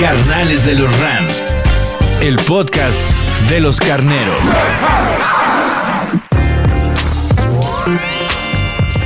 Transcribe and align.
Carnales 0.00 0.64
de 0.64 0.74
los 0.74 0.90
Rams. 1.00 1.42
El 2.20 2.36
podcast 2.46 2.98
de 3.50 3.60
los 3.60 3.78
carneros. 3.78 4.36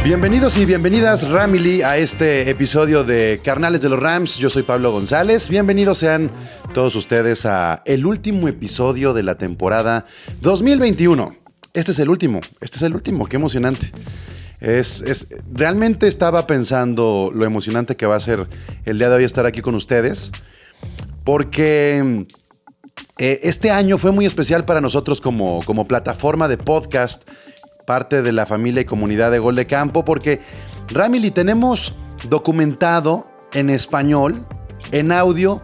Bienvenidos 0.04 0.56
y 0.58 0.64
bienvenidas, 0.66 1.28
Ramily, 1.30 1.82
a 1.82 1.96
este 1.96 2.50
episodio 2.50 3.04
de 3.04 3.40
Carnales 3.42 3.80
de 3.80 3.88
los 3.88 3.98
Rams. 4.00 4.36
Yo 4.38 4.50
soy 4.50 4.62
Pablo 4.64 4.92
González. 4.92 5.48
Bienvenidos 5.48 5.98
sean 5.98 6.30
todos 6.74 6.94
ustedes 6.96 7.46
a 7.46 7.82
el 7.86 8.04
último 8.04 8.48
episodio 8.48 9.14
de 9.14 9.22
la 9.22 9.36
temporada 9.36 10.04
2021. 10.40 11.36
Este 11.74 11.92
es 11.92 11.98
el 12.00 12.10
último, 12.10 12.40
este 12.60 12.76
es 12.76 12.82
el 12.82 12.94
último, 12.94 13.26
qué 13.26 13.36
emocionante. 13.36 13.92
Es, 14.60 15.02
es- 15.02 15.28
realmente 15.52 16.06
estaba 16.06 16.46
pensando 16.46 17.30
lo 17.34 17.44
emocionante 17.46 17.96
que 17.96 18.04
va 18.06 18.16
a 18.16 18.20
ser 18.20 18.46
el 18.84 18.98
día 18.98 19.08
de 19.08 19.16
hoy 19.16 19.24
estar 19.24 19.46
aquí 19.46 19.62
con 19.62 19.74
ustedes, 19.74 20.30
porque 21.24 22.26
eh, 23.18 23.40
este 23.42 23.70
año 23.70 23.98
fue 23.98 24.10
muy 24.12 24.26
especial 24.26 24.64
para 24.64 24.80
nosotros 24.80 25.20
como, 25.20 25.62
como 25.64 25.86
plataforma 25.86 26.48
de 26.48 26.58
podcast, 26.58 27.28
parte 27.86 28.22
de 28.22 28.32
la 28.32 28.46
familia 28.46 28.82
y 28.82 28.84
comunidad 28.84 29.30
de 29.30 29.38
Gol 29.38 29.56
de 29.56 29.66
Campo, 29.66 30.04
porque 30.04 30.40
Ramily 30.88 31.30
tenemos 31.30 31.94
documentado 32.28 33.26
en 33.52 33.70
español, 33.70 34.46
en 34.92 35.12
audio, 35.12 35.62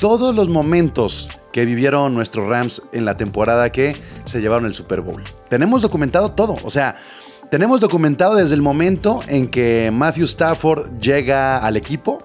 todos 0.00 0.34
los 0.34 0.48
momentos 0.48 1.28
que 1.52 1.64
vivieron 1.64 2.14
nuestros 2.14 2.48
Rams 2.48 2.82
en 2.92 3.04
la 3.04 3.16
temporada 3.16 3.70
que 3.70 3.96
se 4.24 4.40
llevaron 4.40 4.66
el 4.66 4.74
Super 4.74 5.00
Bowl. 5.00 5.22
Tenemos 5.48 5.82
documentado 5.82 6.32
todo, 6.32 6.56
o 6.64 6.70
sea, 6.70 6.96
tenemos 7.50 7.80
documentado 7.80 8.34
desde 8.34 8.54
el 8.54 8.62
momento 8.62 9.20
en 9.28 9.46
que 9.48 9.90
Matthew 9.92 10.24
Stafford 10.24 10.98
llega 10.98 11.58
al 11.58 11.76
equipo, 11.76 12.22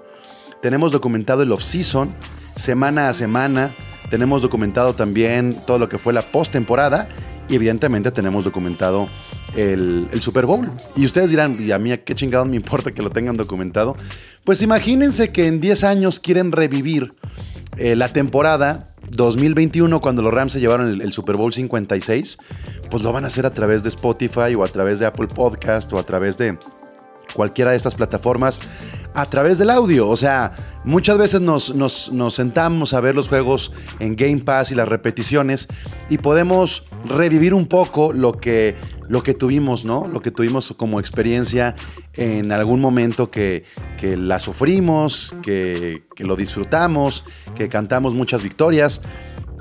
tenemos 0.61 0.91
documentado 0.91 1.43
el 1.43 1.51
off-season, 1.51 2.15
semana 2.59 3.09
a 3.09 3.13
semana. 3.13 3.71
Tenemos 4.09 4.41
documentado 4.41 4.93
también 4.93 5.57
todo 5.65 5.79
lo 5.79 5.89
que 5.89 5.97
fue 5.97 6.13
la 6.13 6.21
postemporada. 6.21 7.07
Y 7.47 7.55
evidentemente 7.55 8.11
tenemos 8.11 8.43
documentado 8.43 9.09
el, 9.55 10.07
Super 10.21 10.45
Bowl. 10.45 10.69
Y 10.95 11.05
ustedes 11.05 11.31
dirán, 11.31 11.57
¿y 11.59 11.71
a 11.71 11.79
mí 11.79 11.91
a 11.91 12.03
qué 12.03 12.13
chingados 12.13 12.47
me 12.47 12.55
importa 12.57 12.91
que 12.91 13.01
lo 13.01 13.09
tengan 13.09 13.37
documentado? 13.37 13.95
Pues 14.43 14.61
imagínense 14.61 15.31
que 15.31 15.47
en 15.47 15.59
10 15.59 15.83
años 15.83 16.19
quieren 16.19 16.51
revivir 16.51 17.13
eh, 17.77 17.95
la 17.95 18.13
temporada 18.13 18.93
2021 19.09 19.99
cuando 20.01 20.21
los 20.21 20.33
Rams 20.33 20.53
se 20.53 20.59
llevaron 20.59 20.87
el, 20.87 21.01
el 21.01 21.11
Super 21.11 21.37
Bowl 21.37 21.53
56. 21.53 22.37
Pues 22.91 23.03
lo 23.03 23.11
van 23.11 23.23
a 23.23 23.27
hacer 23.27 23.45
a 23.45 23.53
través 23.53 23.83
de 23.83 23.89
Spotify 23.89 24.53
o 24.55 24.63
a 24.63 24.67
través 24.67 24.99
de 24.99 25.05
Apple 25.05 25.27
Podcast 25.27 25.91
o 25.93 25.97
a 25.97 26.03
través 26.03 26.37
de 26.37 26.57
cualquiera 27.33 27.71
de 27.71 27.77
estas 27.77 27.95
plataformas 27.95 28.59
a 29.13 29.25
través 29.25 29.57
del 29.57 29.69
audio. 29.69 30.07
O 30.07 30.15
sea, 30.15 30.53
muchas 30.83 31.17
veces 31.17 31.41
nos, 31.41 31.73
nos- 31.75 32.11
nos 32.11 32.35
sentamos 32.35 32.93
a 32.93 33.01
ver 33.01 33.15
los 33.15 33.27
juegos 33.27 33.71
en 33.99 34.15
Game 34.15 34.39
Pass 34.39 34.71
y 34.71 34.75
las 34.75 34.87
repeticiones 34.87 35.67
y 36.09 36.17
podemos 36.19 36.83
revivir 37.05 37.53
un 37.53 37.65
poco 37.67 38.13
lo 38.13 38.33
que, 38.33 38.75
lo 39.07 39.23
que 39.23 39.33
tuvimos, 39.33 39.83
¿no? 39.85 40.07
Lo 40.07 40.21
que 40.21 40.31
tuvimos 40.31 40.73
como 40.77 40.99
experiencia 40.99 41.75
en 42.13 42.51
algún 42.51 42.81
momento 42.81 43.31
que, 43.31 43.63
que 43.97 44.15
la 44.17 44.39
sufrimos, 44.39 45.35
que, 45.41 46.03
que 46.15 46.23
lo 46.23 46.35
disfrutamos, 46.35 47.23
que 47.55 47.69
cantamos 47.69 48.13
muchas 48.13 48.43
victorias. 48.43 49.01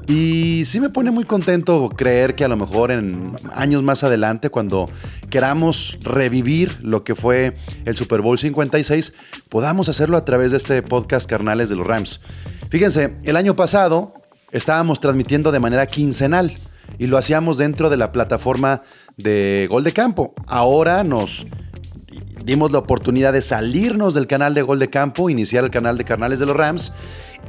Y 0.08 0.64
sí 0.64 0.80
me 0.80 0.88
pone 0.88 1.10
muy 1.10 1.24
contento 1.24 1.90
creer 1.90 2.34
que 2.34 2.42
a 2.42 2.48
lo 2.48 2.56
mejor 2.56 2.90
en 2.90 3.36
años 3.54 3.82
más 3.82 4.02
adelante, 4.02 4.48
cuando 4.48 4.88
queramos 5.28 5.98
revivir 6.00 6.78
lo 6.80 7.04
que 7.04 7.14
fue 7.14 7.56
el 7.84 7.94
Super 7.94 8.22
Bowl 8.22 8.38
56, 8.38 9.12
podamos 9.50 9.90
hacerlo 9.90 10.16
a 10.16 10.24
través 10.24 10.52
de 10.52 10.56
este 10.56 10.82
podcast 10.82 11.28
Carnales 11.28 11.68
de 11.68 11.76
los 11.76 11.86
Rams. 11.86 12.22
Fíjense, 12.70 13.18
el 13.22 13.36
año 13.36 13.54
pasado 13.54 14.14
estábamos 14.50 14.98
transmitiendo 14.98 15.52
de 15.52 15.60
manera 15.60 15.86
quincenal 15.86 16.54
y 16.98 17.06
lo 17.06 17.18
hacíamos 17.18 17.58
dentro 17.58 17.90
de 17.90 17.98
la 17.98 18.10
plataforma 18.10 18.80
de 19.18 19.66
Gol 19.70 19.84
de 19.84 19.92
Campo. 19.92 20.32
Ahora 20.46 21.04
nos 21.04 21.46
dimos 22.46 22.72
la 22.72 22.78
oportunidad 22.78 23.34
de 23.34 23.42
salirnos 23.42 24.14
del 24.14 24.26
canal 24.26 24.54
de 24.54 24.62
Gol 24.62 24.78
de 24.78 24.88
Campo, 24.88 25.28
iniciar 25.28 25.64
el 25.64 25.70
canal 25.70 25.98
de 25.98 26.04
Carnales 26.04 26.38
de 26.38 26.46
los 26.46 26.56
Rams. 26.56 26.92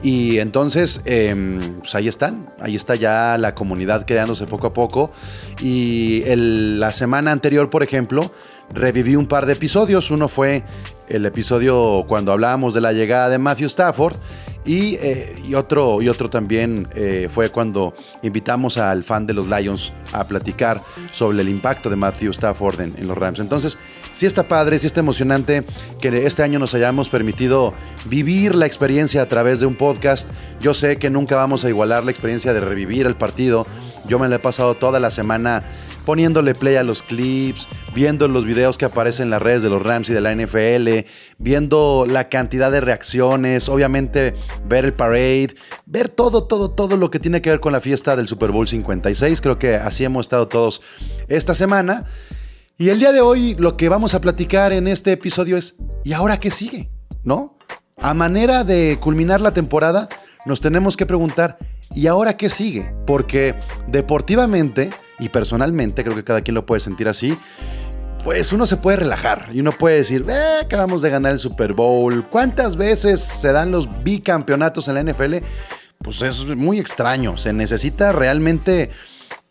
Y 0.01 0.39
entonces, 0.39 1.01
em, 1.05 1.79
pues 1.79 1.93
ahí 1.95 2.07
están, 2.07 2.47
ahí 2.61 2.75
está 2.75 2.95
ya 2.95 3.37
la 3.37 3.53
comunidad 3.53 4.05
creándose 4.05 4.47
poco 4.47 4.67
a 4.67 4.73
poco. 4.73 5.11
Y 5.61 6.23
la 6.35 6.93
semana 6.93 7.31
anterior, 7.31 7.69
por 7.69 7.83
ejemplo, 7.83 8.31
reviví 8.73 9.15
un 9.15 9.27
par 9.27 9.45
de 9.45 9.53
episodios. 9.53 10.09
Uno 10.09 10.29
fue 10.29 10.63
el 11.09 11.25
episodio 11.25 12.05
cuando 12.07 12.31
hablábamos 12.31 12.73
de 12.73 12.81
la 12.81 12.93
llegada 12.93 13.29
de 13.29 13.37
Matthew 13.39 13.67
Stafford. 13.67 14.15
Y, 14.65 14.95
eh, 14.95 15.35
otro, 15.55 16.01
y 16.01 16.09
otro 16.09 16.29
también 16.29 16.87
eh, 16.93 17.27
fue 17.31 17.49
cuando 17.49 17.93
invitamos 18.21 18.77
al 18.77 19.03
fan 19.03 19.25
de 19.25 19.33
los 19.33 19.47
Lions 19.47 19.91
a 20.13 20.27
platicar 20.27 20.81
sobre 21.11 21.41
el 21.41 21.49
impacto 21.49 21.89
de 21.89 21.95
Matthew 21.95 22.31
Stafford 22.31 22.81
en 22.81 23.07
los 23.07 23.17
Rams. 23.17 23.39
Entonces, 23.39 23.77
sí 24.19 24.25
está 24.25 24.49
padre, 24.49 24.77
sí 24.79 24.85
está 24.85 24.99
emocionante 24.99 25.63
que 26.01 26.25
este 26.25 26.43
año 26.43 26.59
nos 26.59 26.73
hayamos 26.73 27.07
permitido 27.07 27.73
vivir 28.03 28.53
la 28.53 28.65
experiencia 28.65 29.21
a 29.21 29.29
través 29.29 29.61
de 29.61 29.65
un 29.65 29.75
podcast. 29.75 30.27
Yo 30.59 30.73
sé 30.73 30.97
que 30.97 31.09
nunca 31.09 31.37
vamos 31.37 31.63
a 31.63 31.69
igualar 31.69 32.03
la 32.03 32.11
experiencia 32.11 32.51
de 32.51 32.59
revivir 32.59 33.07
el 33.07 33.15
partido. 33.15 33.65
Yo 34.09 34.19
me 34.19 34.27
la 34.27 34.35
he 34.35 34.39
pasado 34.39 34.75
toda 34.75 34.99
la 34.99 35.09
semana 35.09 35.63
poniéndole 36.03 36.53
play 36.53 36.75
a 36.75 36.83
los 36.83 37.01
clips, 37.01 37.65
viendo 37.95 38.27
los 38.27 38.43
videos 38.43 38.77
que 38.77 38.83
aparecen 38.83 39.27
en 39.27 39.29
las 39.29 39.41
redes 39.41 39.63
de 39.63 39.69
los 39.69 39.81
Rams 39.81 40.09
y 40.09 40.13
de 40.13 40.19
la 40.19 40.35
NFL, 40.35 41.07
viendo 41.37 42.05
la 42.05 42.27
cantidad 42.27 42.73
de 42.73 42.81
reacciones, 42.81 43.69
obviamente 43.69 44.33
ver 44.65 44.83
el 44.83 44.93
parade, 44.93 45.55
ver 45.85 46.09
todo, 46.09 46.43
todo, 46.43 46.71
todo 46.71 46.97
lo 46.97 47.09
que 47.09 47.19
tiene 47.19 47.41
que 47.41 47.51
ver 47.51 47.61
con 47.61 47.71
la 47.71 47.79
fiesta 47.79 48.17
del 48.17 48.27
Super 48.27 48.51
Bowl 48.51 48.67
56. 48.67 49.39
Creo 49.39 49.57
que 49.57 49.75
así 49.75 50.03
hemos 50.03 50.25
estado 50.25 50.49
todos 50.49 50.81
esta 51.29 51.55
semana. 51.55 52.05
Y 52.81 52.91
el 52.91 52.99
día 52.99 53.11
de 53.11 53.19
hoy 53.19 53.55
lo 53.55 53.75
que 53.75 53.89
vamos 53.89 54.13
a 54.13 54.21
platicar 54.21 54.71
en 54.71 54.87
este 54.87 55.11
episodio 55.11 55.57
es, 55.57 55.75
¿y 56.05 56.13
ahora 56.13 56.39
qué 56.39 56.49
sigue? 56.49 56.89
¿No? 57.25 57.57
A 57.97 58.13
manera 58.13 58.63
de 58.63 58.97
culminar 59.01 59.41
la 59.41 59.51
temporada, 59.51 60.07
nos 60.45 60.61
tenemos 60.61 60.95
que 60.95 61.05
preguntar, 61.05 61.57
¿y 61.93 62.07
ahora 62.07 62.37
qué 62.37 62.49
sigue? 62.49 62.93
Porque 63.05 63.53
deportivamente 63.87 64.91
y 65.19 65.27
personalmente, 65.27 66.05
creo 66.05 66.15
que 66.15 66.23
cada 66.23 66.39
quien 66.39 66.55
lo 66.55 66.65
puede 66.65 66.79
sentir 66.79 67.09
así, 67.09 67.37
pues 68.23 68.53
uno 68.53 68.65
se 68.65 68.77
puede 68.77 68.95
relajar 68.95 69.49
y 69.51 69.59
uno 69.59 69.73
puede 69.73 69.97
decir, 69.97 70.25
"Eh, 70.29 70.59
acabamos 70.61 71.01
de 71.01 71.09
ganar 71.09 71.33
el 71.33 71.39
Super 71.41 71.73
Bowl. 71.73 72.29
¿Cuántas 72.29 72.77
veces 72.77 73.19
se 73.19 73.51
dan 73.51 73.71
los 73.71 73.89
bicampeonatos 74.05 74.87
en 74.87 74.93
la 74.93 75.01
NFL? 75.01 75.43
Pues 75.97 76.21
es 76.21 76.45
muy 76.45 76.79
extraño. 76.79 77.37
Se 77.37 77.51
necesita 77.51 78.13
realmente 78.13 78.89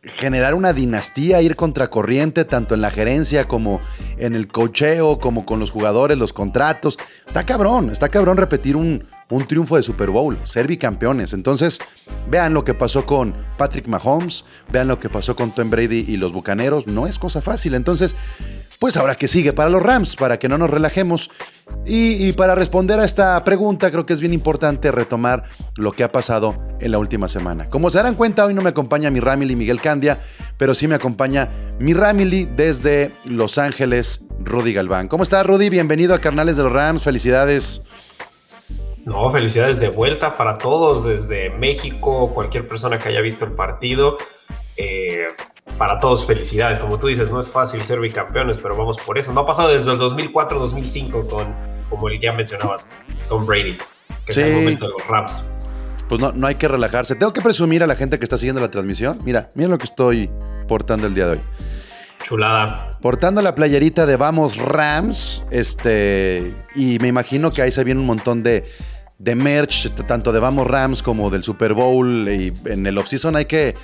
generar 0.02 0.54
una 0.54 0.72
dinastía, 0.72 1.42
ir 1.42 1.56
contracorriente, 1.56 2.44
tanto 2.44 2.74
en 2.74 2.80
la 2.80 2.90
gerencia 2.90 3.46
como 3.46 3.80
en 4.16 4.34
el 4.34 4.46
cocheo, 4.48 5.18
como 5.18 5.44
con 5.44 5.60
los 5.60 5.70
jugadores, 5.70 6.18
los 6.18 6.32
contratos. 6.32 6.98
Está 7.26 7.44
cabrón, 7.44 7.90
está 7.90 8.08
cabrón 8.08 8.36
repetir 8.36 8.76
un, 8.76 9.02
un 9.30 9.46
triunfo 9.46 9.76
de 9.76 9.82
Super 9.82 10.10
Bowl, 10.10 10.38
ser 10.44 10.66
bicampeones. 10.66 11.32
Entonces, 11.32 11.78
vean 12.30 12.54
lo 12.54 12.64
que 12.64 12.74
pasó 12.74 13.04
con 13.04 13.34
Patrick 13.56 13.86
Mahomes, 13.86 14.44
vean 14.70 14.88
lo 14.88 14.98
que 14.98 15.08
pasó 15.08 15.34
con 15.34 15.54
Tom 15.54 15.70
Brady 15.70 16.04
y 16.08 16.16
los 16.16 16.32
Bucaneros. 16.32 16.86
No 16.86 17.06
es 17.06 17.18
cosa 17.18 17.40
fácil. 17.40 17.74
Entonces, 17.74 18.14
pues 18.78 18.96
ahora 18.96 19.16
que 19.16 19.28
sigue 19.28 19.52
para 19.52 19.68
los 19.68 19.82
Rams, 19.82 20.16
para 20.16 20.38
que 20.38 20.48
no 20.48 20.58
nos 20.58 20.70
relajemos. 20.70 21.30
Y, 21.84 22.32
para 22.32 22.54
responder 22.54 23.00
a 23.00 23.04
esta 23.04 23.42
pregunta, 23.44 23.90
creo 23.90 24.04
que 24.04 24.12
es 24.12 24.20
bien 24.20 24.34
importante 24.34 24.90
retomar 24.92 25.44
lo 25.76 25.92
que 25.92 26.04
ha 26.04 26.12
pasado 26.12 26.54
en 26.80 26.92
la 26.92 26.98
última 26.98 27.28
semana. 27.28 27.66
Como 27.68 27.88
se 27.88 27.96
darán 27.96 28.14
cuenta, 28.14 28.44
hoy 28.44 28.52
no 28.52 28.60
me 28.60 28.68
acompaña 28.68 29.10
mi 29.10 29.20
Ramily 29.20 29.56
Miguel 29.56 29.80
Candia, 29.80 30.18
pero 30.58 30.74
sí 30.74 30.86
me 30.86 30.94
acompaña 30.94 31.48
mi 31.78 31.94
Ramily 31.94 32.44
desde 32.44 33.10
Los 33.24 33.56
Ángeles, 33.56 34.22
Rudy 34.40 34.74
Galván. 34.74 35.08
¿Cómo 35.08 35.22
estás, 35.22 35.46
Rudy? 35.46 35.70
Bienvenido 35.70 36.14
a 36.14 36.20
Carnales 36.20 36.58
de 36.58 36.64
los 36.64 36.72
Rams. 36.72 37.02
Felicidades. 37.02 37.88
No, 39.06 39.30
felicidades 39.30 39.80
de 39.80 39.88
vuelta 39.88 40.36
para 40.36 40.58
todos 40.58 41.04
desde 41.04 41.48
México, 41.48 42.34
cualquier 42.34 42.68
persona 42.68 42.98
que 42.98 43.08
haya 43.08 43.22
visto 43.22 43.46
el 43.46 43.52
partido. 43.52 44.18
Eh, 44.76 45.28
para 45.76 45.98
todos 45.98 46.24
felicidades. 46.26 46.78
Como 46.78 46.98
tú 46.98 47.06
dices, 47.08 47.30
no 47.30 47.40
es 47.40 47.48
fácil 47.48 47.82
ser 47.82 48.00
bicampeones, 48.00 48.58
pero 48.62 48.76
vamos 48.76 48.96
por 48.98 49.18
eso. 49.18 49.32
No 49.32 49.40
ha 49.42 49.46
pasado 49.46 49.68
desde 49.68 49.92
el 49.92 49.98
2004-2005 49.98 51.28
con, 51.28 51.54
como 51.90 52.08
el 52.08 52.18
que 52.18 52.26
ya 52.26 52.32
mencionabas, 52.32 52.96
Tom 53.28 53.46
Brady, 53.46 53.76
que 54.24 54.32
Sí. 54.32 54.40
es 54.40 54.46
el 54.48 54.54
momento 54.54 54.86
de 54.86 54.92
los 54.92 55.06
Rams. 55.06 55.44
pues 56.08 56.20
no, 56.20 56.32
no 56.32 56.46
hay 56.46 56.54
que 56.54 56.68
relajarse. 56.68 57.14
Tengo 57.16 57.32
que 57.34 57.42
presumir 57.42 57.82
a 57.82 57.86
la 57.86 57.94
gente 57.94 58.18
que 58.18 58.24
está 58.24 58.38
siguiendo 58.38 58.60
la 58.62 58.70
transmisión. 58.70 59.18
Mira, 59.24 59.48
mira 59.54 59.68
lo 59.68 59.76
que 59.78 59.84
estoy 59.84 60.30
portando 60.66 61.06
el 61.06 61.14
día 61.14 61.26
de 61.26 61.32
hoy. 61.32 61.40
Chulada. 62.22 62.98
Portando 63.00 63.40
la 63.42 63.54
playerita 63.54 64.06
de 64.06 64.16
Vamos 64.16 64.56
Rams, 64.56 65.44
este, 65.50 66.52
y 66.74 66.98
me 67.00 67.08
imagino 67.08 67.50
que 67.50 67.62
ahí 67.62 67.70
se 67.72 67.84
viene 67.84 68.00
un 68.00 68.06
montón 68.06 68.42
de, 68.42 68.64
de 69.18 69.34
merch, 69.34 69.90
tanto 70.06 70.32
de 70.32 70.38
Vamos 70.38 70.66
Rams 70.66 71.02
como 71.02 71.28
del 71.28 71.44
Super 71.44 71.74
Bowl. 71.74 72.28
Y 72.28 72.52
en 72.64 72.86
el 72.86 72.96
offseason 72.98 73.36
hay 73.36 73.46
que, 73.46 73.74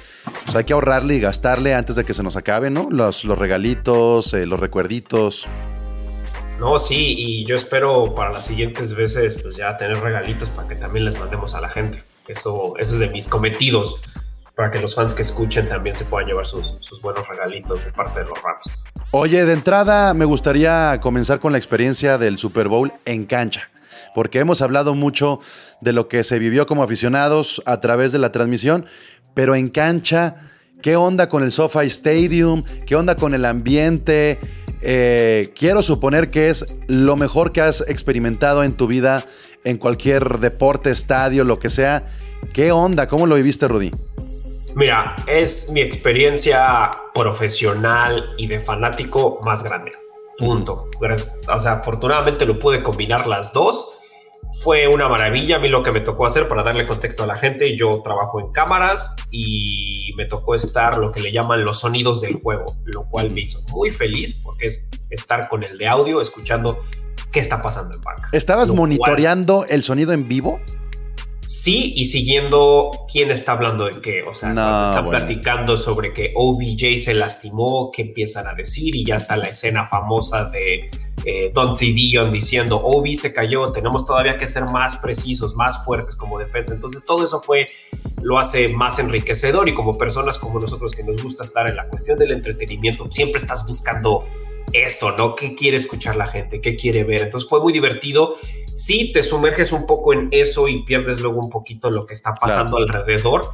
pues 0.45 0.57
hay 0.57 0.65
que 0.65 0.73
ahorrarle 0.73 1.17
y 1.17 1.21
gastarle 1.21 1.75
antes 1.75 1.97
de 1.97 2.05
que 2.05 2.15
se 2.15 2.23
nos 2.23 2.37
acabe, 2.37 2.71
¿no? 2.71 2.89
Los, 2.91 3.25
los 3.25 3.39
regalitos, 3.39 4.33
eh, 4.35 4.47
los 4.47 4.61
recuerditos. 4.61 5.47
No, 6.59 6.79
sí, 6.79 7.15
y 7.19 7.45
yo 7.47 7.57
espero 7.57 8.15
para 8.15 8.33
las 8.33 8.47
siguientes 8.47 8.95
veces, 8.95 9.43
pues 9.43 9.57
ya 9.57 9.77
tener 9.77 9.99
regalitos 9.99 10.49
para 10.51 10.69
que 10.69 10.77
también 10.77 11.05
les 11.05 11.19
mandemos 11.19 11.55
a 11.55 11.61
la 11.61 11.69
gente. 11.69 12.03
Eso, 12.29 12.75
eso 12.79 12.95
es 12.95 12.99
de 13.01 13.09
mis 13.09 13.29
cometidos 13.29 14.01
para 14.55 14.71
que 14.71 14.81
los 14.81 14.95
fans 14.95 15.15
que 15.15 15.23
escuchen 15.23 15.69
también 15.69 15.97
se 15.97 16.05
puedan 16.05 16.29
llevar 16.29 16.47
sus, 16.47 16.77
sus, 16.81 17.03
buenos 17.03 17.27
regalitos 17.27 17.85
de 17.85 17.91
parte 17.91 18.21
de 18.21 18.27
los 18.27 18.41
Rams. 18.41 18.85
Oye, 19.11 19.45
de 19.45 19.53
entrada 19.53 20.15
me 20.15 20.25
gustaría 20.25 20.99
comenzar 21.01 21.41
con 21.41 21.53
la 21.53 21.59
experiencia 21.59 22.19
del 22.19 22.39
Super 22.39 22.69
Bowl 22.69 22.93
en 23.05 23.25
cancha, 23.25 23.69
porque 24.15 24.39
hemos 24.39 24.63
hablado 24.63 24.95
mucho 24.95 25.41
de 25.81 25.93
lo 25.93 26.09
que 26.09 26.25
se 26.25 26.39
vivió 26.39 26.67
como 26.67 26.83
aficionados 26.83 27.63
a 27.67 27.81
través 27.81 28.13
de 28.13 28.19
la 28.19 28.33
transmisión, 28.33 28.87
pero 29.35 29.55
en 29.55 29.69
cancha, 29.69 30.37
¿qué 30.81 30.97
onda 30.97 31.29
con 31.29 31.43
el 31.43 31.53
SoFi 31.53 31.87
Stadium? 31.89 32.63
¿Qué 32.87 32.97
onda 32.97 33.17
con 33.17 33.35
el 33.35 33.45
ambiente? 33.45 34.39
Eh, 34.81 35.53
quiero 35.57 35.83
suponer 35.83 36.31
que 36.31 36.51
es 36.51 36.77
lo 36.87 37.17
mejor 37.17 37.53
que 37.53 37.61
has 37.61 37.85
experimentado 37.89 38.63
en 38.63 38.75
tu 38.75 38.87
vida 38.87 39.25
en 39.65 39.79
cualquier 39.79 40.39
deporte, 40.39 40.91
estadio, 40.91 41.43
lo 41.43 41.59
que 41.59 41.71
sea. 41.71 42.05
¿Qué 42.53 42.71
onda? 42.71 43.09
¿Cómo 43.09 43.27
lo 43.27 43.35
viviste, 43.35 43.67
Rudy? 43.67 43.91
Mira, 44.77 45.17
es 45.27 45.71
mi 45.71 45.81
experiencia 45.81 46.91
profesional 47.15 48.35
y 48.37 48.47
de 48.47 48.61
fanático 48.61 49.41
más 49.45 49.63
grande. 49.63 49.93
Punto. 50.37 50.89
O 51.49 51.61
sea, 51.61 51.75
afortunadamente 51.75 52.45
lo 52.45 52.59
pude 52.59 52.83
combinar 52.83 53.27
las 53.27 53.53
dos. 53.53 54.01
Fue 54.63 54.87
una 54.87 55.09
maravilla 55.09 55.57
a 55.57 55.59
mí 55.59 55.69
lo 55.69 55.83
que 55.83 55.91
me 55.91 56.01
tocó 56.01 56.27
hacer 56.27 56.49
para 56.49 56.63
darle 56.63 56.87
contexto 56.87 57.25
a 57.25 57.27
la 57.27 57.37
gente. 57.37 57.77
Yo 57.77 58.01
trabajo 58.03 58.41
en 58.41 58.53
cámaras 58.53 59.17
y 59.31 60.13
me 60.17 60.27
tocó 60.27 60.55
estar 60.55 60.97
lo 60.97 61.11
que 61.11 61.21
le 61.21 61.33
llaman 61.33 61.65
los 61.65 61.81
sonidos 61.81 62.21
del 62.21 62.35
juego, 62.35 62.65
lo 62.85 63.05
cual 63.05 63.31
me 63.31 63.41
hizo 63.41 63.61
muy 63.73 63.91
feliz 63.91 64.41
porque 64.43 64.67
es 64.67 64.89
estar 65.11 65.49
con 65.49 65.65
el 65.65 65.77
de 65.77 65.89
audio, 65.89 66.21
escuchando 66.21 66.79
qué 67.33 67.41
está 67.41 67.61
pasando 67.61 67.97
en 67.97 68.01
banca. 68.01 68.29
¿Estabas 68.33 68.71
monitoreando 68.71 69.67
el 69.69 69.83
sonido 69.83 70.13
en 70.13 70.29
vivo? 70.29 70.61
Sí, 71.47 71.93
y 71.97 72.07
siguiendo 72.07 72.91
quién 73.11 73.31
está 73.31 73.53
hablando 73.53 73.87
de 73.87 74.01
qué. 74.01 74.23
O 74.23 74.35
sea, 74.35 74.51
No, 74.51 74.63
cuando 74.63 74.87
están 74.87 75.05
bueno. 75.05 75.19
platicando 75.19 75.77
sobre 75.77 76.13
que 76.13 76.33
OBJ 76.35 76.99
se 76.99 77.15
lastimó, 77.15 77.91
qué 77.95 78.03
empiezan 78.03 78.47
a 78.47 78.55
decir, 78.55 78.95
y 78.97 79.05
ya 79.05 79.17
está 79.17 79.37
la 79.37 79.47
escena 79.49 79.87
famosa 79.87 80.45
de 80.47 80.91
eh, 81.27 81.53
Dante 81.55 81.87
Dion 81.87 82.33
diciendo, 82.33 82.81
Obi 82.83 83.17
se 83.17 83.33
cayó, 83.33 83.67
tenemos 83.73 84.05
todavía 84.05 84.37
que 84.37 84.47
ser 84.47 84.65
más 84.65 84.97
precisos, 84.97 85.55
más 85.55 85.85
fuertes 85.85 86.17
como 86.17 86.39
defensa. 86.39 86.75
Entonces, 86.75 87.05
todo 87.05 87.25
eso 87.25 87.41
fue, 87.41 87.67
lo 88.23 88.39
hace 88.39 88.69
más 88.69 88.99
enriquecedor, 88.99 89.69
y 89.69 89.75
como 89.75 89.97
personas 89.97 90.39
como 90.39 90.61
nosotros 90.61 90.93
que 90.93 91.03
nos 91.03 91.23
gusta 91.23 91.43
estar 91.45 91.67
en 91.69 91.77
la 91.77 91.89
cuestión 91.89 92.19
del 92.19 92.33
entretenimiento, 92.33 93.07
siempre 93.11 93.41
estás 93.41 93.67
buscando 93.67 94.27
eso, 94.73 95.17
¿no? 95.17 95.35
¿Qué 95.35 95.55
quiere 95.55 95.77
escuchar 95.77 96.17
la 96.17 96.27
gente? 96.27 96.61
¿Qué 96.61 96.77
quiere 96.77 97.05
ver? 97.05 97.23
Entonces 97.23 97.49
fue 97.49 97.61
muy 97.61 97.73
divertido. 97.73 98.37
Sí, 98.75 99.13
te 99.13 99.23
sumerges 99.23 99.73
un 99.73 99.87
poco 99.87 100.13
en 100.13 100.29
eso 100.31 100.69
y 100.69 100.83
pierdes 100.83 101.21
luego 101.21 101.41
un 101.41 101.51
poquito 101.51 101.91
lo 101.91 102.07
que 102.07 102.15
está 102.15 102.35
pasando 102.35 102.79
alrededor. 102.79 103.53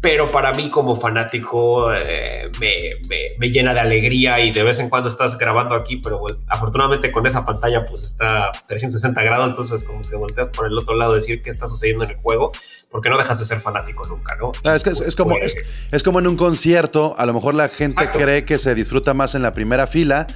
Pero 0.00 0.28
para 0.28 0.52
mí 0.52 0.70
como 0.70 0.96
fanático 0.96 1.92
eh, 1.92 2.50
me, 2.58 2.96
me, 3.08 3.26
me, 3.38 3.50
llena 3.50 3.74
de 3.74 3.80
alegría 3.80 4.40
y 4.40 4.50
de 4.50 4.62
vez 4.62 4.78
en 4.78 4.88
cuando 4.88 5.10
estás 5.10 5.36
grabando 5.36 5.74
aquí, 5.74 5.96
pero 5.96 6.18
bueno, 6.18 6.38
afortunadamente 6.48 7.12
con 7.12 7.26
esa 7.26 7.44
pantalla 7.44 7.84
pues 7.86 8.04
está 8.04 8.50
360 8.66 9.22
grados, 9.22 9.48
entonces 9.48 9.84
como 9.84 10.00
que 10.00 10.16
volteas 10.16 10.48
por 10.48 10.66
el 10.66 10.78
otro 10.78 10.94
lado 10.94 11.12
a 11.12 11.16
decir 11.16 11.42
qué 11.42 11.50
está 11.50 11.68
sucediendo 11.68 12.04
en 12.04 12.12
el 12.12 12.16
juego, 12.16 12.50
porque 12.90 13.10
no 13.10 13.18
dejas 13.18 13.40
de 13.40 13.44
ser 13.44 13.60
fanático 13.60 14.06
nunca, 14.06 14.36
¿no? 14.36 14.52
Es, 14.74 14.82
que 14.82 14.90
es, 14.90 15.02
es, 15.02 15.14
como, 15.14 15.36
es, 15.36 15.54
es, 15.92 16.02
como 16.02 16.18
en 16.18 16.26
un 16.28 16.36
concierto, 16.36 17.14
a 17.18 17.26
lo 17.26 17.34
mejor 17.34 17.54
la 17.54 17.68
gente 17.68 18.00
Exacto. 18.00 18.20
cree 18.20 18.46
que 18.46 18.56
se 18.56 18.74
disfruta 18.74 19.12
más 19.12 19.34
en 19.34 19.42
la 19.42 19.52
primera 19.52 19.86
fila, 19.86 20.26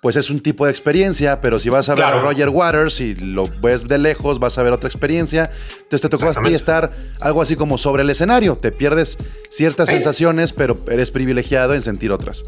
pues 0.00 0.16
es 0.16 0.30
un 0.30 0.40
tipo 0.40 0.64
de 0.66 0.70
experiencia, 0.70 1.40
pero 1.40 1.58
si 1.58 1.68
vas 1.68 1.88
a 1.88 1.94
ver 1.94 2.04
claro. 2.04 2.18
a 2.18 2.22
Roger 2.22 2.48
Waters 2.48 3.00
y 3.00 3.14
lo 3.14 3.46
ves 3.60 3.88
de 3.88 3.98
lejos, 3.98 4.38
vas 4.38 4.58
a 4.58 4.62
ver 4.62 4.72
otra 4.72 4.88
experiencia. 4.88 5.50
Entonces 5.76 6.00
te 6.00 6.08
tocó 6.08 6.28
a 6.28 6.42
ti 6.42 6.54
estar 6.54 6.90
algo 7.20 7.42
así 7.42 7.56
como 7.56 7.78
sobre 7.78 8.02
el 8.02 8.10
escenario. 8.10 8.56
Te 8.56 8.72
pierdes 8.72 9.18
ciertas 9.50 9.88
¿Eh? 9.88 9.92
sensaciones, 9.92 10.52
pero 10.52 10.76
eres 10.90 11.10
privilegiado 11.10 11.74
en 11.74 11.82
sentir 11.82 12.12
otras. 12.12 12.44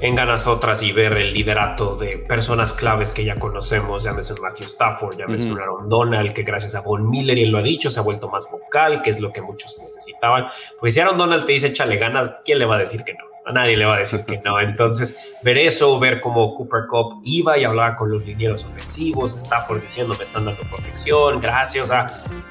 En 0.00 0.14
ganas 0.14 0.46
otras 0.46 0.82
y 0.84 0.92
ver 0.92 1.14
el 1.14 1.32
liderato 1.32 1.96
de 1.96 2.18
personas 2.18 2.72
claves 2.72 3.12
que 3.12 3.24
ya 3.24 3.36
conocemos, 3.36 4.04
llámese 4.04 4.32
un 4.34 4.42
Matthew 4.42 4.66
Stafford, 4.66 5.18
llámese 5.18 5.48
uh 5.48 5.50
-huh. 5.50 5.54
un 5.54 5.60
Aaron 5.60 5.88
Donald, 5.88 6.32
que 6.34 6.44
gracias 6.44 6.76
a 6.76 6.82
Von 6.82 7.10
Miller, 7.10 7.36
y 7.36 7.42
él 7.42 7.50
lo 7.50 7.58
ha 7.58 7.62
dicho, 7.62 7.90
se 7.90 7.98
ha 7.98 8.02
vuelto 8.02 8.28
más 8.28 8.48
vocal, 8.50 9.02
que 9.02 9.10
es 9.10 9.20
lo 9.20 9.32
que 9.32 9.42
muchos 9.42 9.76
necesitaban. 9.82 10.46
Porque 10.78 10.92
si 10.92 11.00
Aaron 11.00 11.18
Donald 11.18 11.46
te 11.46 11.52
dice 11.52 11.68
échale 11.68 11.96
ganas, 11.96 12.42
¿quién 12.44 12.60
le 12.60 12.66
va 12.66 12.76
a 12.76 12.78
decir 12.78 13.02
que 13.02 13.14
no? 13.14 13.27
A 13.48 13.52
nadie 13.52 13.76
le 13.78 13.86
va 13.86 13.96
a 13.96 13.98
decir 13.98 14.24
que 14.26 14.38
no. 14.38 14.60
Entonces, 14.60 15.16
ver 15.42 15.56
eso, 15.56 15.98
ver 15.98 16.20
cómo 16.20 16.54
Cooper 16.54 16.86
Cup 16.86 17.22
iba 17.24 17.56
y 17.56 17.64
hablaba 17.64 17.96
con 17.96 18.10
los 18.10 18.24
linieros 18.24 18.62
ofensivos, 18.64 19.34
Stafford 19.34 19.80
diciendo 19.80 20.14
me 20.18 20.24
están 20.24 20.44
dando 20.44 20.60
protección, 20.64 21.40
gracias. 21.40 21.84
O 21.84 21.86
sea, 21.86 22.06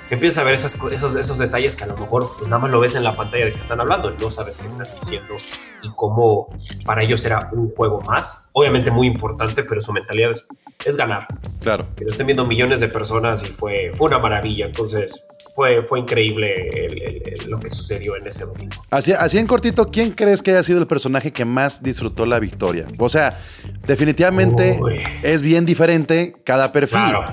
empiezas 0.09 0.39
a 0.39 0.43
ver 0.43 0.55
esas, 0.55 0.73
esos, 0.91 1.15
esos 1.15 1.37
detalles 1.37 1.75
que 1.75 1.83
a 1.83 1.87
lo 1.87 1.97
mejor 1.97 2.31
pues, 2.35 2.49
nada 2.49 2.59
más 2.59 2.71
lo 2.71 2.79
ves 2.79 2.95
en 2.95 3.03
la 3.03 3.15
pantalla 3.15 3.45
de 3.45 3.51
que 3.51 3.59
están 3.59 3.79
hablando, 3.79 4.09
no 4.09 4.31
sabes 4.31 4.57
qué 4.57 4.65
están 4.65 4.87
diciendo 4.99 5.35
y 5.83 5.91
cómo 5.95 6.47
para 6.83 7.03
ellos 7.03 7.23
era 7.25 7.49
un 7.51 7.67
juego 7.67 8.01
más. 8.01 8.49
Obviamente 8.53 8.89
muy 8.89 9.05
importante, 9.05 9.63
pero 9.63 9.79
su 9.81 9.93
mentalidad 9.93 10.31
es, 10.31 10.47
es 10.83 10.97
ganar. 10.97 11.27
Claro. 11.61 11.85
Que 11.95 12.05
lo 12.05 12.09
estén 12.09 12.25
viendo 12.25 12.43
millones 12.43 12.79
de 12.79 12.87
personas 12.87 13.43
y 13.43 13.53
fue, 13.53 13.91
fue 13.95 14.07
una 14.07 14.17
maravilla. 14.17 14.65
Entonces, 14.65 15.27
fue, 15.57 15.81
fue 15.81 15.99
increíble 15.99 16.69
el, 16.69 17.01
el, 17.01 17.23
el, 17.25 17.49
lo 17.49 17.59
que 17.59 17.71
sucedió 17.71 18.15
en 18.15 18.27
ese 18.27 18.45
domingo. 18.45 18.75
Así, 18.91 19.13
así 19.13 19.39
en 19.39 19.47
cortito, 19.47 19.89
¿quién 19.89 20.11
crees 20.11 20.43
que 20.43 20.51
haya 20.51 20.61
sido 20.61 20.77
el 20.77 20.85
personaje 20.85 21.33
que 21.33 21.45
más 21.45 21.81
disfrutó 21.81 22.27
la 22.27 22.39
victoria? 22.39 22.85
O 22.99 23.09
sea, 23.09 23.39
definitivamente 23.87 24.77
Uy. 24.79 25.01
es 25.23 25.41
bien 25.41 25.65
diferente 25.65 26.35
cada 26.43 26.71
perfil. 26.71 26.99
Claro. 26.99 27.25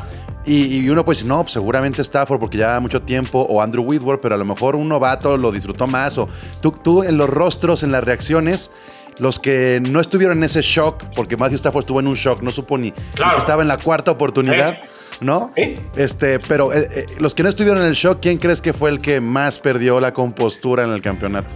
Y, 0.47 0.75
y, 0.75 0.89
uno 0.89 1.05
pues 1.05 1.23
no, 1.23 1.43
pues, 1.43 1.53
seguramente 1.53 2.01
Stafford 2.01 2.41
porque 2.41 2.57
ya 2.57 2.81
mucho 2.81 3.03
tiempo, 3.03 3.43
o 3.43 3.61
Andrew 3.61 3.85
Whitworth, 3.85 4.23
pero 4.23 4.37
a 4.37 4.39
lo 4.39 4.47
mejor 4.47 4.75
un 4.75 4.89
novato 4.89 5.37
lo 5.37 5.53
disfrutó 5.53 5.87
más, 5.87 6.17
o 6.17 6.27
tú, 6.63 6.71
tú 6.71 7.03
en 7.03 7.19
los 7.19 7.29
rostros, 7.29 7.83
en 7.83 7.93
las 7.93 8.03
reacciones, 8.05 8.71
los 9.19 9.39
que 9.39 9.83
no 9.87 10.01
estuvieron 10.01 10.39
en 10.39 10.45
ese 10.45 10.63
shock, 10.63 11.05
porque 11.15 11.37
Matthew 11.37 11.57
Stafford 11.57 11.83
estuvo 11.83 12.01
en 12.01 12.09
un 12.09 12.15
shock, 12.15 12.41
no 12.41 12.53
supo 12.53 12.79
ni, 12.79 12.91
claro. 12.91 13.33
ni 13.33 13.35
que 13.35 13.39
estaba 13.41 13.61
en 13.61 13.69
la 13.69 13.77
cuarta 13.77 14.13
oportunidad. 14.13 14.71
¿Eh? 14.71 14.94
¿No? 15.25 15.53
¿Eh? 15.57 15.79
Este, 15.97 16.39
pero 16.39 16.73
eh, 16.73 16.89
eh, 16.91 17.07
los 17.19 17.35
que 17.35 17.43
no 17.43 17.49
estuvieron 17.49 17.81
en 17.81 17.89
el 17.89 17.95
shock, 17.95 18.19
¿quién 18.21 18.39
crees 18.39 18.61
que 18.61 18.73
fue 18.73 18.91
el 18.91 19.01
que 19.01 19.21
más 19.21 19.59
perdió 19.59 20.01
la 20.01 20.13
compostura 20.13 20.85
en 20.85 20.91
el 20.91 21.03
campeonato? 21.03 21.55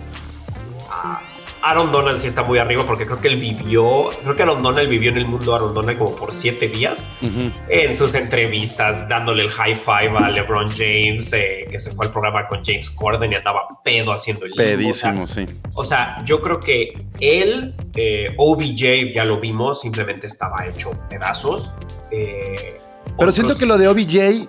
Aaron 1.61 1.91
Donald 1.91 2.21
sí 2.21 2.29
está 2.29 2.45
muy 2.45 2.59
arriba 2.59 2.87
porque 2.87 3.05
creo 3.05 3.21
que 3.21 3.29
él 3.29 3.39
vivió, 3.39 4.11
creo 4.23 4.37
que 4.37 4.43
Aaron 4.43 4.63
Donald 4.63 4.89
vivió 4.89 5.11
en 5.11 5.19
el 5.19 5.27
mundo 5.27 5.55
Aaron 5.55 5.75
Donald 5.75 5.99
como 5.99 6.15
por 6.15 6.33
siete 6.33 6.69
días 6.69 7.07
uh 7.21 7.27
-huh. 7.27 7.53
en 7.69 7.97
sus 7.97 8.15
entrevistas, 8.15 9.09
dándole 9.09 9.43
el 9.43 9.51
high 9.51 9.75
five 9.75 10.17
a 10.17 10.31
LeBron 10.31 10.69
James, 10.69 11.33
eh, 11.33 11.67
que 11.71 11.81
se 11.81 11.91
fue 11.91 12.07
al 12.07 12.13
programa 12.13 12.47
con 12.47 12.65
James 12.65 12.91
Corden 12.91 13.33
y 13.33 13.35
andaba 13.35 13.67
pedo 13.85 14.13
haciendo 14.13 14.47
el 14.47 14.53
Pedísimo, 14.53 15.25
o 15.25 15.27
sea, 15.27 15.47
sí. 15.47 15.53
O 15.77 15.85
sea, 15.85 16.23
yo 16.25 16.41
creo 16.41 16.61
que 16.61 16.93
él, 17.21 17.75
eh, 17.97 18.35
OBJ, 18.37 19.13
ya 19.15 19.25
lo 19.25 19.39
vimos, 19.39 19.81
simplemente 19.81 20.27
estaba 20.27 20.65
hecho 20.67 20.91
pedazos. 21.11 21.73
Eh, 22.11 22.81
pero 23.19 23.31
otros... 23.31 23.35
siento 23.35 23.59
que 23.59 23.67
lo 23.67 23.77
de 23.79 23.89
OBJ 23.89 24.49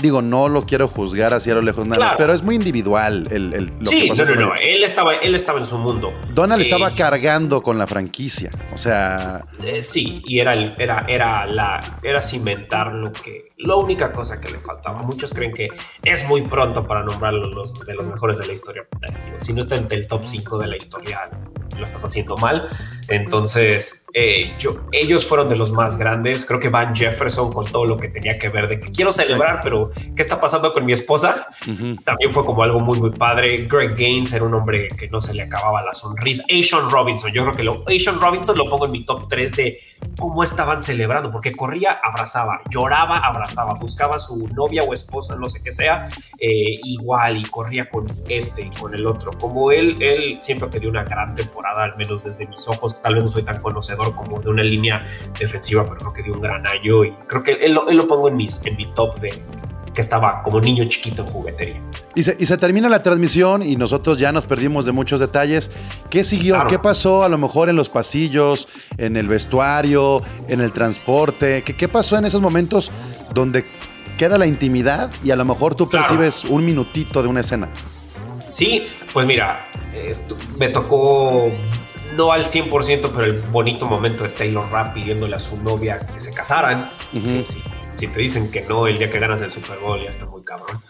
digo, 0.00 0.22
no 0.22 0.48
lo 0.48 0.66
quiero 0.66 0.88
juzgar 0.88 1.32
así 1.34 1.50
a 1.50 1.54
lo 1.54 1.62
lejos 1.62 1.86
nada, 1.86 1.96
claro. 1.96 2.16
pero 2.18 2.34
es 2.34 2.42
muy 2.42 2.56
individual 2.56 3.28
el, 3.30 3.54
el 3.54 3.66
lo 3.66 3.86
Sí, 3.86 4.10
que 4.10 4.14
no, 4.14 4.24
no, 4.24 4.34
no, 4.34 4.54
él 4.54 4.84
estaba, 4.84 5.14
él 5.14 5.34
estaba 5.34 5.58
en 5.58 5.66
su 5.66 5.78
mundo. 5.78 6.12
Donald 6.34 6.60
eh, 6.60 6.64
estaba 6.64 6.94
cargando 6.94 7.62
con 7.62 7.78
la 7.78 7.86
franquicia, 7.86 8.50
o 8.72 8.78
sea... 8.78 9.44
Eh, 9.62 9.82
sí, 9.82 10.22
y 10.26 10.40
era, 10.40 10.54
el, 10.54 10.74
era, 10.78 11.04
era, 11.08 11.46
la, 11.46 12.00
era 12.02 12.22
cimentar 12.22 12.92
lo 12.92 13.12
que... 13.12 13.48
La 13.58 13.76
única 13.76 14.12
cosa 14.12 14.40
que 14.40 14.50
le 14.50 14.58
faltaba. 14.58 15.02
Muchos 15.02 15.32
creen 15.32 15.52
que 15.52 15.68
es 16.02 16.26
muy 16.26 16.42
pronto 16.42 16.86
para 16.86 17.04
nombrarlo 17.04 17.46
los, 17.46 17.72
de 17.86 17.94
los 17.94 18.08
mejores 18.08 18.38
de 18.38 18.46
la 18.46 18.52
historia. 18.52 18.86
Si 19.38 19.52
no 19.52 19.60
está 19.60 19.76
entre 19.76 19.96
el 19.98 20.08
top 20.08 20.24
5 20.24 20.58
de 20.58 20.66
la 20.66 20.76
historia, 20.76 21.28
lo 21.78 21.84
estás 21.84 22.04
haciendo 22.04 22.36
mal. 22.36 22.68
Entonces, 23.08 24.04
eh, 24.12 24.54
yo, 24.58 24.76
ellos 24.92 25.26
fueron 25.26 25.48
de 25.48 25.56
los 25.56 25.70
más 25.70 25.98
grandes. 25.98 26.44
Creo 26.44 26.58
que 26.58 26.68
Van 26.68 26.94
Jefferson 26.94 27.52
con 27.52 27.64
todo 27.70 27.84
lo 27.84 27.96
que 27.96 28.08
tenía 28.08 28.38
que 28.38 28.48
ver 28.48 28.68
de 28.68 28.80
que 28.80 28.90
quiero 28.90 29.12
celebrar, 29.12 29.60
pero 29.62 29.90
¿qué 30.16 30.22
está 30.22 30.40
pasando 30.40 30.72
con 30.72 30.84
mi 30.84 30.92
esposa? 30.92 31.46
También 32.04 32.32
fue 32.32 32.44
como 32.44 32.62
algo 32.62 32.80
muy, 32.80 32.98
muy 32.98 33.10
padre. 33.10 33.66
Greg 33.68 33.96
Gaines 33.96 34.32
era 34.32 34.44
un 34.44 34.54
hombre 34.54 34.88
que 34.88 35.08
no 35.08 35.20
se 35.20 35.34
le 35.34 35.42
acababa 35.42 35.82
la 35.82 35.92
sonrisa. 35.92 36.44
Asian 36.50 36.90
Robinson, 36.90 37.32
yo 37.32 37.42
creo 37.42 37.54
que 37.54 37.62
lo, 37.62 37.84
Asian 37.88 38.20
Robinson 38.20 38.56
lo 38.56 38.68
pongo 38.68 38.86
en 38.86 38.92
mi 38.92 39.04
top 39.04 39.28
3 39.28 39.56
de 39.56 39.78
cómo 40.18 40.42
estaban 40.42 40.80
celebrando, 40.80 41.30
porque 41.30 41.52
corría, 41.54 42.00
abrazaba, 42.02 42.62
lloraba, 42.70 43.18
abrazaba, 43.18 43.43
buscaba 43.78 44.16
a 44.16 44.18
su 44.18 44.46
novia 44.48 44.82
o 44.82 44.94
esposa, 44.94 45.36
no 45.36 45.48
sé 45.48 45.62
qué 45.62 45.72
sea, 45.72 46.08
eh, 46.38 46.74
igual 46.84 47.36
y 47.38 47.44
corría 47.44 47.88
con 47.88 48.06
este 48.28 48.62
y 48.62 48.70
con 48.70 48.94
el 48.94 49.06
otro. 49.06 49.32
Como 49.38 49.72
él, 49.72 49.96
él 50.00 50.38
siento 50.40 50.70
que 50.70 50.80
dio 50.80 50.90
una 50.90 51.04
gran 51.04 51.34
temporada, 51.34 51.84
al 51.84 51.96
menos 51.96 52.24
desde 52.24 52.46
mis 52.46 52.66
ojos. 52.68 53.00
Tal 53.02 53.14
vez 53.14 53.24
no 53.24 53.28
soy 53.28 53.42
tan 53.42 53.60
conocedor 53.60 54.14
como 54.14 54.40
de 54.40 54.48
una 54.48 54.62
línea 54.62 55.02
defensiva, 55.38 55.84
pero 55.84 55.96
creo 55.96 56.12
que 56.12 56.22
dio 56.22 56.34
un 56.34 56.40
gran 56.40 56.66
año 56.66 57.04
y 57.04 57.12
creo 57.26 57.42
que 57.42 57.52
él, 57.52 57.78
él 57.88 57.96
lo 57.96 58.06
pongo 58.06 58.28
en, 58.28 58.36
mis, 58.36 58.64
en 58.64 58.76
mi 58.76 58.86
top 58.92 59.18
de 59.20 59.42
que 59.94 60.00
estaba 60.00 60.42
como 60.42 60.60
niño 60.60 60.84
chiquito 60.86 61.22
en 61.22 61.28
juguetería. 61.28 61.80
Y 62.14 62.24
se, 62.24 62.36
y 62.38 62.46
se, 62.46 62.58
termina 62.58 62.88
la 62.88 63.02
transmisión 63.02 63.62
y 63.62 63.76
nosotros 63.76 64.18
ya 64.18 64.32
nos 64.32 64.44
perdimos 64.44 64.84
de 64.84 64.92
muchos 64.92 65.20
detalles. 65.20 65.70
¿Qué 66.10 66.24
siguió? 66.24 66.54
Claro. 66.54 66.68
¿Qué 66.68 66.78
pasó 66.78 67.22
a 67.22 67.28
lo 67.28 67.38
mejor 67.38 67.68
en 67.68 67.76
los 67.76 67.88
pasillos, 67.88 68.68
en 68.98 69.16
el 69.16 69.28
vestuario, 69.28 70.22
en 70.48 70.60
el 70.60 70.72
transporte? 70.72 71.62
¿Qué, 71.64 71.76
qué 71.76 71.88
pasó 71.88 72.18
en 72.18 72.24
esos 72.24 72.40
momentos 72.40 72.90
donde 73.34 73.64
queda 74.16 74.38
la 74.38 74.46
intimidad 74.46 75.12
y 75.22 75.30
a 75.30 75.36
lo 75.36 75.44
mejor 75.44 75.74
tú 75.74 75.88
claro. 75.88 76.06
percibes 76.06 76.44
un 76.44 76.64
minutito 76.64 77.22
de 77.22 77.28
una 77.28 77.40
escena? 77.40 77.68
Sí, 78.48 78.86
pues 79.12 79.26
mira, 79.26 79.68
esto, 79.92 80.36
me 80.56 80.68
tocó 80.68 81.50
no 82.16 82.32
al 82.32 82.44
100%, 82.44 83.10
pero 83.12 83.24
el 83.24 83.40
bonito 83.40 83.86
momento 83.86 84.22
de 84.22 84.30
Taylor 84.30 84.70
Rapp 84.70 84.94
pidiéndole 84.94 85.36
a 85.36 85.40
su 85.40 85.56
novia 85.56 85.98
que 85.98 86.20
se 86.20 86.32
casaran. 86.32 86.90
Uh 87.12 87.18
-huh. 87.18 87.44
sí, 87.44 87.62
si 87.96 88.08
te 88.08 88.20
dicen 88.20 88.50
que 88.50 88.62
no 88.62 88.86
el 88.86 88.98
día 88.98 89.10
que 89.10 89.18
ganas 89.18 89.40
el 89.40 89.50
Super 89.50 89.78
Bowl 89.78 90.00
ya 90.02 90.10
está 90.10 90.26
muy 90.26 90.44
cabrón. 90.44 90.80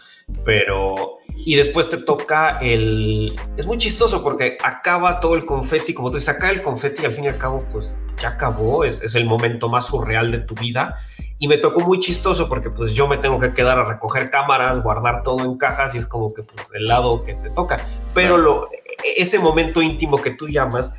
Pero 0.43 1.14
y 1.45 1.55
después 1.55 1.89
te 1.89 1.97
toca 1.97 2.57
el 2.59 3.31
es 3.55 3.67
muy 3.67 3.77
chistoso 3.77 4.23
porque 4.23 4.57
acaba 4.63 5.19
todo 5.19 5.35
el 5.35 5.45
confeti, 5.45 5.93
como 5.93 6.09
tú 6.09 6.15
dices, 6.17 6.35
acá 6.35 6.49
el 6.49 6.61
confeti 6.61 7.03
y 7.03 7.05
al 7.05 7.13
fin 7.13 7.25
y 7.25 7.27
al 7.27 7.37
cabo 7.37 7.59
pues 7.71 7.95
ya 8.21 8.29
acabó, 8.29 8.83
es, 8.83 9.01
es 9.01 9.15
el 9.15 9.25
momento 9.25 9.69
más 9.69 9.85
surreal 9.85 10.31
de 10.31 10.39
tu 10.39 10.55
vida 10.55 10.99
y 11.37 11.47
me 11.47 11.57
tocó 11.57 11.81
muy 11.81 11.99
chistoso 11.99 12.49
porque 12.49 12.69
pues 12.69 12.93
yo 12.93 13.07
me 13.07 13.17
tengo 13.17 13.39
que 13.39 13.53
quedar 13.53 13.77
a 13.77 13.85
recoger 13.85 14.29
cámaras, 14.29 14.81
guardar 14.81 15.21
todo 15.21 15.45
en 15.45 15.57
cajas 15.57 15.93
y 15.93 15.99
es 15.99 16.07
como 16.07 16.33
que 16.33 16.43
pues 16.43 16.69
del 16.69 16.87
lado 16.87 17.23
que 17.23 17.35
te 17.35 17.49
toca. 17.51 17.77
Pero 18.13 18.37
lo, 18.37 18.67
ese 19.03 19.37
momento 19.37 19.81
íntimo 19.81 20.21
que 20.21 20.31
tú 20.31 20.47
llamas, 20.47 20.93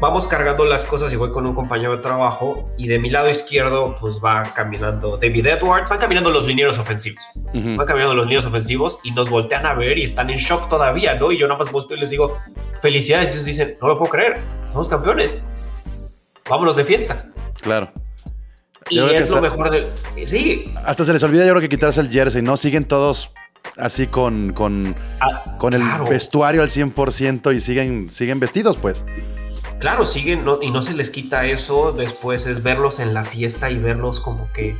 vamos 0.00 0.26
cargando 0.26 0.64
las 0.64 0.84
cosas 0.84 1.12
y 1.12 1.16
voy 1.16 1.30
con 1.30 1.46
un 1.46 1.54
compañero 1.54 1.96
de 1.96 2.02
trabajo 2.02 2.64
y 2.76 2.88
de 2.88 2.98
mi 2.98 3.10
lado 3.10 3.28
izquierdo 3.28 3.94
pues 4.00 4.20
va 4.24 4.42
caminando 4.42 5.16
David 5.16 5.46
Edwards, 5.46 5.90
van 5.90 5.98
caminando 5.98 6.30
los 6.30 6.46
linieros 6.46 6.78
ofensivos, 6.78 7.20
uh 7.34 7.40
-huh. 7.52 7.76
van 7.76 7.86
caminando 7.86 8.14
los 8.14 8.24
linieros 8.24 8.46
ofensivos 8.46 9.00
y 9.04 9.12
nos 9.12 9.28
voltean 9.28 9.66
a 9.66 9.74
ver 9.74 9.98
y 9.98 10.04
están 10.04 10.30
en 10.30 10.36
shock 10.36 10.68
todavía, 10.68 11.14
¿no? 11.14 11.30
Y 11.30 11.38
yo 11.38 11.46
nada 11.46 11.58
más 11.58 11.70
volteo 11.70 11.96
y 11.96 12.00
les 12.00 12.10
digo, 12.10 12.38
felicidades, 12.80 13.30
y 13.30 13.34
ellos 13.34 13.44
dicen, 13.44 13.74
no 13.80 13.88
lo 13.88 13.98
puedo 13.98 14.10
creer, 14.10 14.40
somos 14.66 14.88
campeones, 14.88 15.38
vámonos 16.48 16.76
de 16.76 16.84
fiesta. 16.84 17.26
Claro. 17.60 17.90
Y 18.90 18.98
es 18.98 19.30
lo 19.30 19.40
mejor 19.40 19.70
del... 19.70 19.92
Sí. 20.26 20.64
Hasta 20.84 21.04
se 21.04 21.12
les 21.12 21.22
olvida 21.22 21.44
yo 21.44 21.52
creo 21.52 21.60
que 21.60 21.68
quitarse 21.68 22.00
el 22.00 22.10
jersey, 22.10 22.42
¿no? 22.42 22.56
Siguen 22.56 22.84
todos 22.84 23.32
así 23.76 24.06
con, 24.06 24.52
con, 24.52 24.94
ah, 25.20 25.42
con 25.58 25.72
el 25.74 25.80
claro. 25.80 26.04
vestuario 26.04 26.62
al 26.62 26.68
100% 26.68 27.54
y 27.54 27.60
siguen, 27.60 28.10
siguen 28.10 28.40
vestidos, 28.40 28.76
pues. 28.76 29.04
Claro, 29.82 30.06
siguen 30.06 30.44
no, 30.44 30.62
y 30.62 30.70
no 30.70 30.80
se 30.80 30.94
les 30.94 31.10
quita 31.10 31.44
eso. 31.44 31.90
Después 31.90 32.46
es 32.46 32.62
verlos 32.62 33.00
en 33.00 33.14
la 33.14 33.24
fiesta 33.24 33.68
y 33.68 33.78
verlos 33.78 34.20
como 34.20 34.48
que 34.52 34.76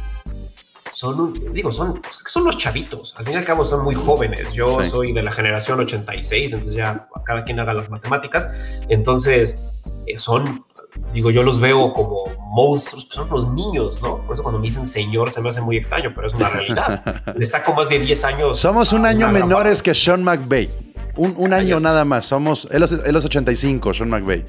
son, 0.92 1.20
un, 1.20 1.52
digo, 1.52 1.72
son, 1.72 2.00
pues, 2.00 2.22
son 2.24 2.44
los 2.44 2.56
chavitos. 2.56 3.12
Al 3.18 3.24
fin 3.24 3.34
y 3.34 3.38
al 3.38 3.44
cabo 3.44 3.64
son 3.64 3.82
muy 3.82 3.96
jóvenes. 3.96 4.52
Yo 4.52 4.78
sí. 4.80 4.88
soy 4.88 5.12
de 5.12 5.24
la 5.24 5.32
generación 5.32 5.80
86, 5.80 6.52
entonces 6.52 6.76
ya 6.76 7.08
cada 7.24 7.42
quien 7.42 7.58
haga 7.58 7.74
las 7.74 7.90
matemáticas. 7.90 8.48
Entonces 8.88 9.82
eh, 10.06 10.16
son, 10.18 10.64
digo, 11.12 11.32
yo 11.32 11.42
los 11.42 11.58
veo 11.58 11.92
como 11.92 12.22
monstruos, 12.54 13.04
pues 13.06 13.16
son 13.16 13.28
los 13.28 13.52
niños, 13.52 14.00
¿no? 14.02 14.24
Por 14.24 14.34
eso 14.34 14.44
cuando 14.44 14.60
me 14.60 14.68
dicen 14.68 14.86
señor 14.86 15.32
se 15.32 15.40
me 15.40 15.48
hace 15.48 15.62
muy 15.62 15.76
extraño, 15.76 16.12
pero 16.14 16.28
es 16.28 16.34
una 16.34 16.48
realidad. 16.48 17.24
Les 17.36 17.50
saco 17.50 17.74
más 17.74 17.88
de 17.88 17.98
10 17.98 18.24
años. 18.24 18.60
Somos 18.60 18.92
un 18.92 19.04
año 19.04 19.28
menores 19.30 19.82
que 19.82 19.96
Sean 19.96 20.22
McVay. 20.22 20.92
Un, 21.16 21.34
un 21.36 21.52
año 21.52 21.80
nada 21.80 22.04
más. 22.04 22.24
Somos, 22.26 22.68
él 22.70 22.84
es, 22.84 22.92
él 22.92 23.16
es 23.16 23.24
85, 23.24 23.94
Sean 23.94 24.08
McVay. 24.08 24.46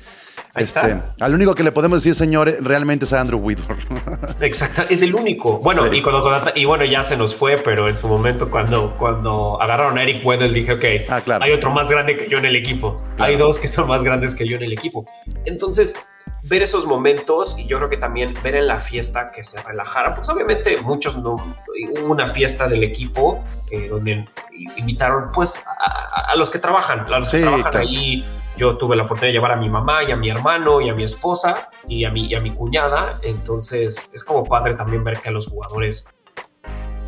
Ahí 0.55 0.63
este, 0.63 0.79
está. 0.81 1.15
Al 1.19 1.33
único 1.33 1.55
que 1.55 1.63
le 1.63 1.71
podemos 1.71 2.03
decir, 2.03 2.13
señor, 2.13 2.57
realmente 2.61 3.05
es 3.05 3.13
Andrew 3.13 3.39
Whitworth. 3.39 3.81
Exacto, 4.41 4.83
es 4.87 5.01
el 5.01 5.15
único. 5.15 5.57
Bueno, 5.57 5.89
sí. 5.89 5.97
y, 5.97 6.01
cuando, 6.03 6.51
y 6.53 6.65
bueno, 6.65 6.85
ya 6.85 7.03
se 7.03 7.17
nos 7.17 7.35
fue, 7.35 7.57
pero 7.57 7.87
en 7.87 7.97
su 7.97 8.07
momento, 8.07 8.51
cuando, 8.51 8.95
cuando 8.97 9.59
agarraron 9.59 9.97
a 9.97 10.03
Eric 10.03 10.23
Weddle, 10.23 10.53
dije, 10.53 10.73
ok, 10.73 11.09
ah, 11.09 11.21
claro. 11.21 11.43
hay 11.43 11.51
otro 11.53 11.71
más 11.71 11.89
grande 11.89 12.15
que 12.15 12.29
yo 12.29 12.37
en 12.37 12.45
el 12.45 12.55
equipo. 12.55 12.95
Claro. 13.15 13.31
Hay 13.31 13.35
dos 13.35 13.57
que 13.57 13.67
son 13.67 13.87
más 13.87 14.03
grandes 14.03 14.35
que 14.35 14.47
yo 14.47 14.57
en 14.57 14.63
el 14.63 14.73
equipo. 14.73 15.05
Entonces, 15.45 15.95
ver 16.43 16.61
esos 16.61 16.85
momentos 16.85 17.57
y 17.57 17.65
yo 17.67 17.77
creo 17.77 17.89
que 17.89 17.97
también 17.97 18.33
ver 18.43 18.55
en 18.55 18.67
la 18.67 18.79
fiesta 18.79 19.31
que 19.31 19.43
se 19.43 19.61
relajara, 19.61 20.13
pues 20.13 20.27
obviamente 20.29 20.77
muchos 20.81 21.17
no, 21.17 21.35
hubo 21.35 22.11
una 22.11 22.27
fiesta 22.27 22.67
del 22.67 22.83
equipo 22.83 23.43
eh, 23.71 23.87
donde 23.87 24.27
invitaron 24.75 25.31
pues 25.33 25.57
a, 25.65 26.31
a, 26.31 26.35
los 26.35 26.51
que 26.51 26.59
trabajan, 26.59 27.05
a 27.11 27.19
los 27.19 27.29
que 27.29 27.39
trabajan 27.39 27.71
claro. 27.71 27.79
ahí. 27.79 28.25
Yo 28.55 28.77
tuve 28.77 28.95
la 28.95 29.03
oportunidad 29.03 29.29
de 29.29 29.33
llevar 29.33 29.53
a 29.53 29.55
mi 29.55 29.67
mamá 29.67 30.03
y 30.03 30.11
a 30.11 30.15
mi 30.15 30.29
hermano 30.29 30.79
y 30.79 30.87
a 30.87 30.93
mi 30.93 31.03
esposa 31.03 31.69
y 31.87 32.05
a 32.05 32.11
mi, 32.11 32.27
y 32.27 32.35
a 32.35 32.39
mi 32.39 32.51
cuñada, 32.51 33.07
entonces 33.23 34.09
es 34.13 34.23
como 34.23 34.43
padre 34.43 34.75
también 34.75 35.03
ver 35.03 35.17
que 35.17 35.29
a 35.29 35.31
los 35.31 35.47
jugadores 35.47 36.13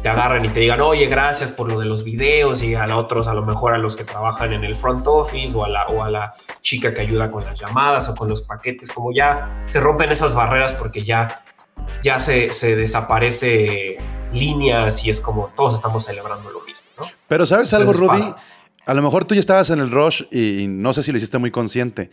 te 0.05 0.09
agarran 0.09 0.45
y 0.45 0.49
te 0.49 0.59
digan, 0.59 0.81
oye, 0.81 1.07
gracias 1.07 1.49
por 1.49 1.67
lo 1.67 1.79
de 1.79 1.87
los 1.87 2.03
videos 2.03 2.61
y 2.61 2.75
a 2.75 2.85
otros, 2.95 3.27
a 3.27 3.33
lo 3.33 3.41
mejor 3.41 3.73
a 3.73 3.79
los 3.79 3.95
que 3.95 4.03
trabajan 4.03 4.53
en 4.53 4.63
el 4.63 4.75
front 4.75 5.07
office 5.07 5.57
o 5.57 5.65
a 5.65 5.67
la, 5.67 5.87
o 5.87 6.03
a 6.03 6.11
la 6.11 6.35
chica 6.61 6.93
que 6.93 7.01
ayuda 7.01 7.31
con 7.31 7.43
las 7.43 7.59
llamadas 7.59 8.07
o 8.09 8.13
con 8.13 8.29
los 8.29 8.43
paquetes, 8.43 8.91
como 8.91 9.11
ya 9.11 9.63
se 9.65 9.79
rompen 9.79 10.11
esas 10.11 10.35
barreras 10.35 10.73
porque 10.73 11.03
ya, 11.03 11.43
ya 12.03 12.19
se, 12.19 12.53
se 12.53 12.75
desaparece 12.75 13.97
líneas 14.31 15.03
y 15.03 15.09
es 15.09 15.19
como 15.19 15.51
todos 15.55 15.73
estamos 15.73 16.05
celebrando 16.05 16.51
lo 16.51 16.61
mismo, 16.61 16.85
¿no? 16.99 17.07
Pero 17.27 17.47
¿sabes 17.47 17.73
Entonces, 17.73 17.99
algo, 17.99 18.13
Rudy? 18.13 18.35
A 18.85 18.93
lo 18.93 19.01
mejor 19.01 19.25
tú 19.25 19.33
ya 19.33 19.39
estabas 19.39 19.71
en 19.71 19.79
el 19.79 19.89
rush 19.89 20.21
y 20.31 20.67
no 20.67 20.93
sé 20.93 21.01
si 21.01 21.11
lo 21.11 21.17
hiciste 21.17 21.39
muy 21.39 21.49
consciente. 21.49 22.11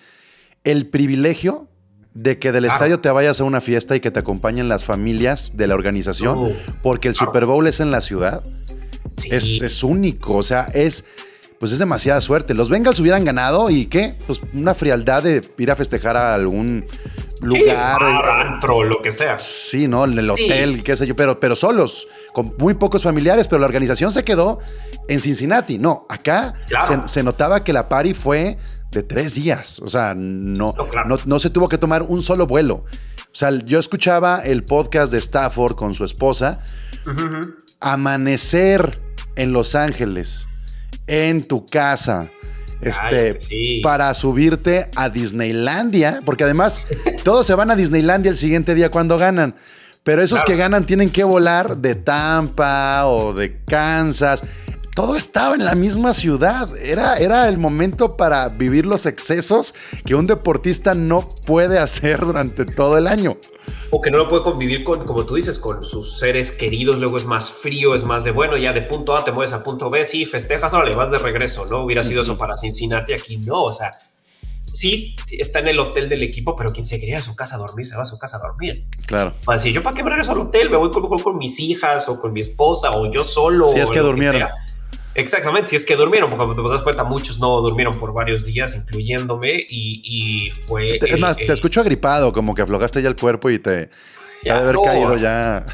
El 0.64 0.86
privilegio 0.86 1.68
de 2.14 2.38
que 2.38 2.52
del 2.52 2.64
claro. 2.64 2.76
estadio 2.76 3.00
te 3.00 3.10
vayas 3.10 3.40
a 3.40 3.44
una 3.44 3.60
fiesta 3.60 3.96
y 3.96 4.00
que 4.00 4.10
te 4.10 4.20
acompañen 4.20 4.68
las 4.68 4.84
familias 4.84 5.56
de 5.56 5.66
la 5.66 5.74
organización, 5.74 6.52
porque 6.82 7.08
el 7.08 7.14
claro. 7.14 7.30
Super 7.30 7.46
Bowl 7.46 7.66
es 7.66 7.80
en 7.80 7.90
la 7.90 8.00
ciudad, 8.00 8.42
sí. 9.16 9.28
es, 9.30 9.62
es, 9.62 9.82
único, 9.82 10.34
o 10.34 10.42
sea, 10.42 10.68
es, 10.74 11.04
pues 11.58 11.72
es 11.72 11.78
demasiada 11.78 12.20
suerte. 12.20 12.54
Los 12.54 12.68
Bengals 12.68 13.00
hubieran 13.00 13.24
ganado 13.24 13.70
y 13.70 13.86
qué, 13.86 14.16
pues 14.26 14.40
una 14.52 14.74
frialdad 14.74 15.22
de 15.22 15.42
ir 15.56 15.70
a 15.70 15.76
festejar 15.76 16.16
a 16.16 16.34
algún 16.34 16.84
lugar, 17.40 17.98
sí, 18.00 18.16
antro, 18.46 18.84
lo 18.84 19.00
que 19.00 19.10
sea. 19.10 19.38
Sí, 19.38 19.88
no, 19.88 20.04
en 20.04 20.18
el 20.18 20.28
hotel, 20.28 20.76
sí. 20.76 20.82
qué 20.82 20.96
sé 20.96 21.06
yo, 21.06 21.16
pero, 21.16 21.40
pero 21.40 21.56
solos, 21.56 22.06
con 22.34 22.54
muy 22.58 22.74
pocos 22.74 23.04
familiares, 23.04 23.48
pero 23.48 23.58
la 23.58 23.66
organización 23.66 24.12
se 24.12 24.22
quedó 24.22 24.58
en 25.08 25.20
Cincinnati. 25.20 25.78
No, 25.78 26.06
acá 26.10 26.52
claro. 26.68 27.06
se, 27.06 27.14
se 27.14 27.22
notaba 27.22 27.64
que 27.64 27.72
la 27.72 27.88
party 27.88 28.12
fue 28.12 28.58
de 28.92 29.02
tres 29.02 29.34
días. 29.34 29.80
O 29.80 29.88
sea, 29.88 30.14
no, 30.14 30.74
no, 30.76 30.88
claro. 30.88 31.08
no, 31.08 31.18
no, 31.24 31.38
se 31.38 31.50
tuvo 31.50 31.68
que 31.68 31.78
tomar 31.78 32.02
un 32.02 32.22
solo 32.22 32.46
vuelo. 32.46 32.84
O 33.20 33.34
sea, 33.34 33.50
yo 33.50 33.78
escuchaba 33.80 34.40
el 34.40 34.62
podcast 34.62 35.10
de 35.10 35.18
Stafford 35.18 35.74
con 35.74 35.94
su 35.94 36.04
esposa. 36.04 36.60
Uh 37.06 37.10
-huh. 37.10 37.54
Amanecer 37.80 39.00
en 39.34 39.52
Los 39.52 39.74
Ángeles, 39.74 40.46
en 41.06 41.42
tu 41.42 41.66
casa. 41.66 42.30
Este, 42.80 43.32
Ay, 43.32 43.36
sí. 43.40 43.80
para 43.82 44.12
subirte 44.12 44.90
a 44.96 45.08
Disneylandia, 45.08 46.20
porque 46.24 46.44
además 46.44 46.82
todos 47.24 47.46
se 47.46 47.54
van 47.54 47.70
a 47.70 47.76
Disneylandia 47.76 48.30
el 48.30 48.36
siguiente 48.36 48.74
día 48.74 48.90
cuando 48.90 49.18
ganan. 49.18 49.54
Pero 50.02 50.20
esos 50.20 50.40
claro. 50.40 50.46
que 50.46 50.56
ganan 50.56 50.84
tienen 50.84 51.10
que 51.10 51.22
volar 51.22 51.76
de 51.76 51.94
Tampa 51.94 53.06
o 53.06 53.32
de 53.32 53.60
Kansas 53.64 54.42
todo 54.94 55.16
estaba 55.16 55.54
en 55.54 55.64
la 55.64 55.74
misma 55.74 56.12
ciudad. 56.12 56.68
Era, 56.76 57.16
era 57.16 57.48
el 57.48 57.58
momento 57.58 58.16
para 58.16 58.48
vivir 58.48 58.84
los 58.86 59.06
excesos 59.06 59.74
que 60.04 60.14
un 60.14 60.26
deportista 60.26 60.94
no 60.94 61.28
puede 61.46 61.78
hacer 61.78 62.20
durante 62.20 62.64
todo 62.66 62.98
el 62.98 63.06
año. 63.06 63.38
O 63.90 64.00
que 64.00 64.10
no 64.10 64.18
lo 64.18 64.28
puede 64.28 64.42
convivir 64.42 64.84
con, 64.84 65.04
como 65.04 65.24
tú 65.24 65.36
dices, 65.36 65.58
con 65.58 65.84
sus 65.84 66.18
seres 66.18 66.52
queridos. 66.52 66.98
Luego 66.98 67.16
es 67.16 67.24
más 67.24 67.50
frío, 67.50 67.94
es 67.94 68.04
más 68.04 68.24
de 68.24 68.32
bueno, 68.32 68.56
ya 68.56 68.72
de 68.72 68.82
punto 68.82 69.16
A 69.16 69.24
te 69.24 69.32
mueves 69.32 69.52
a 69.52 69.62
punto 69.62 69.88
B, 69.88 70.04
sí, 70.04 70.26
festejas, 70.26 70.74
o 70.74 70.82
le 70.82 70.94
vas 70.94 71.10
de 71.10 71.18
regreso, 71.18 71.66
¿no? 71.66 71.84
Hubiera 71.84 72.02
sido 72.02 72.22
eso 72.22 72.36
para 72.36 72.56
Cincinnati, 72.56 73.12
aquí 73.12 73.38
no, 73.38 73.62
o 73.62 73.72
sea. 73.72 73.92
Sí, 74.74 75.16
está 75.30 75.58
en 75.58 75.68
el 75.68 75.78
hotel 75.78 76.08
del 76.08 76.22
equipo, 76.22 76.56
pero 76.56 76.72
quien 76.72 76.86
se 76.86 76.98
quería 76.98 77.18
a 77.18 77.22
su 77.22 77.36
casa 77.36 77.56
a 77.56 77.58
dormir, 77.58 77.86
se 77.86 77.94
va 77.94 78.02
a 78.02 78.06
su 78.06 78.18
casa 78.18 78.38
a 78.38 78.40
dormir. 78.40 78.86
Claro. 79.06 79.34
Así, 79.46 79.70
yo 79.70 79.82
para 79.82 79.94
qué 79.94 80.02
me 80.02 80.08
regreso 80.08 80.32
al 80.32 80.40
hotel, 80.40 80.70
me 80.70 80.78
voy 80.78 80.90
con, 80.90 81.06
con, 81.08 81.18
con 81.18 81.36
mis 81.36 81.60
hijas 81.60 82.08
o 82.08 82.18
con 82.18 82.32
mi 82.32 82.40
esposa 82.40 82.90
o 82.92 83.10
yo 83.10 83.22
solo. 83.22 83.66
Si 83.66 83.78
es 83.78 83.90
que 83.90 83.98
durmieron. 83.98 84.40
Que 84.40 84.71
Exactamente, 85.14 85.68
si 85.68 85.76
es 85.76 85.84
que 85.84 85.96
durmieron, 85.96 86.30
porque 86.30 86.44
como 86.44 86.66
te 86.66 86.72
das 86.72 86.82
cuenta, 86.82 87.04
muchos 87.04 87.38
no 87.38 87.60
durmieron 87.60 87.98
por 87.98 88.12
varios 88.12 88.44
días, 88.44 88.74
incluyéndome, 88.76 89.64
y, 89.68 90.00
y 90.04 90.50
fue... 90.50 90.98
Es 91.00 91.20
más, 91.20 91.36
te 91.36 91.52
escucho 91.52 91.80
agripado, 91.80 92.32
como 92.32 92.54
que 92.54 92.62
aflojaste 92.62 93.02
ya 93.02 93.08
el 93.08 93.16
cuerpo 93.16 93.50
y 93.50 93.58
te... 93.58 93.90
Ya, 94.42 94.54
de 94.54 94.60
haber 94.60 94.76
caído 94.84 95.16
ya... 95.16 95.64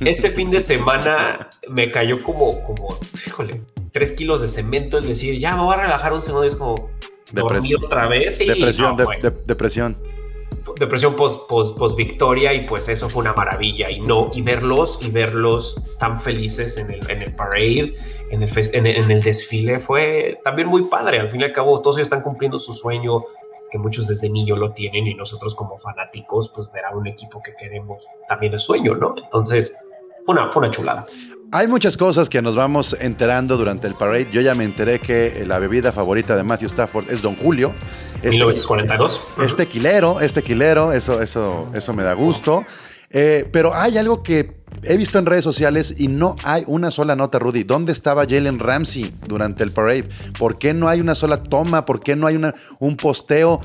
Este 0.00 0.30
fin 0.30 0.50
de 0.50 0.60
semana 0.60 1.48
me 1.68 1.90
cayó 1.90 2.22
como, 2.22 2.62
como, 2.62 2.98
híjole, 3.26 3.62
tres 3.92 4.12
kilos 4.12 4.40
de 4.40 4.48
cemento, 4.48 4.98
es 4.98 5.06
decir, 5.06 5.38
ya 5.38 5.54
me 5.54 5.62
voy 5.62 5.74
a 5.74 5.82
relajar 5.82 6.12
un 6.12 6.22
segundo, 6.22 6.44
y 6.44 6.48
es 6.48 6.56
como... 6.56 6.90
Depresión. 7.32 7.84
otra 7.84 8.06
vez. 8.06 8.40
Y, 8.40 8.46
depresión, 8.46 8.96
depresión 9.46 9.96
depresión 10.78 11.14
post, 11.14 11.48
post, 11.48 11.78
post, 11.78 11.96
victoria 11.96 12.52
y 12.52 12.66
pues 12.66 12.88
eso 12.88 13.08
fue 13.08 13.22
una 13.22 13.32
maravilla. 13.32 13.90
Y 13.90 14.00
no 14.00 14.30
y 14.34 14.42
verlos 14.42 14.98
y 15.02 15.10
verlos 15.10 15.80
tan 15.98 16.20
felices 16.20 16.76
en 16.78 16.90
el, 16.90 17.10
en 17.10 17.22
el 17.22 17.34
parade 17.34 17.94
en 18.30 18.42
el, 18.42 18.50
en, 18.72 19.10
el 19.10 19.22
desfile 19.22 19.78
fue 19.78 20.40
también 20.42 20.68
muy 20.68 20.84
padre. 20.84 21.20
Al 21.20 21.30
fin 21.30 21.40
y 21.40 21.44
al 21.44 21.52
cabo 21.52 21.80
todos 21.80 21.96
ellos 21.96 22.06
están 22.06 22.22
cumpliendo 22.22 22.58
su 22.58 22.72
sueño 22.72 23.24
que 23.70 23.78
muchos 23.78 24.06
desde 24.06 24.28
niño 24.28 24.56
lo 24.56 24.72
tienen 24.72 25.06
y 25.06 25.14
nosotros 25.14 25.54
como 25.54 25.78
fanáticos 25.78 26.50
pues 26.54 26.70
ver 26.70 26.84
a 26.84 26.96
un 26.96 27.06
equipo 27.06 27.42
que 27.42 27.54
queremos 27.54 28.06
también 28.28 28.54
es 28.54 28.62
sueño 28.62 28.94
no 28.94 29.14
entonces 29.16 29.76
fue 30.24 30.34
una, 30.34 30.52
fue 30.52 30.60
una 30.60 30.70
chulada 30.70 31.04
hay 31.56 31.68
muchas 31.68 31.96
cosas 31.96 32.28
que 32.28 32.42
nos 32.42 32.54
vamos 32.54 32.94
enterando 33.00 33.56
durante 33.56 33.86
el 33.86 33.94
parade. 33.94 34.28
Yo 34.30 34.42
ya 34.42 34.54
me 34.54 34.64
enteré 34.64 34.98
que 34.98 35.42
la 35.46 35.58
bebida 35.58 35.90
favorita 35.90 36.36
de 36.36 36.42
Matthew 36.42 36.66
Stafford 36.66 37.10
es 37.10 37.22
Don 37.22 37.34
Julio. 37.34 37.72
Este, 38.16 38.28
1942. 38.28 39.20
Este 39.42 39.64
tequilero, 39.64 40.20
este 40.20 40.42
tequilero, 40.42 40.92
eso, 40.92 41.22
eso, 41.22 41.70
eso 41.72 41.94
me 41.94 42.02
da 42.02 42.12
gusto. 42.12 42.66
Eh, 43.08 43.48
pero 43.50 43.74
hay 43.74 43.96
algo 43.96 44.22
que 44.22 44.58
he 44.82 44.98
visto 44.98 45.18
en 45.18 45.24
redes 45.24 45.44
sociales 45.44 45.94
y 45.96 46.08
no 46.08 46.36
hay 46.44 46.62
una 46.66 46.90
sola 46.90 47.16
nota, 47.16 47.38
Rudy. 47.38 47.62
¿Dónde 47.62 47.92
estaba 47.92 48.26
Jalen 48.28 48.58
Ramsey 48.58 49.14
durante 49.26 49.64
el 49.64 49.72
parade? 49.72 50.04
¿Por 50.38 50.58
qué 50.58 50.74
no 50.74 50.88
hay 50.88 51.00
una 51.00 51.14
sola 51.14 51.42
toma? 51.42 51.86
¿Por 51.86 52.00
qué 52.00 52.16
no 52.16 52.26
hay 52.26 52.36
una, 52.36 52.54
un 52.78 52.96
posteo? 52.98 53.62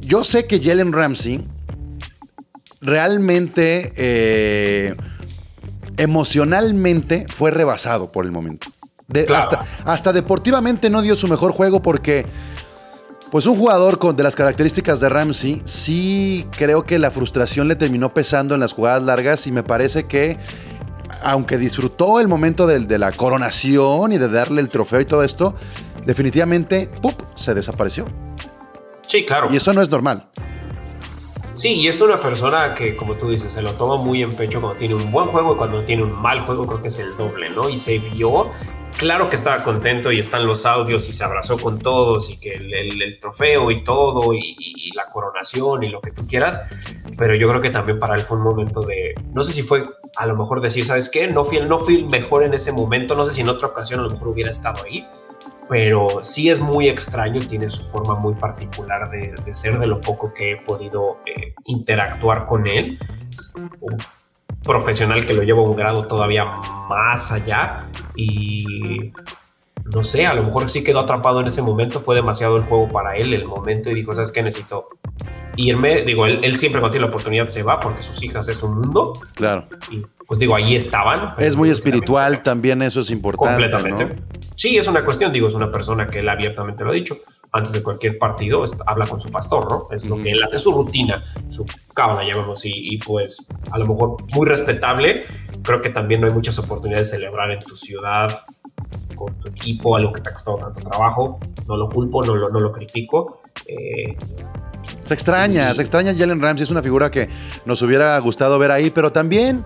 yo 0.00 0.24
sé 0.24 0.46
que 0.46 0.62
Jalen 0.62 0.94
Ramsey 0.94 1.46
realmente... 2.80 3.92
Eh, 3.96 4.94
emocionalmente 5.96 7.26
fue 7.28 7.50
rebasado 7.50 8.12
por 8.12 8.24
el 8.24 8.32
momento. 8.32 8.68
hasta, 9.84 10.12
deportivamente 10.12 10.90
no 10.90 11.02
dio 11.02 11.16
su 11.16 11.28
mejor 11.28 11.52
juego 11.52 11.82
porque, 11.82 12.26
pues 13.30 13.46
un 13.46 13.56
jugador 13.56 13.98
con, 13.98 14.16
de 14.16 14.22
las 14.22 14.34
características 14.34 15.00
de 15.00 15.08
Ramsey, 15.08 15.62
sí 15.64 16.46
creo 16.56 16.84
que 16.84 16.98
la 16.98 17.10
frustración 17.10 17.68
le 17.68 17.76
terminó 17.76 18.14
pesando 18.14 18.54
en 18.54 18.60
las 18.60 18.72
jugadas 18.72 19.02
largas 19.02 19.46
y 19.46 19.52
me 19.52 19.62
parece 19.62 20.04
que, 20.04 20.38
aunque 21.22 21.58
disfrutó 21.58 22.20
el 22.20 22.28
momento 22.28 22.66
de, 22.66 22.80
de 22.80 22.98
la 22.98 23.12
coronación 23.12 24.12
y 24.12 24.18
de 24.18 24.28
darle 24.28 24.60
el 24.60 24.68
trofeo 24.68 25.00
y 25.00 25.04
todo 25.04 25.22
esto, 25.22 25.54
definitivamente, 26.06 26.88
¡pup!, 27.02 27.14
se 27.34 27.54
desapareció. 27.54 28.06
Sí, 29.06 29.24
claro. 29.24 29.48
Y 29.52 29.56
eso 29.56 29.72
no 29.72 29.82
es 29.82 29.90
normal. 29.90 30.28
Sí, 31.54 31.74
y 31.74 31.86
es 31.86 32.00
una 32.00 32.18
persona 32.18 32.74
que, 32.74 32.96
como 32.96 33.14
tú 33.14 33.30
dices, 33.30 33.52
se 33.52 33.62
lo 33.62 33.74
toma 33.74 33.96
muy 33.96 34.22
en 34.22 34.30
pecho 34.30 34.60
cuando 34.60 34.76
tiene 34.76 34.96
un 34.96 35.12
buen 35.12 35.28
juego 35.28 35.54
y 35.54 35.56
cuando 35.56 35.84
tiene 35.84 36.02
un 36.02 36.20
mal 36.20 36.40
juego, 36.40 36.66
creo 36.66 36.82
que 36.82 36.88
es 36.88 36.98
el 36.98 37.16
doble, 37.16 37.48
¿no? 37.50 37.68
Y 37.68 37.78
se 37.78 38.00
vio, 38.00 38.50
claro 38.98 39.30
que 39.30 39.36
estaba 39.36 39.62
contento 39.62 40.10
y 40.10 40.18
están 40.18 40.48
los 40.48 40.66
audios 40.66 41.08
y 41.08 41.12
se 41.12 41.22
abrazó 41.22 41.56
con 41.56 41.78
todos 41.78 42.28
y 42.28 42.40
que 42.40 42.54
el, 42.54 43.18
trofeo 43.20 43.70
y 43.70 43.84
todo 43.84 44.34
y, 44.34 44.90
la 44.96 45.08
coronación 45.10 45.82
y 45.82 45.88
lo 45.88 46.00
que 46.00 46.10
tú 46.10 46.26
quieras, 46.26 46.60
pero 47.16 47.34
yo 47.34 47.48
creo 47.48 47.60
que 47.60 47.70
también 47.70 47.98
para 47.98 48.14
él 48.14 48.22
fue 48.22 48.36
un 48.36 48.44
momento 48.44 48.80
de, 48.80 49.14
no 49.32 49.42
sé 49.42 49.52
si 49.52 49.62
fue 49.62 49.86
a 50.16 50.26
lo 50.26 50.36
mejor 50.36 50.60
decir, 50.60 50.84
¿sabes 50.84 51.10
qué? 51.10 51.26
No 51.26 51.44
fui, 51.44 51.60
no 51.60 51.78
fui 51.80 52.04
mejor 52.04 52.44
en 52.44 52.54
ese 52.54 52.70
momento, 52.70 53.16
no 53.16 53.24
sé 53.24 53.34
si 53.34 53.40
en 53.40 53.48
otra 53.48 53.68
ocasión 53.68 54.00
a 54.00 54.02
lo 54.04 54.10
mejor 54.10 54.28
hubiera 54.28 54.50
estado 54.50 54.84
ahí, 54.84 55.04
pero 55.68 56.22
sí 56.22 56.50
es 56.50 56.60
muy 56.60 56.88
extraño, 56.88 57.46
tiene 57.46 57.70
su 57.70 57.82
forma 57.82 58.14
muy 58.14 58.34
particular 58.34 59.10
de, 59.10 59.54
ser 59.54 59.78
de 59.78 59.86
lo 59.86 60.00
poco 60.00 60.32
que 60.32 60.52
he 60.52 60.56
podido 60.56 61.20
eh, 61.26 61.54
interactuar 61.64 62.46
con 62.46 62.66
él. 62.66 62.98
un 63.80 63.96
profesional 64.62 65.26
que 65.26 65.34
lo 65.34 65.42
lleva 65.42 65.60
a 65.60 65.64
un 65.64 65.76
grado 65.76 66.06
todavía 66.06 66.46
más 66.88 67.30
allá 67.30 67.82
y 68.16 69.12
no 69.84 70.02
sé, 70.02 70.26
a 70.26 70.32
lo 70.32 70.42
mejor 70.42 70.70
sí 70.70 70.82
quedó 70.82 71.00
atrapado 71.00 71.40
en 71.40 71.46
ese 71.46 71.60
momento, 71.60 72.00
fue 72.00 72.14
demasiado 72.14 72.56
el 72.56 72.62
juego 72.62 72.88
para 72.88 73.16
él, 73.16 73.34
el 73.34 73.44
momento 73.44 73.90
y 73.90 73.94
dijo, 73.94 74.14
¿sabes 74.14 74.32
qué? 74.32 74.42
Necesito 74.42 74.88
irme, 75.56 76.02
digo, 76.02 76.26
él, 76.26 76.56
siempre 76.56 76.80
cuando 76.80 76.92
tiene 76.92 77.06
la 77.06 77.10
oportunidad 77.10 77.46
se 77.46 77.62
va 77.62 77.78
porque 77.78 78.02
sus 78.02 78.22
hijas 78.22 78.48
es 78.48 78.62
un 78.62 78.80
mundo. 78.80 79.12
Claro. 79.34 79.66
Y 79.90 80.02
pues 80.26 80.40
digo, 80.40 80.54
ahí 80.54 80.74
estaban. 80.74 81.34
Es 81.38 81.56
muy 81.56 81.70
espiritual 81.70 82.42
también, 82.42 82.82
eso 82.82 83.00
es 83.00 83.10
importante. 83.10 83.70
Completamente. 83.70 84.22
Sí, 84.54 84.76
es 84.76 84.86
una 84.86 85.04
cuestión, 85.04 85.32
digo, 85.32 85.48
es 85.48 85.54
una 85.54 85.70
persona 85.70 86.06
que 86.06 86.20
él 86.20 86.28
abiertamente 86.28 86.84
lo 86.84 86.90
ha 86.90 86.94
dicho. 86.94 87.18
Antes 87.52 87.72
de 87.72 87.82
cualquier 87.82 88.18
partido 88.18 88.64
habla 88.84 89.06
con 89.06 89.20
su 89.20 89.30
pastor, 89.30 89.70
¿no? 89.70 89.88
Es 89.92 90.06
lo 90.06 90.16
que 90.16 90.32
él 90.32 90.42
hace, 90.42 90.58
su 90.58 90.72
rutina, 90.72 91.22
su 91.48 91.64
cábala, 91.94 92.26
llamamos, 92.26 92.64
y, 92.64 92.72
y 92.74 92.98
pues 92.98 93.46
a 93.70 93.78
lo 93.78 93.86
mejor 93.86 94.16
muy 94.34 94.48
respetable. 94.48 95.24
Creo 95.62 95.80
que 95.80 95.90
también 95.90 96.20
no 96.20 96.26
hay 96.26 96.32
muchas 96.32 96.58
oportunidades 96.58 97.12
de 97.12 97.18
celebrar 97.18 97.52
en 97.52 97.60
tu 97.60 97.76
ciudad 97.76 98.32
con 99.14 99.38
tu 99.38 99.48
equipo, 99.48 99.96
algo 99.96 100.12
que 100.12 100.20
te 100.20 100.30
ha 100.30 100.32
costado 100.32 100.56
tanto 100.58 100.80
trabajo. 100.80 101.38
No 101.68 101.76
lo 101.76 101.88
culpo, 101.88 102.24
no 102.24 102.34
lo, 102.34 102.50
no 102.50 102.58
lo 102.58 102.72
critico. 102.72 103.42
Eh, 103.66 104.16
se 105.04 105.14
extraña, 105.14 105.72
se 105.74 105.82
extraña 105.82 106.14
Jalen 106.16 106.40
Ramsey, 106.40 106.64
es 106.64 106.70
una 106.70 106.82
figura 106.82 107.10
que 107.10 107.28
nos 107.64 107.80
hubiera 107.82 108.18
gustado 108.18 108.58
ver 108.58 108.70
ahí, 108.70 108.90
pero 108.90 109.12
también 109.12 109.62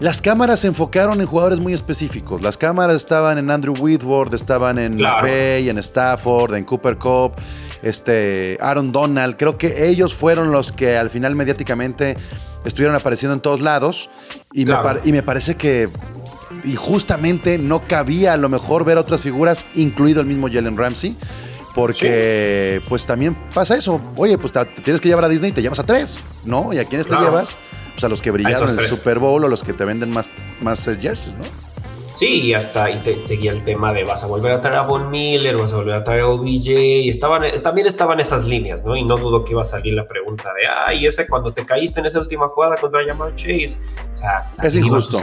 las 0.00 0.22
cámaras 0.22 0.60
se 0.60 0.68
enfocaron 0.68 1.20
en 1.20 1.26
jugadores 1.26 1.58
muy 1.58 1.72
específicos. 1.72 2.42
Las 2.42 2.56
cámaras 2.56 2.96
estaban 2.96 3.38
en 3.38 3.50
Andrew 3.50 3.74
Whitworth, 3.78 4.32
estaban 4.32 4.78
en 4.78 4.96
claro. 4.96 5.26
en 5.26 5.78
Stafford, 5.78 6.54
en 6.54 6.64
Cooper 6.64 6.96
Cup, 6.98 7.32
este, 7.82 8.58
Aaron 8.60 8.92
Donald. 8.92 9.36
Creo 9.36 9.58
que 9.58 9.88
ellos 9.88 10.14
fueron 10.14 10.52
los 10.52 10.72
que 10.72 10.96
al 10.96 11.10
final 11.10 11.34
mediáticamente 11.34 12.16
estuvieron 12.64 12.94
apareciendo 12.94 13.34
en 13.34 13.40
todos 13.40 13.60
lados. 13.60 14.08
Y, 14.52 14.64
me, 14.66 14.76
y 15.04 15.12
me 15.12 15.22
parece 15.22 15.56
que 15.56 15.88
y 16.64 16.76
justamente 16.76 17.58
no 17.58 17.82
cabía 17.86 18.32
a 18.32 18.36
lo 18.36 18.48
mejor 18.48 18.84
ver 18.84 18.98
otras 18.98 19.20
figuras, 19.20 19.64
incluido 19.74 20.20
el 20.20 20.26
mismo 20.26 20.48
Jalen 20.48 20.76
Ramsey. 20.76 21.16
Porque, 21.74 22.82
pues 22.88 23.06
también 23.06 23.36
pasa 23.54 23.76
eso. 23.76 24.00
Oye, 24.16 24.36
pues 24.36 24.52
te, 24.52 24.64
tienes 24.82 25.00
que 25.00 25.08
llevar 25.08 25.24
a 25.24 25.28
Disney 25.28 25.50
y 25.50 25.52
te 25.54 25.62
llevas 25.62 25.78
a 25.78 25.84
tres, 25.84 26.18
¿no? 26.44 26.72
¿Y 26.72 26.78
a 26.78 26.84
quiénes 26.84 27.06
te 27.06 27.14
llevas? 27.14 27.56
Pues, 27.98 28.04
a 28.04 28.08
los 28.10 28.22
que 28.22 28.30
brillaron 28.30 28.68
en 28.68 28.78
el 28.78 28.86
Super 28.86 29.18
Bowl 29.18 29.44
o 29.44 29.48
los 29.48 29.64
que 29.64 29.72
te 29.72 29.84
venden 29.84 30.12
más, 30.12 30.28
más 30.60 30.86
eh, 30.86 30.96
jerseys, 31.00 31.34
¿no? 31.34 31.44
Sí, 32.14 32.42
y 32.42 32.54
hasta 32.54 32.88
y 32.92 33.00
te, 33.00 33.26
seguía 33.26 33.50
el 33.50 33.64
tema 33.64 33.92
de 33.92 34.04
vas 34.04 34.22
a 34.22 34.28
volver 34.28 34.52
a 34.52 34.60
traer 34.60 34.76
a 34.76 34.82
Von 34.82 35.10
Miller, 35.10 35.56
vas 35.56 35.72
a 35.72 35.78
volver 35.78 35.96
a 35.96 36.04
traer 36.04 36.20
a 36.20 36.28
OBJ, 36.28 36.68
y 36.68 37.08
estaban, 37.08 37.42
también 37.60 37.88
estaban 37.88 38.20
esas 38.20 38.46
líneas, 38.46 38.84
¿no? 38.84 38.94
Y 38.94 39.02
no 39.02 39.16
dudo 39.16 39.44
que 39.44 39.50
iba 39.50 39.62
a 39.62 39.64
salir 39.64 39.94
la 39.94 40.06
pregunta 40.06 40.44
de, 40.54 40.68
ay, 40.68 41.06
ese 41.06 41.26
cuando 41.26 41.52
te 41.52 41.66
caíste 41.66 41.98
en 41.98 42.06
esa 42.06 42.20
última 42.20 42.46
jugada 42.46 42.76
contra 42.76 43.00
Jamal 43.04 43.34
Chase. 43.34 43.80
O 44.12 44.14
sea, 44.14 44.44
es 44.62 44.76
injusto. 44.76 45.18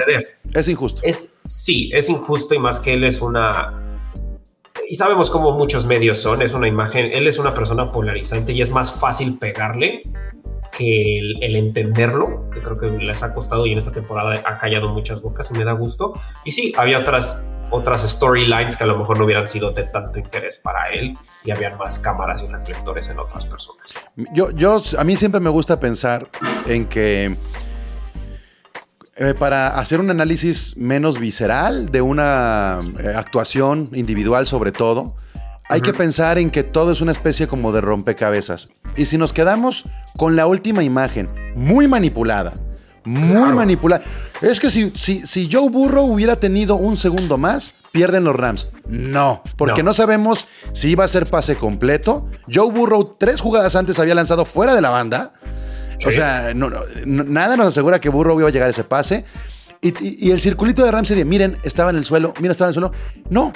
Es 0.53 0.67
injusto. 0.67 0.99
Es, 1.01 1.39
sí, 1.45 1.91
es 1.93 2.09
injusto 2.09 2.55
y 2.55 2.59
más 2.59 2.81
que 2.81 2.95
él 2.95 3.05
es 3.05 3.21
una 3.21 3.83
y 4.85 4.95
sabemos 4.95 5.29
cómo 5.29 5.53
muchos 5.53 5.85
medios 5.85 6.19
son, 6.19 6.41
es 6.41 6.53
una 6.53 6.67
imagen, 6.67 7.09
él 7.13 7.25
es 7.25 7.37
una 7.37 7.53
persona 7.53 7.89
polarizante 7.93 8.51
y 8.51 8.61
es 8.61 8.69
más 8.69 8.93
fácil 8.93 9.39
pegarle 9.39 10.03
que 10.75 11.19
el, 11.19 11.55
entenderlo, 11.55 12.49
que 12.51 12.59
creo 12.59 12.77
que 12.77 12.87
les 12.87 13.23
ha 13.23 13.33
costado 13.33 13.65
y 13.65 13.71
en 13.71 13.77
esta 13.77 13.91
temporada 13.91 14.41
ha 14.45 14.57
callado 14.57 14.89
muchas 14.89 15.21
bocas 15.21 15.49
y 15.51 15.53
me 15.53 15.63
da 15.63 15.71
gusto. 15.71 16.13
Y 16.43 16.51
sí, 16.51 16.73
había 16.77 16.99
otras, 16.99 17.49
otras 17.71 18.01
storylines 18.01 18.75
que 18.75 18.83
a 18.83 18.87
lo 18.87 18.97
mejor 18.97 19.17
no 19.17 19.25
hubieran 19.25 19.47
sido 19.47 19.71
de 19.71 19.83
tanto 19.83 20.19
interés 20.19 20.57
para 20.57 20.87
él 20.89 21.17
y 21.45 21.51
habían 21.51 21.77
más 21.77 21.99
cámaras 21.99 22.43
y 22.43 22.51
reflectores 22.51 23.09
en 23.09 23.19
otras 23.19 23.45
personas. 23.45 23.93
Yo, 24.33 24.51
yo, 24.51 24.81
a 24.97 25.03
mí 25.05 25.15
siempre 25.15 25.39
me 25.39 25.49
gusta 25.49 25.79
pensar 25.79 26.27
en 26.65 26.85
que 26.85 27.37
eh, 29.15 29.33
para 29.33 29.79
hacer 29.79 30.01
un 30.01 30.09
análisis 30.09 30.75
menos 30.75 31.19
visceral 31.19 31.85
de 31.85 32.01
una 32.01 32.79
eh, 33.01 33.13
actuación 33.15 33.89
individual 33.93 34.45
sobre 34.45 34.73
todo, 34.73 35.15
hay 35.69 35.81
que 35.81 35.93
pensar 35.93 36.37
en 36.37 36.49
que 36.51 36.63
todo 36.63 36.91
es 36.91 37.01
una 37.01 37.11
especie 37.11 37.47
como 37.47 37.71
de 37.71 37.81
rompecabezas. 37.81 38.73
Y 38.95 39.05
si 39.05 39.17
nos 39.17 39.33
quedamos 39.33 39.85
con 40.17 40.35
la 40.35 40.47
última 40.47 40.83
imagen, 40.83 41.29
muy 41.55 41.87
manipulada, 41.87 42.53
muy 43.05 43.51
manipulada. 43.51 44.03
Es 44.41 44.59
que 44.59 44.69
si, 44.69 44.91
si, 44.95 45.25
si, 45.25 45.49
Joe 45.51 45.69
Burrow 45.69 46.05
hubiera 46.05 46.39
tenido 46.39 46.75
un 46.75 46.97
segundo 46.97 47.37
más, 47.37 47.73
pierden 47.91 48.23
los 48.23 48.35
Rams. 48.35 48.69
No, 48.87 49.43
porque 49.57 49.83
no. 49.83 49.93
sabemos 49.93 50.47
si 50.73 50.89
iba 50.89 51.03
a 51.03 51.07
ser 51.07 51.27
pase 51.27 51.55
completo. 51.55 52.27
Joe 52.51 52.71
Burrow 52.71 53.15
tres 53.17 53.41
jugadas 53.41 53.75
antes 53.75 53.99
había 53.99 54.15
lanzado 54.15 54.45
fuera 54.45 54.73
de 54.73 54.81
la 54.81 54.89
banda. 54.89 55.33
O 56.05 56.11
sea, 56.11 56.51
nada 56.53 57.55
nos 57.55 57.67
asegura 57.67 58.01
que 58.01 58.09
Burrow 58.09 58.39
iba 58.39 58.49
a 58.49 58.51
llegar 58.51 58.67
a 58.67 58.71
ese 58.71 58.83
pase. 58.83 59.25
Y, 59.81 60.31
el 60.31 60.41
circulito 60.41 60.83
de 60.83 60.91
Ramsey 60.91 61.15
de, 61.15 61.25
miren, 61.25 61.57
estaba 61.63 61.91
en 61.91 61.97
el 61.97 62.05
suelo, 62.05 62.33
miren, 62.37 62.51
estaba 62.51 62.69
en 62.69 62.71
el 62.71 62.73
suelo. 62.73 62.91
No, 63.29 63.53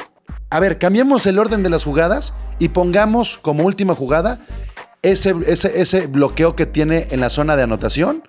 a 0.50 0.60
ver, 0.60 0.80
cambiemos 0.80 1.26
el 1.26 1.38
orden 1.38 1.64
de 1.64 1.70
las 1.70 1.84
jugadas 1.84 2.34
y 2.58 2.70
pongamos 2.70 3.38
como 3.42 3.64
última 3.64 3.96
jugada 3.96 4.40
ese, 5.02 5.36
ese, 5.46 5.80
ese 5.80 6.08
bloqueo 6.08 6.56
que 6.56 6.66
tiene 6.66 7.08
en 7.12 7.20
la 7.20 7.30
zona 7.30 7.56
de 7.56 7.64
anotación, 7.64 8.24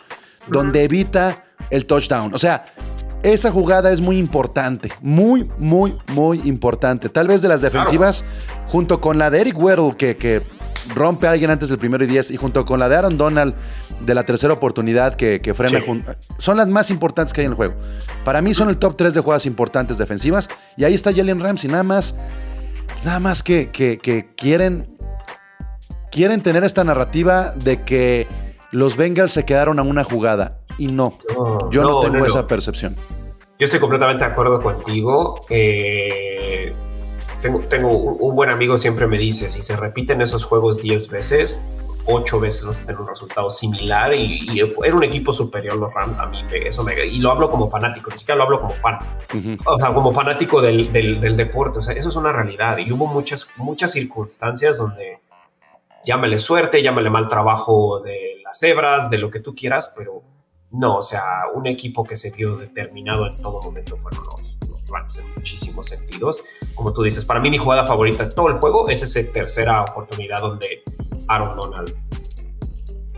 donde 0.48 0.84
evita 0.84 1.44
el 1.70 1.86
touchdown. 1.86 2.34
O 2.34 2.38
sea, 2.38 2.66
esa 3.22 3.50
jugada 3.50 3.90
es 3.92 4.00
muy 4.00 4.18
importante, 4.18 4.90
muy, 5.00 5.50
muy, 5.58 5.94
muy 6.12 6.40
importante. 6.44 7.08
Tal 7.08 7.28
vez 7.28 7.42
de 7.42 7.48
las 7.48 7.60
defensivas, 7.60 8.24
junto 8.66 9.00
con 9.00 9.18
la 9.18 9.30
de 9.30 9.40
Eric 9.40 9.58
Weddle, 9.58 9.96
que, 9.96 10.16
que 10.16 10.42
rompe 10.94 11.26
a 11.26 11.32
alguien 11.32 11.50
antes 11.50 11.68
del 11.68 11.78
primero 11.78 12.04
y 12.04 12.06
diez, 12.06 12.30
y 12.30 12.36
junto 12.36 12.64
con 12.64 12.80
la 12.80 12.88
de 12.88 12.96
Aaron 12.96 13.16
Donald 13.18 13.54
de 14.00 14.14
la 14.14 14.24
tercera 14.24 14.52
oportunidad 14.54 15.14
que, 15.14 15.40
que 15.40 15.54
frena, 15.54 15.80
Sí. 15.80 15.86
jun- 15.86 16.04
son 16.38 16.56
las 16.56 16.68
más 16.68 16.90
importantes 16.90 17.32
que 17.32 17.40
hay 17.42 17.46
en 17.46 17.52
el 17.52 17.56
juego. 17.56 17.74
Para 18.24 18.40
mí 18.42 18.54
son 18.54 18.68
el 18.70 18.76
top 18.78 18.96
3 18.96 19.14
de 19.14 19.20
jugadas 19.20 19.46
importantes 19.46 19.98
defensivas, 19.98 20.48
y 20.76 20.84
ahí 20.84 20.94
está 20.94 21.12
Jalen 21.14 21.40
Ramsey, 21.40 21.70
nada 21.70 21.82
más, 21.82 22.16
nada 23.04 23.20
más 23.20 23.42
que, 23.42 23.70
que- 23.70 23.98
que 23.98 24.28
quieren, 24.36 24.96
quieren 26.10 26.42
tener 26.42 26.64
esta 26.64 26.82
narrativa 26.84 27.52
de 27.56 27.82
que 27.82 28.26
los 28.72 28.96
Bengals 28.96 29.32
se 29.32 29.44
quedaron 29.44 29.78
a 29.78 29.82
una 29.82 30.04
jugada, 30.04 30.58
y 30.78 30.86
no, 30.86 31.18
No, 31.36 31.70
yo 31.70 31.82
no, 31.82 31.90
no, 31.90 32.00
tengo 32.00 32.14
no, 32.14 32.20
no. 32.20 32.26
esa 32.26 32.46
percepción. 32.46 32.94
Yo 33.58 33.66
estoy 33.66 33.78
completamente 33.80 34.24
de 34.24 34.30
acuerdo 34.30 34.58
contigo. 34.58 35.40
Eh, 35.50 36.72
tengo, 37.40 37.60
tengo 37.60 37.88
un, 37.92 38.34
buen 38.36 38.50
amigo 38.50 38.76
siempre 38.78 39.06
me 39.06 39.18
dice, 39.18 39.50
si 39.50 39.62
se 39.62 39.76
repiten 39.76 40.20
esos 40.22 40.44
juegos 40.44 40.80
10 40.82 41.10
veces, 41.10 41.62
8 42.06 42.40
veces 42.40 42.66
vas 42.66 42.82
a 42.82 42.86
tener 42.86 43.00
un 43.00 43.08
resultado 43.08 43.50
similar 43.50 44.14
y, 44.14 44.46
y 44.50 44.60
era 44.60 44.96
un 44.96 45.04
equipo 45.04 45.32
superior 45.32 45.76
los 45.76 45.92
Rams 45.92 46.18
a 46.18 46.26
mí, 46.26 46.42
eso 46.52 46.82
me, 46.82 47.06
y 47.06 47.18
lo 47.18 47.30
hablo 47.30 47.48
como 47.48 47.70
fanático, 47.70 48.10
ni 48.10 48.18
siquiera 48.18 48.36
lo 48.38 48.44
hablo 48.44 48.60
como 48.60 48.72
fan, 48.74 48.98
Ujú. 49.34 49.56
o 49.66 49.76
sea, 49.76 49.88
como 49.88 50.12
fanático 50.12 50.60
del, 50.62 50.92
del- 50.92 51.20
del 51.20 51.36
deporte, 51.36 51.78
o 51.78 51.82
sea, 51.82 51.94
eso 51.94 52.08
es 52.08 52.16
una 52.16 52.32
realidad 52.32 52.78
y 52.78 52.90
hubo 52.92 53.06
muchas, 53.06 53.48
muchas 53.56 53.92
circunstancias 53.92 54.78
donde 54.78 55.18
llámale 56.04 56.38
suerte, 56.38 56.82
llámale 56.82 57.10
mal 57.10 57.28
trabajo 57.28 58.00
de 58.00 58.40
las 58.44 58.62
hebras, 58.62 59.10
de 59.10 59.18
lo 59.18 59.30
que 59.30 59.40
tú 59.40 59.54
quieras, 59.54 59.92
pero 59.96 60.22
no, 60.72 60.96
o 60.96 61.02
sea, 61.02 61.42
un 61.54 61.66
equipo 61.66 62.04
que 62.04 62.16
se 62.16 62.30
vio 62.32 62.56
determinado 62.56 63.26
en 63.26 63.40
todo 63.42 63.60
momento 63.62 63.96
fueron 63.96 64.22
los, 64.24 64.56
Rams 64.90 65.18
en 65.18 65.30
muchísimos 65.34 65.86
sentidos. 65.88 66.42
Como 66.74 66.92
tú 66.92 67.02
dices, 67.02 67.24
para 67.24 67.40
mí 67.40 67.50
mi 67.50 67.58
jugada 67.58 67.84
favorita 67.84 68.24
de 68.24 68.30
todo 68.30 68.48
el 68.48 68.56
juego 68.58 68.88
es 68.88 69.02
esa 69.02 69.32
tercera 69.32 69.82
oportunidad 69.82 70.40
donde 70.40 70.82
Aaron 71.28 71.56
Donald 71.56 71.94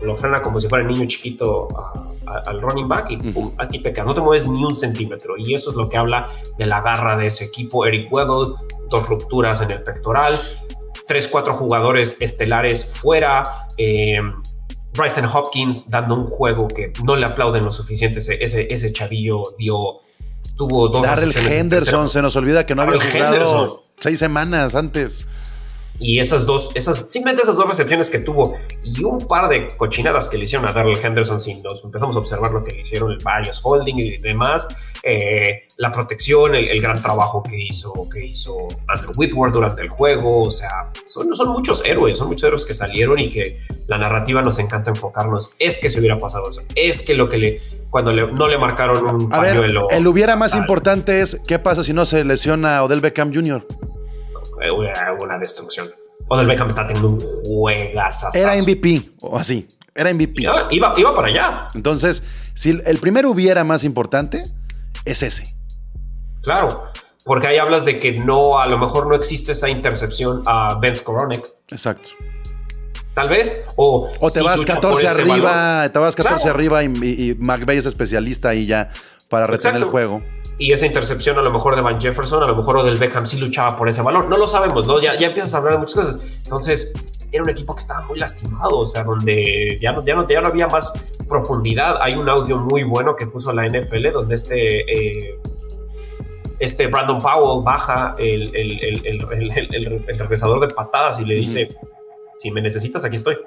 lo 0.01 0.15
frena 0.17 0.41
como 0.41 0.59
si 0.59 0.67
fuera 0.67 0.85
el 0.85 0.91
niño 0.93 1.07
chiquito 1.07 1.67
a- 1.77 1.93
a- 2.27 2.37
al 2.49 2.61
running 2.61 2.89
back 2.89 3.11
y 3.11 3.17
pum, 3.31 3.53
aquí 3.57 3.81
quedas, 3.81 4.05
no 4.05 4.13
te 4.13 4.19
mueves 4.19 4.47
ni 4.47 4.63
un 4.65 4.75
centímetro. 4.75 5.35
Y 5.37 5.53
eso 5.53 5.69
es 5.69 5.77
lo 5.77 5.87
que 5.87 5.95
habla 5.97 6.27
de 6.57 6.65
la 6.65 6.81
garra 6.81 7.15
de 7.15 7.27
ese 7.27 7.45
equipo. 7.45 7.85
Eric 7.85 8.11
Weddle, 8.11 8.53
dos 8.89 9.07
rupturas 9.07 9.61
en 9.61 9.71
el 9.71 9.81
pectoral, 9.81 10.37
tres, 11.07 11.27
cuatro 11.29 11.53
jugadores 11.53 12.17
estelares 12.19 12.85
fuera. 12.85 13.67
eh, 13.77 14.19
Bryson 14.95 15.25
Hopkins 15.25 15.89
dando 15.89 16.13
un 16.13 16.27
juego 16.27 16.67
que 16.67 16.93
no 17.03 17.15
le 17.15 17.25
aplauden 17.25 17.63
lo 17.65 17.71
suficiente. 17.71 18.19
Ese, 18.19 18.43
ese, 18.43 18.71
ese 18.71 18.93
chavillo 18.93 19.41
dio, 19.57 20.01
tuvo 20.55 20.89
dos. 20.89 21.01
Darrell 21.01 21.35
Henderson, 21.35 22.09
se 22.09 22.21
nos 22.21 22.35
olvida 22.35 22.65
que 22.65 22.75
no 22.75 22.83
había 22.83 22.99
jugado 22.99 23.35
Henderson. 23.35 23.79
seis 23.99 24.19
semanas 24.19 24.75
antes. 24.75 25.25
Y 25.99 26.19
esas 26.19 26.45
dos, 26.45 26.71
esas, 26.75 27.07
simplemente 27.09 27.43
esas 27.43 27.55
dos 27.55 27.67
recepciones 27.67 28.09
que 28.09 28.19
tuvo 28.19 28.55
y 28.83 29.03
un 29.03 29.19
par 29.27 29.47
de 29.47 29.69
cochinadas 29.77 30.27
que 30.27 30.37
le 30.37 30.45
hicieron 30.45 30.67
a 30.67 30.73
Darrell 30.73 30.97
Henderson, 30.97 31.39
si 31.39 31.53
nos 31.61 31.83
empezamos 31.83 32.15
a 32.15 32.19
observar 32.19 32.51
lo 32.51 32.63
que 32.63 32.75
le 32.75 32.81
hicieron 32.81 33.11
en 33.11 33.19
varios 33.19 33.61
holding 33.63 33.95
y 33.97 34.17
demás, 34.17 34.67
eh, 35.03 35.67
la 35.77 35.91
protección, 35.91 36.55
el, 36.55 36.71
el 36.71 36.81
gran 36.81 36.99
trabajo 37.01 37.43
que 37.43 37.57
hizo, 37.57 37.93
que 38.11 38.25
hizo 38.25 38.67
Andrew 38.87 39.13
Whitworth 39.15 39.53
durante 39.53 39.81
el 39.83 39.89
juego, 39.89 40.41
o 40.41 40.51
sea, 40.51 40.91
son, 41.05 41.33
son 41.35 41.49
muchos 41.49 41.85
héroes, 41.85 42.17
son 42.17 42.27
muchos 42.27 42.47
héroes 42.47 42.65
que 42.65 42.73
salieron 42.73 43.19
y 43.19 43.29
que 43.29 43.59
la 43.87 43.99
narrativa 43.99 44.41
nos 44.41 44.57
encanta 44.57 44.89
enfocarnos, 44.89 45.53
es 45.59 45.79
que 45.79 45.91
se 45.91 45.99
hubiera 45.99 46.19
pasado 46.19 46.49
eso, 46.49 46.63
es 46.75 47.01
que 47.01 47.13
lo 47.13 47.29
que 47.29 47.37
le, 47.37 47.61
cuando 47.93 48.11
le- 48.11 48.31
no 48.31 48.47
le 48.47 48.57
marcaron 48.57 49.05
un 49.07 49.31
A 49.31 49.39
ver, 49.39 49.55
el 49.91 50.07
hubiera 50.07 50.35
más 50.35 50.53
tal. 50.53 50.61
importante 50.61 51.21
es 51.21 51.39
qué 51.47 51.59
pasa 51.59 51.83
si 51.83 51.93
no 51.93 52.07
se 52.07 52.23
lesiona 52.23 52.81
Odell 52.81 53.01
Beckham 53.01 53.31
Jr. 53.31 53.67
eh, 54.63 54.71
una, 54.73 54.93
una 55.21 55.37
destrucción. 55.37 55.87
Odell 56.27 56.47
Beckham 56.47 56.69
está 56.69 56.87
teniendo 56.87 57.09
un 57.09 57.19
juegazo. 57.19 58.29
Era 58.33 58.55
MVP 58.55 59.11
o 59.21 59.37
así, 59.37 59.67
era 59.93 60.09
MVP. 60.11 60.41
Iba, 60.41 60.67
iba, 60.71 60.93
iba 60.97 61.13
para 61.13 61.27
allá. 61.27 61.67
Entonces, 61.75 62.23
si 62.55 62.71
el 62.83 62.97
primero 62.97 63.29
hubiera 63.29 63.63
más 63.63 63.83
importante, 63.83 64.41
es 65.05 65.21
ese. 65.21 65.55
Claro, 66.41 66.85
porque 67.25 67.45
ahí 67.45 67.59
hablas 67.59 67.85
de 67.85 67.99
que 67.99 68.13
no, 68.13 68.57
a 68.57 68.65
lo 68.67 68.79
mejor 68.79 69.05
no 69.05 69.13
existe 69.13 69.51
esa 69.51 69.69
intercepción 69.69 70.41
a 70.47 70.79
Ben 70.81 70.95
Skoronek, 70.95 71.47
Exacto. 71.69 72.09
Tal 73.13 73.29
vez, 73.29 73.65
o, 73.75 74.09
O 74.19 74.29
te 74.31 74.41
vas 74.41 74.57
lucha 74.57 74.73
14 74.75 75.05
por 75.05 75.11
ese 75.11 75.21
arriba, 75.21 75.89
te 75.91 75.99
vas 75.99 76.15
14 76.15 76.43
Claro. 76.43 76.55
arriba 76.57 76.83
y, 76.83 76.87
y, 77.01 77.29
y 77.31 77.35
McVay 77.35 77.77
es 77.77 77.85
especialista 77.85 78.49
ahí 78.49 78.65
ya 78.65 78.89
para 79.29 79.47
retener 79.47 79.75
Exacto. 79.77 79.85
el 79.85 79.91
juego. 79.91 80.21
Y 80.59 80.71
esa 80.71 80.85
intercepción 80.85 81.37
a 81.39 81.41
lo 81.41 81.51
mejor 81.51 81.75
de 81.75 81.81
Van 81.81 81.99
Jefferson, 81.99 82.43
a 82.43 82.45
lo 82.45 82.55
mejor 82.55 82.77
o 82.77 82.83
del 82.83 82.97
Beckham 82.99 83.25
sí 83.25 83.39
luchaba 83.39 83.75
por 83.75 83.89
ese 83.89 84.01
balón. 84.03 84.29
No 84.29 84.37
lo 84.37 84.45
sabemos, 84.45 84.85
¿no? 84.87 85.01
Ya, 85.01 85.17
ya 85.19 85.27
empiezas 85.27 85.53
a 85.55 85.57
hablar 85.57 85.73
de 85.73 85.79
muchas 85.79 85.95
cosas. 85.95 86.37
Entonces, 86.43 86.93
era 87.31 87.41
un 87.41 87.49
equipo 87.49 87.73
que 87.73 87.79
estaba 87.81 88.05
muy 88.05 88.19
lastimado, 88.19 88.77
o 88.77 88.85
sea, 88.85 89.03
donde 89.03 89.79
ya 89.81 89.91
no, 89.91 90.05
ya 90.05 90.13
no, 90.13 90.27
ya 90.29 90.39
no 90.41 90.47
había 90.49 90.67
más 90.67 90.93
profundidad. 91.27 91.95
Hay 92.01 92.13
un 92.13 92.29
audio 92.29 92.57
muy 92.57 92.83
bueno 92.83 93.15
que 93.15 93.25
puso 93.25 93.51
la 93.51 93.67
NFL 93.67 94.11
donde 94.11 94.35
este, 94.35 94.81
eh, 94.81 95.39
este 96.59 96.85
Brandon 96.87 97.17
Powell 97.17 97.63
baja 97.63 98.15
el, 98.19 98.55
el, 98.55 98.79
el, 98.83 99.01
el, 99.07 99.27
el- 99.31 99.51
el- 99.57 99.75
el- 99.75 100.03
el 100.07 100.19
regresador 100.19 100.59
de 100.67 100.73
patadas 100.73 101.19
y 101.19 101.25
le 101.25 101.33
dice, 101.35 101.75
si 102.35 102.51
me 102.51 102.61
necesitas, 102.61 103.03
aquí 103.05 103.15
estoy. 103.15 103.37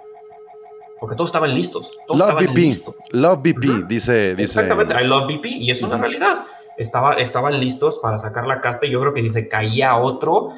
Porque 0.98 1.14
todos 1.14 1.28
estaban 1.28 1.52
listos. 1.54 1.96
Todos 2.06 2.20
Love 2.20 2.28
estaban 2.30 2.54
BP. 2.54 2.58
listos. 2.58 2.94
Love 3.10 3.38
BP, 3.42 3.68
Ujú. 3.68 3.86
dice, 3.86 4.30
dice. 4.34 4.42
Exactamente, 4.42 4.94
I 5.00 5.04
love 5.06 5.26
BP 5.26 5.46
y 5.46 5.70
es 5.70 5.82
una 5.82 5.98
realidad. 5.98 6.44
Estaba, 6.78 7.14
estaban 7.14 7.58
listos 7.60 7.98
para 7.98 8.18
sacar 8.18 8.46
la 8.46 8.60
casta 8.60 8.86
y 8.86 8.90
yo 8.90 9.00
creo 9.00 9.12
que 9.14 9.22
si 9.22 9.30
se 9.30 9.48
caía 9.48 9.96
otro, 9.96 10.48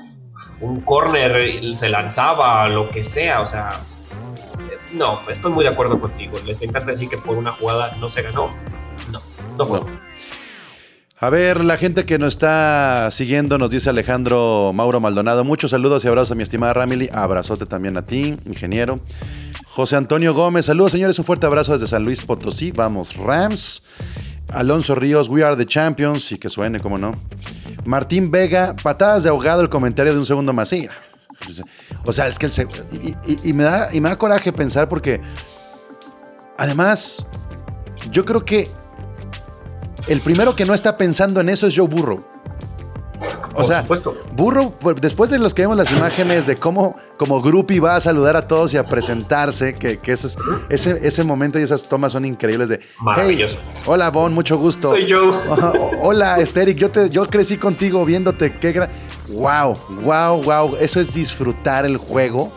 un 0.61 0.81
corner 0.83 1.75
se 1.75 1.89
lanzaba, 1.89 2.69
lo 2.69 2.89
que 2.91 3.05
sea, 3.05 3.41
o 3.41 3.47
sea, 3.47 3.81
no, 4.93 5.21
estoy 5.29 5.53
muy 5.53 5.65
de 5.65 5.71
acuerdo 5.71 6.01
contigo. 6.01 6.39
Les 6.47 6.61
encanta 6.63 6.91
decir 6.93 7.09
que 7.09 7.19
por 7.19 7.37
una 7.37 7.53
jugada 7.53 7.97
no 8.01 8.09
se 8.09 8.23
ganó. 8.23 8.49
No, 9.11 9.21
no 9.57 9.65
fue. 9.65 9.81
No. 9.81 9.87
A 11.21 11.31
ver, 11.31 11.65
la 11.65 11.77
gente 11.77 12.05
que 12.05 12.17
nos 12.17 12.35
está 12.35 13.11
siguiendo 13.11 13.59
nos 13.59 13.71
dice 13.71 13.91
Alejandro 13.91 14.71
Mauro 14.73 15.01
Maldonado. 15.01 15.43
Muchos 15.43 15.73
saludos 15.73 16.05
y 16.05 16.09
abrazos 16.09 16.31
a 16.31 16.35
mi 16.37 16.45
estimada 16.45 16.75
Ramily. 16.75 17.11
Abrazote 17.13 17.67
también 17.67 17.97
a 17.97 18.03
ti, 18.03 18.39
ingeniero. 18.47 19.01
José 19.67 19.97
Antonio 19.97 20.33
Gómez, 20.33 20.67
saludos 20.67 20.93
señores, 20.93 21.19
un 21.19 21.25
fuerte 21.25 21.45
abrazo 21.45 21.73
desde 21.73 21.89
San 21.89 22.05
Luis 22.05 22.21
Potosí. 22.21 22.71
Vamos, 22.71 23.17
Rams. 23.17 23.83
Alonso 24.53 24.95
Ríos, 24.95 25.29
We 25.29 25.43
Are 25.43 25.57
the 25.57 25.67
Champions. 25.67 26.31
Y 26.31 26.39
que 26.39 26.49
suene, 26.49 26.79
como 26.79 26.99
no. 26.99 27.17
Martín 27.85 28.31
Vega, 28.31 28.77
patadas 28.81 29.25
de 29.25 29.31
ahogado, 29.31 29.61
el 29.61 29.69
comentario 29.69 30.13
de 30.13 30.21
un 30.21 30.27
segundo 30.27 30.53
más. 30.53 30.73
O 32.05 32.13
sea, 32.13 32.29
es 32.29 32.39
que 32.39 32.47
el 32.47 32.53
y 33.43 33.53
me 33.53 33.65
da, 33.65 33.93
y 33.93 34.01
me 34.01 34.09
da 34.09 34.17
coraje 34.17 34.53
pensar 34.53 34.89
porque 34.89 35.21
además 36.57 37.27
yo 38.13 38.25
creo 38.25 38.45
que 38.45 38.69
el 40.09 40.21
primero 40.21 40.55
que 40.57 40.65
no 40.65 40.75
está 40.75 40.97
pensando 40.97 41.41
en 41.41 41.49
eso 41.49 41.67
es 41.67 41.77
Joe 41.77 41.87
Burrow. 41.89 42.25
O 43.53 43.63
Por 43.63 43.65
sea, 43.65 43.81
supuesto. 43.83 44.17
Burrow, 44.37 44.73
pues, 44.79 44.97
después 45.01 45.31
de 45.31 45.39
los 45.41 45.53
que 45.53 45.63
vemos 45.63 45.77
las 45.77 45.91
imágenes 45.91 46.47
de 46.47 46.55
cómo 46.57 46.95
como 47.17 47.43
groupie 47.43 47.81
va 47.81 47.97
a 47.97 48.01
saludar 48.01 48.37
a 48.37 48.47
todos 48.47 48.73
y 48.73 48.77
a 48.77 48.85
presentarse, 48.85 49.75
que, 49.75 49.99
que 49.99 50.13
ese, 50.13 50.37
ese 50.71 51.25
momento 51.25 51.59
y 51.59 51.63
esas 51.63 51.89
tomas 51.89 52.13
son 52.13 52.25
increíbles 52.25 52.69
de 52.69 52.79
Maravilloso. 53.01 53.59
"Hey, 53.61 53.83
hola 53.87 54.11
Bon, 54.11 54.33
mucho 54.33 54.57
gusto. 54.59 54.91
Soy 54.91 55.07
yo. 55.07 55.33
Hola, 56.03 56.39
Esteric, 56.39 56.79
yo, 56.79 56.91
te, 56.91 57.11
yo 57.11 57.27
crecí 57.27 57.57
contigo 57.57 58.05
viéndote. 58.05 58.57
Qué 58.61 58.71
gran. 58.71 58.91
Wow, 59.29 59.77
wow, 60.05 60.41
wow. 60.43 60.77
Eso 60.77 61.01
es 61.01 61.13
disfrutar 61.13 61.85
el 61.85 61.97
juego 61.97 62.53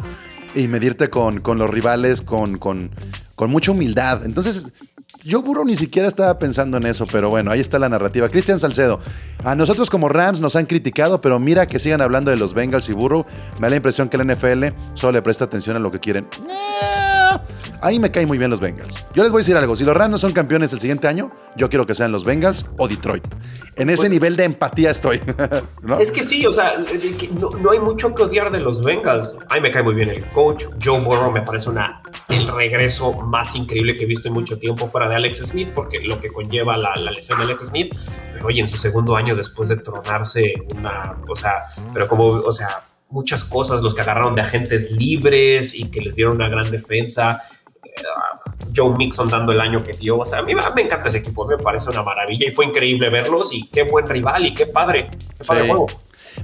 y 0.54 0.68
medirte 0.68 1.10
con, 1.10 1.40
con 1.40 1.58
los 1.58 1.70
rivales 1.70 2.22
con, 2.22 2.60
con, 2.60 2.92
con 3.34 3.50
mucha 3.50 3.72
humildad. 3.72 4.24
Entonces, 4.26 4.68
yo 5.24 5.42
burro 5.42 5.64
ni 5.66 5.76
siquiera 5.76 6.08
estaba 6.08 6.38
pensando 6.40 6.78
en 6.78 6.86
eso, 6.86 7.06
pero 7.06 7.30
bueno, 7.30 7.52
ahí 7.52 7.60
está 7.60 7.80
la 7.80 7.90
narrativa. 7.90 8.30
Cristian 8.30 8.60
Salcedo, 8.60 9.00
a 9.44 9.56
nosotros 9.56 9.90
como 9.90 10.10
Rams 10.10 10.42
nos 10.42 10.56
han 10.56 10.66
criticado, 10.66 11.22
pero 11.22 11.40
mira 11.40 11.68
que 11.68 11.80
sigan 11.80 12.02
hablando 12.02 12.32
de 12.32 12.38
los 12.38 12.54
Bengals 12.54 12.90
y 12.90 12.94
burro. 12.94 13.26
Me 13.56 13.62
da 13.62 13.70
la 13.70 13.76
impresión 13.78 14.10
que 14.10 14.18
la 14.18 14.24
NFL 14.24 14.66
solo 14.94 15.14
le 15.14 15.22
presta 15.22 15.46
atención 15.46 15.76
a 15.76 15.80
lo 15.80 15.92
que 15.92 16.00
quieren. 16.00 16.28
Ahí 17.82 18.00
me 18.00 18.12
caen 18.12 18.28
muy 18.28 18.38
bien 18.38 18.50
los 18.52 18.60
Bengals. 18.60 18.94
Yo 19.14 19.24
les 19.24 19.32
voy 19.32 19.40
a 19.40 19.42
decir 19.42 19.58
algo, 19.58 19.76
si 19.76 19.84
los 19.84 19.96
Rams 19.98 20.12
no 20.12 20.18
son 20.18 20.34
campeones 20.34 20.72
el 20.74 20.80
siguiente 20.80 21.08
año, 21.08 21.32
yo 21.56 21.68
quiero 21.70 21.86
que 21.88 21.96
sean 21.96 22.12
los 22.12 22.24
Bengals 22.24 22.66
o 22.78 22.88
Detroit. 22.88 23.26
En 23.76 23.90
ese 23.90 24.02
Pues- 24.04 24.12
nivel 24.12 24.36
de 24.36 24.44
empatía 24.44 24.92
estoy. 24.92 25.20
¿no? 25.82 26.00
Es 26.00 26.12
que 26.12 26.24
sí, 26.24 26.46
o 26.46 26.54
sea, 26.54 26.74
no, 27.40 27.50
no 27.50 27.72
hay 27.72 27.80
mucho 27.80 28.14
que 28.14 28.24
odiar 28.24 28.52
de 28.52 28.60
los 28.60 28.82
Bengals. 28.84 29.38
A 29.50 29.56
mí 29.56 29.62
me 29.62 29.72
cae 29.72 29.82
muy 29.82 29.96
bien 29.96 30.10
el 30.10 30.24
coach. 30.26 30.66
Joe 30.84 31.00
Burrow 31.00 31.32
me 31.32 31.42
parece 31.42 31.70
una, 31.70 32.02
el 32.30 32.48
regreso 32.48 33.14
más 33.14 33.56
increíble 33.56 33.96
que 33.96 34.04
he 34.04 34.08
visto 34.08 34.28
en 34.28 34.36
mucho 34.36 34.60
tiempo 34.60 34.88
fuera 34.88 35.10
de 35.10 35.16
Alex 35.16 35.40
Smith, 35.48 35.70
porque 35.74 36.02
lo 36.02 36.20
que 36.22 36.28
conlleva 36.30 36.78
la, 36.78 36.96
la 36.96 37.12
lesión 37.12 37.40
de 37.40 37.46
Alex 37.46 37.68
Smith. 37.68 37.96
Pero 38.34 38.46
oye, 38.46 38.62
en 38.62 38.68
su 38.68 38.78
segundo 38.78 39.16
año 39.16 39.36
después 39.36 39.70
de 39.70 39.78
tronarse 39.78 40.54
una, 40.76 41.16
o 41.28 41.36
sea, 41.36 41.56
pero 41.94 42.08
como, 42.08 42.26
o 42.28 42.54
sea, 42.54 42.82
muchas 43.10 43.44
cosas, 43.44 43.82
los 43.82 43.94
que 43.96 44.02
agarraron 44.02 44.36
de 44.36 44.42
agentes 44.42 44.92
libres 44.92 45.74
y 45.76 45.90
que 45.92 46.02
les 46.02 46.16
dieron 46.16 46.36
una 46.36 46.48
gran 46.50 46.70
defensa. 46.72 47.42
Joe 48.76 48.96
Mixon 48.98 49.30
dando 49.30 49.52
el 49.52 49.60
año 49.62 49.84
que 49.84 49.92
dio. 49.94 50.20
O 50.20 50.26
sea, 50.26 50.40
a 50.40 50.44
mí 50.44 50.54
me 50.56 50.82
encanta 50.82 51.08
ese 51.08 51.20
equipo, 51.20 51.46
me 51.46 51.58
parece 51.58 51.90
una 51.90 52.04
maravilla 52.04 52.48
y 52.48 52.52
fue 52.52 52.66
increíble 52.66 53.10
verlos 53.10 53.54
y 53.54 53.68
qué 53.68 53.84
buen 53.84 54.08
rival 54.08 54.46
y 54.46 54.54
qué 54.54 54.66
padre, 54.66 55.10
qué 55.10 55.44
padre 55.46 55.62
Sí. 55.64 55.68
juego. 55.70 55.88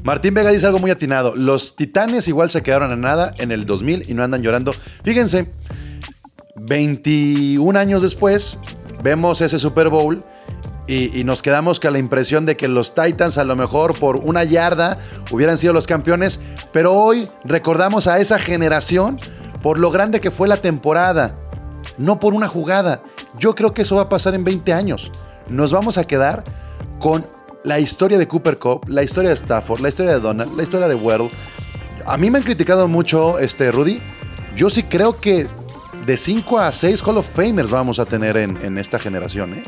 Martín 0.03 0.33
Vega 0.33 0.49
dice 0.51 0.65
algo 0.65 0.79
muy 0.79 0.91
atinado. 0.91 1.33
Los 1.35 1.75
Titanes 1.75 2.27
igual 2.27 2.49
se 2.49 2.61
quedaron 2.61 2.91
a 2.91 2.95
nada 2.97 3.33
en 3.37 3.51
el 3.51 3.65
2000 3.65 4.09
y 4.09 4.13
no 4.13 4.23
andan 4.23 4.43
llorando. 4.43 4.73
Fíjense, 5.03 5.49
21 6.55 7.77
años 7.79 8.01
después, 8.01 8.57
vemos 9.01 9.41
ese 9.41 9.59
Super 9.59 9.89
Bowl 9.89 10.23
y, 10.87 11.17
y 11.17 11.23
nos 11.23 11.41
quedamos 11.41 11.79
con 11.79 11.93
la 11.93 11.99
impresión 11.99 12.45
de 12.45 12.57
que 12.57 12.67
los 12.67 12.95
Titans 12.95 13.37
a 13.37 13.43
lo 13.43 13.55
mejor 13.55 13.97
por 13.97 14.17
una 14.17 14.43
yarda 14.43 14.97
hubieran 15.31 15.57
sido 15.57 15.73
los 15.73 15.87
campeones, 15.87 16.39
pero 16.73 16.93
hoy 16.93 17.27
recordamos 17.43 18.07
a 18.07 18.19
esa 18.19 18.39
generación 18.39 19.19
por 19.67 19.79
lo 19.79 19.91
grande 19.91 20.21
que 20.21 20.31
fue 20.31 20.47
la 20.47 20.61
temporada, 20.61 21.35
no 21.97 22.21
por 22.21 22.33
una 22.33 22.47
jugada. 22.47 23.01
Yo 23.37 23.53
creo 23.53 23.73
que 23.73 23.81
eso 23.81 23.97
va 23.97 24.03
a 24.03 24.07
pasar 24.07 24.33
en 24.33 24.45
20 24.45 24.71
años. 24.71 25.11
Nos 25.49 25.73
vamos 25.73 25.97
a 25.97 26.05
quedar 26.05 26.45
con 26.99 27.27
la 27.65 27.77
historia 27.77 28.17
de 28.17 28.29
Cooper 28.29 28.59
Cup, 28.59 28.87
la 28.87 29.03
historia 29.03 29.29
de 29.29 29.35
Stafford, 29.35 29.81
la 29.81 29.89
historia 29.89 30.13
de 30.13 30.21
Donald, 30.21 30.55
la 30.55 30.63
historia 30.63 30.87
de 30.87 30.95
Weddle. 30.95 31.29
A 32.05 32.15
mí 32.15 32.31
me 32.31 32.37
han 32.37 32.45
criticado 32.45 32.87
mucho, 32.87 33.39
este, 33.39 33.69
Rudy. 33.69 33.99
Yo 34.55 34.69
sí 34.69 34.83
creo 34.83 35.19
que 35.19 35.49
de 36.05 36.15
5 36.15 36.59
a 36.59 36.71
6 36.71 37.03
Hall 37.05 37.17
of 37.17 37.27
Famers 37.27 37.69
vamos 37.69 37.99
a 37.99 38.05
tener 38.05 38.37
en, 38.37 38.55
en 38.63 38.77
esta 38.77 38.97
generación. 38.97 39.53
¿eh? 39.53 39.63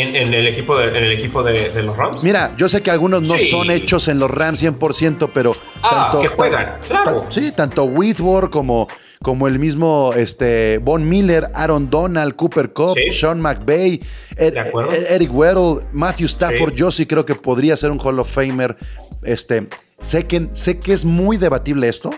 En, 0.00 0.14
en 0.16 0.34
el 0.34 0.46
equipo, 0.46 0.76
de, 0.78 0.88
en 0.88 1.04
el 1.04 1.12
equipo 1.12 1.42
de, 1.42 1.70
de 1.70 1.82
los 1.82 1.96
Rams. 1.96 2.22
Mira, 2.22 2.54
yo 2.56 2.68
sé 2.68 2.82
que 2.82 2.90
algunos 2.90 3.26
no 3.28 3.36
Sí. 3.36 3.48
son 3.48 3.70
hechos 3.70 4.08
en 4.08 4.18
los 4.18 4.30
Rams 4.30 4.62
100%, 4.62 5.30
pero 5.32 5.54
Ah, 5.82 6.16
que 6.20 6.28
juegan, 6.28 6.78
claro. 6.86 7.26
sí, 7.30 7.52
tanto 7.52 7.84
Whitworth 7.84 8.50
como, 8.50 8.86
como 9.22 9.48
el 9.48 9.58
mismo 9.58 10.12
este, 10.16 10.78
Von 10.78 11.08
Miller, 11.08 11.48
Aaron 11.54 11.88
Donald, 11.90 12.36
Cooper 12.36 12.72
Cup, 12.72 12.94
Sí. 12.94 13.12
Sean 13.12 13.40
McVay, 13.40 14.00
Eric 14.36 15.30
Weddle, 15.34 15.84
Matthew 15.92 16.26
Stafford. 16.26 16.72
Sí. 16.72 16.78
Yo 16.78 16.90
sí 16.92 17.06
creo 17.06 17.24
que 17.26 17.34
podría 17.34 17.76
ser 17.76 17.90
un 17.90 17.98
Hall 18.00 18.18
of 18.20 18.30
Famer. 18.30 18.76
Este, 19.22 19.68
sé, 20.00 20.26
que, 20.26 20.48
sé 20.54 20.78
que 20.78 20.92
es 20.92 21.04
muy 21.04 21.36
debatible 21.36 21.88
esto, 21.88 22.10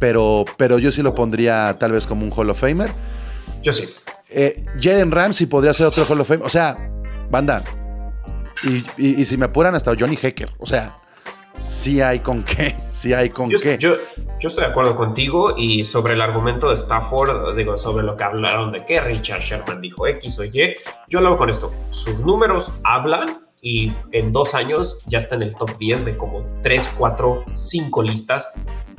pero, 0.00 0.44
pero 0.56 0.78
yo 0.78 0.90
sí 0.90 1.02
lo 1.02 1.14
pondría 1.14 1.76
tal 1.78 1.92
vez 1.92 2.06
como 2.06 2.24
un 2.24 2.32
Hall 2.34 2.50
of 2.50 2.58
Famer. 2.60 2.90
Yo 3.62 3.72
sí. 3.72 3.84
Eh, 4.30 4.64
Jalen 4.80 5.12
Ramsey 5.12 5.46
podría 5.46 5.72
ser 5.72 5.86
otro 5.86 6.04
Hall 6.08 6.20
of 6.20 6.26
Fame. 6.28 6.42
O 6.44 6.48
sea, 6.48 6.74
banda. 7.34 7.62
Y, 8.62 8.84
y- 8.96 9.20
y 9.20 9.24
si 9.24 9.36
me 9.36 9.46
apuran, 9.46 9.74
hasta 9.74 9.92
Johnny 9.98 10.16
Hecker. 10.20 10.50
O 10.58 10.66
sea, 10.66 10.96
sí 11.60 12.00
hay 12.00 12.20
con 12.20 12.42
qué. 12.44 12.74
Sí 12.78 13.12
hay 13.12 13.28
con 13.28 13.50
Yo, 13.50 13.58
qué. 13.58 13.76
yo- 13.78 13.96
yo 14.40 14.48
estoy 14.48 14.64
de 14.64 14.70
acuerdo 14.70 14.94
contigo 14.96 15.54
y 15.58 15.82
sobre 15.84 16.14
el 16.14 16.20
argumento 16.22 16.68
de 16.68 16.74
Stafford, 16.74 17.56
digo, 17.56 17.76
sobre 17.76 18.04
lo 18.04 18.16
que 18.16 18.24
hablaron 18.24 18.70
de 18.72 18.84
que 18.86 19.00
Richard 19.00 19.40
Sherman 19.40 19.80
dijo 19.80 20.06
X 20.06 20.38
o 20.38 20.44
Y, 20.44 20.74
yo 21.08 21.18
hablo 21.18 21.36
con 21.36 21.50
esto. 21.50 21.72
Sus 21.90 22.24
números 22.24 22.72
hablan 22.84 23.40
y 23.60 23.92
en 24.12 24.32
dos 24.32 24.54
años 24.54 25.00
ya 25.06 25.18
está 25.18 25.34
en 25.36 25.42
el 25.42 25.56
top 25.56 25.76
10 25.78 26.04
de 26.04 26.16
como 26.16 26.44
3, 26.62 26.94
4, 26.96 27.44
5 27.52 28.02
listas. 28.02 28.54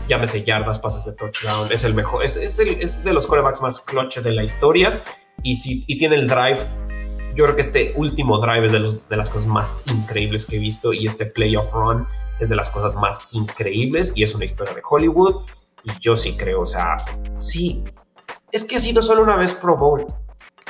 Llámese 0.07 0.43
yardas, 0.43 0.77
pases 0.79 1.05
de 1.05 1.13
touchdown. 1.15 1.71
Es 1.71 1.83
el 1.83 1.93
mejor, 1.95 2.23
es, 2.23 2.35
es, 2.37 2.59
el- 2.59 2.81
es 2.81 3.03
de 3.03 3.13
los 3.13 3.25
corebacks 3.27 3.61
más 3.61 3.79
clutch 3.79 4.19
de 4.19 4.31
la 4.31 4.43
historia 4.43 5.01
y, 5.43 5.55
si, 5.55 5.83
y 5.87 5.97
tiene 5.97 6.15
el 6.15 6.27
drive. 6.27 6.59
Yo 7.35 7.43
creo 7.43 7.55
que 7.55 7.61
este 7.61 7.93
último 7.97 8.39
drive 8.39 8.67
es 8.67 8.71
de, 8.71 8.79
los, 8.79 9.09
de 9.09 9.17
las 9.17 9.29
cosas 9.29 9.47
más 9.47 9.81
increíbles 9.87 10.45
que 10.45 10.55
he 10.55 10.59
visto 10.59 10.93
y 10.93 11.05
este 11.05 11.25
playoff 11.25 11.71
run 11.73 12.07
es 12.39 12.49
de 12.49 12.55
las 12.55 12.69
cosas 12.69 12.95
más 12.95 13.27
increíbles 13.31 14.13
y 14.15 14.23
es 14.23 14.33
una 14.35 14.45
historia 14.45 14.73
de 14.73 14.81
Hollywood. 14.89 15.43
Y 15.83 15.91
yo 15.99 16.15
sí 16.15 16.35
creo, 16.37 16.61
o 16.61 16.65
sea, 16.65 16.97
sí, 17.37 17.83
es 18.51 18.63
que 18.65 18.77
ha 18.77 18.79
sido 18.79 19.01
solo 19.01 19.21
una 19.21 19.35
vez 19.35 19.53
Pro 19.53 19.75
Bowl. 19.77 20.05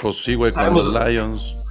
Pues 0.01 0.21
sí, 0.23 0.35
güey, 0.35 0.51
con 0.51 0.73
los 0.73 1.07
Lions. 1.07 1.61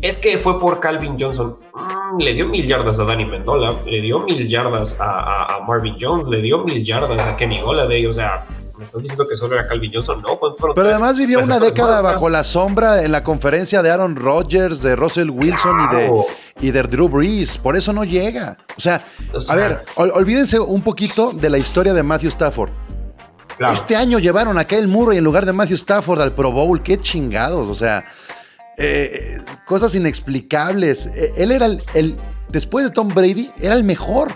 Es 0.00 0.18
que 0.18 0.36
fue 0.36 0.58
por 0.60 0.78
Calvin 0.80 1.16
Johnson. 1.18 1.56
Mm, 1.74 2.20
le 2.20 2.34
dio 2.34 2.46
mil 2.46 2.66
yardas 2.66 2.98
a 2.98 3.04
Danny 3.04 3.24
Mendola, 3.24 3.74
le 3.86 4.00
dio 4.02 4.20
mil 4.20 4.46
yardas 4.48 5.00
a, 5.00 5.20
a- 5.20 5.56
a 5.56 5.60
Marvin 5.60 5.96
Jones, 5.98 6.26
le 6.28 6.42
dio 6.42 6.58
mil 6.64 6.84
yardas 6.84 7.24
a 7.24 7.36
Kenny 7.36 7.60
Golladay. 7.62 8.06
O 8.06 8.12
sea, 8.12 8.46
¿me 8.78 8.84
estás 8.84 9.02
diciendo 9.02 9.26
que 9.28 9.36
solo 9.36 9.54
era 9.54 9.66
Calvin 9.66 9.90
Johnson? 9.94 10.22
No, 10.22 10.36
fue 10.38 10.50
Pero 10.58 10.74
tres 10.74 10.86
además 10.94 11.16
vivió 11.18 11.38
una 11.40 11.58
década 11.58 12.00
bajo 12.00 12.28
la 12.28 12.44
sombra 12.44 13.02
en 13.02 13.12
la 13.12 13.22
conferencia 13.24 13.82
de 13.82 13.90
Aaron 13.90 14.16
Rodgers, 14.16 14.82
de 14.82 14.96
Russell 14.96 15.30
Wilson 15.30 15.76
y, 15.90 15.96
de, 15.96 16.12
y 16.60 16.70
de 16.70 16.82
Drew 16.82 17.08
Brees. 17.08 17.58
Por 17.58 17.76
eso 17.76 17.92
no 17.92 18.04
llega. 18.04 18.56
O 18.76 18.80
sea, 18.80 19.00
O 19.32 19.40
sea- 19.40 19.54
a 19.54 19.56
ver, 19.56 19.84
ol- 19.96 20.12
olvídense 20.14 20.58
un 20.60 20.82
poquito 20.82 21.32
de 21.32 21.50
la 21.50 21.58
historia 21.58 21.92
de 21.94 22.02
Matthew 22.02 22.28
Stafford. 22.28 22.70
Claro. 23.56 23.72
Este 23.72 23.96
año 23.96 24.18
llevaron 24.18 24.58
a 24.58 24.64
Kyle 24.66 24.86
Murray 24.86 25.16
en 25.18 25.24
lugar 25.24 25.46
de 25.46 25.52
Matthew 25.54 25.76
Stafford 25.76 26.20
al 26.20 26.34
Pro 26.34 26.52
Bowl. 26.52 26.82
Qué 26.82 27.00
chingados. 27.00 27.68
O 27.70 27.74
sea, 27.74 28.04
eh, 28.76 29.40
cosas 29.64 29.94
inexplicables. 29.94 31.06
Eh, 31.06 31.32
él 31.36 31.52
era 31.52 31.66
el, 31.66 31.82
el- 31.94 32.16
Después 32.48 32.84
de 32.84 32.90
Tom 32.92 33.08
Brady, 33.08 33.50
era 33.58 33.74
el 33.74 33.82
mejor. 33.82 34.32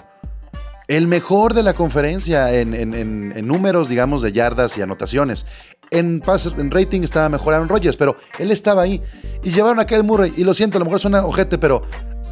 El 0.90 1.06
mejor 1.06 1.54
de 1.54 1.62
la 1.62 1.72
conferencia 1.72 2.52
en, 2.52 2.74
en- 2.74 2.94
en- 2.94 3.32
en 3.36 3.46
números, 3.46 3.88
digamos, 3.88 4.22
de 4.22 4.32
yardas 4.32 4.76
y 4.76 4.82
anotaciones. 4.82 5.46
En, 5.92 6.20
pas- 6.20 6.52
en 6.58 6.70
rating 6.70 7.02
estaba 7.02 7.28
mejor 7.28 7.54
Aaron 7.54 7.68
Rodgers, 7.68 7.96
pero 7.96 8.16
él 8.38 8.50
estaba 8.50 8.82
ahí. 8.82 9.00
Y 9.44 9.50
llevaron 9.52 9.78
a 9.78 9.86
Kyle 9.86 10.02
Murray. 10.02 10.32
Y 10.36 10.42
lo 10.44 10.52
siento, 10.52 10.78
a 10.78 10.80
lo 10.80 10.84
mejor 10.86 10.98
suena 11.00 11.24
ojete, 11.24 11.58
pero 11.58 11.82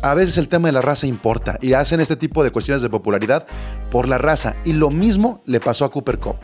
a 0.02 0.14
veces 0.14 0.38
el 0.38 0.48
tema 0.48 0.66
de 0.68 0.72
la 0.72 0.80
raza 0.80 1.06
importa. 1.06 1.56
Y 1.62 1.72
hacen 1.74 2.00
este 2.00 2.16
tipo 2.16 2.42
de 2.42 2.50
cuestiones 2.50 2.82
de 2.82 2.88
popularidad 2.90 3.46
por 3.92 4.08
la 4.08 4.18
raza. 4.18 4.56
Y 4.64 4.72
lo 4.72 4.90
mismo 4.90 5.40
le 5.46 5.60
pasó 5.60 5.84
a 5.84 5.90
Cooper 5.90 6.18
Cup. 6.18 6.36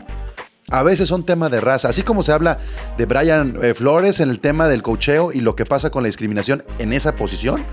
A 0.69 0.83
veces 0.83 1.07
son 1.09 1.25
temas 1.25 1.51
de 1.51 1.59
raza, 1.61 1.89
así 1.89 2.01
como 2.01 2.23
se 2.23 2.31
habla 2.31 2.57
de 2.97 3.05
Brian 3.05 3.55
eh, 3.61 3.73
Flores 3.75 4.19
en 4.21 4.29
el 4.29 4.39
tema 4.39 4.67
del 4.67 4.81
cocheo 4.81 5.31
y 5.31 5.41
lo 5.41 5.55
que 5.55 5.65
pasa 5.65 5.89
con 5.91 6.01
la 6.01 6.07
discriminación 6.07 6.63
en 6.79 6.91
esa 6.91 7.15
posición, 7.17 7.63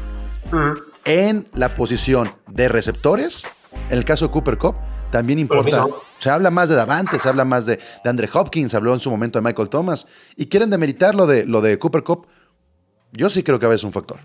en 1.05 1.49
la 1.55 1.75
posición 1.75 2.31
de 2.49 2.69
receptores, 2.69 3.45
en 3.91 3.99
el 3.99 4.05
caso 4.05 4.27
de 4.27 4.33
Cooper 4.33 4.59
Cup, 4.59 4.77
también 5.11 5.39
importa. 5.39 5.85
Se 6.19 6.31
habla 6.31 6.51
más 6.51 6.69
de 6.69 6.75
Davante, 6.77 7.19
se 7.19 7.29
habla 7.29 7.45
más 7.45 7.67
de, 7.67 7.77
de 8.03 8.11
Andre 8.11 8.29
Hopkins, 8.33 8.73
habló 8.75 8.95
en 8.95 9.01
su 9.01 9.11
momento 9.11 9.39
de 9.39 9.45
Michael 9.45 9.69
Thomas, 9.69 10.07
y 10.37 10.47
quieren 10.47 10.71
demeritar 10.71 11.15
lo 11.15 11.27
de, 11.27 11.45
lo 11.45 11.61
de 11.61 11.79
Cooper 11.79 12.03
Cup. 12.03 12.27
Yo 13.13 13.29
sí 13.29 13.43
creo 13.43 13.59
que 13.59 13.67
a 13.67 13.69
veces 13.69 13.81
es 13.83 13.85
un 13.85 13.93
factor. 13.93 14.19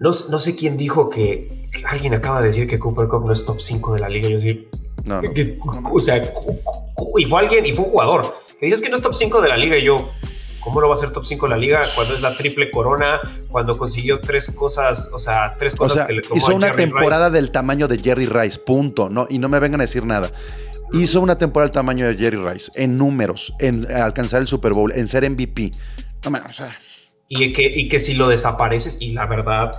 No, 0.00 0.10
no 0.30 0.38
sé 0.38 0.54
quién 0.54 0.76
dijo 0.76 1.08
que, 1.08 1.48
que 1.72 1.84
alguien 1.86 2.14
acaba 2.14 2.40
de 2.40 2.48
decir 2.48 2.68
que 2.68 2.78
Cooper 2.78 3.08
Cup 3.08 3.24
no 3.26 3.32
es 3.32 3.44
top 3.44 3.60
5 3.60 3.94
de 3.94 4.00
la 4.00 4.08
liga. 4.08 4.28
Yo 4.28 4.36
decir, 4.36 4.68
No, 5.04 5.22
no. 5.22 5.32
que- 5.32 5.56
o 5.92 6.00
sea, 6.00 6.22
y 7.16 7.24
fue 7.24 7.40
alguien, 7.40 7.64
y 7.66 7.72
fue 7.72 7.84
un 7.84 7.90
jugador 7.92 8.34
que 8.60 8.66
dijo 8.66 8.74
"Es 8.76 8.82
que 8.82 8.90
no 8.90 8.96
es 8.96 9.02
top 9.02 9.14
5 9.14 9.40
de 9.40 9.48
la 9.48 9.56
liga. 9.56 9.76
Y 9.78 9.84
yo, 9.84 9.96
¿cómo 10.60 10.80
no 10.80 10.88
va 10.88 10.94
a 10.94 10.96
ser 10.96 11.10
top 11.10 11.24
5 11.24 11.46
de 11.46 11.50
la 11.50 11.56
liga 11.56 11.82
cuando 11.94 12.14
es 12.14 12.20
la 12.20 12.36
triple 12.36 12.70
corona? 12.70 13.20
Cuando 13.48 13.76
consiguió 13.76 14.20
tres 14.20 14.50
cosas, 14.52 15.10
o 15.12 15.18
sea, 15.18 15.54
tres 15.58 15.74
O 15.74 15.78
cosas 15.78 15.98
sea, 15.98 16.06
que 16.06 16.14
le 16.14 16.22
tomó 16.22 16.36
hizo 16.36 16.52
a 16.52 16.54
una 16.54 16.68
Jerry 16.68 16.84
temporada 16.84 17.30
del 17.30 17.50
tamaño 17.50 17.88
de 17.88 17.98
Jerry 17.98 18.26
Rice, 18.26 18.58
punto. 18.58 19.08
No, 19.08 19.26
y 19.28 19.38
no 19.38 19.48
me 19.48 19.58
vengan 19.60 19.80
a 19.80 19.84
decir 19.84 20.04
nada. 20.04 20.30
Hizo 20.92 21.20
una 21.20 21.36
temporada 21.36 21.68
del 21.68 21.74
tamaño 21.74 22.06
de 22.06 22.16
Jerry 22.16 22.38
Rice, 22.38 22.70
en 22.74 22.96
números, 22.96 23.52
en 23.58 23.90
alcanzar 23.90 24.40
el 24.40 24.48
Super 24.48 24.72
Bowl, 24.72 24.92
en 24.92 25.06
ser 25.08 25.28
MVP. 25.28 25.70
No 26.24 26.38
o 26.48 26.52
sea. 26.52 26.70
Y 27.28 27.52
que, 27.52 27.70
y 27.74 27.88
que 27.88 27.98
si 27.98 28.14
lo 28.14 28.28
desapareces, 28.28 28.96
y 29.00 29.12
la 29.12 29.26
verdad, 29.26 29.72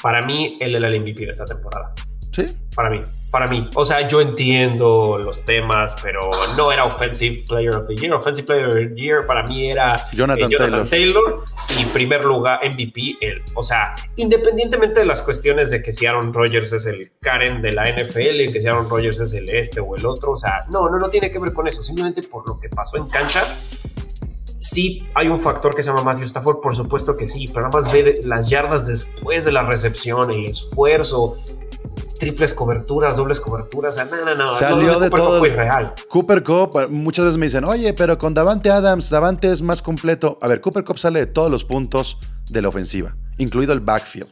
para 0.00 0.22
mí, 0.22 0.56
él 0.60 0.74
era 0.74 0.88
el 0.88 1.00
MVP 1.00 1.26
de 1.26 1.32
esta 1.32 1.44
temporada. 1.44 1.92
Sí. 2.32 2.46
Para 2.74 2.90
mí, 2.90 2.98
para 3.32 3.46
mí. 3.46 3.68
O 3.74 3.84
sea, 3.84 4.06
yo 4.06 4.20
entiendo 4.20 5.18
los 5.18 5.44
temas, 5.44 5.96
pero 6.02 6.30
no 6.56 6.70
era 6.70 6.84
Offensive 6.84 7.44
Player 7.48 7.74
of 7.74 7.86
the 7.88 7.96
Year. 7.96 8.12
Offensive 8.12 8.46
Player 8.46 8.66
of 8.66 8.74
the 8.74 8.94
Year 8.94 9.26
para 9.26 9.42
mí 9.44 9.70
era 9.70 9.96
eh, 9.96 10.16
Jonathan 10.16 10.88
Taylor. 10.88 11.42
y 11.80 11.84
primer 11.86 12.24
lugar 12.24 12.60
MVP 12.62 13.16
él. 13.20 13.42
O 13.54 13.62
sea, 13.62 13.94
independientemente 14.16 15.00
de 15.00 15.06
las 15.06 15.22
cuestiones 15.22 15.70
de 15.70 15.82
que 15.82 15.94
si 15.94 16.04
Aaron 16.04 16.32
Rodgers 16.32 16.72
es 16.72 16.84
el 16.84 17.10
Karen 17.20 17.62
de 17.62 17.72
la 17.72 17.84
NFL, 17.84 18.52
que 18.52 18.60
si 18.60 18.66
Aaron 18.66 18.88
Rodgers 18.88 19.20
es 19.20 19.32
el 19.32 19.48
este 19.48 19.80
o 19.80 19.96
el 19.96 20.04
otro, 20.04 20.32
o 20.32 20.36
sea, 20.36 20.66
no, 20.70 20.90
no, 20.90 20.98
no 20.98 21.08
tiene 21.08 21.30
que 21.30 21.38
ver 21.38 21.54
con 21.54 21.66
eso. 21.66 21.82
Simplemente 21.82 22.22
por 22.22 22.46
lo 22.46 22.60
que 22.60 22.68
pasó 22.68 22.98
en 22.98 23.08
cancha. 23.08 23.42
Sí, 24.60 25.06
hay 25.14 25.28
un 25.28 25.40
factor 25.40 25.74
que 25.74 25.82
se 25.82 25.90
llama 25.90 26.02
Matthew 26.02 26.26
Stafford, 26.26 26.60
por 26.60 26.76
supuesto 26.76 27.16
que 27.16 27.26
sí, 27.26 27.48
pero 27.48 27.62
nada 27.62 27.76
más 27.76 27.92
ver 27.92 28.20
las 28.24 28.48
yardas 28.48 28.86
después 28.86 29.44
de 29.44 29.52
la 29.52 29.64
recepción, 29.64 30.30
el 30.30 30.46
esfuerzo, 30.46 31.36
triples 32.22 32.54
coberturas, 32.54 33.16
dobles 33.16 33.40
coberturas. 33.40 33.96
no, 33.96 34.24
no, 34.24 34.34
no. 34.34 34.52
Salió 34.52 34.92
lo 34.94 35.00
de 35.00 35.10
Cooper 35.10 35.20
todo. 35.24 35.38
Fue 35.40 35.48
real. 35.50 35.94
Cooper 36.08 36.42
Cup, 36.42 36.78
eh, 36.80 36.86
muchas 36.88 37.24
veces 37.24 37.38
me 37.38 37.46
dicen, 37.46 37.64
oye, 37.64 37.92
pero 37.94 38.16
con 38.18 38.32
Davante 38.34 38.70
Adams, 38.70 39.10
Davante 39.10 39.50
es 39.52 39.60
más 39.62 39.82
completo. 39.82 40.38
A 40.40 40.46
ver, 40.48 40.60
Cooper 40.60 40.84
Cup 40.84 40.98
sale 40.98 41.18
de 41.20 41.26
todos 41.26 41.50
los 41.50 41.64
puntos 41.64 42.18
de 42.48 42.62
la 42.62 42.68
ofensiva, 42.68 43.16
incluido 43.38 43.72
el 43.72 43.80
backfield. 43.80 44.28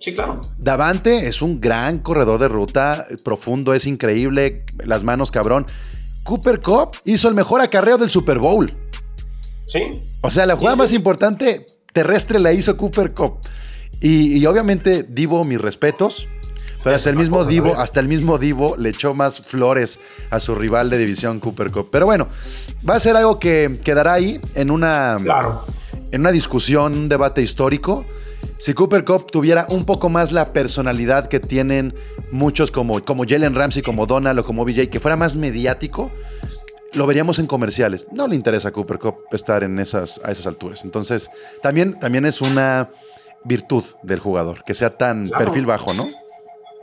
Sí, 0.00 0.14
claro. 0.14 0.40
Davante 0.56 1.26
es 1.26 1.42
un 1.42 1.60
gran 1.60 1.98
corredor 1.98 2.38
de 2.40 2.48
ruta, 2.48 3.06
profundo, 3.24 3.74
es 3.74 3.86
increíble, 3.86 4.64
las 4.84 5.04
manos 5.04 5.30
cabrón. 5.30 5.66
Cooper 6.22 6.60
Cup 6.60 6.96
hizo 7.04 7.28
el 7.28 7.34
mejor 7.34 7.60
acarreo 7.60 7.98
del 7.98 8.10
Super 8.10 8.38
Bowl. 8.38 8.70
Sí. 9.66 9.82
O 10.22 10.30
sea, 10.30 10.46
la 10.46 10.56
jugada 10.56 10.76
Sí, 10.76 10.78
sí. 10.78 10.82
más 10.82 10.92
importante 10.94 11.66
terrestre 11.92 12.38
la 12.38 12.52
hizo 12.52 12.76
Cooper 12.76 13.12
Cup. 13.12 13.40
Y, 14.00 14.38
y 14.38 14.46
obviamente 14.46 15.02
divo 15.02 15.42
mis 15.44 15.60
respetos, 15.60 16.28
Pero 16.84 16.96
hasta 16.96 17.10
el 17.10 17.16
mismo 17.16 17.44
Divo, 17.44 17.74
hasta 17.76 18.00
el 18.00 18.08
mismo 18.08 18.38
Divo 18.38 18.76
le 18.76 18.90
echó 18.90 19.12
más 19.14 19.40
flores 19.40 19.98
a 20.30 20.38
su 20.40 20.54
rival 20.54 20.90
de 20.90 20.98
división 20.98 21.40
Cooper 21.40 21.70
Cup. 21.70 21.88
Pero 21.90 22.06
bueno, 22.06 22.28
va 22.88 22.94
a 22.94 23.00
ser 23.00 23.16
algo 23.16 23.38
que 23.38 23.80
quedará 23.84 24.12
ahí 24.14 24.40
en 24.54 24.70
una, 24.70 25.18
Claro. 25.22 25.64
en 26.12 26.20
una 26.20 26.30
discusión, 26.30 26.92
un 26.94 27.08
debate 27.08 27.42
histórico. 27.42 28.04
Si 28.58 28.74
Cooper 28.74 29.04
Cup 29.04 29.30
tuviera 29.30 29.66
un 29.70 29.84
poco 29.84 30.08
más 30.08 30.30
la 30.32 30.52
personalidad 30.52 31.28
que 31.28 31.40
tienen 31.40 31.94
muchos 32.30 32.70
como, 32.70 33.04
como 33.04 33.24
Jalen 33.28 33.54
Ramsey, 33.54 33.82
como 33.82 34.06
Donald 34.06 34.38
o 34.38 34.44
como 34.44 34.64
BJ, 34.64 34.88
que 34.88 35.00
fuera 35.00 35.16
más 35.16 35.34
mediático, 35.36 36.10
lo 36.94 37.06
veríamos 37.06 37.38
en 37.40 37.46
comerciales. 37.46 38.06
No 38.12 38.26
le 38.28 38.36
interesa 38.36 38.68
a 38.68 38.72
Cooper 38.72 38.98
Cup 38.98 39.16
estar 39.32 39.62
en 39.64 39.78
esas, 39.80 40.20
a 40.24 40.30
esas 40.32 40.46
alturas. 40.46 40.84
Entonces, 40.84 41.28
también, 41.62 41.98
también 41.98 42.24
es 42.24 42.40
una 42.40 42.90
virtud 43.44 43.84
del 44.04 44.20
jugador, 44.20 44.62
que 44.64 44.74
sea 44.74 44.96
tan 44.96 45.26
Claro. 45.26 45.44
perfil 45.44 45.66
bajo, 45.66 45.92
¿no? 45.92 46.08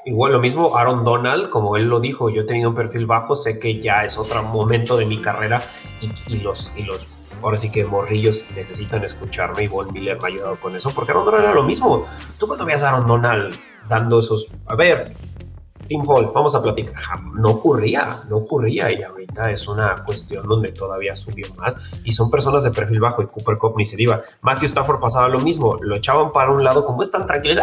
Igual 0.08 0.34
lo 0.34 0.40
mismo 0.40 0.78
Aaron 0.78 1.04
Donald, 1.04 1.50
como 1.50 1.78
él 1.78 1.86
lo 1.86 2.00
dijo, 2.00 2.30
yo 2.30 2.44
he 2.44 2.46
tenido 2.46 2.70
un 2.70 2.76
perfil 2.76 3.08
bajo, 3.08 3.36
sé 3.36 3.60
que 3.60 3.82
ya 3.82 4.06
es 4.06 4.20
otro 4.20 4.44
momento 4.44 4.98
de 4.98 5.08
mi 5.08 5.20
carrera 5.20 5.64
y, 6.00 6.38
los, 6.38 6.72
y 6.76 6.84
los, 6.84 7.08
ahora 7.42 7.58
sí 7.58 7.72
que 7.72 7.86
morrillos 7.86 8.52
necesitan 8.56 9.04
escucharme 9.04 9.64
y 9.64 9.68
Von 9.68 9.92
Miller 9.92 10.20
me 10.22 10.26
ha 10.26 10.32
ayudado 10.32 10.56
con 10.58 10.76
eso, 10.76 10.92
porque 10.94 11.12
Aaron 11.12 11.26
Donald 11.26 11.46
era 11.46 11.56
lo 11.56 11.64
mismo. 11.64 12.06
Tú 12.38 12.46
cuando 12.46 12.66
veas 12.66 12.84
a 12.84 12.90
Aaron 12.90 13.08
Donald 13.08 13.56
dando 13.90 14.20
esos, 14.20 14.52
a 14.68 14.76
ver, 14.76 15.16
Tim 15.88 16.04
Hall, 16.08 16.32
vamos 16.34 16.56
a 16.56 16.62
platicar, 16.62 17.22
no 17.34 17.52
ocurría, 17.52 18.18
no 18.30 18.38
ocurría 18.38 18.92
y 18.92 19.04
ahorita 19.04 19.52
es 19.52 19.68
una 19.68 20.04
cuestión 20.04 20.48
donde 20.48 20.72
todavía 20.72 21.16
subió 21.16 21.48
más 21.56 21.78
y 22.04 22.12
son 22.12 22.32
personas 22.32 22.64
de 22.64 22.72
perfil 22.72 23.00
bajo 23.00 23.22
y 23.22 23.28
Cooper 23.28 23.58
Cup 23.58 23.76
ni 23.78 23.86
se 23.86 23.96
diva. 23.96 24.22
Matthew 24.42 24.68
Stafford 24.68 25.00
pasaba 25.00 25.28
lo 25.28 25.40
mismo, 25.40 25.78
lo 25.82 25.96
echaban 25.96 26.32
para 26.32 26.52
un 26.52 26.64
lado 26.64 26.86
como 26.86 27.04
es 27.04 27.12
tan 27.12 27.26
tranquilo, 27.26 27.62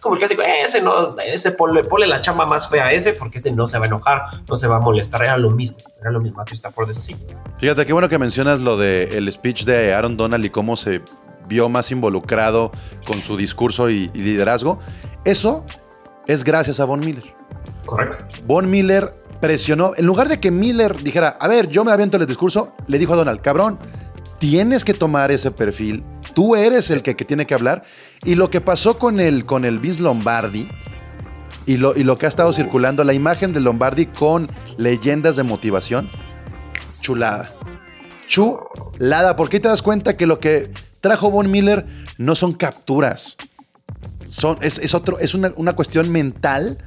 como 0.00 0.14
el 0.14 0.18
clásico, 0.18 0.42
ese 0.42 0.82
no, 0.82 1.16
ese 1.18 1.52
ponle, 1.52 1.84
ponle 1.84 2.06
la 2.06 2.20
chamba 2.20 2.46
más 2.46 2.68
fea 2.68 2.86
a 2.86 2.92
ese 2.92 3.12
porque 3.12 3.38
ese 3.38 3.52
no 3.52 3.66
se 3.66 3.78
va 3.78 3.84
a 3.84 3.88
enojar, 3.88 4.22
no 4.48 4.56
se 4.56 4.66
va 4.66 4.76
a 4.76 4.80
molestar, 4.80 5.22
era 5.22 5.36
lo 5.36 5.50
mismo, 5.50 5.78
era 6.00 6.10
lo 6.10 6.20
mismo, 6.20 6.38
Matthew 6.38 6.54
Stafford 6.54 6.90
es 6.90 6.96
así. 6.96 7.16
Fíjate, 7.58 7.86
qué 7.86 7.92
bueno 7.92 8.08
que 8.08 8.18
mencionas 8.18 8.60
lo 8.60 8.76
del 8.76 9.30
speech 9.32 9.64
de 9.64 9.94
Aaron 9.94 10.16
Donald 10.16 10.44
y 10.44 10.50
cómo 10.50 10.76
se 10.76 11.02
vio 11.46 11.68
más 11.68 11.90
involucrado 11.90 12.70
con 13.06 13.18
su 13.18 13.36
discurso 13.36 13.90
y, 13.90 14.10
y 14.14 14.22
liderazgo. 14.22 14.78
Eso 15.24 15.64
es 16.26 16.44
gracias 16.44 16.80
a 16.80 16.84
Von 16.84 17.00
Miller. 17.00 17.24
Correcto. 17.86 18.24
Von 18.46 18.70
Miller 18.70 19.14
presionó, 19.40 19.92
en 19.96 20.06
lugar 20.06 20.28
de 20.28 20.38
que 20.38 20.50
Miller 20.50 21.02
dijera, 21.02 21.36
a 21.40 21.48
ver, 21.48 21.68
yo 21.68 21.84
me 21.84 21.92
aviento 21.92 22.16
el 22.16 22.26
discurso, 22.26 22.74
le 22.86 22.98
dijo 22.98 23.14
a 23.14 23.16
Donald, 23.16 23.40
cabrón, 23.40 23.78
tienes 24.38 24.84
que 24.84 24.94
tomar 24.94 25.30
ese 25.30 25.50
perfil, 25.50 26.04
tú 26.34 26.56
eres 26.56 26.90
el 26.90 27.02
que, 27.02 27.16
que 27.16 27.24
tiene 27.24 27.46
que 27.46 27.54
hablar. 27.54 27.84
Y 28.24 28.34
lo 28.34 28.50
que 28.50 28.60
pasó 28.60 28.98
con 28.98 29.20
el, 29.20 29.46
con 29.46 29.64
el 29.64 29.78
Vince 29.78 30.02
Lombardi 30.02 30.68
y 31.66 31.76
lo, 31.76 31.96
y 31.96 32.04
lo 32.04 32.16
que 32.16 32.26
ha 32.26 32.28
estado 32.28 32.52
circulando, 32.52 33.04
la 33.04 33.14
imagen 33.14 33.52
de 33.52 33.60
Lombardi 33.60 34.06
con 34.06 34.50
leyendas 34.76 35.36
de 35.36 35.42
motivación, 35.42 36.08
chulada. 37.00 37.50
Chulada, 38.26 39.36
porque 39.36 39.56
ahí 39.56 39.60
te 39.60 39.68
das 39.68 39.82
cuenta 39.82 40.16
que 40.16 40.26
lo 40.26 40.38
que 40.38 40.70
trajo 41.00 41.30
Von 41.30 41.50
Miller 41.50 41.86
no 42.18 42.34
son 42.34 42.52
capturas. 42.52 43.36
Son, 44.24 44.58
es, 44.60 44.78
es 44.78 44.94
otro, 44.94 45.18
es 45.18 45.34
una, 45.34 45.52
una 45.56 45.74
cuestión 45.74 46.10
mental 46.10 46.78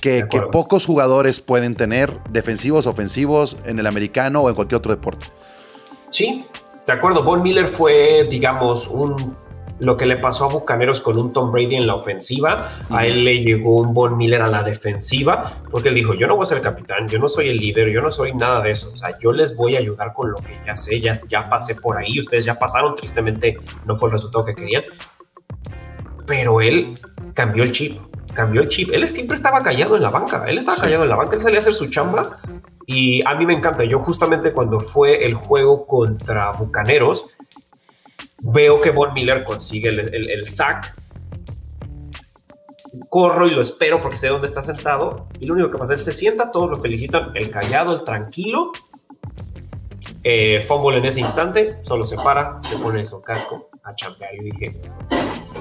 que, 0.00 0.24
pocos 0.52 0.86
jugadores 0.86 1.40
pueden 1.40 1.74
tener, 1.74 2.18
defensivos, 2.30 2.86
ofensivos, 2.86 3.56
en 3.64 3.78
el 3.78 3.86
americano 3.86 4.42
o 4.42 4.48
en 4.48 4.54
cualquier 4.54 4.78
otro 4.78 4.94
deporte. 4.94 5.26
Sí, 6.10 6.44
de 6.86 6.92
acuerdo. 6.92 7.22
Von 7.22 7.42
Miller 7.42 7.68
fue, 7.68 8.26
digamos, 8.28 8.88
un 8.88 9.36
lo 9.80 9.96
que 9.96 10.06
le 10.06 10.18
pasó 10.18 10.44
a 10.44 10.48
Bucaneros 10.52 11.00
con 11.00 11.18
un 11.18 11.32
Tom 11.32 11.50
Brady 11.50 11.76
en 11.76 11.86
la 11.86 11.94
ofensiva. 11.94 12.70
A 12.90 13.06
él 13.06 13.24
le 13.24 13.42
llegó 13.42 13.76
un 13.76 13.94
Von 13.94 14.16
Miller 14.16 14.42
a 14.42 14.48
la 14.48 14.62
defensiva, 14.62 15.54
porque 15.70 15.88
él 15.88 15.94
dijo: 15.94 16.14
Yo 16.14 16.26
no 16.26 16.36
voy 16.36 16.44
a 16.44 16.46
ser 16.46 16.58
el 16.58 16.64
capitán, 16.64 17.08
yo 17.08 17.18
no 17.18 17.28
soy 17.28 17.48
el 17.48 17.56
líder, 17.56 17.88
yo 17.88 18.02
no 18.02 18.10
soy 18.10 18.34
nada 18.34 18.60
de 18.60 18.70
eso. 18.70 18.90
O 18.92 18.96
sea, 18.96 19.18
yo 19.18 19.32
les 19.32 19.56
voy 19.56 19.76
a 19.76 19.78
ayudar 19.78 20.12
con 20.12 20.30
lo 20.30 20.36
que 20.36 20.58
ya 20.64 20.76
sé, 20.76 21.00
ya, 21.00 21.14
ya 21.28 21.48
pasé 21.48 21.74
por 21.74 21.96
ahí. 21.96 22.18
Ustedes 22.20 22.44
ya 22.44 22.58
pasaron, 22.58 22.94
tristemente 22.94 23.56
no 23.86 23.96
fue 23.96 24.08
el 24.08 24.12
resultado 24.12 24.44
que 24.44 24.54
querían. 24.54 24.84
Pero 26.26 26.60
él 26.60 26.94
cambió 27.34 27.62
el 27.62 27.72
chip, 27.72 27.98
cambió 28.34 28.62
el 28.62 28.68
chip. 28.68 28.90
Él 28.92 29.06
siempre 29.08 29.36
estaba 29.36 29.60
callado 29.60 29.96
en 29.96 30.02
la 30.02 30.10
banca, 30.10 30.44
él 30.46 30.58
estaba 30.58 30.78
callado 30.78 31.02
en 31.04 31.08
la 31.10 31.16
banca, 31.16 31.34
él 31.36 31.40
salía 31.40 31.58
a 31.58 31.60
hacer 31.60 31.74
su 31.74 31.88
chamba. 31.88 32.38
Y 32.86 33.22
a 33.26 33.34
mí 33.34 33.46
me 33.46 33.54
encanta. 33.54 33.84
Yo, 33.84 33.98
justamente 33.98 34.52
cuando 34.52 34.80
fue 34.80 35.24
el 35.24 35.34
juego 35.34 35.86
contra 35.86 36.50
Bucaneros, 36.52 37.26
veo 38.40 38.80
que 38.80 38.90
Von 38.90 39.12
Miller 39.14 39.44
consigue 39.44 39.90
el, 39.90 40.00
el- 40.00 40.30
el 40.30 40.48
sack. 40.48 40.94
Corro 43.08 43.46
y 43.46 43.50
lo 43.50 43.60
espero 43.60 44.00
porque 44.00 44.16
sé 44.16 44.28
dónde 44.28 44.46
está 44.48 44.62
sentado. 44.62 45.28
Y 45.38 45.46
lo 45.46 45.54
único 45.54 45.70
que 45.70 45.78
pasa 45.78 45.94
es 45.94 46.00
que 46.00 46.12
se 46.12 46.18
sienta, 46.18 46.50
todos 46.50 46.68
lo 46.70 46.76
felicitan. 46.76 47.30
El 47.36 47.50
callado, 47.50 47.94
el 47.94 48.02
tranquilo. 48.04 48.72
Eh, 50.24 50.62
fumble 50.66 50.98
en 50.98 51.04
ese 51.06 51.20
instante, 51.20 51.78
solo 51.82 52.04
se 52.04 52.16
para, 52.16 52.60
le 52.70 52.76
pone 52.76 53.04
su 53.06 53.22
casco 53.22 53.69
a 53.84 53.94
champear. 53.94 54.34
Y 54.34 54.50
dije, 54.50 54.80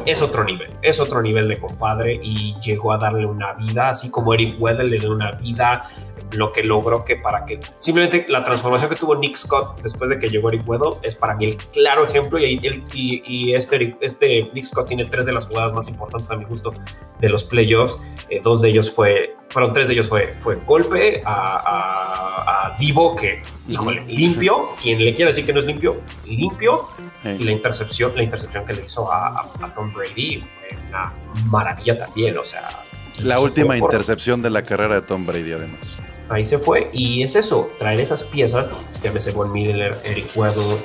es 0.06 0.22
otro 0.22 0.44
nivel, 0.44 0.70
es 0.82 1.00
otro 1.00 1.22
nivel 1.22 1.48
de 1.48 1.60
compadre 1.60 2.20
y 2.22 2.56
llegó 2.60 2.94
a 2.94 2.98
darle 2.98 3.26
una 3.26 3.54
vida, 3.54 3.90
así 3.90 4.10
como 4.10 4.34
Eric 4.34 4.56
Weddle 4.60 4.86
le 4.86 4.98
dio 4.98 5.12
una 5.12 5.32
vida, 5.32 5.84
lo 6.34 6.52
que 6.52 6.64
logró 6.64 7.04
que 7.04 7.16
para 7.16 7.46
que 7.46 7.60
simplemente 7.80 8.26
la 8.30 8.44
transformación 8.44 8.90
que 8.90 8.96
tuvo 8.96 9.16
Nick 9.16 9.36
Scott 9.36 9.82
después 9.82 10.10
de 10.10 10.20
que 10.20 10.30
llegó 10.30 10.50
Eric 10.50 10.68
Weddle 10.68 10.98
es 11.04 11.16
para 11.16 11.36
mí 11.36 11.46
el 11.46 11.58
claro 11.58 12.04
ejemplo 12.04 12.40
y, 12.40 12.60
y 12.94 13.54
este, 13.54 13.96
este 14.02 14.50
Nick 14.54 14.66
Scott 14.66 14.88
tiene 14.88 15.06
tres 15.06 15.26
de 15.26 15.34
las 15.34 15.48
jugadas 15.48 15.74
más 15.74 15.88
importantes 15.90 16.30
a 16.32 16.36
mi 16.38 16.46
gusto 16.46 16.74
de 17.20 17.30
los 17.30 17.44
playoffs, 17.44 18.00
Eh, 18.30 18.42
dos 18.44 18.62
de 18.62 18.70
ellos 18.70 18.92
fue, 18.92 19.36
perdón, 19.54 19.74
tres 19.74 19.88
de 19.88 19.96
ellos 19.96 20.08
fue, 20.08 20.36
fue 20.38 20.58
golpe 20.66 21.22
a, 21.26 21.34
a, 21.34 22.74
a 22.74 22.78
Divo 22.78 23.16
que, 23.16 23.42
híjole, 23.68 24.06
limpio, 24.08 24.70
quien 24.82 25.04
le 25.04 25.14
quiera 25.16 25.30
decir 25.30 25.46
que 25.46 25.54
no 25.54 25.60
es 25.60 25.66
limpio, 25.66 26.02
limpio, 26.26 26.88
y 27.24 27.44
la 27.44 27.52
intercepción, 27.52 28.14
la 28.16 28.24
intercepción 28.24 28.66
que 28.66 28.74
le 28.74 28.86
hizo 28.86 29.12
a, 29.12 29.50
Tom 29.76 29.92
Brady 29.94 30.42
fue 30.42 30.78
una 30.90 31.12
maravilla 31.46 31.98
también. 31.98 32.38
O 32.38 32.46
sea, 32.46 32.70
La 33.18 33.40
última 33.40 33.76
intercepción 33.78 34.42
de 34.42 34.50
la 34.50 34.62
carrera 34.64 34.96
de 34.96 35.02
Tom 35.02 35.26
Brady, 35.26 35.52
además. 35.52 35.98
Ahí 36.30 36.46
se 36.46 36.60
fue. 36.60 36.90
Y 36.94 37.24
es 37.24 37.36
eso, 37.36 37.70
traer 37.80 38.00
esas 38.00 38.24
piezas, 38.24 38.70
llámese 39.04 39.32
Von 39.32 39.52
Miller, 39.52 39.98
Eric 40.06 40.28
Weddle, 40.36 40.76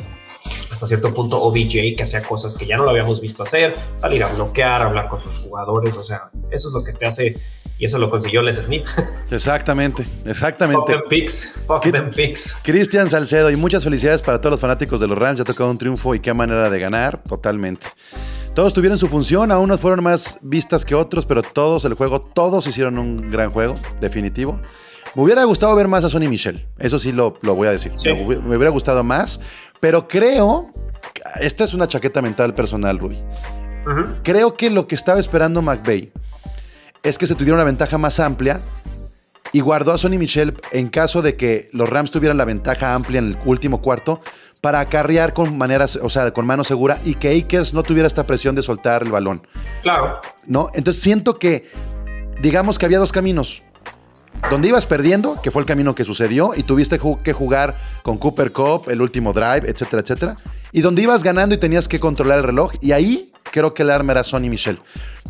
hasta 0.72 0.86
cierto 0.86 1.12
punto 1.14 1.40
OBJ, 1.42 1.94
que 1.96 2.02
hacía 2.02 2.22
cosas 2.22 2.56
que 2.56 2.66
ya 2.66 2.76
no 2.76 2.84
lo 2.84 2.90
habíamos 2.90 3.20
visto 3.20 3.42
hacer, 3.42 3.74
salir 3.96 4.24
a 4.24 4.28
bloquear, 4.32 4.82
hablar 4.82 5.08
con 5.08 5.20
sus 5.20 5.38
jugadores. 5.38 5.96
O 5.96 6.02
sea, 6.02 6.30
eso 6.50 6.68
es 6.68 6.74
lo 6.74 6.82
que 6.82 6.92
te 6.92 7.06
hace. 7.06 7.36
Y 7.76 7.86
eso 7.86 7.98
lo 7.98 8.08
consiguió 8.08 8.40
Les 8.40 8.56
Smith. 8.58 8.84
Exactamente, 9.32 10.04
Fuck 10.04 10.26
exactamente. 10.28 10.92
them 10.92 11.02
picks. 11.08 11.54
Fuck 11.66 11.82
¿Qué- 11.82 11.90
them 11.92 12.08
picks. 12.10 12.56
Cristian 12.62 13.10
Salcedo, 13.10 13.50
y 13.50 13.56
muchas 13.56 13.82
felicidades 13.82 14.22
para 14.22 14.40
todos 14.40 14.52
los 14.52 14.60
fanáticos 14.60 15.00
de 15.00 15.08
los 15.08 15.18
Rams. 15.18 15.38
Ya 15.38 15.44
tocado 15.44 15.70
un 15.70 15.76
triunfo 15.76 16.14
y 16.14 16.20
qué 16.20 16.32
manera 16.32 16.70
de 16.70 16.78
ganar, 16.78 17.20
totalmente. 17.24 17.88
Todos 18.54 18.72
tuvieron 18.72 18.96
su 18.96 19.08
función, 19.08 19.50
a 19.50 19.58
unos 19.58 19.80
fueron 19.80 20.04
más 20.04 20.38
vistas 20.40 20.84
que 20.84 20.94
otros, 20.94 21.26
pero 21.26 21.42
todos, 21.42 21.84
el 21.84 21.94
juego, 21.94 22.20
todos 22.22 22.64
hicieron 22.68 22.96
un 22.98 23.28
gran 23.32 23.50
juego, 23.50 23.74
definitivo. 24.00 24.60
Me 25.14 25.22
hubiera 25.22 25.44
gustado 25.44 25.74
ver 25.76 25.86
más 25.88 26.04
a 26.04 26.10
Sonny 26.10 26.28
Michel, 26.28 26.66
eso 26.78 26.98
sí 26.98 27.12
lo, 27.12 27.34
lo 27.42 27.54
voy 27.54 27.68
a 27.68 27.70
decir. 27.72 27.92
Sí. 27.94 28.08
Me, 28.12 28.26
hubi- 28.26 28.40
me 28.42 28.56
hubiera 28.56 28.70
gustado 28.70 29.04
más, 29.04 29.40
pero 29.80 30.08
creo, 30.08 30.70
esta 31.40 31.64
es 31.64 31.72
una 31.74 31.86
chaqueta 31.86 32.20
mental 32.20 32.52
personal, 32.54 32.98
Rudy. 32.98 33.18
Creo 34.22 34.54
que 34.54 34.70
lo 34.70 34.86
que 34.88 34.94
estaba 34.94 35.20
esperando 35.20 35.60
McVay 35.60 36.10
es 37.02 37.18
que 37.18 37.26
se 37.26 37.34
tuviera 37.34 37.54
una 37.54 37.64
ventaja 37.64 37.98
más 37.98 38.18
amplia 38.18 38.58
y 39.52 39.60
guardó 39.60 39.92
a 39.92 39.98
Sonny 39.98 40.16
Michel 40.18 40.54
en 40.72 40.88
caso 40.88 41.20
de 41.22 41.36
que 41.36 41.68
los 41.72 41.88
Rams 41.88 42.10
tuvieran 42.10 42.38
la 42.38 42.46
ventaja 42.46 42.94
amplia 42.94 43.18
en 43.18 43.28
el 43.28 43.38
último 43.44 43.82
cuarto 43.82 44.20
para 44.62 44.80
acarrear 44.80 45.34
con 45.34 45.56
maneras, 45.58 45.96
o 46.02 46.08
sea, 46.08 46.32
con 46.32 46.46
mano 46.46 46.64
segura 46.64 46.98
y 47.04 47.14
que 47.16 47.38
Akers 47.38 47.74
no 47.74 47.82
tuviera 47.82 48.06
esta 48.06 48.24
presión 48.26 48.54
de 48.54 48.62
soltar 48.62 49.02
el 49.02 49.12
balón, 49.12 49.46
Claro. 49.82 50.18
¿no? 50.46 50.70
Entonces 50.72 51.02
siento 51.02 51.38
que, 51.38 51.70
digamos 52.40 52.78
que 52.78 52.86
había 52.86 52.98
dos 52.98 53.12
caminos. 53.12 53.62
Donde 54.50 54.68
ibas 54.68 54.86
perdiendo, 54.86 55.40
que 55.40 55.50
fue 55.50 55.62
el 55.62 55.66
camino 55.66 55.94
que 55.94 56.04
sucedió, 56.04 56.52
y 56.54 56.62
tuviste 56.62 56.98
que 57.22 57.32
jugar 57.32 57.76
con 58.02 58.18
Cooper 58.18 58.52
Cup, 58.52 58.88
el 58.88 59.00
último 59.00 59.32
drive, 59.32 59.68
etcétera, 59.68 60.02
etcétera. 60.02 60.36
Y 60.72 60.82
donde 60.82 61.02
ibas 61.02 61.22
ganando 61.22 61.54
y 61.54 61.58
tenías 61.58 61.88
que 61.88 61.98
controlar 61.98 62.38
el 62.38 62.44
reloj, 62.44 62.72
y 62.80 62.92
ahí 62.92 63.32
creo 63.50 63.72
que 63.72 63.82
el 63.82 63.90
arma 63.90 64.12
era 64.12 64.24
Sonny 64.24 64.50
Michel. 64.50 64.80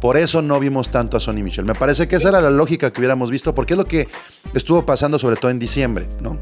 Por 0.01 0.17
eso 0.17 0.43
no 0.43 0.59
vimos 0.59 0.90
tanto 0.90 1.17
a 1.17 1.21
Sonny 1.21 1.43
Michel. 1.43 1.64
Me 1.64 1.75
parece 1.75 2.09
que 2.09 2.17
esa 2.17 2.31
era 2.31 2.40
la 2.40 2.51
lógica 2.51 2.93
que 2.93 3.01
hubiéramos 3.01 3.31
visto, 3.31 3.55
porque 3.55 3.75
es 3.75 3.79
lo 3.79 3.85
que 3.85 4.09
estuvo 4.55 4.85
pasando 4.85 5.19
sobre 5.19 5.37
todo 5.37 5.51
en 5.51 5.59
diciembre, 5.59 6.09
¿no? 6.21 6.38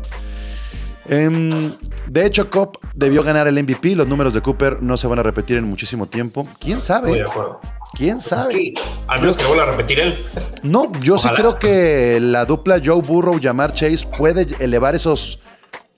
Em, 1.08 1.76
de 2.06 2.26
hecho, 2.26 2.48
Cop 2.50 2.76
debió 2.94 3.22
ganar 3.22 3.48
el 3.48 3.58
MVP. 3.62 3.94
Los 3.96 4.06
números 4.06 4.34
de 4.34 4.40
Cooper 4.40 4.82
no 4.82 4.96
se 4.96 5.06
van 5.06 5.18
a 5.18 5.22
repetir 5.22 5.56
en 5.56 5.64
muchísimo 5.64 6.06
tiempo. 6.06 6.46
¿Quién 6.60 6.78
Estoy 6.78 6.96
de 7.12 7.18
sabe? 7.18 7.22
acuerdo. 7.22 7.60
¿Quién 7.94 8.18
Es 8.18 8.24
sabe? 8.24 8.54
que, 8.54 8.74
al 9.08 9.20
menos 9.20 9.36
que 9.36 9.42
lo 9.42 9.48
vuelva 9.50 9.64
a 9.64 9.70
repetir 9.72 10.00
él. 10.00 10.24
No, 10.62 10.90
yo 11.00 11.14
Ojalá. 11.16 11.36
sí 11.36 11.42
creo 11.42 11.58
que 11.58 12.18
la 12.20 12.44
dupla 12.46 12.80
Joe 12.82 13.02
Burrow 13.02 13.36
y 13.38 13.42
Jamar 13.42 13.72
Chase 13.74 14.06
puede 14.16 14.46
elevar 14.60 14.94
esos, 14.94 15.40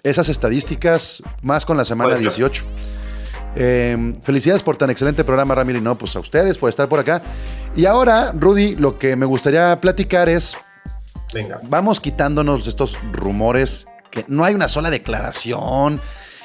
esas 0.02 0.28
estadísticas 0.28 1.22
más 1.42 1.64
con 1.64 1.76
la 1.76 1.84
semana 1.84 2.08
Puede 2.10 2.18
ser. 2.18 2.28
18. 2.30 2.64
Eh, 3.56 4.12
felicidades 4.24 4.62
por 4.64 4.76
tan 4.76 4.90
excelente 4.90 5.22
programa, 5.22 5.54
Ramiro. 5.54 5.78
Y 5.78 5.82
no, 5.82 5.96
pues 5.96 6.16
a 6.16 6.20
ustedes 6.20 6.58
por 6.58 6.68
estar 6.70 6.88
por 6.88 6.98
acá. 6.98 7.22
Y 7.76 7.84
ahora, 7.86 8.32
Rudy, 8.34 8.74
lo 8.76 8.98
que 8.98 9.14
me 9.14 9.26
gustaría 9.26 9.80
platicar 9.80 10.28
es, 10.28 10.56
Venga. 11.32 11.60
vamos 11.62 12.00
quitándonos 12.00 12.66
estos 12.66 12.96
rumores 13.12 13.86
que 14.14 14.24
no 14.28 14.44
hay 14.44 14.54
una 14.54 14.68
sola 14.68 14.90
declaración. 14.90 16.00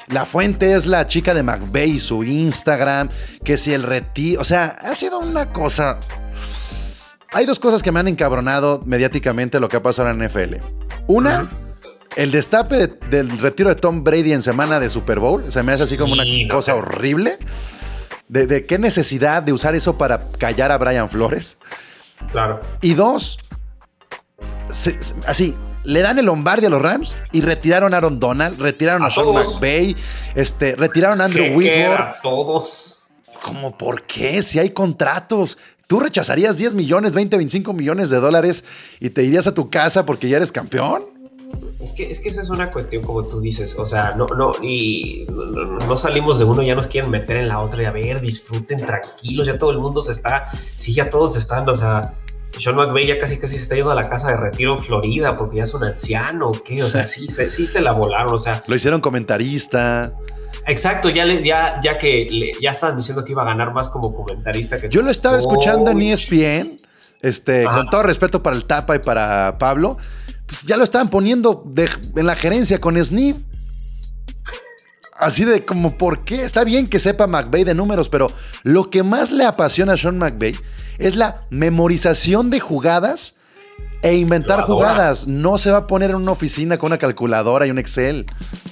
La 0.08 0.26
fuente 0.26 0.74
es 0.74 0.86
la 0.86 1.06
chica 1.06 1.34
de 1.34 1.42
McVeigh 1.44 1.92
y 1.92 2.00
su 2.00 2.24
Instagram, 2.24 3.08
que 3.44 3.56
si 3.56 3.72
el 3.72 3.84
retiro, 3.84 4.40
o 4.40 4.44
sea, 4.44 4.66
ha 4.82 4.94
sido 4.96 5.20
una 5.20 5.52
cosa... 5.52 6.00
Hay 7.32 7.46
dos 7.46 7.60
cosas 7.60 7.80
que 7.82 7.92
me 7.92 8.00
han 8.00 8.08
encabronado 8.08 8.80
mediáticamente 8.84 9.60
lo 9.60 9.68
que 9.68 9.76
ha 9.76 9.82
pasado 9.82 10.10
en 10.10 10.18
la 10.18 10.26
NFL. 10.28 10.56
Una, 11.06 11.46
el 12.16 12.32
destape 12.32 12.76
de- 12.76 12.86
del 13.08 13.38
retiro 13.38 13.68
de 13.68 13.76
Tom 13.76 14.02
Brady 14.02 14.32
en 14.32 14.42
semana 14.42 14.80
de 14.80 14.90
Super 14.90 15.20
Bowl, 15.20 15.44
se 15.52 15.62
me 15.62 15.72
hace 15.72 15.84
así 15.84 15.96
como 15.96 16.14
una 16.14 16.24
cosa 16.50 16.74
horrible. 16.74 17.38
De, 18.26 18.46
de 18.48 18.64
qué 18.66 18.78
necesidad 18.78 19.42
de 19.44 19.52
usar 19.52 19.76
eso 19.76 19.96
para 19.96 20.28
callar 20.38 20.72
a 20.72 20.78
Brian 20.78 21.08
Flores. 21.08 21.58
Claro. 22.32 22.60
Y 22.80 22.94
dos, 22.94 23.38
se- 24.70 24.98
así, 25.26 25.56
le 25.90 26.02
dan 26.02 26.18
el 26.18 26.26
Lombardi 26.26 26.66
a 26.66 26.70
los 26.70 26.80
Rams 26.80 27.16
y 27.32 27.40
retiraron 27.40 27.94
a 27.94 27.98
Aaron 27.98 28.20
Donald, 28.20 28.60
retiraron 28.60 29.02
a, 29.02 29.06
A 29.06 29.10
Sean. 29.10 29.32
McVay, 29.32 29.96
este, 30.34 30.76
retiraron 30.76 31.20
a 31.20 31.24
Andrew 31.24 31.44
¿Qué 31.44 31.54
Whitworth. 31.54 32.22
Todos. 32.22 33.06
¿Cómo 33.42 33.76
por 33.76 34.02
qué? 34.02 34.42
Si 34.42 34.58
hay 34.58 34.70
contratos. 34.70 35.58
¿Tú 35.86 35.98
rechazarías 35.98 36.56
10 36.56 36.74
millones, 36.74 37.14
20, 37.14 37.36
25 37.36 37.72
millones 37.72 38.10
de 38.10 38.20
dólares 38.20 38.64
y 39.00 39.10
te 39.10 39.24
irías 39.24 39.48
a 39.48 39.54
tu 39.54 39.70
casa 39.70 40.06
porque 40.06 40.28
ya 40.28 40.36
eres 40.36 40.52
campeón? 40.52 41.02
Es 41.82 41.92
que, 41.94 42.08
es 42.08 42.20
que 42.20 42.28
esa 42.28 42.42
es 42.42 42.50
una 42.50 42.70
cuestión 42.70 43.02
como 43.02 43.26
tú 43.26 43.40
dices, 43.40 43.74
o 43.76 43.84
sea, 43.84 44.14
no, 44.14 44.26
no, 44.26 44.52
y 44.62 45.26
no 45.28 45.96
salimos 45.96 46.38
de 46.38 46.44
uno, 46.44 46.62
ya 46.62 46.76
nos 46.76 46.86
quieren 46.86 47.10
meter 47.10 47.38
en 47.38 47.48
la 47.48 47.58
otra 47.58 47.82
y 47.82 47.86
a 47.86 47.90
ver, 47.90 48.20
disfruten 48.20 48.78
tranquilos, 48.78 49.48
ya 49.48 49.58
todo 49.58 49.72
el 49.72 49.78
mundo 49.78 50.00
se 50.00 50.12
está, 50.12 50.44
sí, 50.76 50.94
ya 50.94 51.10
todos 51.10 51.36
están, 51.36 51.68
o 51.68 51.74
sea, 51.74 52.14
Sean 52.58 52.76
McVay 52.76 53.06
ya 53.06 53.18
casi 53.18 53.38
casi 53.38 53.56
se 53.56 53.62
está 53.62 53.74
yendo 53.76 53.90
a 53.90 53.94
la 53.94 54.08
casa 54.08 54.28
de 54.28 54.36
retiro 54.36 54.74
en 54.74 54.80
Florida 54.80 55.36
porque 55.36 55.58
ya 55.58 55.62
es 55.64 55.74
un 55.74 55.84
anciano, 55.84 56.48
¿o 56.48 56.52
¿qué? 56.52 56.82
O 56.82 56.88
sea, 56.90 57.06
sí, 57.06 57.26
se- 57.28 57.48
sí 57.50 57.66
se 57.66 57.80
la 57.80 57.92
volaron, 57.92 58.34
o 58.34 58.38
sea, 58.38 58.62
Lo 58.66 58.74
hicieron 58.76 59.00
comentarista. 59.00 60.12
exacto, 60.66 61.08
ya, 61.08 61.24
le, 61.24 61.42
ya, 61.44 61.80
ya 61.82 61.96
que 61.98 62.26
le- 62.30 62.52
ya 62.60 62.70
estaban 62.70 62.96
diciendo 62.96 63.24
que 63.24 63.32
iba 63.32 63.42
a 63.42 63.46
ganar 63.46 63.72
más 63.72 63.88
como 63.88 64.14
comentarista 64.14 64.78
que 64.78 64.88
Yo 64.88 65.02
lo 65.02 65.10
estaba 65.10 65.38
escuchando 65.38 65.90
en 65.90 65.98
Coach. 65.98 66.08
ESPN, 66.32 66.76
este, 67.22 67.66
Ajá. 67.66 67.76
con 67.78 67.90
todo 67.90 68.02
respeto 68.02 68.42
para 68.42 68.56
el 68.56 68.64
Tapa 68.64 68.96
y 68.96 68.98
para 68.98 69.56
Pablo, 69.58 69.96
pues 70.46 70.62
ya 70.64 70.76
lo 70.76 70.84
estaban 70.84 71.08
poniendo 71.08 71.62
de- 71.66 71.88
en 72.16 72.26
la 72.26 72.34
gerencia 72.36 72.80
con 72.80 73.02
Snip. 73.02 73.36
Así 75.20 75.44
de 75.44 75.64
como, 75.64 75.96
¿por 75.96 76.24
qué? 76.24 76.44
Está 76.44 76.64
bien 76.64 76.88
que 76.88 76.98
sepa 76.98 77.26
McVeigh 77.26 77.64
de 77.64 77.74
números, 77.74 78.08
pero 78.08 78.28
lo 78.62 78.90
que 78.90 79.02
más 79.02 79.30
le 79.32 79.44
apasiona 79.44 79.92
a 79.92 79.96
Sean 79.96 80.18
McVeigh 80.18 80.56
es 80.98 81.16
la 81.16 81.42
memorización 81.50 82.50
de 82.50 82.60
jugadas 82.60 83.36
e 84.02 84.14
inventar 84.16 84.62
jugadas. 84.62 85.26
No 85.26 85.58
se 85.58 85.70
va 85.70 85.78
a 85.78 85.86
poner 85.86 86.10
en 86.10 86.16
una 86.16 86.32
oficina 86.32 86.78
con 86.78 86.86
una 86.88 86.98
calculadora 86.98 87.66
y 87.66 87.70
un 87.70 87.78
Excel. 87.78 88.24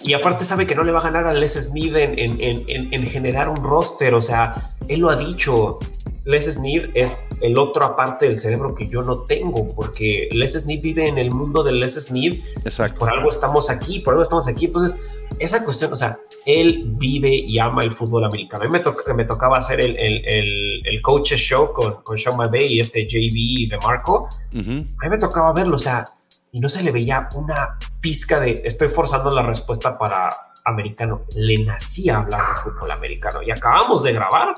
Y 0.03 0.15
aparte 0.15 0.45
sabe 0.47 0.67
que 0.67 0.75
no 0.75 0.85
le 0.85 0.93
va 0.93 1.01
a 1.01 1.03
ganar 1.03 1.27
a 1.27 1.33
Les 1.35 1.53
Snead 1.53 1.97
en, 1.97 2.19
en- 2.19 2.41
en- 2.41 2.65
en- 2.69 2.95
en 2.95 3.07
generar 3.07 3.49
un 3.51 3.57
roster. 3.57 4.15
O 4.15 4.23
sea, 4.23 4.73
él 4.89 5.01
lo 5.01 5.11
ha 5.11 5.17
dicho. 5.17 5.79
Les 6.25 6.45
Snead 6.47 6.91
es 6.95 7.17
el 7.41 7.59
otro 7.59 7.85
aparte 7.87 8.27
del 8.27 8.37
cerebro 8.37 8.75
que 8.75 8.87
yo 8.89 9.03
no 9.03 9.17
tengo, 9.21 9.75
porque 9.75 10.29
Les 10.33 10.53
Snead 10.55 10.81
vive 10.83 11.09
en 11.09 11.17
el 11.19 11.31
mundo 11.31 11.63
de 11.63 11.73
Les 11.73 11.95
Snead. 11.95 12.35
Exacto. 12.65 12.99
Por 13.01 13.11
algo 13.11 13.29
estamos 13.31 13.71
aquí, 13.71 14.01
por 14.01 14.13
algo 14.15 14.23
estamos 14.25 14.47
aquí. 14.49 14.67
Entonces, 14.67 14.99
esa 15.39 15.65
cuestión, 15.65 15.93
o 15.93 15.97
sea, 15.97 16.19
él 16.47 16.85
vive 16.87 17.29
y 17.35 17.59
ama 17.59 17.83
el 17.85 17.93
fútbol 17.93 18.25
americano. 18.25 18.65
A 18.65 18.67
mí 18.67 18.73
me, 18.73 18.81
toca- 18.81 19.13
me 19.15 19.25
tocaba 19.25 19.59
hacer 19.59 19.81
el, 19.81 19.97
el, 19.99 20.25
el, 20.25 20.83
el 20.87 21.03
coaches 21.03 21.39
show 21.41 21.73
con, 21.73 22.03
con 22.03 22.17
Sean 22.17 22.37
McVay 22.37 22.75
y 22.75 22.81
este 22.81 23.07
JB 23.07 23.71
de 23.71 23.79
Marco 23.83 24.29
a 24.55 24.57
mí 25.05 25.11
me 25.11 25.19
tocaba 25.19 25.53
verlo, 25.53 25.77
o 25.77 25.79
sea, 25.79 26.05
y 26.51 26.61
no 26.61 26.69
se 26.71 26.83
le 26.83 26.91
veía 26.91 27.29
una 27.35 27.79
pizca 28.01 28.41
de 28.41 28.63
estoy 28.65 28.89
forzando 28.89 29.31
la 29.31 29.43
respuesta 29.43 29.99
para 29.99 30.35
americano. 30.65 31.23
Le 31.37 31.63
nacía 31.65 32.19
hablar 32.19 32.41
de 32.41 32.71
fútbol 32.71 32.91
americano 32.91 33.43
y 33.43 33.51
acabamos 33.51 34.03
de 34.03 34.13
grabar 34.15 34.55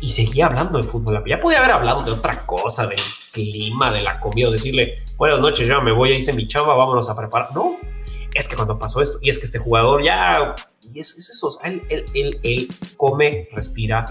y 0.00 0.08
seguía 0.10 0.46
hablando 0.46 0.76
de 0.78 0.84
fútbol. 0.84 1.22
Ya 1.26 1.40
podía 1.40 1.58
haber 1.58 1.70
hablado 1.72 2.02
de 2.02 2.10
otra 2.12 2.44
cosa, 2.44 2.86
del 2.86 3.00
clima, 3.32 3.90
de 3.90 4.02
la 4.02 4.20
comida, 4.20 4.48
o 4.48 4.50
decirle 4.52 4.98
buenas 5.16 5.40
noches, 5.40 5.66
ya 5.66 5.80
me 5.80 5.92
voy, 5.92 6.10
ya 6.10 6.14
hice 6.16 6.32
mi 6.34 6.46
chamba, 6.46 6.74
vámonos 6.74 7.08
a 7.08 7.16
preparar. 7.16 7.54
No, 7.54 7.76
es 8.34 8.48
que 8.48 8.56
cuando 8.56 8.78
pasó 8.78 9.00
esto, 9.00 9.18
y 9.22 9.28
es 9.30 9.38
que 9.38 9.44
este 9.46 9.58
jugador 9.58 10.02
ya, 10.02 10.54
y 10.92 10.98
es, 11.00 11.16
es 11.18 11.30
eso, 11.30 11.58
él, 11.64 11.82
él, 11.88 12.04
él, 12.14 12.38
él 12.42 12.68
come, 12.96 13.48
respira. 13.52 14.06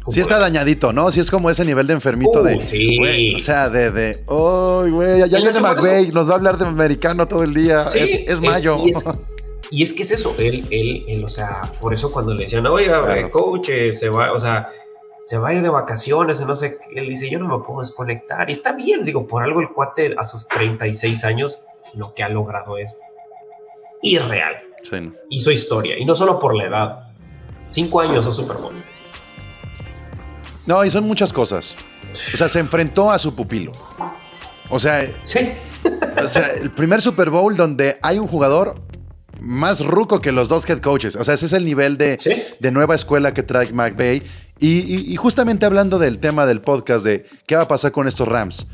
fútbol 0.00 0.12
Sí 0.14 0.20
está 0.20 0.38
dañadito, 0.38 0.92
¿no? 0.92 1.10
Sí 1.10 1.20
es 1.20 1.30
como 1.30 1.50
ese 1.50 1.64
nivel 1.64 1.86
de 1.86 1.94
enfermito 1.94 2.40
Uh, 2.40 2.44
de... 2.44 2.60
sí. 2.60 2.98
güey, 2.98 3.34
o 3.34 3.38
sea, 3.38 3.68
de... 3.68 3.90
de 3.90 4.24
¡Ay, 4.28 4.90
güey! 4.90 5.18
Ya 5.28 5.38
viene 5.38 5.60
McVeigh, 5.60 6.12
nos 6.12 6.28
va 6.28 6.32
a 6.32 6.36
hablar 6.36 6.58
de 6.58 6.66
americano 6.66 7.26
todo 7.26 7.42
el 7.42 7.54
día. 7.54 7.84
Sí, 7.84 7.98
es, 7.98 8.20
es 8.26 8.40
mayo. 8.40 8.78
Y 8.86 8.90
es, 8.90 9.04
y 9.72 9.82
es 9.84 9.92
que 9.92 10.02
es 10.02 10.10
eso, 10.10 10.34
él, 10.38 10.66
él, 10.70 11.04
él, 11.06 11.24
o 11.24 11.28
sea, 11.28 11.60
por 11.80 11.94
eso 11.94 12.10
cuando 12.10 12.34
le 12.34 12.44
decían, 12.44 12.66
oiga, 12.66 13.04
Claro. 13.04 13.30
coach, 13.30 13.68
eh, 13.68 13.92
se 13.92 14.08
va, 14.08 14.32
o 14.32 14.40
sea, 14.40 14.68
se 15.22 15.38
va 15.38 15.50
a 15.50 15.54
ir 15.54 15.62
de 15.62 15.68
vacaciones, 15.68 16.40
no 16.40 16.56
sé, 16.56 16.76
qué", 16.78 16.98
él 16.98 17.08
dice, 17.08 17.30
yo 17.30 17.38
no 17.38 17.46
me 17.46 17.64
puedo 17.64 17.80
desconectar. 17.80 18.48
Y 18.48 18.52
está 18.52 18.72
bien, 18.72 19.04
digo, 19.04 19.26
por 19.28 19.42
algo 19.44 19.60
el 19.60 19.68
cuate 19.68 20.14
a 20.18 20.24
sus 20.24 20.48
36 20.48 21.22
años, 21.24 21.60
lo 21.94 22.14
que 22.14 22.22
ha 22.24 22.28
logrado 22.28 22.78
es 22.78 23.00
irreal. 24.02 24.54
Sí, 24.82 24.96
no. 25.00 25.12
Hizo 25.28 25.50
historia, 25.50 25.98
y 25.98 26.04
no 26.04 26.14
solo 26.14 26.38
por 26.38 26.54
la 26.56 26.64
edad. 26.64 26.98
Cinco 27.66 28.00
años 28.00 28.26
o 28.26 28.32
Super 28.32 28.56
Bowl. 28.56 28.74
No, 30.66 30.84
y 30.84 30.90
son 30.90 31.04
muchas 31.04 31.32
cosas. 31.32 31.74
O 32.34 32.36
sea, 32.36 32.48
se 32.48 32.58
enfrentó 32.58 33.10
a 33.10 33.18
su 33.18 33.34
pupilo. 33.34 33.72
O 34.68 34.78
sea, 34.78 35.08
Sí. 35.22 35.52
o 36.22 36.28
sea, 36.28 36.48
el 36.60 36.70
primer 36.70 37.02
Super 37.02 37.30
Bowl 37.30 37.56
donde 37.56 37.98
hay 38.02 38.18
un 38.18 38.26
jugador 38.28 38.80
más 39.40 39.84
ruco 39.84 40.20
que 40.20 40.32
los 40.32 40.48
dos 40.48 40.68
head 40.68 40.80
coaches. 40.80 41.16
O 41.16 41.24
sea, 41.24 41.34
ese 41.34 41.46
es 41.46 41.52
el 41.52 41.64
nivel 41.64 41.96
de, 41.96 42.18
Sí. 42.18 42.30
de 42.58 42.70
nueva 42.70 42.94
escuela 42.94 43.32
que 43.32 43.42
trae 43.42 43.72
McVay. 43.72 44.22
Y, 44.58 44.80
y- 44.80 45.12
y 45.12 45.16
justamente 45.16 45.64
hablando 45.66 45.98
del 45.98 46.18
tema 46.18 46.44
del 46.46 46.60
podcast 46.60 47.04
de 47.04 47.26
qué 47.46 47.56
va 47.56 47.62
a 47.62 47.68
pasar 47.68 47.92
con 47.92 48.06
estos 48.06 48.28
Rams. 48.28 48.66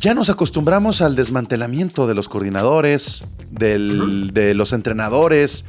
Ya 0.00 0.14
nos 0.14 0.30
acostumbramos 0.30 1.02
al 1.02 1.14
desmantelamiento 1.14 2.06
de 2.06 2.14
los 2.14 2.26
coordinadores, 2.28 3.22
del- 3.50 4.32
de 4.32 4.54
los 4.54 4.72
entrenadores. 4.72 5.64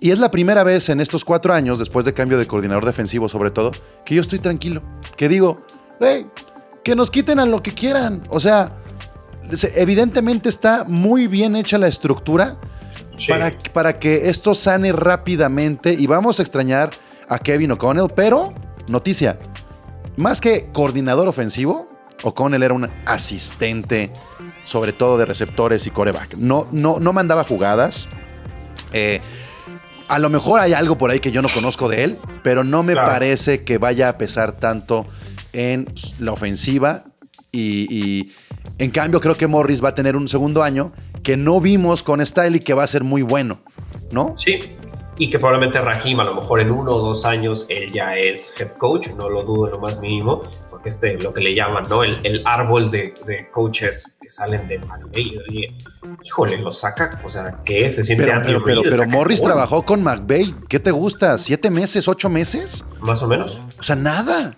Y 0.00 0.10
es 0.10 0.18
la 0.18 0.30
primera 0.30 0.62
vez 0.62 0.90
en 0.90 1.00
estos 1.00 1.24
cuatro 1.24 1.54
años, 1.54 1.78
después 1.78 2.04
de 2.04 2.12
cambio 2.12 2.36
de 2.36 2.46
coordinador 2.46 2.84
defensivo 2.84 3.28
sobre 3.30 3.50
todo, 3.50 3.72
que 4.04 4.14
yo 4.14 4.20
estoy 4.20 4.40
tranquilo. 4.40 4.82
Que 5.16 5.28
digo, 5.30 5.64
hey, 6.00 6.26
que 6.82 6.94
nos 6.94 7.10
quiten 7.10 7.38
a 7.40 7.46
lo 7.46 7.62
que 7.62 7.72
quieran. 7.72 8.22
O 8.28 8.40
sea, 8.40 8.72
se- 9.54 9.72
evidentemente 9.80 10.50
está 10.50 10.84
muy 10.86 11.26
bien 11.26 11.56
hecha 11.56 11.78
la 11.78 11.88
estructura 11.88 12.56
Sí. 13.16 13.32
para, 13.32 13.56
para 13.72 13.98
que 13.98 14.28
esto 14.28 14.54
sane 14.54 14.92
rápidamente 14.92 15.94
y 15.94 16.06
vamos 16.06 16.40
a 16.40 16.42
extrañar 16.42 16.90
a 17.28 17.38
Kevin 17.38 17.72
O'Connell, 17.72 18.08
pero 18.14 18.52
noticia, 18.88 19.38
más 20.18 20.42
que 20.42 20.68
coordinador 20.74 21.26
ofensivo, 21.28 21.88
O'Connell 22.24 22.62
era 22.62 22.74
un 22.74 22.88
asistente, 23.06 24.10
sobre 24.64 24.92
todo 24.92 25.18
de 25.18 25.26
receptores 25.26 25.86
y 25.86 25.90
coreback. 25.90 26.34
No, 26.36 26.66
no, 26.72 26.98
no 26.98 27.12
mandaba 27.12 27.44
jugadas. 27.44 28.08
Eh, 28.92 29.20
a 30.08 30.18
lo 30.18 30.28
mejor 30.30 30.60
hay 30.60 30.72
algo 30.72 30.98
por 30.98 31.10
ahí 31.10 31.20
que 31.20 31.30
yo 31.32 31.42
no 31.42 31.48
conozco 31.48 31.88
de 31.88 32.04
él, 32.04 32.18
pero 32.42 32.64
no 32.64 32.82
me 32.82 32.92
Claro. 32.94 33.08
parece 33.08 33.62
que 33.64 33.78
vaya 33.78 34.08
a 34.08 34.18
pesar 34.18 34.52
tanto 34.52 35.06
en 35.52 35.92
la 36.18 36.32
ofensiva. 36.32 37.04
Y, 37.52 37.86
y, 37.94 38.32
en 38.78 38.90
cambio 38.90 39.20
creo 39.20 39.36
que 39.36 39.46
Morris 39.46 39.82
va 39.84 39.90
a 39.90 39.94
tener 39.94 40.16
un 40.16 40.26
segundo 40.28 40.62
año 40.62 40.92
que 41.22 41.36
no 41.36 41.60
vimos 41.60 42.02
con 42.02 42.24
Style 42.26 42.56
y 42.56 42.60
que 42.60 42.74
va 42.74 42.82
a 42.82 42.86
ser 42.88 43.04
muy 43.04 43.22
bueno, 43.22 43.60
¿no? 44.10 44.32
Sí. 44.36 44.76
Y 45.16 45.30
que 45.30 45.38
probablemente 45.38 45.80
Rahim, 45.80 46.18
a 46.18 46.24
lo 46.24 46.34
mejor 46.34 46.60
en 46.60 46.72
uno 46.72 46.92
o 46.96 47.00
dos 47.00 47.24
años, 47.24 47.66
él 47.68 47.92
ya 47.92 48.16
es 48.16 48.52
head 48.60 48.72
coach, 48.72 49.10
no 49.16 49.30
lo 49.30 49.44
dudo 49.44 49.66
en 49.66 49.72
lo 49.72 49.78
más 49.78 50.00
mínimo, 50.00 50.42
este, 50.88 51.18
lo 51.18 51.32
que 51.32 51.40
le 51.40 51.54
llaman, 51.54 51.84
¿no? 51.88 52.02
El, 52.04 52.24
el 52.24 52.42
árbol 52.46 52.90
de, 52.90 53.14
de 53.26 53.48
coaches 53.50 54.16
que 54.20 54.28
salen 54.30 54.66
de. 54.68 54.80
Oye, 55.14 55.74
híjole, 56.22 56.58
lo 56.58 56.72
saca, 56.72 57.20
o 57.24 57.28
sea, 57.28 57.60
¿qué? 57.64 57.88
Se 57.90 58.04
siente 58.04 58.24
Pero, 58.44 58.62
pero, 58.64 58.82
pero, 58.82 59.06
Morris 59.08 59.40
cabrón. 59.40 59.56
trabajó 59.56 59.82
con 59.84 60.02
McVeigh. 60.02 60.54
¿Qué 60.68 60.78
te 60.80 60.90
gusta? 60.90 61.38
¿Siete 61.38 61.70
meses? 61.70 62.08
¿Ocho 62.08 62.28
meses? 62.28 62.84
Más 63.00 63.22
o 63.22 63.26
menos. 63.26 63.60
O 63.78 63.82
sea, 63.82 63.96
nada. 63.96 64.56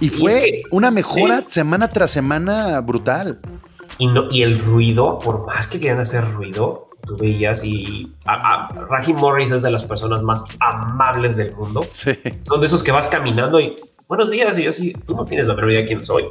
Y 0.00 0.06
Y 0.06 0.08
fue 0.10 0.32
es 0.32 0.44
que- 0.44 0.62
una 0.70 0.90
mejora 0.90 1.38
sí. 1.40 1.44
semana 1.48 1.88
tras 1.88 2.10
semana 2.10 2.80
brutal. 2.80 3.40
Y, 3.98 4.06
no, 4.06 4.30
y 4.30 4.42
el 4.42 4.58
ruido, 4.60 5.18
por 5.18 5.44
más 5.46 5.66
que 5.66 5.80
quieran 5.80 6.00
hacer 6.00 6.24
ruido, 6.32 6.86
tú 7.04 7.16
veías 7.16 7.64
y 7.64 8.14
a, 8.26 8.34
a- 8.34 8.68
Raheem 8.88 9.16
Morris 9.16 9.50
es 9.50 9.62
de 9.62 9.70
las 9.72 9.82
personas 9.84 10.22
más 10.22 10.44
amables 10.60 11.36
del 11.36 11.54
mundo. 11.56 11.84
Sí. 11.90 12.10
Son 12.42 12.60
de 12.60 12.66
esos 12.68 12.82
que 12.84 12.92
vas 12.92 13.08
caminando 13.08 13.58
y 13.58 13.74
buenos 14.08 14.30
días 14.30 14.58
y 14.58 14.62
yo 14.64 14.70
así, 14.70 14.92
tú 15.06 15.14
no 15.14 15.24
tienes 15.26 15.46
la 15.46 15.54
menor 15.54 15.70
idea 15.70 15.82
de 15.82 15.86
quién 15.86 16.02
soy, 16.02 16.24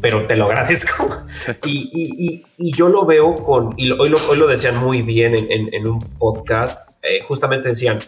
pero 0.00 0.26
te 0.26 0.36
lo 0.36 0.44
agradezco. 0.46 1.08
Y, 1.64 1.90
y- 1.92 2.26
y- 2.26 2.44
y 2.56 2.72
yo 2.76 2.88
lo 2.88 3.04
veo 3.04 3.34
con, 3.34 3.74
y 3.76 3.86
lo- 3.86 3.96
hoy, 3.98 4.08
lo, 4.08 4.18
hoy 4.28 4.38
lo 4.38 4.46
decían 4.46 4.76
muy 4.78 5.02
bien 5.02 5.34
en, 5.34 5.50
en- 5.52 5.74
en 5.74 5.86
un 5.86 5.98
podcast, 6.18 6.90
eh, 7.02 7.20
justamente 7.26 7.68
decían, 7.68 7.98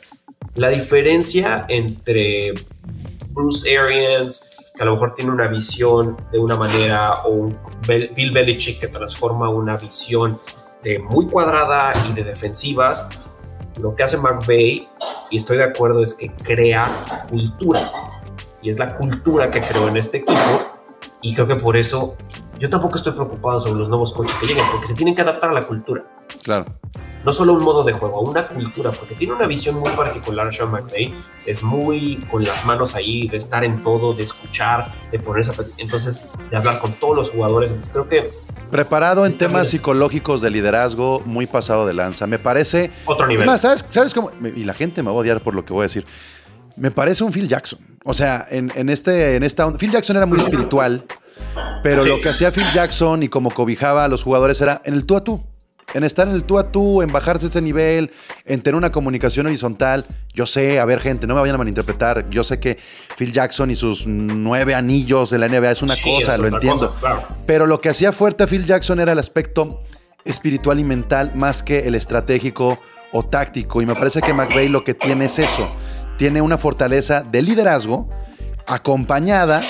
La 0.55 0.68
diferencia 0.70 1.66
entre 1.68 2.53
Bruce 3.30 3.76
Arians, 3.78 4.57
que 4.74 4.82
a 4.82 4.86
lo 4.86 4.92
mejor 4.94 5.14
tiene 5.14 5.30
una 5.30 5.46
visión 5.48 6.16
de 6.32 6.38
una 6.38 6.57
manera, 6.57 7.14
o 7.24 7.28
un 7.30 7.59
Bill 7.86 8.30
Belichick 8.32 8.80
que 8.80 8.88
transforma 8.88 9.48
una 9.51 9.76
visión 9.76 10.38
de 10.82 10.98
muy 10.98 11.26
cuadrada 11.26 11.92
y 12.09 12.12
de 12.14 12.24
defensivas, 12.24 13.07
lo 13.80 13.94
que 13.94 14.03
hace 14.03 14.16
McVeigh, 14.16 14.88
y 15.30 15.36
estoy 15.36 15.59
de 15.59 15.64
acuerdo, 15.64 16.03
es 16.03 16.14
que 16.14 16.30
crea 16.30 17.26
cultura. 17.28 17.80
Y 18.62 18.70
es 18.70 18.78
la 18.78 18.94
cultura 18.94 19.50
que 19.50 19.62
creó 19.62 19.88
en 19.88 19.96
este 19.96 20.18
equipo. 20.18 20.80
Y 21.22 21.34
creo 21.34 21.46
que 21.46 21.56
por 21.56 21.76
eso 21.76 22.16
yo 22.58 22.68
tampoco 22.68 22.96
estoy 22.96 23.12
preocupado 23.12 23.61
sobre 23.61 23.78
los 23.78 23.88
nuevos 23.88 24.12
coches 24.12 24.36
que 24.36 24.46
llegan, 24.46 24.66
porque 24.70 24.86
se 24.86 24.94
tienen 24.94 25.14
que 25.14 25.22
adaptar 25.22 25.50
a 25.50 25.52
la 25.52 25.62
cultura. 25.62 26.04
Claro. 26.42 26.66
No 27.24 27.32
solo 27.32 27.52
un 27.52 27.62
modo 27.62 27.84
de 27.84 27.92
juego, 27.92 28.20
una 28.20 28.48
cultura, 28.48 28.90
porque 28.92 29.14
tiene 29.14 29.34
una 29.34 29.46
visión 29.46 29.78
muy 29.78 29.90
particular 29.90 30.52
Sean 30.54 30.70
McVay. 30.70 31.14
Es 31.44 31.62
muy 31.62 32.16
con 32.30 32.42
las 32.42 32.64
manos 32.64 32.94
ahí, 32.94 33.28
de 33.28 33.36
estar 33.36 33.62
en 33.62 33.82
todo, 33.82 34.14
de 34.14 34.22
escuchar, 34.22 34.90
de 35.11 35.18
ponerse 35.18 35.52
a... 35.52 35.54
Entonces, 35.76 36.30
de 36.50 36.56
hablar 36.56 36.80
con 36.80 36.92
todos 36.94 37.14
los 37.14 37.30
jugadores. 37.30 37.72
Entonces, 37.72 37.92
creo 37.92 38.08
que 38.08 38.30
Preparado 38.70 39.26
en 39.26 39.36
temas 39.36 39.68
psicológicos 39.68 40.40
de 40.40 40.50
liderazgo, 40.50 41.22
muy 41.24 41.46
pasado 41.46 41.86
de 41.86 41.92
lanza. 41.92 42.28
Me 42.28 42.38
parece. 42.38 42.92
Otro 43.04 43.26
nivel. 43.26 43.44
Más, 43.44 43.62
¿sabes, 43.62 43.84
¿sabes 43.90 44.14
cómo? 44.14 44.30
Y 44.42 44.62
la 44.62 44.74
gente 44.74 45.02
me 45.02 45.08
va 45.08 45.16
a 45.16 45.18
odiar 45.18 45.40
por 45.40 45.56
lo 45.56 45.64
que 45.64 45.72
voy 45.72 45.80
a 45.80 45.82
decir. 45.84 46.06
Me 46.81 46.91
parece 46.91 47.22
un 47.22 47.33
Phil 47.33 47.47
Jackson. 47.49 47.78
O 48.05 48.12
sea, 48.14 48.47
en, 48.51 48.72
en 48.74 48.89
este, 48.89 49.37
en 49.37 49.43
esta. 49.43 49.70
Phil 49.74 49.91
Jackson 49.91 50.16
era 50.16 50.26
muy 50.26 50.39
espiritual, 50.41 51.05
pero 51.83 52.03
Sí. 52.03 52.09
lo 52.09 52.20
que 52.20 52.31
hacía 52.31 52.51
Phil 52.51 52.64
Jackson 52.74 53.22
y 53.22 53.28
como 53.28 53.51
cobijaba 53.51 54.05
a 54.05 54.09
los 54.09 54.22
jugadores 54.22 54.61
era 54.61 54.81
en 54.85 54.95
el 54.95 55.05
tú 55.05 55.16
a 55.16 55.22
tú. 55.22 55.45
En 55.93 56.05
estar 56.05 56.28
en 56.28 56.35
el 56.35 56.45
tú 56.45 56.59
a 56.61 56.70
tú, 56.70 57.03
en 57.03 57.11
bajarse 57.11 57.49
ese 57.49 57.61
nivel, 57.61 58.12
en 58.45 58.61
tener 58.62 58.76
una 58.76 58.93
comunicación 58.93 59.47
horizontal. 59.47 60.07
Yo 60.33 60.47
sé, 60.47 60.78
a 60.78 60.85
ver, 60.85 61.01
gente, 61.01 61.26
no 61.26 61.35
me 61.35 61.41
vayan 61.41 61.57
a 61.57 61.59
malinterpretar. 61.59 62.31
Yo 62.31 62.45
sé 62.45 62.61
que 62.61 62.78
Phil 63.18 63.33
Jackson 63.33 63.72
y 63.72 63.76
sus 63.76 64.07
nueve 64.07 64.74
anillos 64.76 65.31
de 65.31 65.39
la 65.39 65.49
NBA 65.49 65.72
es 65.72 65.83
una 65.83 65.95
Sí, 65.97 66.09
cosa, 66.09 66.35
es 66.35 66.39
lo 66.41 66.47
entiendo. 66.47 66.91
cosa, 66.95 67.01
claro. 67.01 67.22
Pero 67.47 67.66
lo 67.66 67.81
que 67.81 67.89
hacía 67.89 68.12
fuerte 68.12 68.45
a 68.45 68.47
Phil 68.47 68.66
Jackson 68.66 69.01
era 69.01 69.12
el 69.12 69.18
aspecto 69.18 69.83
espiritual 70.24 70.78
y 70.78 70.85
mental 70.85 71.33
más 71.35 71.62
que 71.64 71.81
el 71.81 71.97
estratégico 71.97 72.78
o 73.11 73.24
táctico. 73.24 73.83
Y 73.83 73.87
me 73.87 73.95
parece 73.97 74.20
que 74.20 74.33
McVeigh 74.33 74.68
lo 74.68 74.85
que 74.85 74.95
tiene 74.95 75.24
es 75.24 75.41
eso. 75.41 75.68
Tiene 76.20 76.42
una 76.42 76.58
fortaleza 76.58 77.22
de 77.22 77.40
liderazgo 77.40 78.06
acompañada 78.66 79.62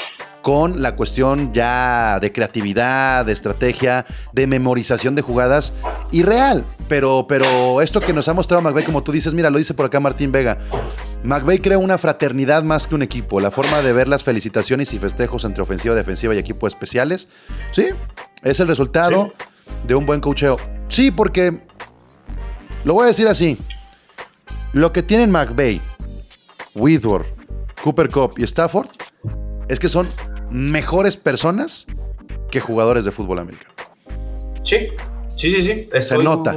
con 0.43 0.83
la 0.83 0.97
cuestión 0.97 1.55
ya 1.55 2.19
de 2.19 2.33
creatividad, 2.33 3.25
de 3.25 3.31
estrategia, 3.31 4.05
de 4.33 4.49
memorización 4.49 5.15
de 5.15 5.23
jugadas 5.23 5.73
y 6.11 6.25
real. 6.25 6.65
Pero, 6.89 7.27
pero 7.29 7.83
esto 7.83 8.01
que 8.01 8.13
nos 8.13 8.27
ha 8.27 8.35
mostrado 8.35 8.63
McVeigh, 8.63 8.85
como 8.85 9.05
tú 9.05 9.13
dices, 9.13 9.33
mira, 9.33 9.49
lo 9.49 9.59
dice 9.59 9.75
por 9.75 9.87
acá 9.87 10.01
Martín 10.01 10.33
Vega. 10.33 10.59
McVeigh 11.23 11.61
crea 11.61 11.79
una 11.79 11.99
fraternidad 11.99 12.65
más 12.65 12.89
que 12.89 12.97
un 12.97 13.03
equipo. 13.03 13.39
La 13.39 13.53
forma 13.53 13.81
de 13.81 13.93
ver 13.93 14.09
las 14.09 14.25
felicitaciones 14.25 14.93
y 14.93 14.99
festejos 14.99 15.45
entre 15.45 15.63
ofensiva, 15.63 15.95
defensiva 15.95 16.35
y 16.35 16.39
equipo 16.39 16.67
especiales. 16.67 17.29
Sí, 17.71 17.91
es 18.43 18.59
el 18.59 18.67
resultado 18.67 19.33
de 19.87 19.95
un 19.95 20.05
buen 20.05 20.21
cocheo. 20.21 20.57
Sí, 20.89 21.13
porque 21.13 21.63
lo 22.83 22.95
voy 22.95 23.05
a 23.05 23.07
decir 23.07 23.29
así. 23.29 23.57
Lo 24.73 24.93
que 24.93 25.05
tienen 25.05 25.31
McVeigh, 25.31 25.81
Whitworth, 26.75 27.27
Cooper 27.83 28.11
Cup 28.11 28.35
y 28.39 28.45
Stafford 28.45 28.89
es 29.69 29.79
que 29.79 29.89
son 29.89 30.09
mejores 30.51 31.17
personas 31.17 31.87
que 32.51 32.61
jugadores 32.61 33.05
de 33.05 33.13
fútbol 33.13 33.39
americano. 33.39 33.75
Sí, 34.63 34.89
sí, 35.29 35.55
sí, 35.55 35.63
sí. 35.63 35.89
Estoy 35.93 36.25
nota. 36.25 36.57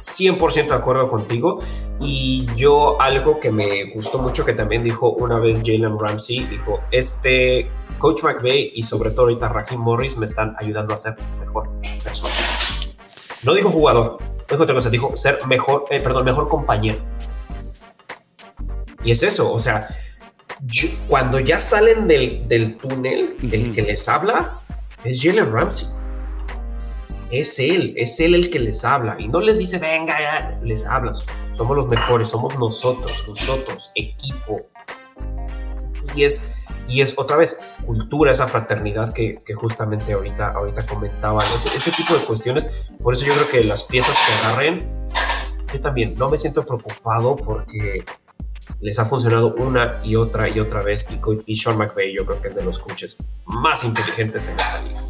100% 0.00 0.68
de 0.68 0.74
acuerdo 0.74 1.08
contigo. 1.08 1.58
Y 2.00 2.46
yo 2.56 3.00
algo 3.00 3.38
que 3.38 3.50
me 3.50 3.92
gustó 3.92 4.18
mucho 4.18 4.44
que 4.44 4.54
también 4.54 4.82
dijo 4.82 5.10
una 5.10 5.38
vez 5.38 5.60
Jalen 5.64 5.98
Ramsey, 5.98 6.44
dijo, 6.46 6.80
este 6.90 7.70
Coach 7.98 8.22
McVay 8.22 8.72
y 8.74 8.82
sobre 8.82 9.10
todo 9.10 9.26
ahorita 9.26 9.48
Raheem 9.48 9.80
Morris 9.80 10.16
me 10.16 10.24
están 10.24 10.56
ayudando 10.58 10.94
a 10.94 10.98
ser 10.98 11.14
mejor 11.38 11.68
persona. 12.02 12.32
No 13.42 13.54
dijo 13.54 13.70
jugador, 13.70 14.16
dijo 14.48 14.62
otra 14.62 14.74
cosa, 14.74 14.88
dijo 14.88 15.14
ser 15.16 15.46
mejor, 15.46 15.84
eh, 15.90 16.00
perdón, 16.00 16.24
mejor 16.24 16.48
compañero. 16.48 16.98
Y 19.04 19.10
es 19.12 19.22
eso, 19.22 19.52
o 19.52 19.58
sea, 19.58 19.88
yo- 20.66 20.88
cuando 21.08 21.40
ya 21.40 21.60
salen 21.60 22.06
del, 22.06 22.46
del 22.48 22.76
túnel, 22.76 23.36
el 23.42 23.64
Ujú. 23.66 23.72
que 23.74 23.82
les 23.82 24.08
habla 24.08 24.60
es 25.04 25.22
Jalen 25.22 25.50
Ramsey. 25.50 25.88
Es 27.30 27.58
él, 27.60 27.94
es 27.96 28.18
él 28.20 28.34
el 28.34 28.50
que 28.50 28.58
les 28.58 28.84
habla. 28.84 29.16
Y 29.18 29.28
no 29.28 29.40
les 29.40 29.58
dice, 29.58 29.78
venga, 29.78 30.18
ya", 30.20 30.58
les 30.62 30.84
habla. 30.86 31.12
Somos 31.52 31.76
los 31.76 31.86
mejores, 31.86 32.28
somos 32.28 32.58
nosotros, 32.58 33.24
nosotros, 33.28 33.92
equipo. 33.94 34.58
Y 36.16 36.24
es, 36.24 36.66
y 36.88 37.02
es 37.02 37.14
otra 37.16 37.36
vez, 37.36 37.56
cultura, 37.86 38.32
esa 38.32 38.48
fraternidad 38.48 39.12
que, 39.12 39.38
que 39.46 39.54
justamente 39.54 40.12
ahorita, 40.12 40.48
ahorita 40.50 40.84
comentaban. 40.86 41.46
Ese, 41.54 41.76
ese 41.76 41.92
tipo 41.92 42.14
de 42.14 42.24
cuestiones. 42.24 42.66
Por 43.00 43.14
eso 43.14 43.24
yo 43.24 43.32
creo 43.34 43.48
que 43.48 43.62
las 43.64 43.84
piezas 43.84 44.16
que 44.26 44.46
agarren, 44.48 45.08
yo 45.72 45.80
también 45.80 46.18
no 46.18 46.28
me 46.30 46.36
siento 46.36 46.66
preocupado 46.66 47.36
porque 47.36 48.04
les 48.80 48.98
ha 48.98 49.04
funcionado 49.04 49.54
una 49.54 50.00
y 50.04 50.16
otra 50.16 50.48
y 50.48 50.60
otra 50.60 50.82
vez. 50.82 51.06
Y, 51.10 51.52
y 51.52 51.56
Sean 51.56 51.76
McVay, 51.78 52.14
yo 52.14 52.24
creo 52.26 52.40
que 52.40 52.48
es 52.48 52.54
de 52.54 52.62
los 52.64 52.78
coaches 52.78 53.16
más 53.46 53.84
inteligentes 53.84 54.48
en 54.48 54.56
esta 54.58 54.82
liga. 54.82 55.00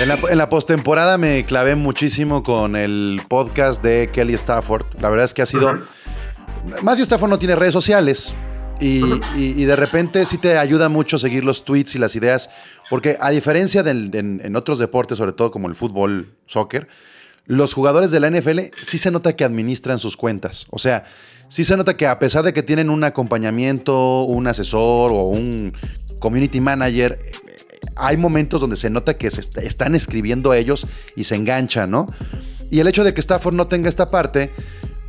En 0.00 0.08
la, 0.08 0.18
en 0.30 0.38
la 0.38 0.48
postemporada 0.48 1.18
me 1.18 1.44
clavé 1.44 1.74
muchísimo 1.74 2.42
con 2.42 2.76
el 2.76 3.20
podcast 3.28 3.82
de 3.82 4.10
Kelly 4.12 4.34
Stafford. 4.34 4.86
La 5.00 5.08
verdad 5.08 5.24
es 5.24 5.34
que 5.34 5.42
ha 5.42 5.46
sido. 5.46 5.80
Matthew 6.82 7.02
Stafford 7.04 7.30
no 7.30 7.38
tiene 7.38 7.56
redes 7.56 7.72
sociales. 7.72 8.32
Y, 8.80 9.02
y- 9.36 9.54
y 9.56 9.64
de 9.64 9.74
repente 9.74 10.24
sí 10.24 10.38
te 10.38 10.56
ayuda 10.56 10.88
mucho 10.88 11.18
seguir 11.18 11.44
los 11.44 11.64
tweets 11.64 11.96
y 11.96 11.98
las 11.98 12.14
ideas. 12.14 12.48
Porque 12.88 13.16
a 13.20 13.30
diferencia 13.30 13.80
en, 13.80 14.40
en 14.44 14.54
otros 14.56 14.78
deportes, 14.78 15.18
sobre 15.18 15.32
todo 15.32 15.50
como 15.50 15.66
el 15.66 15.74
fútbol, 15.74 16.32
soccer, 16.46 16.86
los 17.48 17.74
jugadores 17.74 18.10
de 18.12 18.20
la 18.20 18.30
NFL 18.30 18.60
sí 18.82 18.96
se 18.98 19.10
nota 19.10 19.34
que 19.34 19.42
administran 19.42 19.98
sus 19.98 20.16
cuentas. 20.16 20.66
O 20.70 20.78
sea, 20.78 21.04
sí 21.48 21.64
se 21.64 21.76
nota 21.76 21.96
que 21.96 22.06
a 22.06 22.18
pesar 22.20 22.44
de 22.44 22.52
que 22.52 22.62
tienen 22.62 22.88
un 22.90 23.02
acompañamiento, 23.04 24.22
un 24.22 24.46
asesor 24.46 25.10
o 25.12 25.22
un 25.24 25.72
community 26.20 26.60
manager, 26.60 27.18
hay 27.96 28.16
momentos 28.16 28.60
donde 28.60 28.76
se 28.76 28.90
nota 28.90 29.16
que 29.16 29.30
se 29.30 29.40
est- 29.40 29.58
están 29.58 29.94
escribiendo 29.94 30.52
ellos 30.54 30.86
y 31.16 31.24
se 31.24 31.34
enganchan, 31.36 31.90
¿no? 31.90 32.06
Y 32.70 32.80
el 32.80 32.86
hecho 32.86 33.02
de 33.02 33.14
que 33.14 33.20
Stafford 33.20 33.54
no 33.54 33.66
tenga 33.66 33.88
esta 33.88 34.10
parte, 34.10 34.52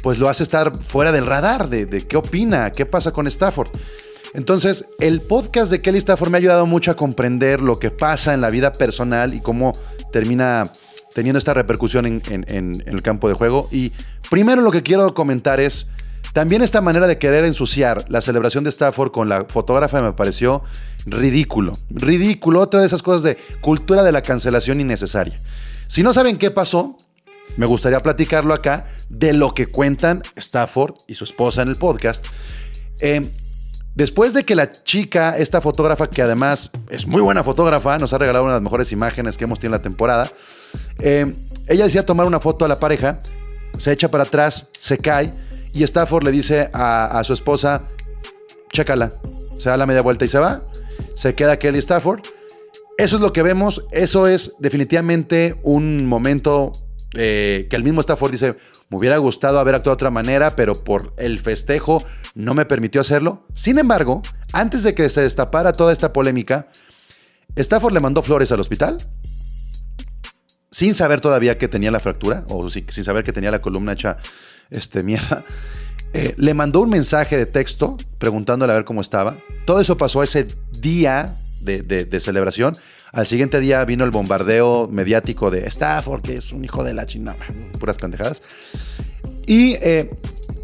pues 0.01 0.17
lo 0.17 0.29
hace 0.29 0.43
estar 0.43 0.75
fuera 0.77 1.11
del 1.11 1.25
radar 1.25 1.67
de, 1.69 1.85
de 1.85 2.07
qué 2.07 2.15
opina, 2.17 2.71
qué 2.71 2.85
pasa 2.85 3.11
con 3.11 3.27
Stafford. 3.27 3.69
Entonces, 4.33 4.85
el 4.99 5.21
podcast 5.21 5.71
de 5.71 5.81
Kelly 5.81 5.97
Stafford 5.97 6.29
me 6.29 6.37
ha 6.37 6.39
ayudado 6.39 6.65
mucho 6.67 6.91
a 6.91 6.95
comprender 6.95 7.59
lo 7.59 7.79
que 7.79 7.91
pasa 7.91 8.33
en 8.33 8.41
la 8.41 8.49
vida 8.49 8.71
personal 8.71 9.33
y 9.33 9.41
cómo 9.41 9.73
termina 10.13 10.71
teniendo 11.20 11.38
esta 11.38 11.53
repercusión 11.53 12.05
en, 12.05 12.84
el 12.86 13.01
campo 13.01 13.28
de 13.28 13.34
juego. 13.34 13.67
Y 13.74 13.91
primero 14.30 14.61
lo 14.61 14.72
que 14.72 14.84
quiero 14.84 15.13
comentar 15.13 15.59
es, 15.59 15.88
también 16.32 16.61
esta 16.61 16.80
manera 16.80 17.07
de 17.07 17.17
querer 17.17 17.43
ensuciar 17.43 18.05
la 18.07 18.22
celebración 18.22 18.63
de 18.63 18.70
Stafford 18.70 19.11
con 19.11 19.28
la 19.28 19.43
fotógrafa 19.43 20.01
me 20.01 20.13
pareció 20.13 20.63
ridículo. 21.05 21.78
Ridículo, 21.89 22.61
otra 22.61 22.80
de 22.80 22.86
esas 22.86 23.01
cosas 23.01 23.24
de 23.24 23.38
cultura 23.59 24.03
de 24.03 24.13
la 24.13 24.22
cancelación 24.22 24.80
innecesaria. 24.80 25.38
Si 25.88 26.03
no 26.03 26.13
saben 26.13 26.38
qué 26.38 26.51
pasó, 26.51 26.95
me 27.57 27.65
gustaría 27.65 27.99
platicarlo 27.99 28.53
acá 28.53 28.88
de 29.09 29.34
lo 29.34 29.53
que 29.53 29.67
cuentan 29.67 30.22
Stafford 30.38 30.93
y 31.05 31.15
su 31.15 31.26
esposa 31.26 31.63
en 31.63 31.67
el 31.67 31.76
podcast. 31.76 32.26
Eh, 33.01 33.30
después 33.93 34.34
de 34.34 34.45
que 34.45 34.55
la 34.55 34.72
chica, 34.72 35.38
esta 35.38 35.59
fotógrafa, 35.59 36.09
que 36.09 36.22
además 36.22 36.72
es 36.89 37.07
muy 37.07 37.22
buena 37.22 37.43
fotógrafa, 37.43 37.99
nos 37.99 38.13
ha 38.13 38.20
regalado 38.20 38.45
una 38.45 38.53
de 38.53 38.59
las 38.59 38.63
mejores 38.63 38.93
imágenes 38.93 39.38
que 39.38 39.43
hemos 39.43 39.59
tenido 39.59 39.76
en 39.76 39.80
la 39.80 39.84
temporada, 39.84 40.32
eh, 41.00 41.34
ella 41.68 41.86
decía 41.86 42.06
tomar 42.06 42.28
una 42.28 42.39
foto 42.39 42.66
a 42.66 42.68
la 42.68 42.80
pareja, 42.80 43.22
se 43.78 43.91
echa 43.91 44.10
para 44.10 44.24
atrás, 44.24 44.70
se 44.80 44.97
cae 44.97 45.32
y 45.74 45.84
Stafford 45.84 46.24
le 46.24 46.32
dice 46.32 46.70
a, 46.74 47.22
su 47.24 47.34
esposa, 47.34 47.84
chécala, 48.72 49.14
se 49.58 49.70
da 49.70 49.78
la 49.78 49.86
media 49.86 50.02
vuelta 50.02 50.26
y 50.26 50.28
se 50.28 50.39
va, 50.39 50.64
se 51.14 51.36
queda 51.36 51.60
Kelly 51.60 51.80
Stafford. 51.80 52.22
Eso 52.97 53.16
es 53.16 53.22
lo 53.22 53.32
que 53.32 53.43
vemos, 53.43 53.86
eso 53.91 54.28
es 54.28 54.56
definitivamente 54.60 55.58
un 55.64 56.06
momento 56.06 56.74
eh, 57.14 57.68
que 57.70 57.76
el 57.76 57.84
mismo 57.84 58.02
Stafford 58.02 58.32
dice, 58.32 58.56
me 58.89 58.97
hubiera 58.97 59.18
gustado 59.18 59.60
haber 59.60 59.76
actuado 59.76 59.93
de 59.93 60.00
otra 60.00 60.12
manera, 60.12 60.56
pero 60.56 60.84
por 60.84 61.14
el 61.18 61.39
festejo 61.39 62.04
no 62.36 62.54
me 62.54 62.66
permitió 62.66 63.00
hacerlo. 63.00 63.45
Sin 63.54 63.78
embargo, 63.80 64.22
antes 64.52 64.84
de 64.84 64.95
que 64.95 65.08
se 65.08 65.22
destapara 65.22 65.72
toda 65.72 65.93
esta 65.93 66.12
polémica, 66.12 66.68
Stafford 67.56 67.93
le 67.93 68.00
mandó 68.00 68.22
flores 68.22 68.52
al 68.52 68.60
hospital, 68.60 68.97
sin 70.72 70.95
saber 70.95 71.22
todavía 71.22 71.57
que 71.57 71.67
tenía 71.67 71.91
la 71.91 71.99
fractura, 71.99 72.43
o 72.49 72.70
si- 72.70 72.86
sin 72.89 73.03
saber 73.03 73.24
que 73.24 73.34
tenía 73.34 73.51
la 73.51 73.59
columna 73.59 73.93
hecha 73.93 74.17
este, 74.70 75.03
mierda. 75.03 75.43
Eh, 76.13 76.34
le 76.38 76.53
mandó 76.53 76.82
un 76.82 76.89
mensaje 76.89 77.38
de 77.38 77.45
texto 77.45 77.97
preguntándole 78.17 78.74
a 78.74 78.76
ver 78.76 78.86
cómo 78.86 79.01
estaba. 79.01 79.38
Todo 79.65 79.80
eso 79.80 79.97
pasó 79.97 80.24
ese 80.24 80.47
día 80.80 81.36
de, 81.61 82.20
celebración. 82.20 82.76
Al 83.11 83.28
siguiente 83.28 83.59
día 83.59 83.84
vino 83.86 84.05
el 84.05 84.11
bombardeo 84.11 84.88
mediático 84.91 85.51
de 85.51 85.67
Stafford, 85.67 86.22
que 86.22 86.36
es 86.36 86.51
un 86.51 86.63
hijo 86.63 86.84
de 86.84 86.93
la 86.93 87.05
china, 87.05 87.36
puras 87.80 87.97
pendejadas. 87.97 88.41
Y 89.45 89.74
eh, 89.82 90.11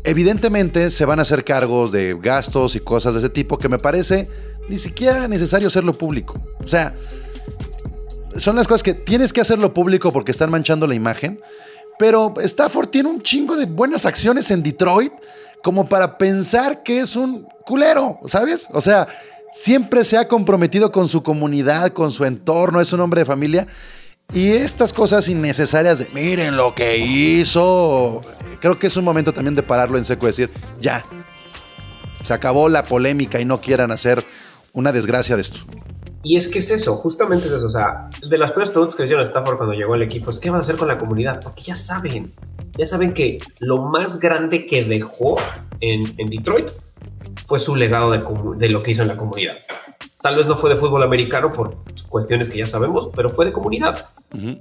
evidentemente 0.04 0.90
se 0.92 1.06
van 1.06 1.20
a 1.20 1.24
hacer 1.24 1.44
cargos 1.44 1.92
de 1.92 2.18
gastos 2.22 2.76
y 2.76 2.80
cosas 2.80 3.14
de 3.14 3.20
ese 3.20 3.30
tipo 3.30 3.58
que 3.58 3.70
me 3.70 3.78
parece 3.78 4.30
ni 4.70 4.78
siquiera 4.78 5.28
necesario 5.28 5.68
hacerlo 5.68 5.98
público. 5.98 6.40
O 6.64 6.68
sea, 6.68 6.94
son 8.38 8.56
las 8.56 8.68
cosas 8.68 8.84
que 8.84 8.94
tienes 8.94 9.34
que 9.34 9.42
hacerlo 9.42 9.74
público 9.74 10.12
porque 10.12 10.32
están 10.32 10.52
manchando 10.52 10.88
la 10.88 10.96
imagen. 10.96 11.40
Pero 11.98 12.34
Stafford 12.38 12.90
tiene 12.90 13.10
un 13.10 13.22
chingo 13.22 13.56
de 13.56 13.66
buenas 13.66 14.06
acciones 14.06 14.52
en 14.52 14.62
Detroit 14.62 15.14
como 15.64 15.88
para 15.88 16.18
pensar 16.18 16.84
que 16.84 17.00
es 17.00 17.16
un 17.16 17.48
culero, 17.66 18.20
¿sabes? 18.28 18.70
O 18.74 18.82
sea, 18.82 19.08
siempre 19.52 20.04
se 20.04 20.18
ha 20.18 20.28
comprometido 20.28 20.92
con 20.92 21.08
su 21.08 21.24
comunidad, 21.24 21.92
con 21.92 22.12
su 22.12 22.26
entorno, 22.26 22.82
es 22.82 22.92
un 22.94 23.00
hombre 23.00 23.22
de 23.22 23.26
familia. 23.26 23.68
Y 24.34 24.52
estas 24.52 24.92
cosas 24.92 25.30
innecesarias 25.30 26.00
de, 26.00 26.10
miren 26.14 26.58
lo 26.58 26.76
que 26.76 26.98
hizo, 26.98 28.22
creo 28.60 28.78
que 28.78 28.88
es 28.88 28.98
un 28.98 29.06
momento 29.06 29.34
también 29.34 29.56
de 29.56 29.64
pararlo 29.64 29.98
en 29.98 30.04
seco 30.04 30.26
y 30.26 30.30
decir, 30.30 30.50
ya, 30.82 31.06
se 32.24 32.34
acabó 32.34 32.68
la 32.68 32.84
polémica 32.84 33.40
y 33.40 33.46
no 33.46 33.62
quieran 33.62 33.92
hacer 33.92 34.26
una 34.74 34.92
desgracia 34.92 35.36
de 35.36 35.44
esto. 35.44 35.62
Y 36.26 36.38
es 36.38 36.48
que 36.48 36.58
es 36.58 36.72
eso, 36.72 36.96
justamente 36.96 37.46
es 37.46 37.54
eso. 37.54 37.68
O 37.68 37.70
sea, 37.70 38.10
de 38.28 38.38
las 38.40 38.52
primeras 38.52 38.72
preguntas 38.72 38.96
que 38.96 39.04
le 39.04 39.06
hicieron 39.06 39.22
a 39.22 39.28
Stafford 39.28 39.58
cuando 39.58 39.76
llegó 39.76 39.94
al 39.94 40.02
equipo 40.02 40.32
es: 40.32 40.40
¿qué 40.40 40.50
va 40.50 40.58
a 40.58 40.62
hacer 40.62 40.76
con 40.76 40.88
la 40.88 40.98
comunidad? 40.98 41.40
Porque 41.40 41.62
ya 41.62 41.76
saben, 41.76 42.34
ya 42.76 42.86
saben 42.88 43.14
que 43.14 43.38
lo 43.60 43.78
más 43.84 44.20
grande 44.20 44.66
que 44.66 44.84
dejó 44.84 45.38
en, 45.82 46.16
en 46.18 46.30
Detroit 46.32 46.72
fue 47.46 47.60
su 47.60 47.76
legado 47.76 48.10
de, 48.10 48.24
de, 48.58 48.70
lo 48.70 48.82
que 48.82 48.90
hizo 48.90 49.04
en 49.04 49.10
la 49.10 49.18
comunidad. 49.18 49.54
Tal 50.26 50.38
vez 50.38 50.48
no 50.48 50.56
fue 50.56 50.72
de 50.72 50.76
fútbol 50.76 51.04
americano 51.04 51.54
por 51.54 51.76
cuestiones 52.10 52.50
que 52.50 52.58
ya 52.58 52.66
sabemos, 52.66 53.12
pero 53.16 53.30
fue 53.30 53.46
de 53.46 53.54
comunidad. 53.54 54.10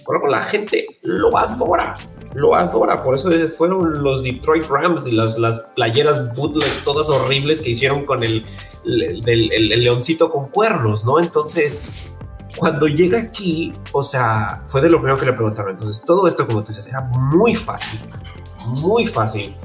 Por 0.05 0.21
lo 0.23 0.29
la 0.29 0.43
gente 0.43 0.99
lo 1.01 1.39
adora, 1.39 1.95
lo 2.35 2.55
adora. 2.55 3.03
Por 3.03 3.15
eso 3.15 3.31
fueron 3.49 4.03
los 4.03 4.23
Detroit 4.23 4.67
Rams 4.69 5.07
y 5.07 5.13
las, 5.13 5.39
las 5.39 5.59
playeras 5.75 6.37
bootleg 6.37 6.71
todas 6.85 7.09
horribles 7.09 7.63
que 7.63 7.71
hicieron 7.71 8.05
con 8.05 8.23
el, 8.23 8.45
el, 8.85 9.83
leoncito 9.83 10.31
con 10.31 10.49
cuernos, 10.49 11.07
¿no? 11.07 11.19
Entonces, 11.19 11.89
cuando 12.59 12.87
llega 12.87 13.19
aquí, 13.19 13.73
o 13.93 14.03
sea, 14.03 14.65
fue 14.67 14.83
de 14.83 14.91
lo 14.91 14.99
primero 14.99 15.19
que 15.19 15.25
le 15.25 15.33
preguntaron. 15.33 15.71
Entonces, 15.71 16.05
todo 16.05 16.29
esto, 16.29 16.47
como 16.47 16.61
tú 16.61 16.69
dices, 16.69 16.87
era 16.89 17.01
muy 17.01 17.55
fácil, 17.55 18.01
muy 18.67 19.07
fácil 19.07 19.57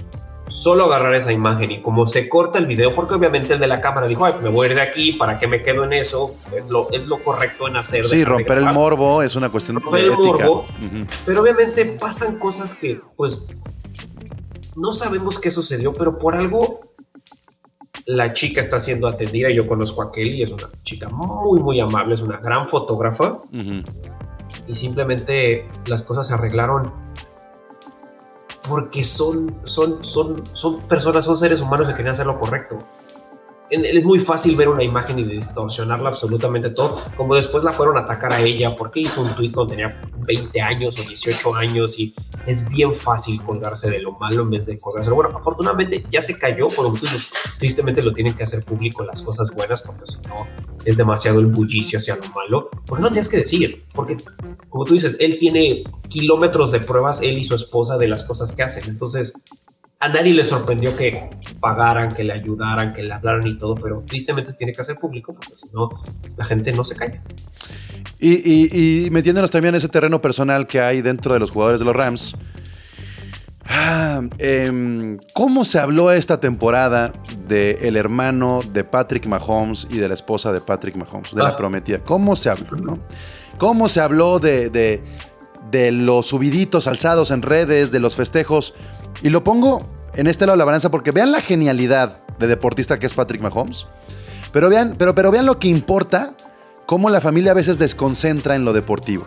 solo 0.50 0.86
agarrar 0.86 1.16
esa 1.16 1.32
imagen 1.32 1.72
y 1.72 1.82
como 1.82 2.08
se 2.08 2.28
corta 2.28 2.60
el 2.60 2.66
video, 2.66 2.94
porque 2.96 3.14
obviamente 3.14 3.54
el 3.54 3.60
de 3.60 3.68
la 3.68 3.82
cámara 3.82 4.08
dijo, 4.08 4.26
Ay, 4.26 4.34
me 4.42 4.50
voy 4.50 4.68
a 4.68 4.70
ir 4.72 4.76
de 4.76 4.82
aquí, 4.82 5.14
¿para 5.14 5.40
qué 5.40 5.48
me 5.48 5.64
quedo 5.64 5.84
en 5.84 5.94
eso? 5.94 6.36
Es 6.56 6.70
lo, 6.70 6.90
es 6.92 7.06
lo 7.08 7.20
correcto 7.20 7.68
en 7.68 7.78
hacer. 7.78 8.08
Sí, 8.08 8.24
romper 8.24 8.58
el 8.58 8.66
morbo 8.74 9.24
es 9.24 9.36
una 9.36 9.50
cuestión 9.50 9.80
romper 9.80 10.04
el 10.04 10.12
morbo, 10.12 10.66
pero 11.26 11.42
obviamente 11.42 11.86
pasan 11.86 12.40
cosas 12.40 12.74
que, 12.74 13.00
pues, 13.16 13.44
no 14.76 14.94
sabemos 14.94 15.40
qué 15.40 15.52
sucedió, 15.52 15.94
pero 15.94 16.18
por 16.18 16.36
algo 16.36 16.90
la 18.06 18.34
chica 18.34 18.60
está 18.60 18.80
siendo 18.80 19.08
atendida. 19.08 19.50
Yo 19.52 19.68
conozco 19.68 20.02
a 20.02 20.12
Kelly, 20.12 20.42
es 20.42 20.52
una 20.52 20.70
chica 20.84 21.10
muy, 21.10 21.60
muy 21.60 21.80
amable, 21.80 22.16
es 22.16 22.22
una 22.22 22.38
gran 22.38 22.66
fotógrafa. 22.68 23.40
Y 24.68 24.76
simplemente 24.76 25.68
las 25.86 26.04
cosas 26.04 26.28
se 26.28 26.34
arreglaron 26.34 26.92
porque 28.70 29.04
son, 29.04 29.60
son, 29.64 30.04
son, 30.04 30.44
son 30.54 30.82
personas, 30.82 31.26
son 31.26 31.36
seres 31.36 31.60
humanos 31.60 31.88
que 31.88 31.94
querían 31.94 32.12
hacer 32.12 32.28
lo 32.28 32.38
correcto 32.38 32.86
es 33.70 34.04
muy 34.04 34.20
fácil 34.20 34.56
ver 34.56 34.70
una 34.70 34.84
imagen 34.84 35.20
y 35.20 35.24
distorsionarla 35.24 36.10
absolutamente 36.10 36.70
todo, 36.70 37.02
como 37.16 37.36
después 37.36 37.64
la 37.64 37.72
fueron 37.72 37.98
a 37.98 38.02
atacar 38.02 38.34
a 38.34 38.42
ella 38.42 38.76
porque 38.76 39.02
hizo 39.02 39.22
un 39.22 39.30
tweet 39.36 39.52
cuando 39.52 39.72
tenía 39.72 40.02
20 40.26 40.62
años 40.62 41.00
o 41.00 41.04
18 41.04 41.56
años 41.56 42.00
y 42.00 42.14
es 42.46 42.68
bien 42.70 42.94
fácil 42.94 43.42
colgarse 43.44 43.90
de 43.90 44.00
lo 44.00 44.14
malo 44.14 44.44
en 44.44 44.52
vez 44.52 44.66
de 44.66 44.78
colgarse. 44.78 45.10
Bueno, 45.12 45.32
afortunadamente 45.36 46.04
ya 46.12 46.22
se 46.22 46.38
cayó, 46.38 46.70
por 46.70 46.86
lo 46.86 46.94
que 46.94 47.08
tristemente 47.58 48.02
lo 48.02 48.14
tienen 48.14 48.34
que 48.34 48.44
hacer 48.44 48.64
público 48.64 49.04
las 49.04 49.22
cosas 49.22 49.54
buenas 49.54 49.82
porque 49.82 50.06
si 50.06 50.18
no 50.28 50.48
es 50.86 50.98
demasiado 50.98 51.40
el 51.40 51.48
bullicio 51.48 52.00
hacia 52.00 52.16
lo 52.16 52.26
malo. 52.30 52.70
Porque 52.86 53.02
no 53.02 53.10
tienes 53.10 53.30
que 53.30 53.38
decir, 53.38 53.84
porque 53.94 54.18
como 54.70 54.86
tú 54.86 54.94
dices, 54.94 55.18
él 55.20 55.38
tiene 55.38 55.84
kilómetros 56.08 56.72
de 56.72 56.80
pruebas, 56.80 57.22
él 57.22 57.38
y 57.38 57.44
su 57.44 57.56
esposa, 57.56 57.98
de 57.98 58.08
las 58.08 58.24
cosas 58.24 58.52
que 58.54 58.64
hacen. 58.64 58.90
Entonces, 58.90 59.34
a 60.02 60.08
nadie 60.08 60.34
le 60.34 60.46
sorprendió 60.46 60.96
que 60.96 61.30
pagaran, 61.60 62.14
que 62.14 62.24
le 62.24 62.32
ayudaran, 62.32 62.94
que 62.94 63.04
le 63.04 63.14
hablaran 63.14 63.46
y 63.46 63.58
todo, 63.58 63.76
pero 63.76 64.02
tristemente 64.08 64.52
se 64.52 64.58
tiene 64.58 64.72
que 64.72 64.80
hacer 64.80 64.96
público 64.96 65.34
porque 65.34 65.54
si 65.58 65.68
no, 65.74 65.90
la 66.38 66.46
gente 66.46 66.72
no 66.72 66.86
se 66.86 66.96
calla. 66.96 67.22
Y, 68.18 69.10
metiéndonos 69.12 69.52
también 69.52 69.76
en 69.76 69.78
ese 69.78 69.90
terreno 69.90 70.22
personal 70.22 70.68
que 70.68 70.80
hay 70.80 71.02
dentro 71.02 71.34
de 71.34 71.40
los 71.40 71.52
jugadores 71.52 71.80
de 71.80 71.86
los 71.86 71.96
Rams, 71.96 72.34
ah, 73.66 74.22
em, 74.38 75.18
¿cómo 75.34 75.66
se 75.66 75.80
habló 75.80 76.12
esta 76.12 76.40
temporada 76.40 77.12
del 77.50 77.98
hermano 77.98 78.62
de 78.72 78.86
Patrick 78.86 79.26
Mahomes 79.26 79.86
y 79.90 79.98
de 79.98 80.08
la 80.08 80.14
esposa 80.14 80.54
de 80.54 80.62
Patrick 80.62 80.96
Mahomes, 80.96 81.34
de 81.36 81.44
la 81.44 81.50
ah. 81.50 81.58
prometida? 81.58 82.00
¿Cómo 82.00 82.38
se 82.38 82.50
habló? 82.50 82.78
No? 82.78 83.00
¿Cómo 83.58 83.90
se 83.90 84.00
habló 84.00 84.40
de, 84.40 84.70
de, 84.70 85.02
de 85.72 85.92
los 85.92 86.28
subiditos 86.28 86.88
alzados 86.88 87.32
en 87.32 87.42
redes, 87.42 87.92
de 87.92 88.00
los 88.00 88.16
festejos? 88.16 88.74
Y 89.22 89.30
lo 89.30 89.44
pongo 89.44 89.86
en 90.14 90.28
este 90.28 90.46
lado 90.46 90.56
de 90.56 90.60
la 90.60 90.66
balanza 90.66 90.90
porque 90.90 91.12
vean 91.12 91.32
la 91.32 91.42
genialidad 91.42 92.18
de 92.38 92.48
deportista 92.48 93.00
que 93.00 93.06
es 93.06 93.14
Patrick 93.14 93.42
Mahomes. 93.42 93.88
Pero 94.52 94.70
vean, 94.70 94.96
pero, 94.98 95.14
pero 95.14 95.32
vean 95.32 95.46
lo 95.46 95.60
que 95.60 95.68
importa, 95.68 96.34
cómo 96.86 97.10
la 97.10 97.22
familia 97.22 97.52
a 97.52 97.56
veces 97.56 97.78
desconcentra 97.78 98.56
en 98.56 98.66
lo 98.66 98.74
deportivo. 98.74 99.26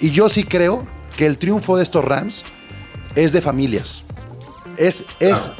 Y 0.00 0.10
yo 0.10 0.28
sí 0.28 0.44
creo 0.44 0.86
que 1.16 1.26
el 1.26 1.38
triunfo 1.38 1.76
de 1.76 1.82
estos 1.82 2.04
Rams 2.04 2.44
es 3.14 3.32
de 3.32 3.40
familias. 3.40 4.04
Es, 4.76 5.04
es, 5.18 5.50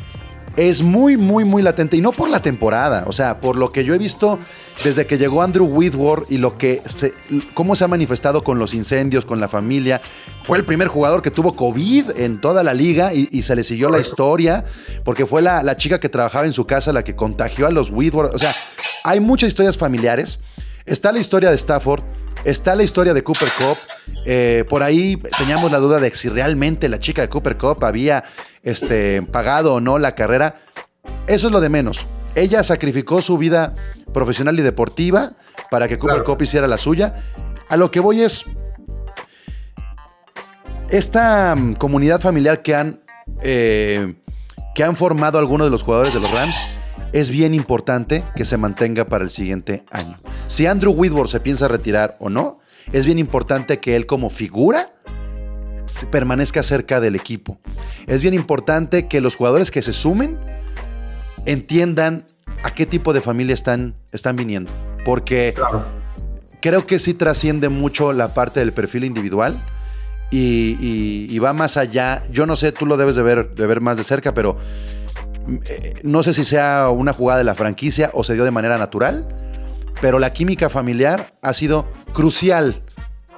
es 0.57 0.83
muy, 0.83 1.17
muy, 1.17 1.45
muy 1.45 1.63
latente. 1.63 1.97
Y 1.97 2.01
no 2.01 2.13
por 2.13 2.29
la 2.29 2.43
temporada. 2.43 3.05
O 3.07 3.13
sea, 3.13 3.41
por 3.41 3.57
lo 3.57 3.73
que 3.73 3.85
yo 3.85 3.95
he 3.95 3.99
visto 3.99 4.39
desde 4.85 5.07
que 5.07 5.19
llegó 5.19 5.43
Andrew 5.43 5.67
Whitworth 5.67 6.31
y 6.31 6.39
lo 6.39 6.57
que 6.57 6.83
se, 6.87 7.13
cómo 7.55 7.77
se 7.77 7.85
ha 7.85 7.89
manifestado 7.89 8.43
con 8.43 8.59
los 8.59 8.75
incendios, 8.75 9.25
con 9.25 9.41
la 9.41 9.49
familia. 9.49 10.01
Fue 10.43 10.59
el 10.59 10.65
primer 10.65 10.89
jugador 10.89 11.23
que 11.23 11.31
tuvo 11.31 11.55
COVID 11.55 12.11
en 12.17 12.41
toda 12.41 12.63
la 12.63 12.75
liga 12.75 13.13
y, 13.13 13.43
se 13.43 13.57
le 13.57 13.65
siguió 13.65 13.91
la 13.91 14.01
historia, 14.01 14.65
porque 15.05 15.27
fue 15.27 15.43
la, 15.43 15.63
la, 15.63 15.77
chica 15.77 16.01
que 16.01 16.09
trabajaba 16.09 16.47
en 16.47 16.53
su 16.53 16.67
casa 16.67 16.93
la 16.93 17.05
que 17.05 17.17
contagió 17.17 17.67
a 17.67 17.71
los 17.71 17.91
Whitworth. 17.91 18.35
O 18.35 18.39
sea, 18.39 18.55
hay 19.05 19.21
muchas 19.21 19.49
historias 19.49 19.77
familiares. 19.77 20.39
Está 20.87 21.13
la 21.13 21.19
historia 21.19 21.51
de 21.51 21.57
Stafford, 21.57 22.03
está 22.45 22.75
la 22.75 22.83
historia 22.83 23.15
de 23.15 23.23
Cooper 23.23 23.49
Cup. 23.59 23.79
Eh, 24.25 24.65
por 24.69 24.83
ahí 24.83 25.17
teníamos 25.39 25.71
la 25.71 25.79
duda 25.79 26.01
de 26.01 26.15
si 26.15 26.29
realmente 26.29 26.89
la 26.89 26.99
chica 26.99 27.23
de 27.23 27.29
Cooper 27.29 27.57
Cup 27.57 27.85
había 27.85 28.25
este, 28.63 29.23
pagado 29.23 29.75
o 29.75 29.81
no 29.81 29.99
la 29.99 30.15
carrera. 30.15 30.57
Eso 31.27 31.49
es 31.49 31.53
lo 31.53 31.61
de 31.61 31.69
menos. 31.69 32.07
Ella 32.35 32.63
sacrificó 32.63 33.23
su 33.23 33.39
vida 33.39 33.75
profesional 34.13 34.59
y 34.59 34.63
deportiva 34.63 35.33
para 35.71 35.89
que 35.89 35.99
Cooper 35.99 36.23
Cup 36.23 36.43
hiciera 36.43 36.67
la 36.67 36.79
suya. 36.79 37.15
A 37.69 37.77
lo 37.77 37.91
que 37.91 38.01
voy 38.01 38.23
es. 38.23 38.45
Esta 40.89 41.55
mm, 41.57 41.75
comunidad 41.75 42.21
familiar 42.21 42.63
que 42.63 42.75
han, 42.75 43.01
eh, 43.43 44.15
que 44.75 44.83
han 44.83 44.97
formado 44.97 45.39
algunos 45.39 45.67
de 45.67 45.71
los 45.71 45.83
jugadores 45.83 46.13
de 46.13 46.21
los 46.21 46.33
Rams 46.35 46.75
es 47.13 47.31
bien 47.31 47.55
importante 47.55 48.25
que 48.35 48.45
se 48.45 48.57
mantenga 48.57 49.05
para 49.05 49.25
el 49.25 49.31
siguiente 49.31 49.85
año. 49.91 50.19
Si 50.47 50.67
Andrew 50.67 50.93
Whitworth 50.93 51.31
se 51.31 51.41
piensa 51.41 51.69
retirar 51.69 52.17
o 52.21 52.29
no, 52.29 52.61
es 52.93 53.07
bien 53.07 53.19
importante 53.19 53.79
que 53.79 53.97
él 53.97 54.07
como 54.07 54.31
figura 54.31 54.93
permanezca 56.11 56.63
cerca 56.63 57.01
del 57.01 57.17
equipo. 57.17 57.59
Es 58.07 58.23
bien 58.23 58.35
importante 58.35 59.07
que 59.07 59.21
los 59.21 59.37
jugadores 59.37 59.71
que 59.71 59.83
se 59.83 59.93
sumen 59.93 60.39
entiendan 61.47 62.25
a 62.63 62.75
qué 62.75 62.87
tipo 62.87 63.13
de 63.13 63.21
familia 63.21 63.55
están, 63.55 63.95
están 64.13 64.37
viniendo. 64.37 64.73
Porque 65.05 65.55
creo 66.61 66.87
que 66.87 66.99
sí 66.99 67.15
trasciende 67.15 67.69
mucho 67.69 68.13
la 68.13 68.35
parte 68.35 68.61
del 68.61 68.73
perfil 68.73 69.05
individual 69.05 69.59
y, 70.31 71.39
va 71.39 71.53
más 71.53 71.77
allá. 71.77 72.25
Yo 72.31 72.47
no 72.47 72.57
sé, 72.57 72.73
tú 72.73 72.87
lo 72.87 72.97
debes 72.97 73.17
de 73.17 73.23
ver, 73.23 73.55
de 73.55 73.67
ver 73.67 73.81
más 73.81 73.97
de 73.97 74.05
cerca, 74.05 74.35
pero 74.35 74.57
eh, 75.67 76.01
no 76.03 76.23
sé 76.23 76.35
si 76.35 76.45
sea 76.45 76.91
una 76.91 77.13
jugada 77.13 77.39
de 77.39 77.45
la 77.45 77.55
franquicia 77.55 78.11
o 78.15 78.25
se 78.25 78.35
dio 78.35 78.45
de 78.45 78.51
manera 78.51 78.79
natural, 78.79 79.27
pero 80.01 80.19
la 80.19 80.31
química 80.31 80.69
familiar 80.69 81.35
ha 81.43 81.55
sido 81.55 81.87
crucial 82.13 82.83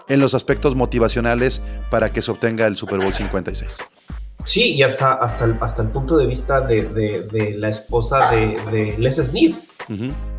en 0.09 0.21
los 0.21 0.35
aspectos 0.35 0.75
motivacionales 0.75 1.63
para 1.91 2.13
que 2.13 2.23
se 2.23 2.31
obtenga 2.31 2.67
el 2.67 2.77
Super 2.77 2.99
Bowl 2.99 3.15
56. 3.15 3.79
Sí, 4.45 4.75
y 4.75 4.83
hasta, 4.83 5.15
hasta, 5.15 5.45
el, 5.45 5.57
hasta 5.61 5.83
el 5.83 5.89
punto 5.89 6.17
de 6.17 6.27
vista 6.27 6.61
de, 6.61 6.83
de, 7.31 7.57
la 7.59 7.69
esposa 7.69 8.31
de, 8.31 8.59
de 8.71 8.97
Les 8.99 9.17
Snead, 9.17 9.55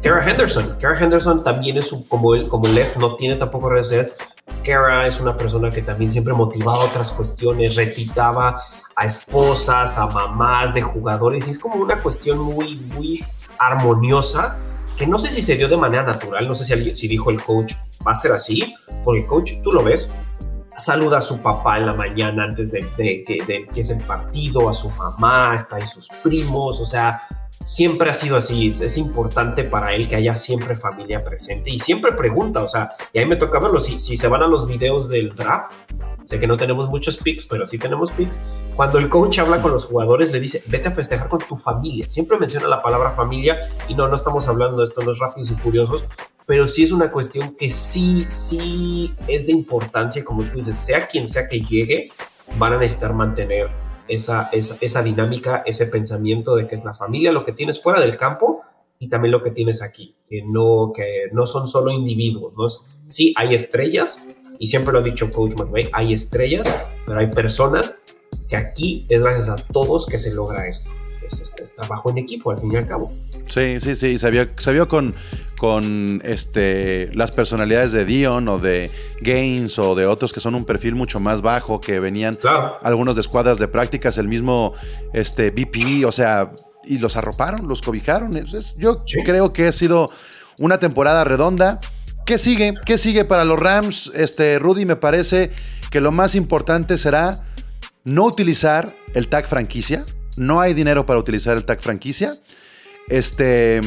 Kara 0.01 0.29
Henderson. 0.29 0.77
Kara 0.79 0.99
Henderson 0.99 1.43
también 1.43 1.77
es 1.77 1.91
un, 1.91 2.03
como, 2.03 2.33
él, 2.35 2.47
como 2.47 2.67
Les 2.69 2.97
no 2.97 3.15
tiene 3.15 3.35
tampoco 3.35 3.69
redes 3.69 3.87
sociales. 3.87 4.15
Kara 4.63 5.07
es 5.07 5.19
una 5.19 5.37
persona 5.37 5.69
que 5.69 5.81
también 5.81 6.11
siempre 6.11 6.33
motivaba 6.33 6.79
otras 6.79 7.11
cuestiones, 7.11 7.75
repitaba 7.75 8.61
a 8.95 9.05
esposas, 9.05 9.97
a 9.97 10.07
mamás 10.07 10.73
de 10.73 10.81
jugadores, 10.81 11.47
y 11.47 11.51
es 11.51 11.59
como 11.59 11.75
una 11.75 11.99
cuestión 11.99 12.39
muy, 12.39 12.75
muy 12.75 13.25
armoniosa 13.59 14.57
que 14.97 15.07
no 15.07 15.17
sé 15.17 15.29
si 15.29 15.41
se 15.41 15.55
dio 15.55 15.67
de 15.67 15.77
manera 15.77 16.03
natural, 16.03 16.47
no 16.47 16.55
sé 16.55 16.65
si, 16.65 16.73
alguien, 16.73 16.95
si 16.95 17.07
dijo 17.07 17.31
el 17.31 17.41
coach 17.41 17.73
va 18.05 18.11
a 18.11 18.15
ser 18.15 18.31
así, 18.31 18.73
porque 19.03 19.21
el 19.21 19.27
coach, 19.27 19.53
tú 19.63 19.71
lo 19.71 19.83
ves, 19.83 20.11
saluda 20.77 21.19
a 21.19 21.21
su 21.21 21.39
papá 21.41 21.77
en 21.77 21.85
la 21.85 21.93
mañana 21.93 22.43
antes 22.43 22.71
de, 22.71 23.23
que 23.25 23.43
empiece 23.47 23.93
el 23.93 24.03
partido, 24.03 24.69
a 24.69 24.73
su 24.73 24.89
mamá, 24.89 25.55
está 25.55 25.77
ahí 25.77 25.87
sus 25.87 26.07
primos, 26.23 26.79
o 26.79 26.85
sea, 26.85 27.21
siempre 27.63 28.09
ha 28.09 28.13
sido 28.13 28.37
así, 28.37 28.69
es, 28.69 28.97
importante 28.97 29.63
para 29.63 29.93
él 29.93 30.09
que 30.09 30.15
haya 30.15 30.35
siempre 30.35 30.75
familia 30.75 31.23
presente 31.23 31.69
y 31.69 31.79
siempre 31.79 32.11
pregunta, 32.11 32.61
o 32.61 32.67
sea, 32.67 32.91
y 33.13 33.19
ahí 33.19 33.25
me 33.25 33.35
toca 33.35 33.59
verlo, 33.59 33.79
si, 33.79 33.99
si 33.99 34.17
se 34.17 34.27
van 34.27 34.43
a 34.43 34.47
los 34.47 34.67
videos 34.67 35.09
del 35.09 35.33
draft, 35.33 35.73
sé 36.25 36.39
que 36.39 36.47
no 36.47 36.57
tenemos 36.57 36.89
muchos 36.89 37.17
picks, 37.17 37.45
pero 37.45 37.65
sí 37.65 37.77
tenemos 37.77 38.11
picks, 38.11 38.39
cuando 38.75 38.97
el 38.97 39.09
coach 39.09 39.39
habla 39.39 39.61
con 39.61 39.71
los 39.71 39.85
jugadores 39.85 40.31
le 40.31 40.39
dice, 40.39 40.63
vete 40.67 40.89
a 40.89 40.91
festejar 40.91 41.29
con 41.29 41.39
tu 41.39 41.55
familia, 41.55 42.09
siempre 42.09 42.37
menciona 42.37 42.67
la 42.67 42.81
palabra 42.81 43.11
familia 43.11 43.57
y 43.87 43.95
no, 43.95 44.07
no 44.07 44.15
estamos 44.15 44.47
hablando 44.47 44.77
de 44.77 44.85
esto, 44.85 45.01
no 45.01 45.11
es 45.11 45.19
rápidos 45.19 45.51
y 45.51 45.55
furiosos, 45.55 46.05
pero 46.45 46.67
sí 46.67 46.83
es 46.83 46.91
una 46.91 47.09
cuestión 47.09 47.55
que 47.55 47.71
sí, 47.71 48.25
sí 48.29 49.13
es 49.27 49.47
de 49.47 49.53
importancia, 49.53 50.23
como 50.23 50.43
tú 50.43 50.57
dices, 50.57 50.77
sea 50.77 51.07
quien 51.07 51.27
sea 51.27 51.47
que 51.47 51.59
llegue, 51.59 52.11
van 52.57 52.73
a 52.73 52.77
necesitar 52.77 53.13
mantener 53.13 53.69
esa, 54.07 54.49
esa, 54.51 55.03
dinámica, 55.03 55.63
ese 55.65 55.87
pensamiento 55.87 56.55
de 56.55 56.67
que 56.67 56.75
es 56.75 56.83
la 56.83 56.93
familia, 56.93 57.31
lo 57.31 57.45
que 57.45 57.53
tienes 57.53 57.81
fuera 57.81 57.99
del 57.99 58.17
campo 58.17 58.61
y 58.99 59.07
también 59.07 59.31
lo 59.31 59.41
que 59.43 59.51
tienes 59.51 59.81
aquí, 59.81 60.15
que 60.27 60.43
no, 60.43 60.91
que 60.95 61.25
no 61.31 61.45
son 61.45 61.67
solo 61.67 61.91
individuos, 61.91 62.53
¿no? 62.57 62.67
sí 63.07 63.33
hay 63.37 63.53
estrellas, 63.53 64.27
y 64.59 64.67
siempre 64.67 64.93
lo 64.93 64.99
ha 64.99 65.01
dicho 65.01 65.29
Coach 65.31 65.55
McVay, 65.55 65.89
hay 65.91 66.13
estrellas, 66.13 66.67
pero 67.05 67.19
hay 67.19 67.27
personas 67.27 67.99
que 68.47 68.55
aquí 68.55 69.05
es 69.09 69.21
gracias 69.21 69.49
a 69.49 69.55
todos 69.55 70.05
que 70.05 70.17
se 70.17 70.33
logra 70.33 70.67
esto. 70.67 70.89
Es, 71.25 71.53
es, 71.61 71.75
trabajo 71.75 72.09
en 72.09 72.19
equipo, 72.19 72.51
al 72.51 72.59
fin 72.59 72.71
y 72.71 72.77
al 72.77 72.87
cabo. 72.87 73.11
Sí, 73.45 73.79
sí, 73.81 73.95
sí, 73.95 74.17
se 74.17 74.71
vio 74.71 74.87
con, 74.87 75.15
con 75.63 76.21
este, 76.25 77.09
las 77.13 77.31
personalidades 77.31 77.93
de 77.93 78.03
Dion 78.03 78.49
o 78.49 78.57
de 78.59 78.91
Gaines 79.21 79.79
o 79.79 79.95
de 79.95 80.05
otros 80.05 80.33
que 80.33 80.41
son 80.41 80.55
un 80.55 80.65
perfil 80.65 80.93
mucho 80.93 81.21
más 81.21 81.41
bajo, 81.41 81.79
que 81.79 82.01
venían 82.01 82.37
algunos 82.81 83.15
de 83.15 83.21
escuadras 83.21 83.59
de 83.59 83.69
prácticas, 83.69 84.17
el 84.17 84.27
mismo 84.27 84.73
este, 85.13 85.51
BP, 85.51 86.05
o 86.05 86.11
sea, 86.11 86.51
y 86.83 86.97
los 86.97 87.15
arroparon, 87.15 87.65
los 87.69 87.81
cobijaron. 87.81 88.33
yo 88.77 89.05
creo 89.23 89.53
que 89.53 89.67
ha 89.67 89.71
sido 89.71 90.11
una 90.59 90.79
temporada 90.79 91.23
redonda. 91.23 91.79
¿Qué 92.25 92.39
sigue? 92.39 92.73
¿Qué 92.85 92.97
sigue 92.97 93.23
para 93.23 93.45
los 93.45 93.57
Rams? 93.57 94.11
Este, 94.15 94.59
Rudy, 94.59 94.85
me 94.85 94.97
parece 94.97 95.51
que 95.89 96.01
lo 96.01 96.11
más 96.11 96.35
importante 96.35 96.97
será 96.97 97.45
no 98.03 98.25
utilizar 98.25 98.93
el 99.13 99.29
tag 99.29 99.47
franquicia. 99.47 100.03
No 100.35 100.59
hay 100.59 100.73
dinero 100.73 101.05
para 101.05 101.19
utilizar 101.19 101.55
el 101.55 101.63
tag 101.63 101.79
franquicia. 101.79 102.33
Este, 103.07 103.79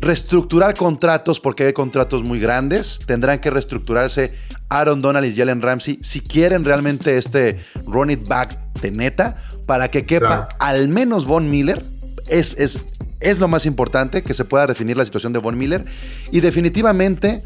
reestructurar 0.00 0.74
contratos 0.74 1.40
porque 1.40 1.64
hay 1.64 1.72
contratos 1.72 2.22
muy 2.22 2.40
grandes. 2.40 2.98
Tendrán 3.06 3.40
que 3.40 3.50
reestructurarse 3.50 4.34
Aaron 4.68 5.00
Donald 5.00 5.26
y 5.26 5.36
Jalen 5.36 5.62
Ramsey 5.62 5.98
si 6.02 6.20
quieren 6.20 6.64
realmente 6.64 7.16
este 7.18 7.60
run 7.86 8.10
it 8.10 8.26
back 8.26 8.58
de 8.80 8.90
neta 8.90 9.36
para 9.66 9.90
que 9.90 10.06
quepa 10.06 10.48
al 10.58 10.88
menos 10.88 11.24
Von 11.24 11.50
Miller. 11.50 11.82
Es, 12.28 12.54
es, 12.58 12.78
es 13.20 13.38
lo 13.38 13.48
más 13.48 13.66
importante 13.66 14.22
que 14.22 14.34
se 14.34 14.44
pueda 14.44 14.66
definir 14.66 14.96
la 14.96 15.04
situación 15.04 15.32
de 15.32 15.38
Von 15.38 15.56
Miller. 15.56 15.84
Y 16.32 16.40
definitivamente 16.40 17.44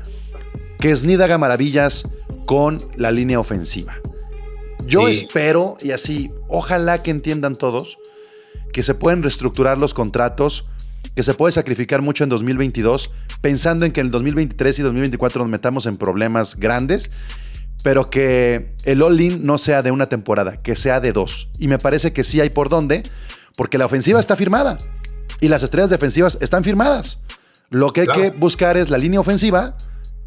que 0.78 0.94
Snid 0.94 1.20
haga 1.20 1.36
maravillas 1.36 2.08
con 2.46 2.80
la 2.96 3.10
línea 3.10 3.38
ofensiva. 3.38 3.94
Yo 4.86 5.08
espero, 5.08 5.76
y 5.80 5.92
así, 5.92 6.32
ojalá 6.48 7.02
que 7.02 7.10
entiendan 7.10 7.54
todos, 7.54 7.98
que 8.72 8.82
se 8.82 8.94
pueden 8.94 9.22
reestructurar 9.22 9.78
los 9.78 9.94
contratos, 9.94 10.64
que 11.14 11.22
se 11.22 11.34
puede 11.34 11.52
sacrificar 11.52 12.02
mucho 12.02 12.24
en 12.24 12.30
2022, 12.30 13.10
pensando 13.40 13.84
en 13.84 13.92
que 13.92 14.00
en 14.00 14.06
el 14.06 14.12
2023 14.12 14.78
y 14.78 14.82
2024 14.82 15.42
nos 15.42 15.50
metamos 15.50 15.86
en 15.86 15.96
problemas 15.96 16.56
grandes, 16.56 17.10
pero 17.82 18.10
que 18.10 18.74
el 18.84 19.02
all-in 19.02 19.44
no 19.44 19.58
sea 19.58 19.82
de 19.82 19.90
una 19.90 20.06
temporada, 20.06 20.62
que 20.62 20.76
sea 20.76 21.00
de 21.00 21.12
dos. 21.12 21.48
Y 21.58 21.68
me 21.68 21.78
parece 21.78 22.12
que 22.12 22.24
sí 22.24 22.40
hay 22.40 22.50
por 22.50 22.68
dónde, 22.68 23.02
porque 23.56 23.78
la 23.78 23.86
ofensiva 23.86 24.20
está 24.20 24.36
firmada 24.36 24.78
y 25.40 25.48
las 25.48 25.62
estrellas 25.62 25.90
defensivas 25.90 26.38
están 26.40 26.64
firmadas. 26.64 27.18
Lo 27.70 27.92
que 27.92 28.02
hay 28.02 28.06
que 28.08 28.30
buscar 28.30 28.76
es 28.76 28.90
la 28.90 28.98
línea 28.98 29.20
ofensiva 29.20 29.76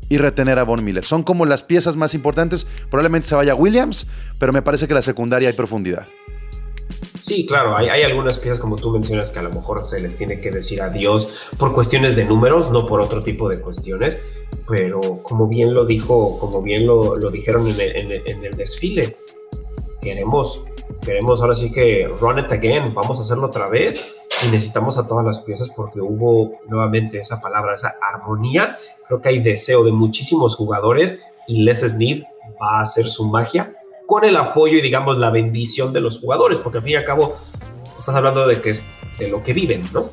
y 0.09 0.17
retener 0.17 0.59
a 0.59 0.63
Von 0.63 0.83
Miller. 0.83 1.05
Son 1.05 1.23
como 1.23 1.45
las 1.45 1.63
piezas 1.63 1.95
más 1.95 2.13
importantes. 2.13 2.65
Probablemente 2.89 3.27
se 3.27 3.35
vaya 3.35 3.55
Williams, 3.55 4.07
pero 4.39 4.53
me 4.53 4.61
parece 4.61 4.87
que 4.87 4.93
la 4.93 5.01
secundaria 5.01 5.49
hay 5.49 5.55
profundidad. 5.55 6.07
Sí, 7.23 7.45
claro, 7.45 7.77
hay, 7.77 8.01
algunas 8.03 8.37
piezas 8.37 8.59
como 8.59 8.75
tú 8.75 8.91
mencionas 8.91 9.31
que 9.31 9.39
a 9.39 9.43
lo 9.43 9.49
mejor 9.49 9.81
se 9.83 10.01
les 10.01 10.15
tiene 10.17 10.41
que 10.41 10.51
decir 10.51 10.81
adiós 10.81 11.49
por 11.57 11.73
cuestiones 11.73 12.17
de 12.17 12.25
números, 12.25 12.69
no 12.69 12.85
por 12.85 12.99
otro 12.99 13.21
tipo 13.21 13.47
de 13.47 13.61
cuestiones, 13.61 14.19
pero 14.67 15.23
como 15.23 15.47
bien 15.47 15.73
lo 15.73 15.85
dijo, 15.85 16.37
como 16.37 16.61
bien 16.61 16.85
lo, 16.85 17.15
dijeron 17.31 17.65
en 17.67 18.11
el, 18.11 18.57
desfile, 18.57 19.17
queremos, 20.01 20.65
queremos 21.01 21.39
ahora 21.39 21.53
sí 21.53 21.71
que 21.71 22.09
run 22.19 22.39
it 22.39 22.51
again, 22.51 22.93
vamos 22.93 23.19
a 23.19 23.21
hacerlo 23.21 23.47
otra 23.47 23.69
vez 23.69 24.15
y 24.45 24.51
necesitamos 24.51 24.97
a 24.97 25.07
todas 25.07 25.25
las 25.25 25.39
piezas 25.39 25.69
porque 25.69 26.01
hubo 26.01 26.59
nuevamente 26.67 27.19
esa 27.19 27.39
palabra, 27.39 27.75
esa 27.75 27.95
armonía, 28.01 28.77
creo 29.07 29.21
que 29.21 29.29
hay 29.29 29.41
deseo 29.41 29.85
de 29.85 29.93
muchísimos 29.93 30.57
jugadores 30.57 31.23
y 31.47 31.63
Les 31.63 31.79
Snead 31.79 32.23
va 32.61 32.79
a 32.79 32.81
hacer 32.81 33.09
su 33.09 33.25
magia 33.29 33.77
con 34.05 34.25
el 34.25 34.35
apoyo 34.35 34.77
y 34.77 34.81
digamos 34.81 35.17
la 35.17 35.29
bendición 35.29 35.93
de 35.93 36.01
los 36.01 36.19
jugadores, 36.19 36.59
porque 36.59 36.79
al 36.79 36.83
fin 36.83 36.93
y 36.93 36.95
al 36.95 37.05
cabo 37.05 37.37
estás 37.97 38.15
hablando 38.15 38.47
de 38.47 38.61
que 38.61 38.71
es 38.71 38.83
de 39.17 39.27
lo 39.27 39.43
que 39.43 39.53
viven, 39.53 39.81
¿no? 39.93 40.09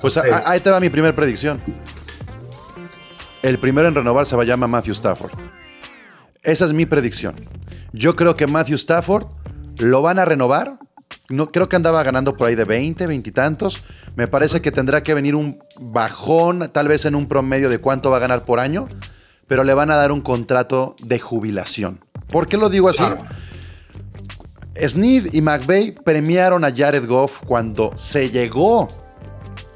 pues 0.00 0.16
ahí 0.16 0.60
te 0.60 0.70
va 0.70 0.80
mi 0.80 0.90
primera 0.90 1.14
predicción. 1.14 1.60
El 3.42 3.58
primero 3.58 3.88
en 3.88 3.94
renovar 3.94 4.26
se 4.26 4.36
va 4.36 4.42
a 4.42 4.46
llamar 4.46 4.68
Matthew 4.68 4.92
Stafford. 4.92 5.32
Esa 6.42 6.66
es 6.66 6.72
mi 6.72 6.86
predicción. 6.86 7.34
Yo 7.92 8.14
creo 8.14 8.36
que 8.36 8.46
Matthew 8.46 8.76
Stafford 8.76 9.26
lo 9.78 10.02
van 10.02 10.18
a 10.18 10.24
renovar. 10.24 10.78
No, 11.28 11.48
creo 11.48 11.68
que 11.68 11.76
andaba 11.76 12.02
ganando 12.02 12.36
por 12.36 12.48
ahí 12.48 12.54
de 12.54 12.64
20, 12.64 13.06
20 13.06 13.30
y 13.30 13.32
tantos. 13.32 13.82
Me 14.16 14.28
parece 14.28 14.60
que 14.60 14.70
tendrá 14.70 15.02
que 15.02 15.14
venir 15.14 15.34
un 15.34 15.58
bajón, 15.80 16.70
tal 16.72 16.88
vez 16.88 17.04
en 17.04 17.14
un 17.14 17.26
promedio 17.26 17.68
de 17.68 17.78
cuánto 17.78 18.10
va 18.10 18.18
a 18.18 18.20
ganar 18.20 18.44
por 18.44 18.60
año, 18.60 18.88
pero 19.46 19.64
le 19.64 19.74
van 19.74 19.90
a 19.90 19.96
dar 19.96 20.12
un 20.12 20.20
contrato 20.20 20.94
de 21.02 21.18
jubilación. 21.18 22.00
¿Por 22.32 22.48
qué 22.48 22.56
lo 22.56 22.70
digo 22.70 22.88
así? 22.88 23.04
Sneed 24.74 25.34
y 25.34 25.42
McVeigh 25.42 25.92
premiaron 26.02 26.64
a 26.64 26.74
Jared 26.74 27.06
Goff 27.06 27.40
cuando 27.46 27.92
se 27.96 28.30
llegó 28.30 28.88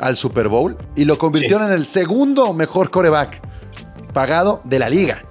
al 0.00 0.16
Super 0.16 0.48
Bowl 0.48 0.76
y 0.96 1.04
lo 1.04 1.18
convirtieron 1.18 1.66
en 1.66 1.72
el 1.72 1.86
segundo 1.86 2.52
mejor 2.54 2.90
coreback 2.90 3.42
pagado 4.14 4.62
de 4.64 4.78
la 4.78 4.88
liga. 4.88 5.22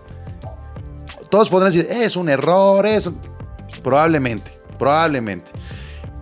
Todos 1.31 1.49
podrán 1.49 1.71
decir, 1.71 1.87
es 1.89 2.15
un 2.15 2.29
error, 2.29 2.85
es 2.85 3.09
Probablemente, 3.83 4.51
probablemente. 4.79 5.51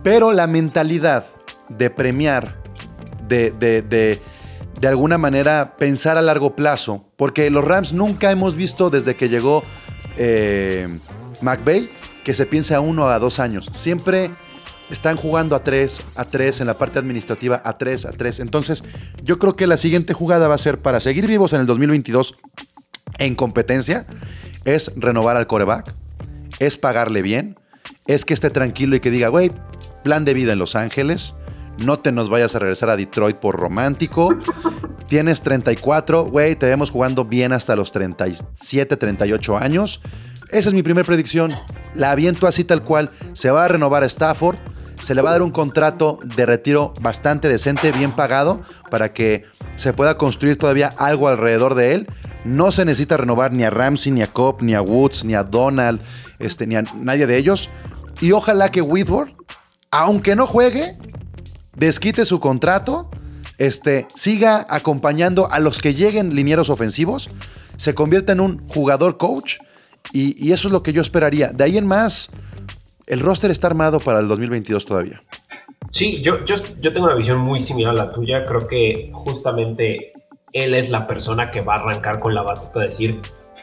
Pero 0.02 0.32
la 0.32 0.46
mentalidad 0.46 1.24
de 1.68 1.88
premiar, 1.88 2.50
de, 3.26 3.52
de, 3.52 3.80
de, 3.80 4.20
de 4.78 4.88
alguna 4.88 5.16
manera 5.16 5.76
pensar 5.78 6.18
a 6.18 6.22
largo 6.22 6.54
plazo, 6.54 7.06
porque 7.16 7.48
los 7.50 7.64
Rams 7.64 7.94
nunca 7.94 8.30
hemos 8.30 8.54
visto 8.54 8.90
desde 8.90 9.16
que 9.16 9.30
llegó 9.30 9.62
eh, 10.16 10.88
McVeigh 11.40 11.90
que 12.24 12.34
se 12.34 12.46
piense 12.46 12.74
a 12.74 12.80
uno 12.80 13.08
a 13.08 13.18
dos 13.18 13.38
años. 13.38 13.68
Siempre 13.72 14.30
están 14.90 15.16
jugando 15.16 15.54
a 15.56 15.62
tres, 15.62 16.02
a 16.14 16.24
tres, 16.24 16.60
en 16.60 16.66
la 16.66 16.78
parte 16.78 16.98
administrativa 16.98 17.60
a 17.64 17.78
tres, 17.78 18.06
a 18.06 18.12
tres. 18.12 18.40
Entonces, 18.40 18.82
yo 19.22 19.38
creo 19.38 19.56
que 19.56 19.66
la 19.66 19.76
siguiente 19.76 20.14
jugada 20.14 20.48
va 20.48 20.54
a 20.54 20.58
ser 20.58 20.80
para 20.80 21.00
seguir 21.00 21.26
vivos 21.26 21.52
en 21.52 21.60
el 21.60 21.66
2022 21.66 22.34
en 23.18 23.34
competencia, 23.34 24.06
es 24.64 24.90
renovar 24.96 25.36
al 25.36 25.46
coreback, 25.46 25.94
es 26.58 26.76
pagarle 26.76 27.22
bien, 27.22 27.58
es 28.06 28.24
que 28.24 28.34
esté 28.34 28.50
tranquilo 28.50 28.96
y 28.96 29.00
que 29.00 29.10
diga, 29.10 29.28
güey, 29.28 29.52
plan 30.02 30.24
de 30.24 30.34
vida 30.34 30.52
en 30.52 30.58
Los 30.58 30.74
Ángeles, 30.74 31.34
no 31.78 31.98
te 31.98 32.12
nos 32.12 32.28
vayas 32.28 32.54
a 32.54 32.58
regresar 32.58 32.90
a 32.90 32.96
Detroit 32.96 33.36
por 33.36 33.56
romántico. 33.56 34.30
Tienes 35.08 35.42
34, 35.42 36.24
güey, 36.24 36.56
te 36.56 36.66
vemos 36.66 36.90
jugando 36.90 37.24
bien 37.24 37.52
hasta 37.52 37.76
los 37.76 37.92
37, 37.92 38.96
38 38.96 39.56
años. 39.58 40.00
Esa 40.50 40.68
es 40.68 40.74
mi 40.74 40.82
primera 40.82 41.06
predicción. 41.06 41.50
La 41.94 42.10
aviento 42.10 42.46
así 42.46 42.64
tal 42.64 42.82
cual. 42.82 43.10
Se 43.32 43.50
va 43.50 43.64
a 43.64 43.68
renovar 43.68 44.02
a 44.02 44.06
Stafford. 44.06 44.56
Se 45.00 45.14
le 45.14 45.20
va 45.20 45.30
a 45.30 45.32
dar 45.32 45.42
un 45.42 45.50
contrato 45.50 46.18
de 46.22 46.46
retiro 46.46 46.94
bastante 47.00 47.48
decente, 47.48 47.92
bien 47.92 48.12
pagado, 48.12 48.62
para 48.90 49.12
que 49.12 49.44
se 49.76 49.92
pueda 49.92 50.16
construir 50.16 50.56
todavía 50.56 50.94
algo 50.96 51.28
alrededor 51.28 51.74
de 51.74 51.94
él. 51.94 52.06
No 52.44 52.72
se 52.72 52.84
necesita 52.84 53.16
renovar 53.16 53.52
ni 53.52 53.64
a 53.64 53.70
Ramsey, 53.70 54.12
ni 54.12 54.22
a 54.22 54.28
Cobb, 54.28 54.62
ni 54.62 54.74
a 54.74 54.80
Woods, 54.80 55.24
ni 55.24 55.34
a 55.34 55.42
Donald, 55.42 56.00
este, 56.38 56.66
ni 56.66 56.76
a 56.76 56.82
nadie 56.94 57.26
de 57.26 57.36
ellos. 57.36 57.68
Y 58.20 58.32
ojalá 58.32 58.70
que 58.70 58.80
Whitworth, 58.80 59.34
aunque 59.90 60.36
no 60.36 60.46
juegue, 60.46 60.96
desquite 61.76 62.24
su 62.24 62.40
contrato, 62.40 63.10
este, 63.58 64.06
siga 64.14 64.66
acompañando 64.68 65.50
a 65.50 65.60
los 65.60 65.80
que 65.80 65.94
lleguen 65.94 66.34
linieros 66.34 66.70
ofensivos, 66.70 67.30
se 67.76 67.94
convierta 67.94 68.32
en 68.32 68.40
un 68.40 68.68
jugador 68.68 69.16
coach 69.16 69.58
y, 70.12 70.52
eso 70.52 70.68
es 70.68 70.72
lo 70.72 70.82
que 70.82 70.92
yo 70.92 71.02
esperaría. 71.02 71.48
De 71.48 71.64
ahí 71.64 71.78
en 71.78 71.86
más, 71.86 72.30
el 73.06 73.20
roster 73.20 73.50
está 73.50 73.66
armado 73.66 74.00
para 74.00 74.20
el 74.20 74.28
2022 74.28 74.84
todavía. 74.84 75.22
Sí, 75.90 76.22
yo, 76.22 76.44
yo, 76.44 76.56
yo 76.80 76.92
tengo 76.92 77.06
una 77.06 77.14
visión 77.14 77.38
muy 77.38 77.60
similar 77.60 77.92
a 77.92 78.06
la 78.06 78.12
tuya. 78.12 78.44
Creo 78.46 78.66
que 78.66 79.10
justamente 79.12 80.12
él 80.52 80.74
es 80.74 80.90
la 80.90 81.06
persona 81.06 81.50
que 81.50 81.60
va 81.60 81.74
a 81.74 81.78
arrancar 81.78 82.20
con 82.20 82.34
la 82.34 82.42
batuta, 82.42 82.80
decir, 82.80 83.20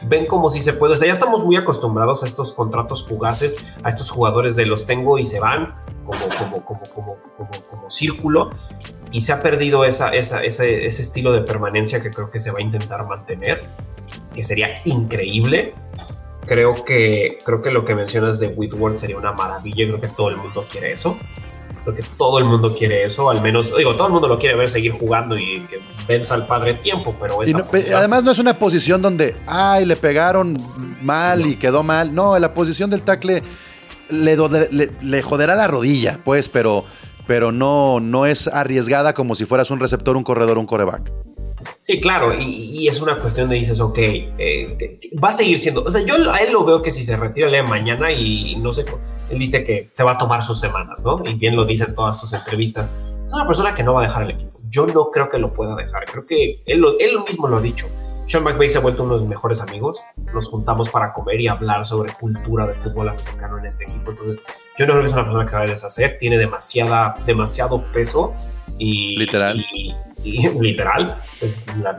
ven 0.08 0.26
como 0.26 0.50
si 0.50 0.60
se 0.60 0.72
puede. 0.72 0.94
O 0.94 0.96
sea, 0.96 1.06
ya 1.06 1.12
estamos 1.12 1.44
muy 1.44 1.56
acostumbrados 1.56 2.22
a 2.22 2.26
estos 2.26 2.52
contratos 2.52 3.06
fugaces, 3.06 3.56
a 3.82 3.88
estos 3.88 4.10
jugadores 4.10 4.56
de 4.56 4.66
los 4.66 4.86
tengo 4.86 5.18
y 5.18 5.24
se 5.24 5.40
van 5.40 5.74
como, 6.04 6.20
como, 6.38 6.64
como, 6.64 6.82
como, 6.94 7.16
como, 7.36 7.50
como 7.70 7.90
círculo. 7.90 8.50
Y 9.12 9.20
se 9.20 9.32
ha 9.32 9.42
perdido 9.42 9.84
esa, 9.84 10.08
esa, 10.14 10.42
ese, 10.42 10.86
ese 10.86 11.02
estilo 11.02 11.32
de 11.32 11.42
permanencia 11.42 12.00
que 12.00 12.10
creo 12.10 12.30
que 12.30 12.40
se 12.40 12.50
va 12.50 12.58
a 12.58 12.62
intentar 12.62 13.06
mantener, 13.06 13.64
que 14.34 14.42
sería 14.42 14.74
increíble. 14.84 15.74
Creo 16.46 16.84
que, 16.84 17.38
creo 17.44 17.62
que 17.62 17.70
lo 17.70 17.84
que 17.84 17.94
mencionas 17.94 18.40
de 18.40 18.48
Whitworth 18.48 18.96
sería 18.96 19.16
una 19.16 19.32
maravilla. 19.32 19.86
Creo 19.86 20.00
que 20.00 20.08
todo 20.08 20.30
el 20.30 20.36
mundo 20.38 20.66
quiere 20.70 20.92
eso. 20.92 21.18
Creo 21.84 21.94
que 21.96 22.04
todo 22.16 22.38
el 22.38 22.44
mundo 22.44 22.74
quiere 22.76 23.04
eso, 23.04 23.28
al 23.28 23.42
menos, 23.42 23.76
digo, 23.76 23.96
todo 23.96 24.06
el 24.06 24.12
mundo 24.12 24.28
lo 24.28 24.38
quiere 24.38 24.54
ver 24.54 24.70
seguir 24.70 24.92
jugando 24.92 25.36
y 25.36 25.62
que 25.68 25.80
venza 26.06 26.34
al 26.34 26.46
padre 26.46 26.74
tiempo, 26.74 27.16
pero 27.20 27.42
esa 27.42 27.58
no- 27.58 27.64
posición- 27.66 27.98
además 27.98 28.22
no 28.22 28.30
es 28.30 28.38
una 28.38 28.56
posición 28.56 29.02
donde, 29.02 29.34
ay, 29.48 29.84
le 29.84 29.96
pegaron 29.96 30.56
mal 31.02 31.44
y 31.44 31.56
quedó 31.56 31.82
mal. 31.82 32.14
No, 32.14 32.38
la 32.38 32.54
posición 32.54 32.88
del 32.88 33.02
tackle 33.02 33.42
le, 34.10 34.36
le- 34.70 34.90
le 35.02 35.22
joderá 35.22 35.56
la 35.56 35.66
rodilla, 35.66 36.20
pues, 36.24 36.48
pero, 36.48 36.84
pero 37.26 37.52
no, 37.52 38.00
no 38.00 38.26
es 38.26 38.46
arriesgada 38.48 39.14
como 39.14 39.34
si 39.34 39.44
fueras 39.44 39.70
un 39.70 39.80
receptor, 39.80 40.16
un 40.16 40.24
corredor, 40.24 40.58
un 40.58 40.66
coreback. 40.66 41.12
Sí, 41.80 42.00
claro, 42.00 42.34
y, 42.34 42.42
y 42.44 42.88
es 42.88 43.00
una 43.00 43.16
cuestión 43.16 43.48
de 43.48 43.54
dices, 43.56 43.80
ok, 43.80 43.98
eh, 43.98 44.66
te- 44.78 44.98
va 45.22 45.28
a 45.28 45.32
seguir 45.32 45.58
siendo, 45.60 45.82
o 45.84 45.90
sea, 45.90 46.00
yo 46.04 46.14
a 46.32 46.38
él 46.38 46.52
lo 46.52 46.64
veo 46.64 46.82
que 46.82 46.90
si 46.90 47.04
se 47.04 47.16
retira 47.16 47.48
lee 47.48 47.62
mañana 47.62 48.10
y 48.10 48.56
no 48.56 48.72
sé, 48.72 48.84
él 49.30 49.38
dice 49.38 49.62
que 49.64 49.88
se 49.92 50.02
va 50.02 50.12
a 50.12 50.18
tomar 50.18 50.42
sus 50.42 50.58
semanas, 50.58 51.04
¿no? 51.04 51.22
Y 51.24 51.34
bien 51.34 51.54
lo 51.54 51.64
dice 51.64 51.84
en 51.84 51.94
todas 51.94 52.18
sus 52.20 52.32
entrevistas. 52.32 52.90
Es 53.28 53.32
una 53.32 53.46
persona 53.46 53.74
que 53.74 53.82
no 53.84 53.94
va 53.94 54.02
a 54.02 54.06
dejar 54.06 54.24
el 54.24 54.30
equipo. 54.30 54.58
Yo 54.68 54.86
no 54.86 55.10
creo 55.10 55.28
que 55.28 55.38
lo 55.38 55.52
pueda 55.52 55.76
dejar. 55.76 56.04
Creo 56.06 56.26
que 56.26 56.62
él, 56.66 56.84
él 56.98 57.18
mismo 57.28 57.46
lo 57.46 57.58
ha 57.58 57.60
dicho. 57.62 57.86
Sean 58.32 58.44
McVay 58.44 58.70
se 58.70 58.78
ha 58.78 58.80
vuelto 58.80 59.02
uno 59.02 59.16
de 59.16 59.20
mis 59.20 59.28
mejores 59.28 59.60
amigos. 59.60 60.02
Nos 60.32 60.48
juntamos 60.48 60.88
para 60.88 61.12
comer 61.12 61.38
y 61.38 61.48
hablar 61.48 61.84
sobre 61.84 62.14
cultura 62.14 62.66
de 62.66 62.72
fútbol 62.72 63.10
americano 63.10 63.58
en 63.58 63.66
este 63.66 63.84
equipo. 63.84 64.10
Entonces, 64.12 64.38
yo 64.78 64.86
no 64.86 64.92
creo 64.94 65.00
que 65.02 65.06
es 65.08 65.12
una 65.12 65.24
persona 65.24 65.44
que 65.44 65.50
se 65.50 65.56
va 65.56 65.62
a 65.62 65.66
deshacer. 65.66 66.16
Tiene 66.18 66.38
demasiada, 66.38 67.14
demasiado 67.26 67.84
peso 67.92 68.32
y 68.78 69.18
Literal. 69.18 69.62
y- 69.74 69.94
y- 70.24 70.48
literal. 70.60 71.18
La- 71.82 71.94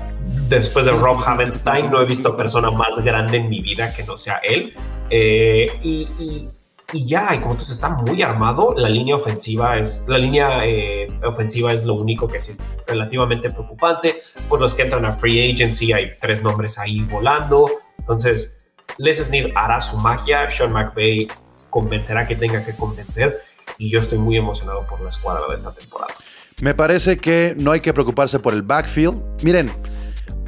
después 0.49 0.87
de 0.87 0.91
Rob 0.93 1.21
Havenstein, 1.23 1.91
no 1.91 2.01
he 2.01 2.05
visto 2.05 2.35
persona 2.35 2.71
más 2.71 2.97
grande 3.05 3.37
en 3.37 3.47
mi 3.47 3.61
vida 3.61 3.93
que 3.93 4.01
no 4.03 4.17
sea 4.17 4.37
él. 4.43 4.73
Eh, 5.11 5.67
y, 5.83 5.97
y- 6.19 6.49
y 6.93 7.07
ya, 7.07 7.33
y 7.33 7.41
como 7.41 7.55
dices, 7.55 7.71
está 7.71 7.89
muy 7.89 8.21
armado. 8.21 8.75
La 8.77 8.87
línea 8.87 9.15
ofensiva 9.15 9.77
es 9.79 10.05
la 10.07 10.17
línea 10.17 10.65
eh, 10.65 11.07
ofensiva 11.25 11.73
es 11.73 11.85
lo 11.85 11.95
único 11.95 12.27
que 12.27 12.39
sí 12.39 12.51
es 12.51 12.61
relativamente 12.87 13.49
preocupante. 13.49 14.21
Por 14.47 14.61
los 14.61 14.75
que 14.75 14.83
entran 14.83 15.03
a 15.05 15.13
free 15.13 15.51
agency 15.51 15.91
hay 15.91 16.11
tres 16.21 16.43
nombres 16.43 16.77
ahí 16.77 17.01
volando. 17.01 17.65
Entonces, 17.97 18.65
Les 18.97 19.17
Snead 19.17 19.51
hará 19.55 19.81
su 19.81 19.97
magia. 19.97 20.47
Sean 20.49 20.71
McVay 20.71 21.27
convencerá 21.69 22.27
que 22.27 22.35
tenga 22.35 22.63
que 22.63 22.75
convencer. 22.75 23.39
Y 23.79 23.89
yo 23.89 23.99
estoy 23.99 24.19
muy 24.19 24.37
emocionado 24.37 24.85
por 24.85 25.01
la 25.01 25.09
escuadra 25.09 25.43
de 25.49 25.55
esta 25.55 25.73
temporada. 25.73 26.13
Me 26.61 26.75
parece 26.75 27.17
que 27.17 27.55
no 27.57 27.71
hay 27.71 27.79
que 27.79 27.91
preocuparse 27.91 28.39
por 28.39 28.53
el 28.53 28.61
backfield. 28.61 29.19
Miren, 29.41 29.71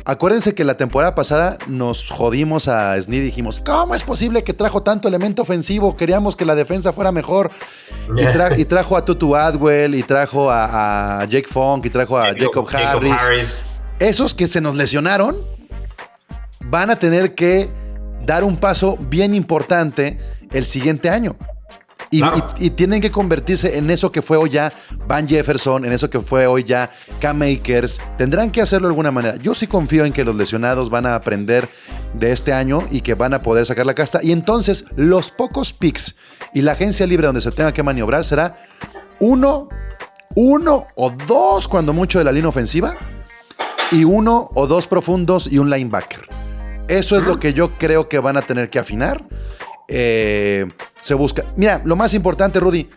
acuérdense 0.05 0.53
que 0.55 0.63
la 0.63 0.77
temporada 0.77 1.15
pasada 1.15 1.57
nos 1.67 2.09
jodimos 2.09 2.67
a 2.67 2.99
Snead 3.01 3.21
y 3.21 3.25
dijimos, 3.25 3.59
¿cómo 3.59 3.95
es 3.95 4.03
posible 4.03 4.43
que 4.43 4.53
trajo 4.53 4.81
tanto 4.83 5.07
elemento 5.07 5.41
ofensivo? 5.41 5.97
Queríamos 5.97 6.35
que 6.35 6.45
la 6.45 6.55
defensa 6.55 6.93
fuera 6.93 7.11
mejor. 7.11 7.51
Y, 8.15 8.21
tra- 8.25 8.57
y 8.57 8.65
trajo 8.65 8.95
a 8.95 9.03
Tutu 9.03 9.35
Adwell, 9.35 9.95
y 9.95 10.03
trajo 10.03 10.49
a, 10.51 11.21
a 11.21 11.25
Jake 11.25 11.47
Funk, 11.47 11.85
y 11.85 11.89
trajo 11.89 12.17
a 12.17 12.27
Jacob, 12.45 12.67
Harris. 12.71 13.63
Esos 13.99 14.33
que 14.33 14.47
se 14.47 14.61
nos 14.61 14.75
lesionaron 14.75 15.37
van 16.67 16.89
a 16.89 16.97
tener 16.99 17.35
que 17.35 17.69
dar 18.25 18.43
un 18.43 18.57
paso 18.57 18.97
bien 19.09 19.33
importante 19.35 20.17
el 20.51 20.65
siguiente 20.65 21.09
año. 21.09 21.35
Y, 22.15 22.19
Claro. 22.19 22.47
y- 22.59 22.65
y 22.67 22.69
tienen 22.71 23.01
que 23.01 23.11
convertirse 23.11 23.77
en 23.77 23.89
eso 23.89 24.11
que 24.11 24.21
fue 24.21 24.37
hoy 24.37 24.49
ya 24.49 24.71
Van 25.07 25.27
Jefferson, 25.27 25.85
en 25.85 25.91
eso 25.91 26.09
que 26.09 26.21
fue 26.21 26.47
hoy 26.47 26.63
ya 26.63 26.89
Cam 27.19 27.41
Akers. 27.41 27.99
Tendrán 28.17 28.51
que 28.51 28.61
hacerlo 28.61 28.87
de 28.87 28.91
alguna 28.91 29.11
manera. 29.11 29.35
Yo 29.37 29.53
sí 29.55 29.67
confío 29.67 30.05
en 30.05 30.13
que 30.13 30.23
los 30.23 30.35
lesionados 30.35 30.89
van 30.89 31.05
a 31.05 31.15
aprender 31.15 31.67
de 32.13 32.31
este 32.31 32.53
año 32.53 32.83
y 32.91 33.01
que 33.01 33.13
van 33.15 33.33
a 33.33 33.39
poder 33.39 33.65
sacar 33.65 33.85
la 33.85 33.93
casta. 33.93 34.19
Y 34.23 34.31
entonces 34.31 34.85
los 34.95 35.31
pocos 35.31 35.73
picks 35.73 36.15
y 36.53 36.61
la 36.61 36.71
agencia 36.73 37.05
libre 37.05 37.25
donde 37.27 37.41
se 37.41 37.51
tenga 37.51 37.73
que 37.73 37.83
maniobrar 37.83 38.23
será 38.23 38.55
uno, 39.19 39.67
uno 40.35 40.87
o 40.95 41.09
dos 41.11 41.67
cuando 41.67 41.93
mucho 41.93 42.19
de 42.19 42.25
la 42.25 42.31
línea 42.31 42.49
ofensiva 42.49 42.93
y 43.91 44.03
uno 44.03 44.49
o 44.55 44.67
dos 44.67 44.87
profundos 44.87 45.47
y 45.51 45.57
un 45.59 45.69
linebacker. 45.69 46.21
Eso 46.87 47.17
es 47.17 47.25
lo 47.25 47.39
que 47.39 47.53
yo 47.53 47.71
creo 47.77 48.07
que 48.09 48.19
van 48.19 48.37
a 48.37 48.41
tener 48.41 48.69
que 48.69 48.79
afinar. 48.79 49.23
Eh, 49.87 50.65
se 51.01 51.13
busca. 51.13 51.43
Mira, 51.55 51.81
lo 51.85 51.95
más 51.95 52.13
importante, 52.13 52.59
Rudy. 52.59 52.87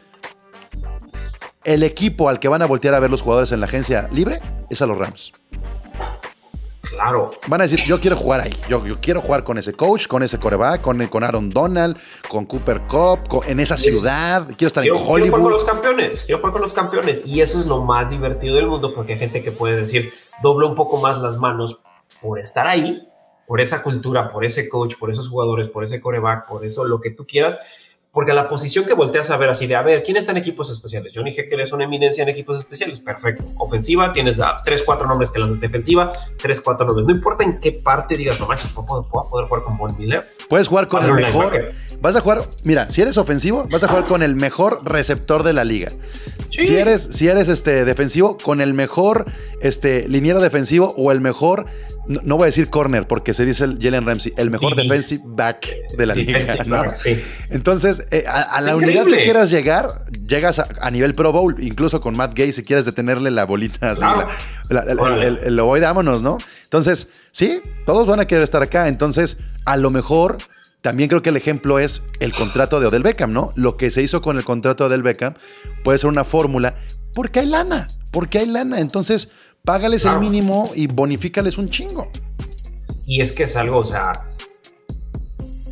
El 1.64 1.82
equipo 1.82 2.28
al 2.28 2.38
que 2.38 2.48
van 2.48 2.62
a 2.62 2.66
voltear 2.66 2.94
a 2.94 2.98
ver 3.00 3.10
los 3.10 3.20
jugadores 3.20 3.52
en 3.52 3.60
la 3.60 3.66
agencia 3.66 4.08
libre 4.10 4.40
es 4.70 4.80
a 4.80 4.86
los 4.86 4.96
Rams. 4.96 5.32
Claro. 6.88 7.32
Van 7.46 7.60
a 7.60 7.64
decir, 7.64 7.80
yo 7.86 8.00
quiero 8.00 8.16
jugar 8.16 8.40
ahí. 8.40 8.56
Yo, 8.68 8.84
yo 8.86 8.94
quiero 9.00 9.20
jugar 9.20 9.44
con 9.44 9.58
ese 9.58 9.74
coach, 9.74 10.06
con 10.06 10.22
ese 10.22 10.38
coreback, 10.38 10.80
con, 10.80 11.06
con 11.08 11.22
Aaron 11.22 11.50
Donald, 11.50 11.98
con 12.28 12.46
Cooper 12.46 12.80
Cup, 12.88 13.28
con- 13.28 13.46
en 13.46 13.60
esa 13.60 13.74
Es- 13.74 13.82
ciudad. 13.82 14.46
Quiero 14.56 14.68
estar 14.68 14.82
en 14.82 14.90
quiero 14.92 15.04
jugar 15.04 15.20
con 15.20 15.30
Hollywood. 15.34 15.50
los 15.52 15.64
campeones, 15.64 16.24
quiero 16.24 16.38
jugar 16.38 16.52
con 16.54 16.62
los 16.62 16.72
campeones. 16.72 17.22
Y 17.26 17.42
eso 17.42 17.58
es 17.58 17.66
lo 17.66 17.82
más 17.84 18.08
divertido 18.08 18.56
del 18.56 18.66
mundo 18.66 18.94
porque 18.94 19.12
hay 19.12 19.18
gente 19.18 19.42
que 19.42 19.52
puede 19.52 19.76
decir, 19.76 20.14
dobla 20.42 20.66
un 20.66 20.74
poco 20.74 20.96
más 20.96 21.18
las 21.18 21.36
manos 21.36 21.78
por 22.22 22.38
estar 22.38 22.66
ahí, 22.66 23.06
por 23.48 23.62
esa 23.62 23.82
cultura, 23.82 24.28
por 24.28 24.44
ese 24.44 24.68
coach, 24.68 24.96
por 25.00 25.10
esos 25.10 25.26
jugadores, 25.30 25.68
por 25.68 25.82
ese 25.82 26.02
coreback, 26.02 26.46
por 26.46 26.66
eso 26.66 26.84
lo 26.84 27.00
que 27.00 27.10
tú 27.10 27.26
quieras. 27.26 27.58
Porque 28.12 28.34
la 28.34 28.46
posición 28.46 28.84
que 28.84 28.92
volteas 28.92 29.30
a 29.30 29.38
ver 29.38 29.48
así 29.48 29.66
de, 29.66 29.74
a 29.74 29.80
ver, 29.80 30.02
¿quién 30.02 30.18
está 30.18 30.32
en 30.32 30.38
equipos 30.38 30.70
especiales? 30.70 31.12
Johnny 31.14 31.30
Hecker 31.30 31.60
es 31.60 31.72
una 31.72 31.84
eminencia 31.84 32.22
en 32.22 32.28
equipos 32.28 32.58
especiales. 32.58 33.00
Perfecto. 33.00 33.44
Ofensiva, 33.56 34.12
tienes 34.12 34.38
a 34.40 34.54
3, 34.62 34.82
4 34.84 35.06
nombres 35.06 35.30
que 35.30 35.38
lanzas 35.38 35.60
defensiva, 35.60 36.12
3, 36.42 36.60
4 36.60 36.86
nombres. 36.86 37.06
No 37.06 37.14
importa 37.14 37.42
en 37.42 37.58
qué 37.58 37.72
parte 37.72 38.16
digas, 38.16 38.38
no 38.38 38.46
manches, 38.46 38.70
¿puedo, 38.70 39.08
poder 39.08 39.46
jugar 39.46 39.62
con 39.62 39.78
Von 39.78 39.96
Miller? 39.96 40.28
Puedes 40.48 40.68
jugar 40.68 40.86
con 40.86 41.04
el 41.04 41.12
mejor. 41.12 41.52
linebacker. 41.52 41.74
Vas 42.00 42.14
a 42.14 42.20
jugar, 42.20 42.42
mira, 42.62 42.90
si 42.90 43.02
eres 43.02 43.18
ofensivo, 43.18 43.66
vas 43.72 43.82
a 43.82 43.88
jugar 43.88 44.04
con 44.04 44.22
el 44.22 44.36
mejor 44.36 44.80
receptor 44.84 45.42
de 45.42 45.52
la 45.52 45.64
liga. 45.64 45.90
Sí. 46.50 46.66
Si 46.68 46.76
eres, 46.76 47.08
si 47.10 47.26
eres 47.28 47.48
este, 47.48 47.84
defensivo, 47.84 48.36
con 48.38 48.60
el 48.60 48.72
mejor 48.72 49.26
este, 49.60 50.06
liniero 50.08 50.40
defensivo 50.40 50.94
o 50.96 51.10
el 51.12 51.20
mejor, 51.20 51.66
no, 52.06 52.20
no 52.22 52.36
voy 52.36 52.44
a 52.44 52.46
decir 52.46 52.70
corner 52.70 53.06
porque 53.08 53.34
se 53.34 53.44
dice 53.44 53.64
el 53.64 53.78
Jalen 53.82 54.06
Ramsey, 54.06 54.32
el 54.36 54.50
mejor 54.50 54.74
Sí. 54.76 54.82
defensive 54.82 55.22
back 55.26 55.66
de 55.96 56.06
la 56.06 56.14
Defensive 56.14 56.52
liga. 56.52 56.64
¿no? 56.64 56.76
back, 56.84 56.94
sí. 56.94 57.20
Entonces, 57.50 58.04
eh, 58.12 58.24
a, 58.28 58.42
a 58.42 58.60
la 58.60 58.72
Increíble. 58.74 59.02
unidad 59.02 59.16
que 59.16 59.24
quieras 59.24 59.50
llegar, 59.50 60.04
llegas 60.26 60.58
a, 60.60 60.68
a 60.80 60.90
nivel 60.90 61.14
Pro 61.14 61.32
Bowl, 61.32 61.56
incluso 61.58 62.00
con 62.00 62.16
Matt 62.16 62.34
Gay, 62.34 62.52
si 62.52 62.62
quieres 62.62 62.84
detenerle 62.84 63.30
la 63.32 63.44
bolita, 63.44 63.90
así, 63.90 64.00
Claro. 64.00 64.28
la- 64.70 64.84
la- 64.84 65.24
el, 65.26 65.38
el 65.38 65.60
ovoide, 65.60 65.84
vámonos, 65.86 66.22
¿no? 66.22 66.38
Entonces, 66.62 67.10
sí, 67.32 67.60
todos 67.86 68.06
van 68.06 68.20
a 68.20 68.26
querer 68.26 68.44
estar 68.44 68.62
acá. 68.62 68.88
Entonces, 68.88 69.36
a 69.64 69.76
lo 69.76 69.90
mejor, 69.90 70.38
también 70.80 71.08
creo 71.08 71.22
que 71.22 71.30
el 71.30 71.36
ejemplo 71.36 71.78
es 71.78 72.02
el 72.20 72.32
contrato 72.32 72.80
de 72.80 72.86
Odell 72.86 73.02
Beckham, 73.02 73.32
¿no? 73.32 73.52
Lo 73.56 73.76
que 73.76 73.90
se 73.90 74.02
hizo 74.02 74.22
con 74.22 74.36
el 74.36 74.44
contrato 74.44 74.84
de 74.84 74.88
Odell 74.88 75.02
Beckham 75.02 75.34
puede 75.82 75.98
ser 75.98 76.08
una 76.08 76.24
fórmula, 76.24 76.76
porque 77.14 77.40
hay 77.40 77.46
lana, 77.46 77.88
porque 78.10 78.38
hay 78.38 78.46
lana. 78.46 78.78
Entonces, 78.80 79.30
págales 79.64 80.02
Claro. 80.02 80.18
el 80.18 80.24
mínimo 80.24 80.70
y 80.74 80.86
bonifícales 80.86 81.58
un 81.58 81.68
chingo. 81.70 82.10
Y 83.04 83.20
es 83.20 83.32
que 83.32 83.44
es 83.44 83.56
algo, 83.56 83.78
o 83.78 83.84
sea, 83.84 84.12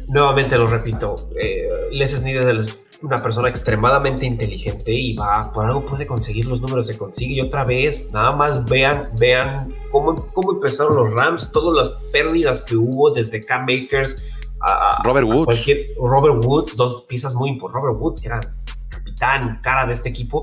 nuevamente 0.09 0.57
lo 0.57 0.67
repito, 0.67 1.31
eh, 1.41 1.69
Les 1.93 2.13
Snead 2.13 2.49
es 2.59 2.83
una 3.03 3.19
persona 3.19 3.49
extremadamente 3.49 4.25
inteligente 4.25 4.93
y 4.93 5.15
va, 5.15 5.53
por 5.53 5.67
algo 5.67 5.85
puede 5.85 6.07
conseguir 6.07 6.47
los 6.47 6.61
números 6.61 6.89
que 6.89 6.97
consigue. 6.97 7.35
Y 7.35 7.41
otra 7.41 7.65
vez, 7.65 8.11
nada 8.13 8.33
más 8.33 8.65
vean, 8.65 9.11
vean 9.19 9.75
cómo, 9.93 10.15
cómo 10.33 10.53
empezaron 10.53 10.97
los 10.97 11.13
Rams, 11.13 11.53
todas 11.53 11.77
las 11.77 11.99
pérdidas 12.11 12.63
que 12.63 12.75
hubo 12.75 13.13
desde 13.13 13.45
Cam 13.45 13.65
Akers 13.65 14.25
a, 14.63 15.03
Robert 15.03 15.27
a 15.29 15.35
Woods. 15.35 15.45
cualquier- 15.47 15.87
Robert 16.01 16.45
Woods, 16.45 16.77
dos 16.77 17.03
piezas 17.09 17.35
muy 17.35 17.51
importantes. 17.51 17.83
Robert 17.83 18.01
Woods, 18.03 18.21
que 18.21 18.29
era 18.29 18.41
capitán, 18.89 19.61
cara 19.63 19.87
de 19.87 19.93
este 19.93 20.09
equipo, 20.09 20.41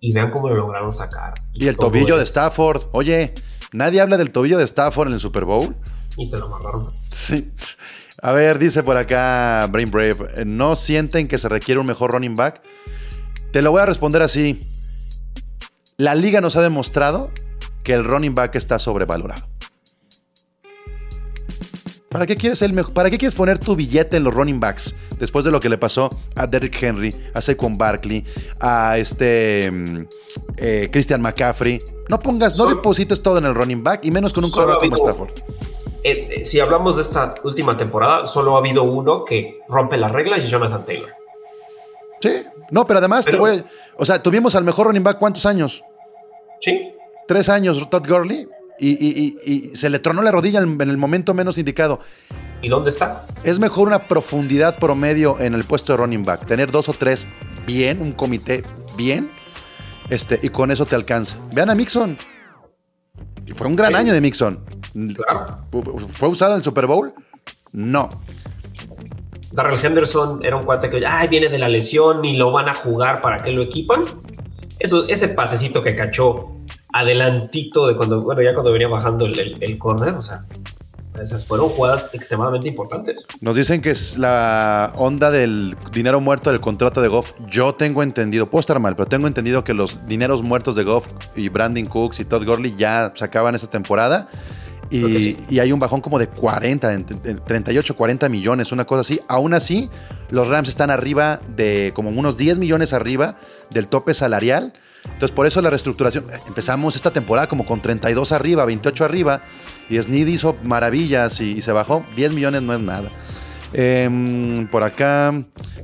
y 0.00 0.12
vean 0.12 0.30
cómo 0.30 0.48
lo 0.48 0.54
lograron 0.56 0.92
sacar. 0.92 1.34
Y 1.52 1.66
el 1.68 1.76
tobillo 1.76 2.16
de 2.16 2.24
Stafford. 2.24 2.84
Oye, 2.92 3.34
nadie 3.72 4.00
habla 4.00 4.16
del 4.16 4.30
tobillo 4.30 4.58
de 4.58 4.64
Stafford 4.64 5.08
en 5.08 5.14
el 5.14 5.20
Super 5.20 5.44
Bowl. 5.44 5.76
Y 6.16 6.26
se 6.26 6.38
lo 6.38 6.46
amarraron. 6.46 6.88
Sí. 7.10 7.50
A 8.22 8.32
ver, 8.32 8.58
dice 8.58 8.82
por 8.82 8.96
acá 8.96 9.66
Brain 9.70 9.90
Brave, 9.90 10.44
¿no 10.44 10.76
sienten 10.76 11.26
que 11.28 11.38
se 11.38 11.48
requiere 11.48 11.80
un 11.80 11.86
mejor 11.86 12.12
running 12.12 12.36
back? 12.36 12.62
Te 13.52 13.62
lo 13.62 13.70
voy 13.70 13.80
a 13.80 13.86
responder 13.86 14.20
así. 14.22 14.60
La 15.96 16.14
liga 16.14 16.40
nos 16.40 16.56
ha 16.56 16.62
demostrado 16.62 17.30
que 17.82 17.94
el 17.94 18.04
running 18.04 18.34
back 18.34 18.56
está 18.56 18.78
sobrevalorado. 18.78 19.46
¿Para 22.12 22.26
qué 22.26 22.34
quieres 22.36 22.60
el 22.62 22.72
mejor- 22.72 22.92
¿Para 22.92 23.08
qué 23.08 23.18
quieres 23.18 23.36
poner 23.36 23.60
tu 23.60 23.76
billete 23.76 24.16
en 24.16 24.24
los 24.24 24.34
running 24.34 24.58
backs 24.58 24.96
después 25.20 25.44
de 25.44 25.52
lo 25.52 25.60
que 25.60 25.68
le 25.68 25.78
pasó 25.78 26.10
a 26.34 26.44
Derrick 26.48 26.82
Henry, 26.82 27.14
a 27.32 27.40
Saquon 27.40 27.78
Barkley, 27.78 28.24
a 28.58 28.98
este 28.98 29.70
mm, 29.70 30.06
eh, 30.56 30.88
Christian 30.90 31.22
McCaffrey? 31.22 31.78
No 32.08 32.18
pongas, 32.18 32.56
no 32.56 32.64
Solo- 32.64 32.74
deposites 32.78 33.22
todo 33.22 33.38
en 33.38 33.44
el 33.44 33.54
running 33.54 33.84
back 33.84 34.00
y 34.04 34.10
menos 34.10 34.32
con 34.34 34.44
un 34.44 34.50
corredor 34.50 34.80
como 34.80 34.96
Stafford. 34.96 35.30
eh, 36.02 36.44
si 36.44 36.58
hablamos 36.58 36.96
de 36.96 37.02
esta 37.02 37.32
última 37.44 37.76
temporada, 37.76 38.26
solo 38.26 38.56
ha 38.56 38.58
habido 38.58 38.82
uno 38.82 39.24
que 39.24 39.60
rompe 39.68 39.96
las 39.96 40.10
reglas 40.10 40.44
y 40.44 40.48
Jonathan 40.48 40.84
Taylor. 40.84 41.10
Sí, 42.20 42.42
no, 42.72 42.88
pero 42.88 42.98
además 42.98 43.24
te 43.24 43.36
voy. 43.36 43.64
O 43.96 44.04
sea, 44.04 44.20
tuvimos 44.20 44.56
al 44.56 44.64
mejor 44.64 44.88
running 44.88 45.04
back 45.04 45.16
¿cuántos 45.20 45.46
años? 45.46 45.84
Sí, 46.60 46.92
Tres 47.28 47.48
años, 47.48 47.88
Todd 47.88 48.04
Gurley. 48.08 48.48
Y, 48.80 48.88
y- 48.92 49.36
y- 49.44 49.70
y 49.70 49.76
se 49.76 49.90
le 49.90 49.98
tronó 49.98 50.22
la 50.22 50.30
rodilla 50.32 50.58
en, 50.60 50.80
en 50.80 50.88
el 50.90 50.96
momento 50.96 51.34
menos 51.34 51.58
indicado. 51.58 52.00
¿y 52.62 52.68
dónde 52.68 52.90
está? 52.90 53.26
Es 53.44 53.58
mejor 53.58 53.88
una 53.88 54.06
profundidad 54.08 54.78
promedio 54.78 55.38
en 55.40 55.54
el 55.54 55.64
puesto 55.64 55.92
de 55.92 55.98
running 55.98 56.24
back. 56.24 56.46
Tener 56.46 56.70
dos 56.70 56.88
o 56.88 56.92
tres 56.92 57.26
bien, 57.66 58.00
un 58.02 58.12
comité 58.12 58.64
bien. 58.96 59.30
Este, 60.10 60.38
y 60.42 60.48
con 60.48 60.70
eso 60.70 60.84
te 60.86 60.94
alcanza. 60.96 61.36
Vean 61.54 61.70
a 61.70 61.74
Mixon. 61.74 62.18
Y 63.46 63.52
fue 63.52 63.66
un 63.66 63.76
gran 63.76 63.92
Sí. 63.92 63.96
año 63.98 64.12
de 64.12 64.20
Mixon. 64.20 64.64
Claro. 65.14 65.58
¿Fue 66.10 66.28
usado 66.28 66.52
en 66.52 66.58
el 66.58 66.64
Super 66.64 66.86
Bowl? 66.86 67.12
No. 67.72 68.10
Darrell 69.52 69.84
Henderson 69.84 70.44
era 70.44 70.56
un 70.56 70.64
cuate 70.64 70.90
que 70.90 71.04
ay, 71.06 71.28
viene 71.28 71.48
de 71.48 71.58
la 71.58 71.68
lesión 71.68 72.24
y 72.24 72.36
lo 72.36 72.52
van 72.52 72.68
a 72.68 72.74
jugar 72.74 73.20
para 73.20 73.38
que 73.38 73.50
lo 73.52 73.62
equipan. 73.62 74.02
Eso, 74.78 75.06
ese 75.08 75.28
pasecito 75.28 75.82
que 75.82 75.94
cachó 75.96 76.56
adelantito 76.92 77.86
de 77.86 77.96
cuando, 77.96 78.22
bueno, 78.22 78.42
ya 78.42 78.52
cuando 78.52 78.72
venía 78.72 78.88
bajando 78.88 79.26
el, 79.26 79.62
el, 79.62 79.78
corner, 79.78 80.14
o 80.14 80.22
sea, 80.22 80.44
esas 81.20 81.46
fueron 81.46 81.68
jugadas 81.68 82.14
extremadamente 82.14 82.68
importantes. 82.68 83.26
Nos 83.40 83.56
dicen 83.56 83.82
que 83.82 83.90
es 83.90 84.18
la 84.18 84.92
onda 84.96 85.30
del 85.30 85.76
dinero 85.92 86.20
muerto 86.20 86.50
del 86.50 86.60
contrato 86.60 87.02
de 87.02 87.08
Goff. 87.08 87.32
Yo 87.48 87.74
tengo 87.74 88.02
entendido, 88.02 88.48
puedo 88.48 88.60
estar 88.60 88.78
mal, 88.78 88.96
pero 88.96 89.06
tengo 89.06 89.26
entendido 89.26 89.64
que 89.64 89.74
los 89.74 89.98
dineros 90.06 90.42
muertos 90.42 90.74
de 90.74 90.84
Goff 90.84 91.08
y 91.36 91.48
Brandon 91.48 91.86
Cooks 91.86 92.20
y 92.20 92.24
Todd 92.24 92.44
Gurley 92.44 92.74
ya 92.76 93.12
se 93.14 93.24
acaban 93.24 93.54
esta 93.54 93.68
temporada. 93.68 94.28
Y, 94.90 95.20
sí. 95.20 95.44
y 95.48 95.58
hay 95.60 95.70
un 95.72 95.78
bajón 95.78 96.00
como 96.00 96.18
de 96.18 96.26
40, 96.28 96.92
en- 96.92 97.06
en 97.24 97.44
38, 97.44 97.96
40 97.96 98.28
millones, 98.28 98.72
una 98.72 98.84
cosa 98.84 99.02
así. 99.02 99.20
Aún 99.28 99.54
así, 99.54 99.88
los 100.30 100.48
Rams 100.48 100.68
están 100.68 100.90
arriba 100.90 101.40
de 101.56 101.92
como 101.94 102.10
unos 102.10 102.36
10 102.36 102.58
millones 102.58 102.92
arriba 102.92 103.36
del 103.70 103.86
tope 103.88 104.14
salarial. 104.14 104.72
Entonces, 105.04 105.30
por 105.30 105.46
eso 105.46 105.62
la 105.62 105.70
reestructuración. 105.70 106.26
Empezamos 106.46 106.96
esta 106.96 107.10
temporada 107.12 107.48
como 107.48 107.64
con 107.64 107.80
32 107.80 108.32
arriba, 108.32 108.64
28 108.64 109.04
arriba. 109.04 109.42
Y 109.88 110.00
Snead 110.00 110.26
hizo 110.26 110.56
maravillas 110.62 111.40
y, 111.40 111.52
y 111.52 111.62
se 111.62 111.72
bajó. 111.72 112.04
10 112.16 112.32
millones 112.32 112.62
no 112.62 112.74
es 112.74 112.80
nada. 112.80 113.10
Em, 113.72 114.66
por 114.68 114.82
acá. 114.82 115.32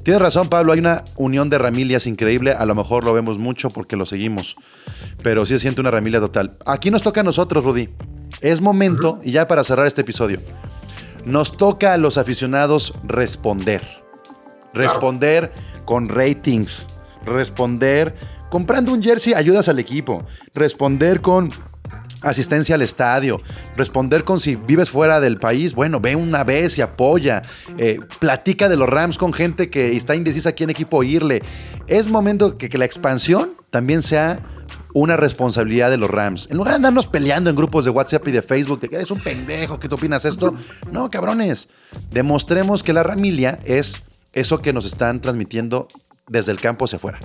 Tienes 0.03 0.20
razón, 0.20 0.49
Pablo. 0.49 0.72
Hay 0.72 0.78
una 0.78 1.05
unión 1.16 1.51
de 1.51 1.59
ramilias 1.59 2.07
increíble. 2.07 2.53
A 2.53 2.64
lo 2.66 2.74
mejor 2.74 3.05
lo 3.05 3.12
vemos 3.12 3.39
mucho 3.39 3.70
porque 3.70 3.97
lo 3.97 4.07
seguimos. 4.07 4.57
Pero 5.22 5.47
sí 5.47 5.55
se 5.55 5.61
siente 5.61 5.80
una 5.80 5.91
ramilia 5.91 6.20
total. 6.20 6.57
Aquí 6.66 6.91
nos 6.91 7.03
toca 7.03 7.20
a 7.20 7.24
nosotros, 7.24 7.64
Rudy. 7.64 7.89
Es 8.41 8.61
momento, 8.61 9.20
y 9.22 9.32
ya 9.32 9.49
para 9.49 9.64
cerrar 9.64 9.87
este 9.87 10.03
episodio, 10.03 10.41
nos 11.24 11.57
toca 11.57 11.93
a 11.93 11.97
los 11.97 12.18
aficionados 12.18 12.93
responder. 13.05 13.82
Responder 14.74 15.53
con 15.84 16.09
ratings. 16.09 16.87
Responder 17.24 18.14
comprando 18.51 18.93
un 18.93 19.03
jersey, 19.03 19.34
ayudas 19.34 19.68
al 19.68 19.78
equipo. 19.78 20.24
Responder 20.55 21.20
con 21.20 21.51
asistencia 22.23 22.75
al 22.75 22.83
estadio. 22.83 23.41
Responder 23.77 24.25
con 24.25 24.41
si 24.41 24.57
vives 24.57 24.91
fuera 24.91 25.21
del 25.21 25.39
país, 25.39 25.75
bueno, 25.75 26.01
ve 26.01 26.17
una 26.17 26.45
vez 26.45 26.79
y 26.79 26.83
apoya. 26.83 27.43
Eh, 27.79 27.99
platica 28.19 28.69
de 28.69 28.77
los 28.77 28.89
Rams 28.89 29.19
con 29.19 29.33
gente 29.33 29.71
que 29.71 29.97
está 29.97 30.14
indecisa 30.14 30.51
a 30.51 30.53
quién 30.53 30.71
equipo 30.71 31.03
irle. 31.03 31.43
Es 31.87 32.09
momento 32.09 32.59
que, 32.59 32.69
que 32.69 32.79
la 32.79 32.85
expansión 32.85 33.53
también 33.71 34.03
sea 34.03 34.41
una 34.97 35.19
responsabilidad 35.19 35.91
de 35.91 35.99
los 35.99 36.11
Rams. 36.11 36.49
En 36.51 36.57
lugar 36.57 36.73
de 36.73 36.77
andarnos 36.77 37.07
peleando 37.07 37.51
en 37.51 37.57
grupos 37.57 37.85
de 37.85 37.91
WhatsApp 37.91 38.27
y 38.29 38.33
de 38.33 38.41
Facebook 38.41 38.81
de 38.81 38.89
que 38.89 38.97
eres 38.97 39.11
un 39.11 39.21
pendejo, 39.21 39.79
que 39.79 39.89
tú 39.89 39.97
opinas 39.97 40.25
esto. 40.25 40.55
No, 40.91 41.11
cabrones. 41.11 41.69
Demostremos 42.11 42.83
que 42.83 42.95
la 42.95 43.03
ramilia 43.03 43.59
es 43.64 44.03
eso 44.33 44.62
que 44.62 44.73
nos 44.73 44.87
están 44.87 45.21
transmitiendo 45.21 45.87
desde 46.29 46.53
el 46.53 46.61
campo 46.61 46.87
hacia 46.87 46.97
afuera. 46.97 47.21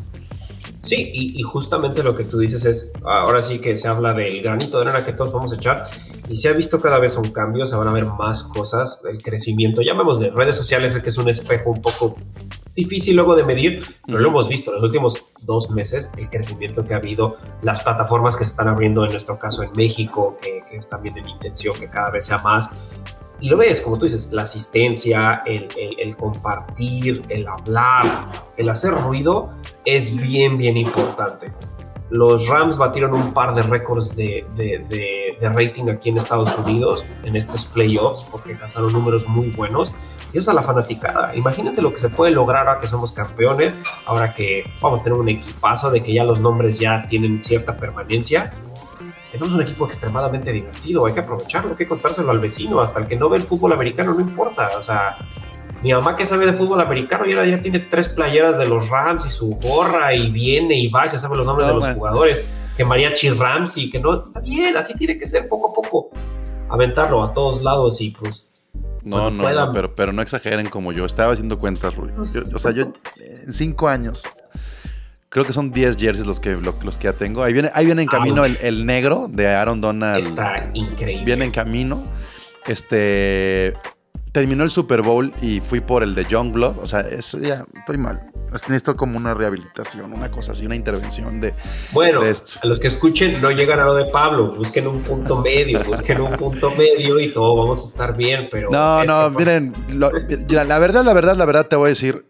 Sí, 0.82 1.12
y, 1.14 1.40
y 1.40 1.44
justamente 1.44 2.02
lo 2.02 2.16
que 2.16 2.26
tú 2.26 2.40
dices 2.40 2.66
es, 2.66 2.94
ahora 3.04 3.42
sí 3.42 3.60
que 3.60 3.78
se 3.78 3.88
habla 3.88 4.14
del 4.14 4.42
granito 4.42 4.80
de 4.80 4.90
arena 4.90 5.06
que 5.06 5.14
todos 5.14 5.32
vamos 5.32 5.54
a 5.54 5.56
echar 5.56 5.88
y 6.28 6.38
se 6.38 6.50
ha 6.50 6.54
visto 6.54 6.82
cada 6.82 6.98
vez 6.98 7.14
son 7.14 7.32
cambios, 7.32 7.70
se 7.70 7.76
van 7.76 7.88
a 7.88 7.92
ver 7.92 8.06
más 8.06 8.44
cosas, 8.44 9.02
el 9.08 9.22
crecimiento, 9.22 9.82
llamémosle 9.82 10.32
redes 10.32 10.56
sociales, 10.56 10.96
que 10.96 11.10
es 11.10 11.18
un 11.18 11.30
espejo 11.30 11.70
un 11.70 11.82
poco 11.82 12.16
difícil 12.74 13.16
luego 13.16 13.36
de 13.36 13.44
medir, 13.44 13.84
pero 14.06 14.20
lo 14.20 14.30
hemos 14.30 14.48
visto 14.48 14.72
en 14.72 14.78
los 14.78 14.86
últimos 14.86 15.26
dos 15.42 15.70
meses, 15.72 16.12
el 16.18 16.30
crecimiento 16.30 16.86
que 16.86 16.94
ha 16.94 16.98
habido, 16.98 17.38
las 17.62 17.82
plataformas 17.82 18.36
que 18.36 18.46
se 18.46 18.52
están 18.52 18.68
abriendo 18.68 19.04
en 19.06 19.12
nuestro 19.12 19.38
caso 19.38 19.62
en 19.62 19.72
México, 19.76 20.38
que, 20.42 20.64
que 20.70 20.78
es 20.78 20.90
también 20.90 21.16
de 21.16 21.22
mi 21.22 21.32
intención 21.32 21.78
que 21.78 21.90
cada 21.90 22.10
vez 22.10 22.26
sea 22.26 22.40
más. 22.40 22.76
Y 23.42 23.50
lo 23.50 23.58
ves, 23.58 23.82
como 23.82 23.98
tú 23.98 24.06
dices, 24.06 24.32
la 24.32 24.44
asistencia, 24.44 25.42
el, 25.46 25.68
el- 25.78 26.00
el 26.00 26.16
compartir, 26.16 27.26
el 27.30 27.48
hablar, 27.48 28.06
el 28.56 28.70
hacer 28.70 28.92
ruido 28.94 29.50
es 29.84 30.16
bien, 30.16 30.58
bien 30.58 30.78
importante. 30.78 31.52
Los 32.12 32.48
Rams 32.48 32.78
batieron 32.78 33.14
un 33.14 33.34
par 33.34 33.56
de 33.56 33.62
récords 33.64 34.16
de, 34.16 34.46
de- 34.56 34.86
de- 34.89 35.38
de 35.39 35.50
rating 35.50 35.89
aquí 35.89 36.10
en 36.10 36.18
Estados 36.18 36.56
Unidos 36.60 37.06
en 37.24 37.36
estos 37.36 37.66
playoffs 37.66 38.26
porque 38.32 38.52
alcanzaron 38.54 38.94
números 38.94 39.28
muy 39.28 39.50
buenos. 39.50 39.92
Y 40.34 40.38
eso 40.38 40.52
a 40.52 40.54
la 40.54 40.62
fanaticada. 40.64 41.36
Imagínense 41.36 41.82
lo 41.82 41.92
que 41.92 42.00
se 42.00 42.10
puede 42.10 42.32
lograr 42.32 42.68
ahora 42.68 42.80
que 42.80 42.88
somos 42.88 43.12
campeones, 43.12 43.74
ahora 44.06 44.34
que 44.34 44.64
vamos 44.82 45.02
a 45.02 45.04
tener 45.04 45.18
un 45.20 45.28
equipazo 45.30 45.89
de 45.92 46.04
que 46.04 46.14
ya 46.14 46.24
los 46.24 46.39
nombres 46.39 46.80
ya 46.80 47.06
tienen 47.10 47.44
cierta 47.44 47.76
permanencia. 47.76 48.54
Tenemos 49.32 49.54
un 49.54 49.62
equipo 49.62 49.86
extremadamente 49.86 50.52
divertido, 50.52 51.06
hay 51.06 51.14
que 51.14 51.22
aprovecharlo, 51.22 51.72
hay 51.72 51.78
que 51.78 51.88
contárselo 51.88 52.32
al 52.32 52.40
vecino, 52.40 52.82
hasta 52.82 53.00
el 53.00 53.08
que 53.08 53.16
no 53.16 53.30
ve 53.30 53.38
el 53.38 53.44
fútbol 53.44 53.72
americano 53.74 54.14
no 54.14 54.20
importa, 54.20 54.72
o 54.78 54.82
sea, 54.82 55.16
mi 55.82 55.94
mamá 55.94 56.16
que 56.18 56.26
sabe 56.26 56.46
de 56.46 56.54
fútbol 56.54 56.82
americano 56.82 57.26
y 57.26 57.32
ahora 57.34 57.46
ya 57.48 57.62
tiene 57.62 57.80
tres 57.80 58.10
playeras 58.10 58.58
de 58.58 58.66
los 58.68 58.90
Rams 58.90 59.26
y 59.26 59.30
su 59.30 59.52
gorra 59.52 60.14
y 60.14 60.30
viene 60.32 60.78
y 60.78 60.90
va, 60.90 61.06
y 61.08 61.10
ya 61.10 61.18
sabe 61.18 61.38
los 61.38 61.46
nombres 61.46 61.68
No, 61.68 61.74
de 61.74 61.80
los 61.80 61.88
man. 61.88 61.96
jugadores, 61.98 62.46
que 62.76 62.84
Mariachi 62.86 63.30
Ramsey, 63.30 63.90
que 63.90 64.00
no, 64.00 64.24
está 64.24 64.42
bien, 64.42 64.76
así 64.78 64.96
tiene 64.96 65.18
que 65.18 65.26
ser 65.28 65.48
poco 65.48 65.70
a 65.72 65.74
poco, 65.74 66.10
aventarlo 66.70 67.24
a 67.24 67.32
todos 67.34 67.64
lados 67.64 68.00
y 68.02 68.12
pues 68.12 68.52
No, 69.04 69.32
no, 69.32 69.44
puedan. 69.44 69.68
no, 69.68 69.72
pero, 69.74 69.96
pero 69.96 70.12
no 70.14 70.22
exageren 70.22 70.68
como 70.70 70.92
yo. 70.92 71.06
Estaba 71.06 71.34
haciendo 71.34 71.58
cuentas, 71.58 71.96
Rudy. 71.96 72.12
Yo- 72.34 72.42
o 72.54 72.60
sea, 72.60 72.72
yo 72.72 72.92
en 73.46 73.52
cinco 73.54 73.88
años, 73.88 74.24
creo 75.32 75.46
que 75.46 75.54
son 75.54 75.72
10 75.72 75.96
jerseys 75.98 76.28
los 76.28 76.40
que, 76.40 76.52
lo- 76.52 76.76
los 76.84 76.98
que 76.98 77.06
ya 77.06 77.14
tengo. 77.14 77.42
Ahí 77.42 77.54
viene, 77.54 77.72
ahí 77.74 77.86
viene 77.86 78.02
en 78.04 78.08
camino 78.08 78.44
el, 78.46 78.58
el 78.62 78.86
negro 78.86 79.28
de 79.32 79.48
Aaron 79.48 79.80
Donald. 79.82 80.24
está 80.28 80.70
increíble. 80.74 81.26
Viene 81.26 81.46
en 81.46 81.52
camino. 81.52 82.04
Este. 82.68 83.74
Terminó 84.34 84.64
el 84.64 84.70
Super 84.72 85.02
Bowl 85.02 85.34
y 85.42 85.60
fui 85.60 85.82
por 85.82 86.04
el 86.04 86.16
de 86.16 86.26
John 86.30 86.54
Glove. 86.54 86.78
O 86.82 86.86
sea, 86.88 87.02
eso 87.02 87.38
ya 87.40 87.66
estoy 87.74 87.98
mal. 87.98 88.22
Necesito 88.52 88.96
como 88.96 89.18
una 89.18 89.34
rehabilitación, 89.34 90.14
una 90.14 90.30
cosa 90.32 90.52
así, 90.54 90.66
una 90.66 90.76
intervención 90.76 91.42
de. 91.42 91.54
Bueno, 91.92 92.22
de 92.22 92.32
esto. 92.32 92.60
a 92.64 92.68
los 92.68 92.80
que 92.80 92.88
escuchen, 92.88 93.42
no 93.42 93.52
llegan 93.52 93.80
a 93.82 93.86
lo 93.86 93.94
de 93.96 94.06
Pablo, 94.10 94.54
busquen 94.56 94.88
un 94.88 95.02
punto 95.02 95.42
medio, 95.42 95.82
busquen 95.84 96.22
un 96.22 96.32
punto 96.38 96.72
medio 96.78 97.20
y 97.20 97.34
todo 97.34 97.56
vamos 97.58 97.82
a 97.82 97.86
estar 97.86 98.16
bien, 98.16 98.48
pero... 98.52 98.70
No, 98.70 99.04
no, 99.06 99.30
miren, 99.32 99.74
lo- 99.90 100.12
la, 100.50 100.64
la 100.66 100.80
verdad, 100.80 101.04
la 101.06 101.14
verdad, 101.14 101.36
la 101.38 101.46
verdad 101.46 101.68
te 101.68 101.76
voy 101.78 101.88
a 101.88 101.90
decir, 101.90 102.26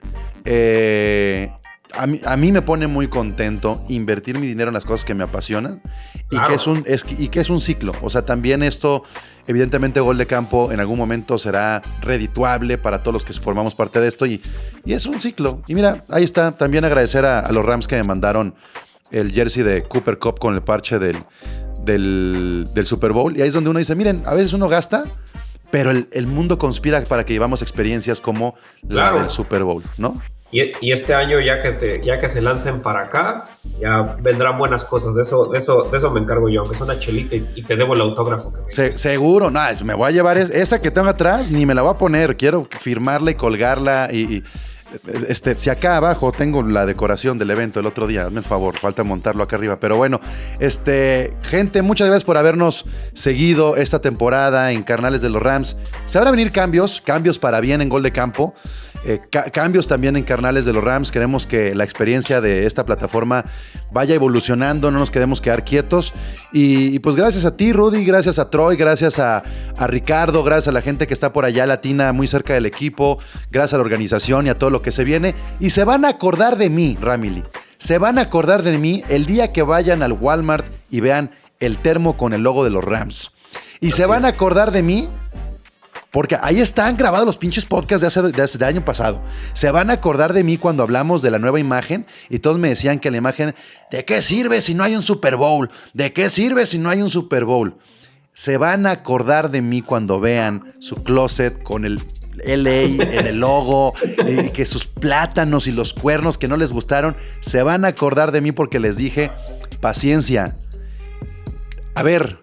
eh, 0.45 1.51
a, 1.97 2.07
mí, 2.07 2.19
a 2.25 2.37
mí 2.37 2.51
me 2.51 2.61
pone 2.61 2.87
muy 2.87 3.07
contento 3.07 3.81
invertir 3.89 4.39
mi 4.39 4.47
dinero 4.47 4.69
en 4.69 4.73
las 4.73 4.85
cosas 4.85 5.05
que 5.05 5.13
me 5.13 5.23
apasionan 5.23 5.81
y, 6.29 6.35
Claro. 6.37 6.47
que 6.47 6.53
es 6.55 6.67
un, 6.67 6.83
es, 6.87 7.05
y 7.17 7.27
que 7.29 7.39
es 7.41 7.49
un 7.49 7.59
ciclo. 7.61 7.93
O 8.01 8.09
sea, 8.09 8.25
también 8.25 8.63
esto, 8.63 9.03
evidentemente, 9.47 9.99
gol 9.99 10.17
de 10.17 10.25
campo 10.25 10.71
en 10.71 10.79
algún 10.79 10.97
momento 10.97 11.37
será 11.37 11.81
redituable 12.01 12.77
para 12.77 13.03
todos 13.03 13.13
los 13.13 13.25
que 13.25 13.33
formamos 13.33 13.75
parte 13.75 13.99
de 13.99 14.07
esto 14.07 14.25
y, 14.25 14.41
y 14.85 14.93
es 14.93 15.05
un 15.05 15.21
ciclo. 15.21 15.61
Y 15.67 15.75
mira, 15.75 16.03
ahí 16.09 16.23
está, 16.23 16.51
también 16.53 16.85
agradecer 16.85 17.25
a, 17.25 17.39
a 17.39 17.51
los 17.51 17.65
Rams 17.65 17.87
que 17.87 17.95
me 17.97 18.03
mandaron 18.03 18.55
el 19.11 19.31
jersey 19.33 19.63
de 19.63 19.83
Cooper 19.83 20.17
Cup 20.19 20.39
con 20.39 20.53
el 20.55 20.61
parche 20.61 20.97
del, 20.99 21.17
del, 21.83 22.63
del 22.73 22.85
Super 22.85 23.11
Bowl. 23.11 23.35
Y 23.37 23.41
ahí 23.41 23.49
es 23.49 23.53
donde 23.53 23.69
uno 23.69 23.79
dice, 23.79 23.95
miren, 23.95 24.23
a 24.25 24.33
veces 24.33 24.53
uno 24.53 24.67
gasta, 24.69 25.03
pero 25.69 25.91
el, 25.91 26.07
el 26.11 26.27
mundo 26.27 26.57
conspira 26.57 27.03
para 27.03 27.25
que 27.25 27.33
llevamos 27.33 27.61
experiencias 27.61 28.21
como 28.21 28.55
la 28.87 29.13
del 29.13 29.29
Super 29.29 29.63
Bowl, 29.63 29.83
¿no? 29.97 30.13
Y, 30.51 30.71
y 30.81 30.91
este 30.91 31.13
año 31.13 31.39
ya 31.39 31.61
que, 31.61 31.71
te- 31.71 32.01
ya 32.03 32.19
que 32.19 32.29
se 32.29 32.41
lancen 32.41 32.81
para 32.81 33.03
acá, 33.03 33.43
ya 33.79 34.17
vendrán 34.21 34.57
buenas 34.57 34.83
cosas, 34.83 35.15
de 35.15 35.21
eso, 35.21 35.45
de 35.45 35.57
eso, 35.59 35.83
de 35.83 35.97
eso 35.97 36.11
me 36.11 36.19
encargo 36.19 36.49
yo, 36.49 36.59
aunque 36.61 36.75
es 36.75 36.81
una 36.81 36.99
chelita 36.99 37.35
y, 37.37 37.49
y 37.55 37.63
te 37.63 37.75
debo 37.77 37.93
el 37.93 38.01
autógrafo. 38.01 38.51
Se- 38.69 38.91
seguro, 38.91 39.49
no, 39.49 39.65
es- 39.67 39.83
me 39.83 39.93
voy 39.93 40.09
a 40.09 40.11
llevar 40.11 40.37
es- 40.37 40.49
esa 40.49 40.81
que 40.81 40.91
tengo 40.91 41.07
atrás, 41.07 41.51
ni 41.51 41.65
me 41.65 41.73
la 41.73 41.81
voy 41.83 41.93
a 41.95 41.97
poner. 41.97 42.35
Quiero 42.35 42.67
firmarla 42.79 43.31
y 43.31 43.35
colgarla. 43.35 44.09
Y, 44.11 44.17
y, 44.37 44.43
este, 45.29 45.57
si 45.57 45.69
acá 45.69 45.95
abajo 45.95 46.33
tengo 46.33 46.61
la 46.63 46.85
decoración 46.85 47.37
del 47.37 47.49
evento 47.51 47.79
el 47.79 47.85
otro 47.85 48.07
día, 48.07 48.23
hazme 48.25 48.39
el 48.39 48.43
favor, 48.45 48.75
falta 48.77 49.05
montarlo 49.05 49.41
acá 49.43 49.55
arriba. 49.55 49.79
Pero 49.79 49.95
bueno, 49.95 50.19
este, 50.59 51.33
gente, 51.43 51.81
muchas 51.81 52.07
gracias 52.07 52.25
por 52.25 52.37
habernos 52.37 52.85
seguido 53.13 53.77
esta 53.77 53.99
temporada 53.99 54.71
en 54.73 54.83
Carnales 54.83 55.21
de 55.21 55.29
los 55.29 55.41
Rams. 55.41 55.77
Se 56.05 56.19
van 56.19 56.27
a 56.27 56.31
venir 56.31 56.51
cambios, 56.51 57.01
cambios 57.01 57.39
para 57.39 57.61
bien 57.61 57.81
en 57.81 57.87
gol 57.89 58.03
de 58.03 58.11
campo. 58.11 58.53
Eh, 59.05 59.19
ca- 59.31 59.49
cambios 59.51 59.87
también 59.87 60.15
en 60.15 60.23
carnales 60.23 60.65
de 60.65 60.73
los 60.73 60.83
Rams. 60.83 61.11
Queremos 61.11 61.45
que 61.47 61.73
la 61.75 61.83
experiencia 61.83 62.41
de 62.41 62.65
esta 62.65 62.83
plataforma 62.85 63.45
vaya 63.91 64.15
evolucionando, 64.15 64.91
no 64.91 64.99
nos 64.99 65.11
quedemos 65.11 65.41
quedar 65.41 65.63
quietos. 65.65 66.13
Y, 66.51 66.95
y 66.95 66.99
pues 66.99 67.15
gracias 67.15 67.45
a 67.45 67.57
ti, 67.57 67.73
Rudy, 67.73 68.05
gracias 68.05 68.39
a 68.39 68.49
Troy, 68.49 68.75
gracias 68.75 69.19
a, 69.19 69.43
a 69.77 69.87
Ricardo, 69.87 70.43
gracias 70.43 70.69
a 70.69 70.71
la 70.71 70.81
gente 70.81 71.07
que 71.07 71.13
está 71.13 71.33
por 71.33 71.45
allá 71.45 71.65
latina, 71.65 72.11
muy 72.13 72.27
cerca 72.27 72.53
del 72.53 72.65
equipo, 72.65 73.19
gracias 73.51 73.73
a 73.73 73.77
la 73.77 73.83
organización 73.83 74.47
y 74.47 74.49
a 74.49 74.57
todo 74.57 74.69
lo 74.69 74.81
que 74.81 74.91
se 74.91 75.03
viene. 75.03 75.35
Y 75.59 75.71
se 75.71 75.83
van 75.83 76.05
a 76.05 76.09
acordar 76.09 76.57
de 76.57 76.69
mí, 76.69 76.97
Ramily. 77.01 77.43
Se 77.77 77.97
van 77.97 78.19
a 78.19 78.21
acordar 78.21 78.61
de 78.61 78.77
mí 78.77 79.03
el 79.09 79.25
día 79.25 79.51
que 79.51 79.63
vayan 79.63 80.03
al 80.03 80.13
Walmart 80.13 80.65
y 80.91 80.99
vean 80.99 81.31
el 81.59 81.77
termo 81.79 82.15
con 82.17 82.33
el 82.33 82.41
logo 82.41 82.63
de 82.63 82.69
los 82.69 82.83
Rams. 82.83 83.31
Y 83.79 83.91
se 83.91 84.05
van 84.05 84.25
a 84.25 84.29
acordar 84.29 84.71
de 84.71 84.83
mí 84.83 85.09
porque 86.11 86.37
ahí 86.41 86.59
están 86.59 86.97
grabados 86.97 87.25
los 87.25 87.37
pinches 87.37 87.65
podcasts 87.65 88.01
de 88.01 88.07
hace, 88.07 88.21
de 88.21 88.41
hace- 88.41 88.57
del 88.57 88.67
año 88.67 88.85
pasado. 88.85 89.21
Se 89.53 89.71
van 89.71 89.89
a 89.89 89.93
acordar 89.93 90.33
de 90.33 90.43
mí 90.43 90.57
cuando 90.57 90.83
hablamos 90.83 91.21
de 91.21 91.31
la 91.31 91.39
nueva 91.39 91.59
imagen 91.59 92.05
y 92.29 92.39
todos 92.39 92.59
me 92.59 92.67
decían 92.69 92.99
que 92.99 93.09
la 93.11 93.17
imagen, 93.17 93.55
¿de 93.91 94.03
qué 94.05 94.21
sirve 94.21 94.61
si 94.61 94.73
no 94.73 94.83
hay 94.83 94.95
un 94.95 95.03
Super 95.03 95.37
Bowl? 95.37 95.69
¿De 95.93 96.11
qué 96.13 96.29
sirve 96.29 96.65
si 96.65 96.77
no 96.79 96.89
hay 96.89 97.01
un 97.01 97.09
Super 97.09 97.45
Bowl? 97.45 97.77
Se 98.33 98.57
van 98.57 98.85
a 98.85 98.91
acordar 98.91 99.51
de 99.51 99.61
mí 99.61 99.81
cuando 99.81 100.19
vean 100.19 100.73
su 100.79 100.95
closet 101.03 101.63
con 101.63 101.85
el 101.85 102.01
LA 102.45 103.03
en 103.03 103.27
el 103.27 103.39
logo 103.39 103.93
y 104.27 104.49
que 104.49 104.65
sus 104.65 104.85
plátanos 104.87 105.67
y 105.67 105.71
los 105.73 105.93
cuernos 105.93 106.37
que 106.37 106.47
no 106.47 106.55
les 106.57 106.71
gustaron, 106.71 107.15
se 107.41 107.61
van 107.61 107.83
a 107.85 107.89
acordar 107.89 108.31
de 108.31 108.39
mí 108.41 108.51
porque 108.51 108.79
les 108.79 108.95
dije, 108.97 109.29
paciencia. 109.81 110.55
A 111.93 112.03
ver, 112.03 112.39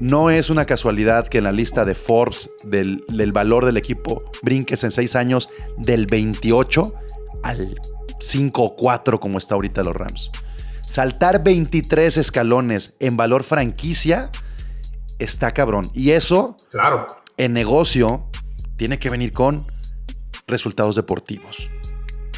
no 0.00 0.30
es 0.30 0.50
una 0.50 0.64
casualidad 0.64 1.28
que 1.28 1.38
en 1.38 1.44
la 1.44 1.52
lista 1.52 1.84
de 1.84 1.94
Forbes 1.94 2.50
del, 2.64 3.04
del 3.08 3.32
valor 3.32 3.64
del 3.66 3.76
equipo 3.76 4.22
brinques 4.42 4.84
en 4.84 4.90
seis 4.90 5.16
años 5.16 5.48
del 5.76 6.06
28 6.06 6.94
al 7.42 7.80
5 8.20 8.62
o 8.62 8.76
4 8.76 9.20
como 9.20 9.38
está 9.38 9.54
ahorita 9.54 9.82
los 9.82 9.94
Rams. 9.94 10.30
Saltar 10.82 11.42
23 11.44 12.16
escalones 12.16 12.94
en 13.00 13.16
valor 13.16 13.42
franquicia 13.44 14.30
está 15.18 15.52
cabrón. 15.52 15.90
Y 15.94 16.10
eso 16.10 16.56
Claro. 16.70 17.06
en 17.36 17.52
negocio 17.52 18.24
tiene 18.76 18.98
que 18.98 19.10
venir 19.10 19.32
con 19.32 19.64
resultados 20.46 20.96
deportivos. 20.96 21.68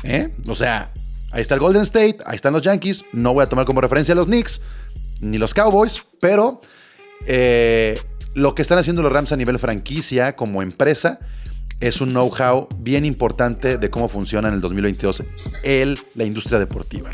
¿Eh? 0.03 0.35
O 0.49 0.55
sea, 0.55 0.91
ahí 1.31 1.43
está 1.43 1.55
el 1.55 1.61
Golden 1.61 1.83
State, 1.83 2.19
ahí 2.27 2.37
están 2.37 2.53
los 2.53 2.63
Yankees. 2.63 3.05
No 3.13 3.33
voy 3.35 3.45
a 3.45 3.47
tomar 3.49 3.67
como 3.67 3.81
referencia 3.81 4.13
a 4.13 4.17
los 4.17 4.27
Knicks 4.27 4.61
ni 5.21 5.37
los 5.39 5.53
Cowboys, 5.55 6.03
pero 6.21 6.61
eh, 7.27 8.01
lo 8.35 8.55
que 8.55 8.63
están 8.63 8.79
haciendo 8.79 9.03
los 9.03 9.13
Rams 9.13 9.33
a 9.33 9.37
nivel 9.37 9.59
franquicia 9.59 10.37
como 10.37 10.63
empresa 10.63 11.21
es 11.81 12.01
un 12.01 12.11
know-how 12.11 12.69
bien 12.77 13.05
importante 13.05 13.79
de 13.79 13.91
cómo 13.91 14.09
funciona 14.09 14.49
en 14.49 14.55
el 14.55 14.61
2022 14.61 15.25
el, 15.65 15.99
la 16.15 16.25
industria 16.25 16.59
deportiva. 16.59 17.11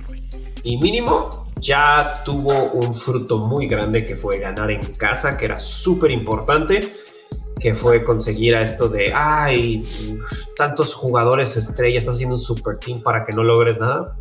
Y 0.64 0.76
mínimo 0.78 1.46
ya 1.61 2.22
tuvo 2.24 2.72
un 2.72 2.94
fruto 2.94 3.38
muy 3.38 3.68
grande 3.68 4.07
que 4.07 4.16
fue 4.16 4.38
ganar 4.38 4.70
en 4.70 4.80
casa, 4.94 5.36
que 5.36 5.44
era 5.44 5.61
súper 5.61 6.11
importante, 6.11 6.92
que 7.61 7.74
fue 7.74 8.04
conseguir 8.04 8.57
a 8.57 8.62
esto 8.62 8.88
de, 8.88 9.12
ay, 9.14 9.86
tantos 10.57 10.94
jugadores 10.94 11.57
estrellas, 11.57 12.09
haciendo 12.09 12.36
un 12.36 12.40
super 12.40 12.78
team 12.78 13.02
para 13.02 13.24
que 13.24 13.32
no 13.32 13.42
logres 13.44 13.78
nada. 13.78 14.16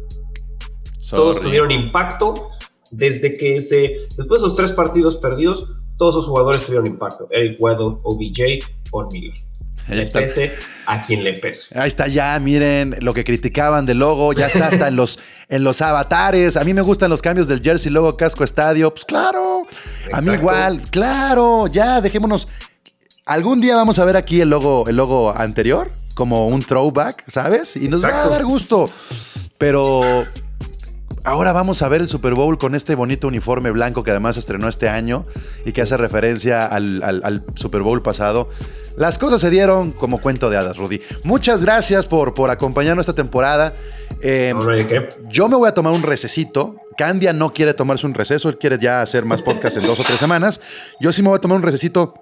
Todos 1.10 1.42
tuvieron 1.42 1.72
impacto 1.72 2.50
desde 2.92 3.34
que 3.34 3.58
ese, 3.58 3.98
después 4.18 4.42
de 4.42 4.48
esos 4.48 4.56
tres 4.56 4.72
partidos 4.72 5.18
perdidos, 5.18 5.70
todos 5.98 6.16
esos 6.16 6.28
jugadores 6.28 6.64
tuvieron 6.66 6.88
impacto. 6.88 7.28
Eric 7.32 7.58
Weddle, 7.60 7.98
OBJ, 8.04 8.66
Von 8.92 9.08
Miller. 9.12 9.34
Ahí 9.88 9.98
Le 9.98 10.04
está. 10.04 10.20
pese 10.20 10.52
a 10.88 11.04
quien 11.04 11.24
le 11.24 11.34
pese. 11.34 11.80
Ahí 11.80 11.88
está 11.88 12.08
ya, 12.08 12.38
miren 12.40 12.98
lo 13.02 13.14
que 13.14 13.24
criticaban 13.24 13.86
del 13.86 14.00
logo, 14.00 14.34
ya 14.34 14.48
está 14.48 14.68
hasta 14.68 14.88
en 14.88 14.96
los, 14.96 15.20
en 15.50 15.64
los 15.64 15.82
avatares. 15.82 16.58
A 16.58 16.64
mí 16.64 16.74
me 16.74 16.82
gustan 16.82 17.10
los 17.10 17.22
cambios 17.22 17.48
del 17.48 17.62
jersey, 17.62 17.92
logo, 17.92 18.18
casco, 18.18 18.44
estadio. 18.44 18.92
Pues 18.92 19.06
claro, 19.06 19.68
a 20.12 20.22
mí 20.22 20.34
igual, 20.34 20.82
claro, 20.90 21.68
ya 21.68 22.02
dejémonos. 22.02 22.48
Algún 23.26 23.62
día 23.62 23.76
vamos 23.76 23.98
a 24.00 24.06
ver 24.06 24.18
aquí 24.18 24.42
el 24.42 24.50
logo, 24.50 24.88
el 24.88 24.96
logo 24.96 25.36
anterior, 25.36 25.90
como 26.16 26.48
un 26.48 26.64
throwback, 26.64 27.24
¿sabes? 27.28 27.76
Y 27.76 27.88
nos 27.88 28.04
va 28.04 28.24
a 28.24 28.28
dar 28.30 28.46
gusto. 28.46 28.90
Pero 29.58 30.26
ahora 31.26 31.52
vamos 31.52 31.82
a 31.82 31.90
ver 31.90 32.02
el 32.02 32.10
Super 32.10 32.34
Bowl 32.34 32.58
con 32.58 32.76
este 32.76 32.96
bonito 32.96 33.28
uniforme 33.28 33.72
blanco 33.72 34.04
que 34.04 34.12
además 34.12 34.38
estrenó 34.38 34.68
este 34.70 34.88
año 34.90 35.26
y 35.66 35.72
que 35.74 35.82
hace 35.82 35.98
referencia 35.98 36.66
al, 36.66 37.04
al- 37.04 37.22
al 37.24 37.44
Super 37.56 37.82
Bowl 37.82 38.02
pasado. 38.02 38.50
Las 38.96 39.18
cosas 39.18 39.42
se 39.42 39.50
dieron 39.50 39.92
como 39.92 40.22
cuento 40.22 40.50
de 40.50 40.58
hadas, 40.58 40.78
Rudy. 40.78 41.02
Muchas 41.24 41.62
gracias 41.64 42.06
por, 42.06 42.34
por 42.34 42.50
acompañarnos 42.50 43.04
esta 43.04 43.14
temporada. 43.16 43.74
Eh, 44.22 44.54
yo 45.30 45.50
me 45.50 45.56
voy 45.58 45.68
a 45.68 45.74
tomar 45.74 45.92
un 45.92 46.04
recesito. 46.04 46.78
Candia 46.98 47.34
no 47.34 47.52
quiere 47.52 47.74
tomarse 47.74 48.06
un 48.08 48.14
receso, 48.14 48.48
él 48.48 48.58
quiere 48.58 48.78
ya 48.80 49.02
hacer 49.02 49.26
más 49.26 49.42
podcast 49.42 49.76
en 49.76 49.86
dos 49.86 50.00
o 50.00 50.04
tres 50.04 50.18
semanas. 50.18 50.62
Yo 51.02 51.12
sí 51.12 51.22
me 51.22 51.28
voy 51.28 51.36
a 51.38 51.42
tomar 51.42 51.58
un 51.58 51.64
recesito 51.64 52.14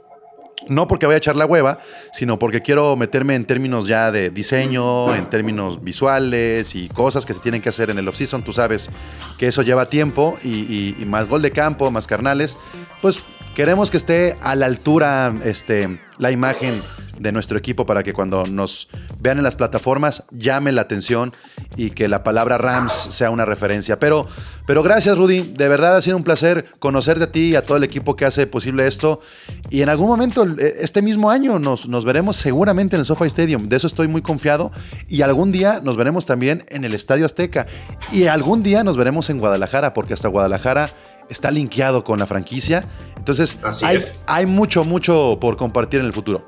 no 0.69 0.87
porque 0.87 1.05
vaya 1.05 1.15
a 1.15 1.17
echar 1.17 1.35
la 1.35 1.45
hueva, 1.45 1.79
sino 2.13 2.39
porque 2.39 2.61
quiero 2.61 2.95
meterme 2.95 3.35
en 3.35 3.45
términos 3.45 3.87
ya 3.87 4.11
de 4.11 4.29
diseño, 4.29 5.13
en 5.15 5.29
términos 5.29 5.83
visuales 5.83 6.75
y 6.75 6.89
cosas 6.89 7.25
que 7.25 7.33
se 7.33 7.39
tienen 7.39 7.61
que 7.61 7.69
hacer 7.69 7.89
en 7.89 7.97
el 7.97 8.07
off-season. 8.07 8.43
Tú 8.43 8.51
sabes 8.53 8.89
que 9.37 9.47
eso 9.47 9.61
lleva 9.61 9.87
tiempo 9.87 10.37
y, 10.43 10.49
y- 10.49 10.95
y 10.99 11.05
más 11.05 11.27
gol 11.27 11.41
de 11.41 11.51
campo, 11.51 11.89
más 11.91 12.07
carnales. 12.07 12.57
Pues 13.01 13.21
queremos 13.55 13.91
que 13.91 13.97
esté 13.97 14.35
a 14.41 14.55
la 14.55 14.65
altura 14.65 15.33
este, 15.43 15.99
la 16.17 16.31
imagen 16.31 16.73
de 17.19 17.31
nuestro 17.31 17.57
equipo 17.57 17.85
para 17.85 18.03
que 18.03 18.13
cuando 18.13 18.45
nos 18.45 18.87
vean 19.19 19.37
en 19.37 19.43
las 19.43 19.55
plataformas 19.55 20.23
llame 20.31 20.71
la 20.71 20.81
atención 20.81 21.33
y 21.75 21.91
que 21.91 22.07
la 22.07 22.23
palabra 22.23 22.57
Rams 22.57 22.93
sea 22.93 23.29
una 23.29 23.45
referencia. 23.45 23.99
Pero, 23.99 24.27
pero 24.65 24.83
gracias, 24.83 25.17
Rudy. 25.17 25.53
De 25.55 25.67
verdad 25.67 25.95
ha 25.97 26.01
sido 26.01 26.17
un 26.17 26.23
placer 26.23 26.65
conocerte 26.79 27.25
a 27.25 27.31
ti 27.31 27.49
y 27.49 27.55
a 27.55 27.63
todo 27.63 27.77
el 27.77 27.83
equipo 27.83 28.15
que 28.15 28.25
hace 28.25 28.47
posible 28.47 28.87
esto. 28.87 29.21
Y 29.69 29.81
en 29.81 29.89
algún 29.89 30.07
momento, 30.07 30.45
eh, 30.45 30.75
este 30.79 31.01
mismo 31.01 31.29
año, 31.29 31.59
nos, 31.59 31.87
nos 31.87 32.05
veremos 32.05 32.35
seguramente 32.35 32.95
en 32.95 33.01
el 33.01 33.05
SoFi 33.05 33.25
Stadium. 33.25 33.69
De 33.69 33.75
eso 33.75 33.87
estoy 33.87 34.07
muy 34.07 34.21
confiado. 34.21 34.71
Y 35.07 35.21
algún 35.21 35.51
día 35.51 35.79
nos 35.83 35.97
veremos 35.97 36.25
también 36.25 36.65
en 36.69 36.85
el 36.85 36.93
Estadio 36.93 37.25
Azteca. 37.25 37.67
Y 38.11 38.25
algún 38.27 38.63
día 38.63 38.83
nos 38.83 38.97
veremos 38.97 39.29
en 39.29 39.39
Guadalajara, 39.39 39.93
porque 39.93 40.13
hasta 40.13 40.27
Guadalajara 40.27 40.91
está 41.29 41.51
linkeado 41.51 42.03
con 42.03 42.19
la 42.19 42.27
franquicia. 42.27 42.85
Entonces, 43.23 43.57
Así 43.63 43.85
hay, 43.85 43.95
es. 43.97 44.19
hay 44.27 44.45
mucho, 44.45 44.83
mucho 44.83 45.37
por 45.39 45.55
compartir 45.55 46.01
en 46.01 46.07
el 46.07 46.11
futuro. 46.11 46.45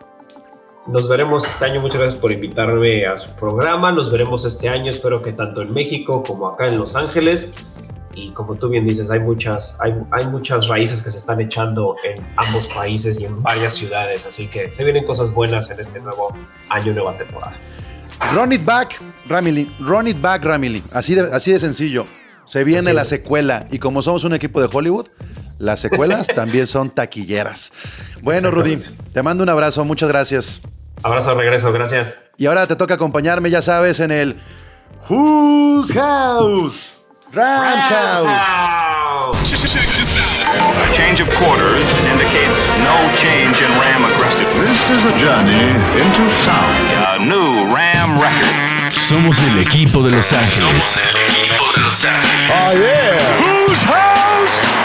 Nos 0.87 1.07
veremos 1.07 1.47
este 1.47 1.63
año. 1.63 1.79
Muchas 1.79 2.01
gracias 2.01 2.19
por 2.21 2.33
invitarme 2.33 3.05
a 3.05 3.17
su 3.17 3.29
programa. 3.31 3.93
Nos 3.93 4.11
veremos 4.11 4.43
este 4.43 4.67
año. 4.67 4.89
Espero 4.91 5.21
que 5.21 5.31
tanto 5.31 5.61
en 5.61 5.73
México 5.73 6.21
como 6.21 6.49
acá 6.49 6.67
en 6.67 6.77
Los 6.77 6.97
Ángeles. 6.97 7.53
Y 8.13 8.31
como 8.31 8.55
tú 8.55 8.67
bien 8.67 8.85
dices, 8.85 9.09
hay 9.09 9.21
muchas, 9.21 9.77
hay, 9.81 9.93
hay 10.11 10.27
muchas 10.27 10.67
raíces 10.67 11.01
que 11.01 11.11
se 11.11 11.17
están 11.17 11.39
echando 11.39 11.95
en 12.03 12.21
ambos 12.35 12.67
países 12.67 13.21
y 13.21 13.25
en 13.25 13.41
varias 13.41 13.73
ciudades. 13.73 14.25
Así 14.25 14.47
que 14.47 14.69
se 14.69 14.83
vienen 14.83 15.05
cosas 15.05 15.33
buenas 15.33 15.71
en 15.71 15.79
este 15.79 16.01
nuevo 16.01 16.35
año, 16.69 16.93
nueva 16.93 17.17
temporada. 17.17 17.53
Run 18.33 18.51
it 18.51 18.65
back, 18.65 19.01
Ramily. 19.29 19.71
Run 19.79 20.09
it 20.09 20.19
back, 20.19 20.43
Ramily. 20.43 20.83
Así 20.91 21.15
de, 21.15 21.21
así 21.33 21.51
de 21.53 21.59
sencillo. 21.59 22.05
Se 22.43 22.63
viene 22.65 22.81
Así 22.89 22.93
la 22.93 23.01
es. 23.03 23.09
secuela. 23.09 23.65
Y 23.71 23.79
como 23.79 24.01
somos 24.01 24.23
un 24.25 24.33
equipo 24.33 24.61
de 24.61 24.69
Hollywood, 24.71 25.07
las 25.57 25.79
secuelas 25.79 26.27
también 26.27 26.67
son 26.67 26.89
taquilleras. 26.89 27.71
Bueno, 28.21 28.51
Rudy, 28.51 28.79
te 29.13 29.23
mando 29.23 29.43
un 29.43 29.49
abrazo. 29.49 29.85
Muchas 29.85 30.09
gracias. 30.09 30.61
Abrazo 31.03 31.31
de 31.31 31.35
regreso. 31.41 31.71
Gracias. 31.71 32.13
Y 32.37 32.47
ahora 32.47 32.67
te 32.67 32.75
toca 32.75 32.95
acompañarme, 32.95 33.49
ya 33.49 33.61
sabes, 33.61 33.99
en 33.99 34.11
el 34.11 34.37
Who's 35.09 35.91
House. 35.93 36.93
Rams 37.31 37.83
House. 37.83 38.27
A 39.27 40.91
change 40.93 41.21
of 41.21 41.29
quarters 41.37 41.85
indicates 42.11 42.57
no 42.79 43.11
change 43.13 43.61
in 43.61 43.71
Ram 43.79 44.05
aggressiveness. 44.05 44.69
This 44.69 44.89
is 44.89 45.05
a 45.05 45.13
journey 45.17 45.69
into 46.01 46.29
sound. 46.29 46.91
A 46.91 47.19
new 47.19 47.73
Ram 47.73 48.19
record. 48.19 48.91
Somos 48.91 49.37
el 49.51 49.59
equipo 49.59 50.01
de 50.01 50.11
Los 50.11 50.31
Ángeles. 50.31 51.01
Oh, 52.49 52.73
yeah. 52.73 53.17
Whose 53.41 53.83
house? 53.83 54.84